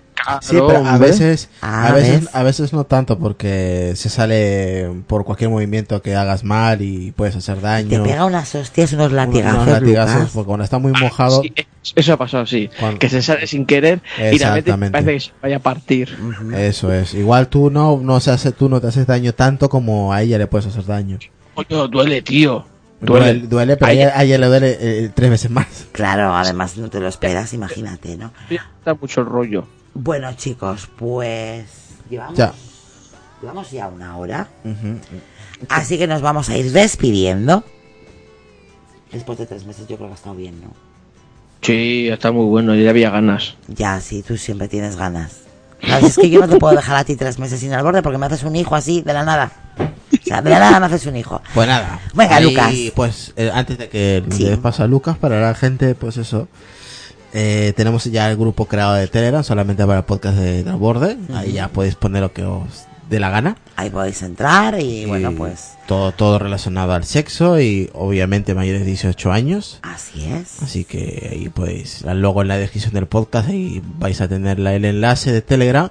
Sí, 0.43 0.57
pero 0.67 0.85
a 0.87 0.99
veces, 0.99 1.49
Ah, 1.63 1.89
a 1.89 1.93
veces, 1.93 2.21
¿ves? 2.27 2.35
a 2.35 2.43
veces 2.43 2.73
no 2.75 2.85
tanto 2.85 3.19
porque 3.19 3.95
se 3.97 4.09
sale 4.11 4.89
por 5.07 5.25
cualquier 5.25 5.49
movimiento 5.49 6.03
que 6.03 6.15
hagas 6.15 6.45
mal 6.45 6.83
y 6.83 7.13
puedes 7.13 7.35
hacer 7.35 7.61
daño. 7.63 7.89
Te 7.89 8.01
pega 8.11 8.27
unas 8.27 8.55
hostias, 8.55 8.93
unos 8.93 9.11
latigazos, 9.13 9.63
unos 9.63 9.69
latigazos, 9.81 10.15
Lucas. 10.17 10.31
porque 10.35 10.47
cuando 10.47 10.65
está 10.65 10.79
muy 10.79 10.93
mojado, 10.93 11.43
Sí, 11.43 11.53
eso 11.97 12.13
ha 12.13 12.17
pasado, 12.19 12.45
sí. 12.47 12.69
Cuando- 12.79 12.99
Que 12.99 13.09
se 13.09 13.23
sale 13.23 13.47
sin 13.47 13.65
querer 13.65 14.01
y 14.19 14.21
la 14.21 14.31
Exactamente. 14.31 14.93
parece 14.93 15.13
que 15.15 15.21
se 15.21 15.31
vaya 15.43 15.57
a 15.57 15.61
partir. 15.61 16.17
eso 16.57 16.93
es. 16.93 17.15
Igual 17.15 17.49
tú 17.49 17.71
no, 17.71 17.99
no 18.03 18.21
se 18.21 18.31
hace, 18.31 18.53
tú 18.53 18.69
no 18.69 18.81
te 18.81 18.89
haces 18.89 19.07
daño 19.07 19.33
tanto 19.33 19.69
como 19.71 20.13
a 20.13 20.21
ella 20.23 20.37
le 20.37 20.47
puedes 20.47 20.67
hacer 20.67 20.85
daño. 20.85 21.19
Coño, 21.55 21.89
duele, 21.89 22.21
tío. 22.23 22.67
Duele, 23.01 23.27
Duele. 23.35 23.47
duele, 23.47 23.77
pero 23.77 23.87
a 23.87 23.91
Ahí- 23.91 23.99
ella, 24.01 24.13
a 24.19 24.25
ella 24.25 24.39
le 24.39 24.47
duele 24.47 24.77
eh, 24.81 25.11
tres 25.15 25.31
veces 25.31 25.51
más. 25.51 25.67
Claro, 25.93 26.35
además 26.35 26.77
no 26.77 26.91
te 26.91 26.99
lo 27.01 27.07
esperas, 27.09 27.53
imagínate, 27.53 28.17
¿no? 28.17 28.33
Está 28.51 28.95
mucho 28.95 29.21
el 29.21 29.27
rollo. 29.27 29.67
Bueno, 29.95 30.33
chicos, 30.35 30.89
pues 30.99 31.67
llevamos, 32.11 32.37
Ya. 32.37 32.53
llevamos 33.41 33.71
ya 33.71 33.87
una 33.89 34.17
hora. 34.17 34.49
Así 35.69 35.97
que 35.99 36.07
nos 36.07 36.23
vamos 36.23 36.49
a 36.51 36.57
ir 36.57 36.73
despidiendo. 36.73 37.65
Después 39.13 39.39
de 39.39 39.47
tres 39.47 39.65
meses 39.65 39.87
yo 39.89 39.97
creo 39.97 40.09
que 40.09 40.13
ha 40.13 40.17
estado 40.17 40.35
bien, 40.37 40.61
¿no? 40.61 40.73
Sí, 41.63 42.09
está 42.09 42.31
muy 42.31 42.45
bueno, 42.47 42.75
ya 42.75 42.91
había 42.91 43.11
ganas. 43.11 43.57
Ya, 43.69 44.01
sí, 44.01 44.23
tú 44.23 44.37
siempre 44.37 44.69
tienes 44.69 44.97
ganas. 44.97 45.41
Es 45.81 46.17
que 46.17 46.29
yo 46.29 46.41
no 46.41 46.49
te 46.49 46.57
puedo 46.57 46.75
dejar 46.75 46.97
a 46.97 47.05
ti 47.05 47.15
tres 47.17 47.39
meses 47.39 47.61
sin 47.61 47.73
el 47.73 47.83
borde 47.83 48.03
porque 48.03 48.19
me 48.19 48.27
haces 48.27 48.43
un 48.43 48.57
hijo 48.57 48.75
así, 48.75 49.03
de 49.03 49.13
la 49.13 49.25
nada. 49.25 49.53
O 49.79 50.25
sea, 50.25 50.43
de 50.43 50.51
la 50.51 50.59
nada 50.59 50.81
me 50.81 50.87
haces 50.87 51.07
un 51.07 51.17
hijo. 51.17 51.41
Pues 51.55 51.69
nada. 51.69 52.01
Venga, 52.15 52.37
Ahí, 52.37 52.45
Lucas. 52.45 52.73
Pues 52.95 53.33
eh, 53.37 53.51
antes 53.55 53.79
de 53.79 53.89
que 53.89 54.25
Sí. 54.31 54.45
le 54.45 54.57
paso 54.57 54.83
a 54.83 54.87
Lucas, 54.87 55.17
para 55.17 55.41
la 55.41 55.55
gente, 55.55 55.95
pues 55.95 56.17
eso. 56.17 56.49
eh, 57.33 57.73
tenemos 57.77 58.05
ya 58.07 58.31
el 58.31 58.37
grupo 58.37 58.65
creado 58.67 58.95
de 58.95 59.07
Telegram 59.07 59.45
solamente 59.45 59.85
para 59.87 59.99
el 59.99 60.05
podcast 60.05 60.37
de 60.39 60.65
Del 60.65 60.77
Borde. 60.77 61.17
Ahí 61.35 61.53
ya 61.53 61.69
podéis 61.69 61.95
poner 61.95 62.23
lo 62.23 62.33
que 62.33 62.43
os 62.43 62.87
dé 63.09 63.21
la 63.21 63.31
gana. 63.31 63.57
Ahí 63.77 63.91
podéis 63.91 64.23
entrar 64.23 64.81
y, 64.81 65.03
Y 65.03 65.07
bueno, 65.07 65.33
pues 65.33 65.75
Todo, 65.87 66.13
todo 66.13 66.39
relacionado 66.39 66.93
al 66.93 67.05
sexo 67.05 67.61
y 67.61 67.91
obviamente 67.95 68.55
mayores 68.55 68.81
de 68.83 68.87
18 68.89 69.33
años. 69.33 69.79
así 69.83 70.25
es. 70.25 70.63
Así 70.63 70.85
que 70.85 71.29
ahí 71.33 71.49
podéis, 71.49 72.03
luego 72.03 72.43
en 72.43 72.49
la 72.49 72.57
descripción 72.59 72.95
del 72.95 73.07
podcast 73.07 73.49
ahí 73.49 73.83
vais 73.99 74.21
a 74.21 74.29
tener 74.29 74.59
la- 74.59 74.75
el 74.75 74.85
enlace 74.85 75.33
de 75.33 75.43
Telegram 75.43 75.89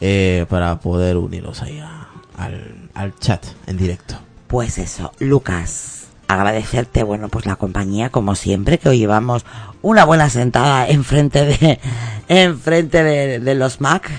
eh, 0.00 0.46
para 0.48 0.78
poder 0.80 1.16
uniros 1.16 1.62
ahí 1.62 1.78
a- 1.80 2.08
al, 2.36 2.88
al 2.94 3.18
chat 3.18 3.44
en 3.66 3.76
directo. 3.76 4.16
Pues 4.46 4.78
eso, 4.78 5.12
Lucas, 5.18 6.06
agradecerte, 6.28 7.02
bueno, 7.02 7.28
pues 7.28 7.46
la 7.46 7.56
compañía, 7.56 8.10
como 8.10 8.34
siempre, 8.34 8.78
que 8.78 8.88
hoy 8.88 8.98
llevamos 8.98 9.44
una 9.82 10.04
buena 10.04 10.28
sentada 10.30 10.86
enfrente 10.88 11.44
de, 11.44 11.78
enfrente 12.28 13.02
de, 13.02 13.38
de 13.40 13.54
los 13.54 13.80
Mac 13.80 14.10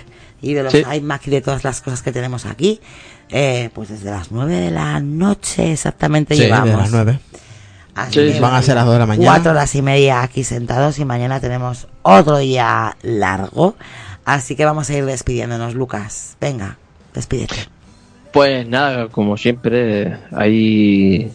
y 0.44 0.54
de 0.54 0.64
los 0.64 0.74
Sí. 0.74 0.84
iMac 0.98 1.26
y 1.28 1.32
de 1.32 1.42
todas 1.42 1.64
las 1.64 1.82
cosas 1.82 2.02
que 2.04 2.12
tenemos 2.12 2.46
aquí. 2.46 2.80
Eh, 3.30 3.70
pues 3.74 3.90
desde 3.90 4.12
las 4.12 4.32
nueve 4.32 4.56
de 4.58 4.70
la 4.70 5.00
noche 5.00 5.72
exactamente 5.72 6.36
Sí, 6.36 6.44
llevamos. 6.44 6.70
de 6.70 6.78
las 6.78 6.92
9. 6.92 7.20
Así 7.96 8.34
sí. 8.34 8.40
Van 8.40 8.54
a 8.54 8.62
ser 8.62 8.76
las 8.76 8.86
2 8.86 8.94
de 8.96 9.00
la 9.00 9.06
mañana. 9.06 9.26
Cuatro 9.32 9.52
horas 9.52 9.74
y 9.76 9.82
media 9.82 10.22
aquí 10.22 10.44
sentados 10.44 11.00
y 11.00 11.06
mañana 11.06 11.40
tenemos 11.40 11.88
otro 12.02 12.38
día 12.38 12.96
largo. 13.02 13.76
Así 14.26 14.56
que 14.56 14.66
vamos 14.66 14.90
a 14.90 14.94
ir 14.98 15.06
despidiéndonos, 15.06 15.74
Lucas. 15.76 16.38
Venga, 16.42 16.78
despídete. 17.14 17.56
Pues 18.32 18.68
nada, 18.68 19.10
como 19.10 19.38
siempre, 19.38 20.18
ahí 20.32 21.32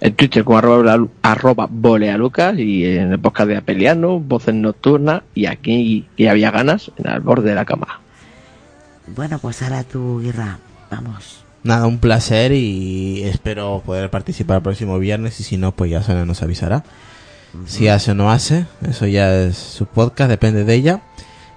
en 0.00 0.14
Twitter 0.14 0.42
como 0.44 0.58
arroba, 0.58 0.98
arroba 1.22 1.68
bolealucas 1.70 2.58
y 2.58 2.84
en 2.86 3.12
el 3.12 3.18
podcast 3.20 3.48
de 3.48 3.56
Apeliano, 3.56 4.18
Voces 4.18 4.54
Nocturnas 4.54 5.22
y 5.34 5.46
aquí 5.46 6.06
y 6.16 6.26
había 6.26 6.50
ganas 6.50 6.90
en 6.96 7.08
el 7.10 7.20
borde 7.20 7.50
de 7.50 7.54
la 7.54 7.64
cama. 7.64 8.00
Bueno, 9.06 9.38
pues 9.38 9.62
ahora 9.62 9.84
tú, 9.84 10.20
Guirra. 10.20 10.58
Vamos. 10.90 11.44
Nada, 11.62 11.86
un 11.86 11.98
placer 11.98 12.52
y 12.52 13.22
espero 13.24 13.82
poder 13.84 14.10
participar 14.10 14.58
el 14.58 14.62
próximo 14.62 14.98
viernes 14.98 15.40
y 15.40 15.44
si 15.44 15.56
no, 15.56 15.72
pues 15.72 15.90
ya 15.90 16.02
Sonia 16.02 16.24
nos 16.26 16.42
avisará. 16.42 16.84
Si 17.66 17.86
hace 17.88 18.10
o 18.10 18.14
no 18.14 18.30
hace, 18.30 18.66
eso 18.86 19.06
ya 19.06 19.32
es 19.32 19.56
su 19.56 19.86
podcast, 19.86 20.28
depende 20.28 20.64
de 20.64 20.74
ella. 20.74 21.02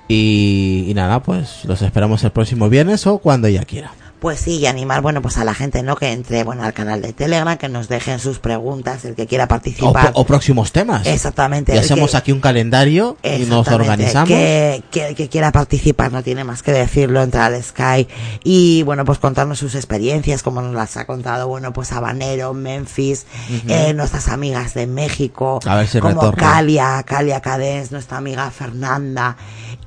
Y, 0.07 0.85
y 0.87 0.93
nada, 0.93 1.23
pues 1.23 1.65
los 1.65 1.81
esperamos 1.81 2.23
el 2.23 2.31
próximo 2.31 2.69
viernes 2.69 3.05
o 3.07 3.17
cuando 3.17 3.47
ella 3.47 3.63
quiera. 3.65 3.91
Pues 4.20 4.39
sí, 4.39 4.57
y 4.57 4.65
animar, 4.65 5.01
bueno, 5.01 5.22
pues 5.22 5.38
a 5.38 5.43
la 5.43 5.53
gente, 5.53 5.84
¿no? 5.84 5.95
Que 5.95 6.11
entre, 6.11 6.43
bueno, 6.43 6.63
al 6.63 6.74
canal 6.74 7.03
de 7.03 7.13
Telegram, 7.13 7.55
que 7.57 7.70
nos 7.70 7.88
dejen 7.88 8.18
sus 8.18 8.39
preguntas, 8.39 9.05
el 9.05 9.13
que 9.13 9.28
quiera 9.28 9.47
participar. 9.47 10.09
o 10.15 10.26
próximos 10.26 10.72
temas. 10.72 11.05
Exactamente. 11.05 11.76
Y 11.76 11.78
hacemos 11.78 12.11
que- 12.11 12.18
aquí 12.18 12.32
un 12.32 12.39
calendario 12.39 13.15
y 13.22 13.45
nos 13.45 13.68
organizamos. 13.68 14.28
Que, 14.28 14.84
que 14.89 15.09
el 15.09 15.15
que 15.15 15.30
quiera 15.30 15.51
participar 15.51 16.11
no 16.11 16.24
tiene 16.24 16.43
más 16.43 16.63
que 16.63 16.72
decirlo, 16.72 17.22
entrar 17.22 17.53
al 17.53 17.63
Sky 17.63 18.07
y 18.43 18.82
bueno, 18.84 19.05
pues 19.05 19.20
contarnos 19.20 19.59
sus 19.59 19.76
experiencias, 19.76 20.41
como 20.41 20.61
nos 20.64 20.73
las 20.73 20.98
ha 20.98 21.06
contado, 21.06 21.48
bueno, 21.48 21.72
pues 21.72 21.91
Habanero, 21.91 22.56
Memphis, 22.56 23.27
eh, 23.68 23.94
nuestras 23.94 24.30
amigas 24.30 24.73
de 24.73 24.88
México, 24.88 25.60
A 25.65 25.76
ver 25.76 25.88
si 25.88 25.99
como. 25.99 26.31
Calia, 26.34 27.03
Calia 27.06 27.39
Cadés, 27.41 27.91
nuestra 27.91 28.18
amiga 28.18 28.49
Fernanda, 28.49 29.38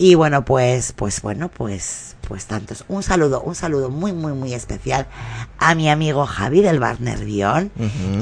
y 0.03 0.15
bueno, 0.15 0.47
pues, 0.47 0.93
pues 0.95 1.21
bueno, 1.21 1.51
pues, 1.51 2.17
pues 2.27 2.47
tantos. 2.47 2.87
Un 2.89 3.03
saludo, 3.03 3.43
un 3.43 3.55
saludo 3.55 3.91
muy, 3.91 4.15
muy, 4.15 4.33
muy 4.33 4.55
especial 4.55 5.07
a 5.59 5.75
mi 5.75 5.91
amigo 5.91 6.25
Javi 6.25 6.63
del 6.63 6.81
Bar 6.81 7.03
Nervión 7.03 7.71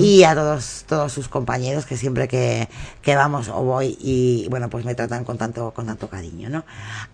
y 0.00 0.24
a 0.24 0.34
todos, 0.34 0.84
todos 0.88 1.12
sus 1.12 1.28
compañeros 1.28 1.86
que 1.86 1.96
siempre 1.96 2.26
que, 2.26 2.68
que 3.00 3.14
vamos 3.14 3.48
o 3.48 3.62
voy 3.62 3.96
y 4.00 4.48
bueno, 4.50 4.68
pues 4.68 4.84
me 4.84 4.96
tratan 4.96 5.22
con 5.24 5.38
tanto, 5.38 5.70
con 5.72 5.86
tanto 5.86 6.08
cariño, 6.08 6.48
¿no? 6.50 6.64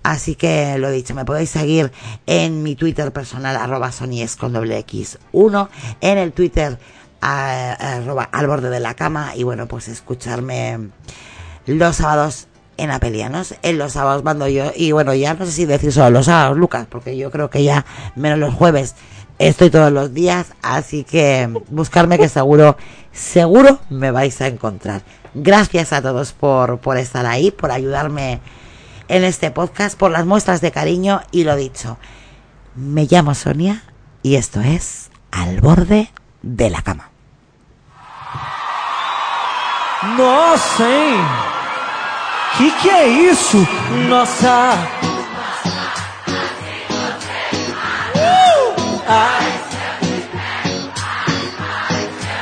Así 0.03 0.35
que 0.35 0.79
lo 0.79 0.91
dicho, 0.91 1.15
me 1.15 1.27
podéis 1.27 1.51
seguir 1.51 1.93
en 2.25 2.63
mi 2.63 2.75
Twitter 2.75 3.13
personal, 3.13 3.57
arroba 3.57 3.93
sonies 3.93 4.35
con 4.35 4.55
doble 4.55 4.79
X 4.79 5.19
1, 5.33 5.69
en 6.01 6.17
el 6.17 6.33
Twitter, 6.33 6.79
a- 7.21 7.97
arroba 7.97 8.25
al 8.33 8.47
borde 8.47 8.71
de 8.71 8.81
la 8.81 8.95
cama 8.95 9.37
y 9.37 9.43
bueno, 9.43 9.67
pues 9.69 9.89
escucharme 9.89 10.89
los 11.67 11.97
sábados 11.97 12.49
en 12.77 12.91
Apelianos. 12.91 13.55
En 13.63 13.79
los 13.79 13.93
sábados 13.93 14.25
mando 14.25 14.49
yo. 14.49 14.73
Y 14.75 14.93
bueno, 14.93 15.15
ya 15.15 15.35
no 15.35 15.47
sé 15.47 15.53
si 15.53 15.65
decir 15.65 15.93
solo 15.93 16.11
los 16.11 16.27
sábados, 16.27 16.57
Lucas, 16.57 16.87
porque 16.89 17.17
yo 17.17 17.31
creo 17.31 17.51
que 17.51 17.63
ya 17.65 17.85
menos 18.17 18.39
los 18.39 18.55
jueves 18.55 18.95
estoy 19.39 19.71
todos 19.71 19.93
los 19.93 20.15
días. 20.15 20.55
Así 20.63 21.05
que 21.05 21.49
buscarme 21.71 22.19
que 22.19 22.29
seguro, 22.29 22.77
seguro 23.13 23.79
me 23.91 24.11
vais 24.11 24.41
a 24.41 24.47
encontrar. 24.47 25.03
Gracias 25.35 25.93
a 25.93 26.03
todos 26.03 26.33
por, 26.33 26.79
por 26.79 26.97
estar 26.97 27.27
ahí, 27.27 27.51
por 27.51 27.71
ayudarme 27.71 28.41
en 29.09 29.25
este 29.25 29.51
podcast, 29.51 29.99
por 29.99 30.11
las 30.11 30.27
muestras 30.27 30.61
de 30.61 30.73
cariño 30.73 31.21
y 31.31 31.45
lo 31.45 31.57
dicho. 31.57 31.99
Me 32.75 33.07
llamo 33.07 33.35
Sonia 33.35 33.83
y 34.23 34.37
esto 34.37 34.61
es 34.61 35.11
Al 35.31 35.61
borde 35.61 36.11
de 36.43 36.71
la 36.71 36.83
cama. 36.83 37.11
Nossa, 40.17 40.85
hein? 40.85 41.54
Que 42.57 42.71
que 42.71 42.89
é 42.89 43.09
isso? 43.09 43.67
Nossa! 44.09 44.79
Uh! 48.15 49.03
Ai. 49.09 49.53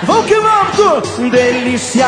Vamos 0.02 0.26
que 0.26 0.34
vamos! 0.34 1.30
Delícia! 1.30 2.06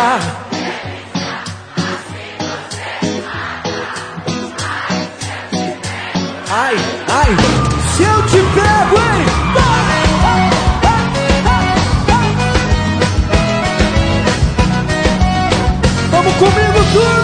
Ai, 6.50 6.76
ai! 7.08 7.36
Se 7.96 8.02
eu 8.02 8.26
te 8.26 8.36
pego, 8.54 8.96
hein? 8.98 9.24
Vamos 16.10 16.34
comigo, 16.34 16.84
turma! 16.92 17.23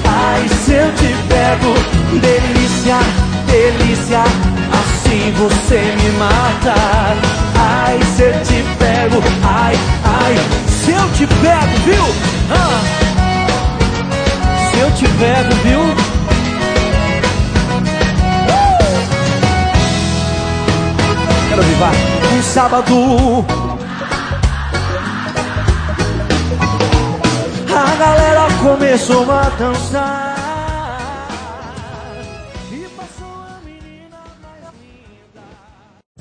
ai, 0.11 0.47
se 0.49 0.73
eu 0.73 0.91
te 0.95 1.15
pego 1.29 1.73
Delícia, 2.19 2.97
delícia, 3.47 4.23
assim 4.79 5.31
você 5.37 5.95
me 5.97 6.09
mata 6.19 7.41
Ai, 7.63 7.99
se 8.15 8.23
eu 8.23 8.33
te 8.43 8.63
pego, 8.77 9.23
ai, 9.43 9.75
ai, 10.03 10.35
se 10.67 10.91
eu 10.91 11.09
te 11.13 11.27
pego, 11.27 11.77
viu? 11.85 12.03
Ah. 12.49 13.01
Se 14.71 14.79
eu 14.79 14.91
te 14.91 15.07
pego, 15.07 15.55
viu? 15.63 15.81
Quero 21.49 21.61
vivar 21.63 21.93
um 22.33 22.41
sábado. 22.41 23.45
A 27.81 27.95
galera 27.95 28.47
começou 28.61 29.25
a 29.31 29.49
dançar. 29.57 30.20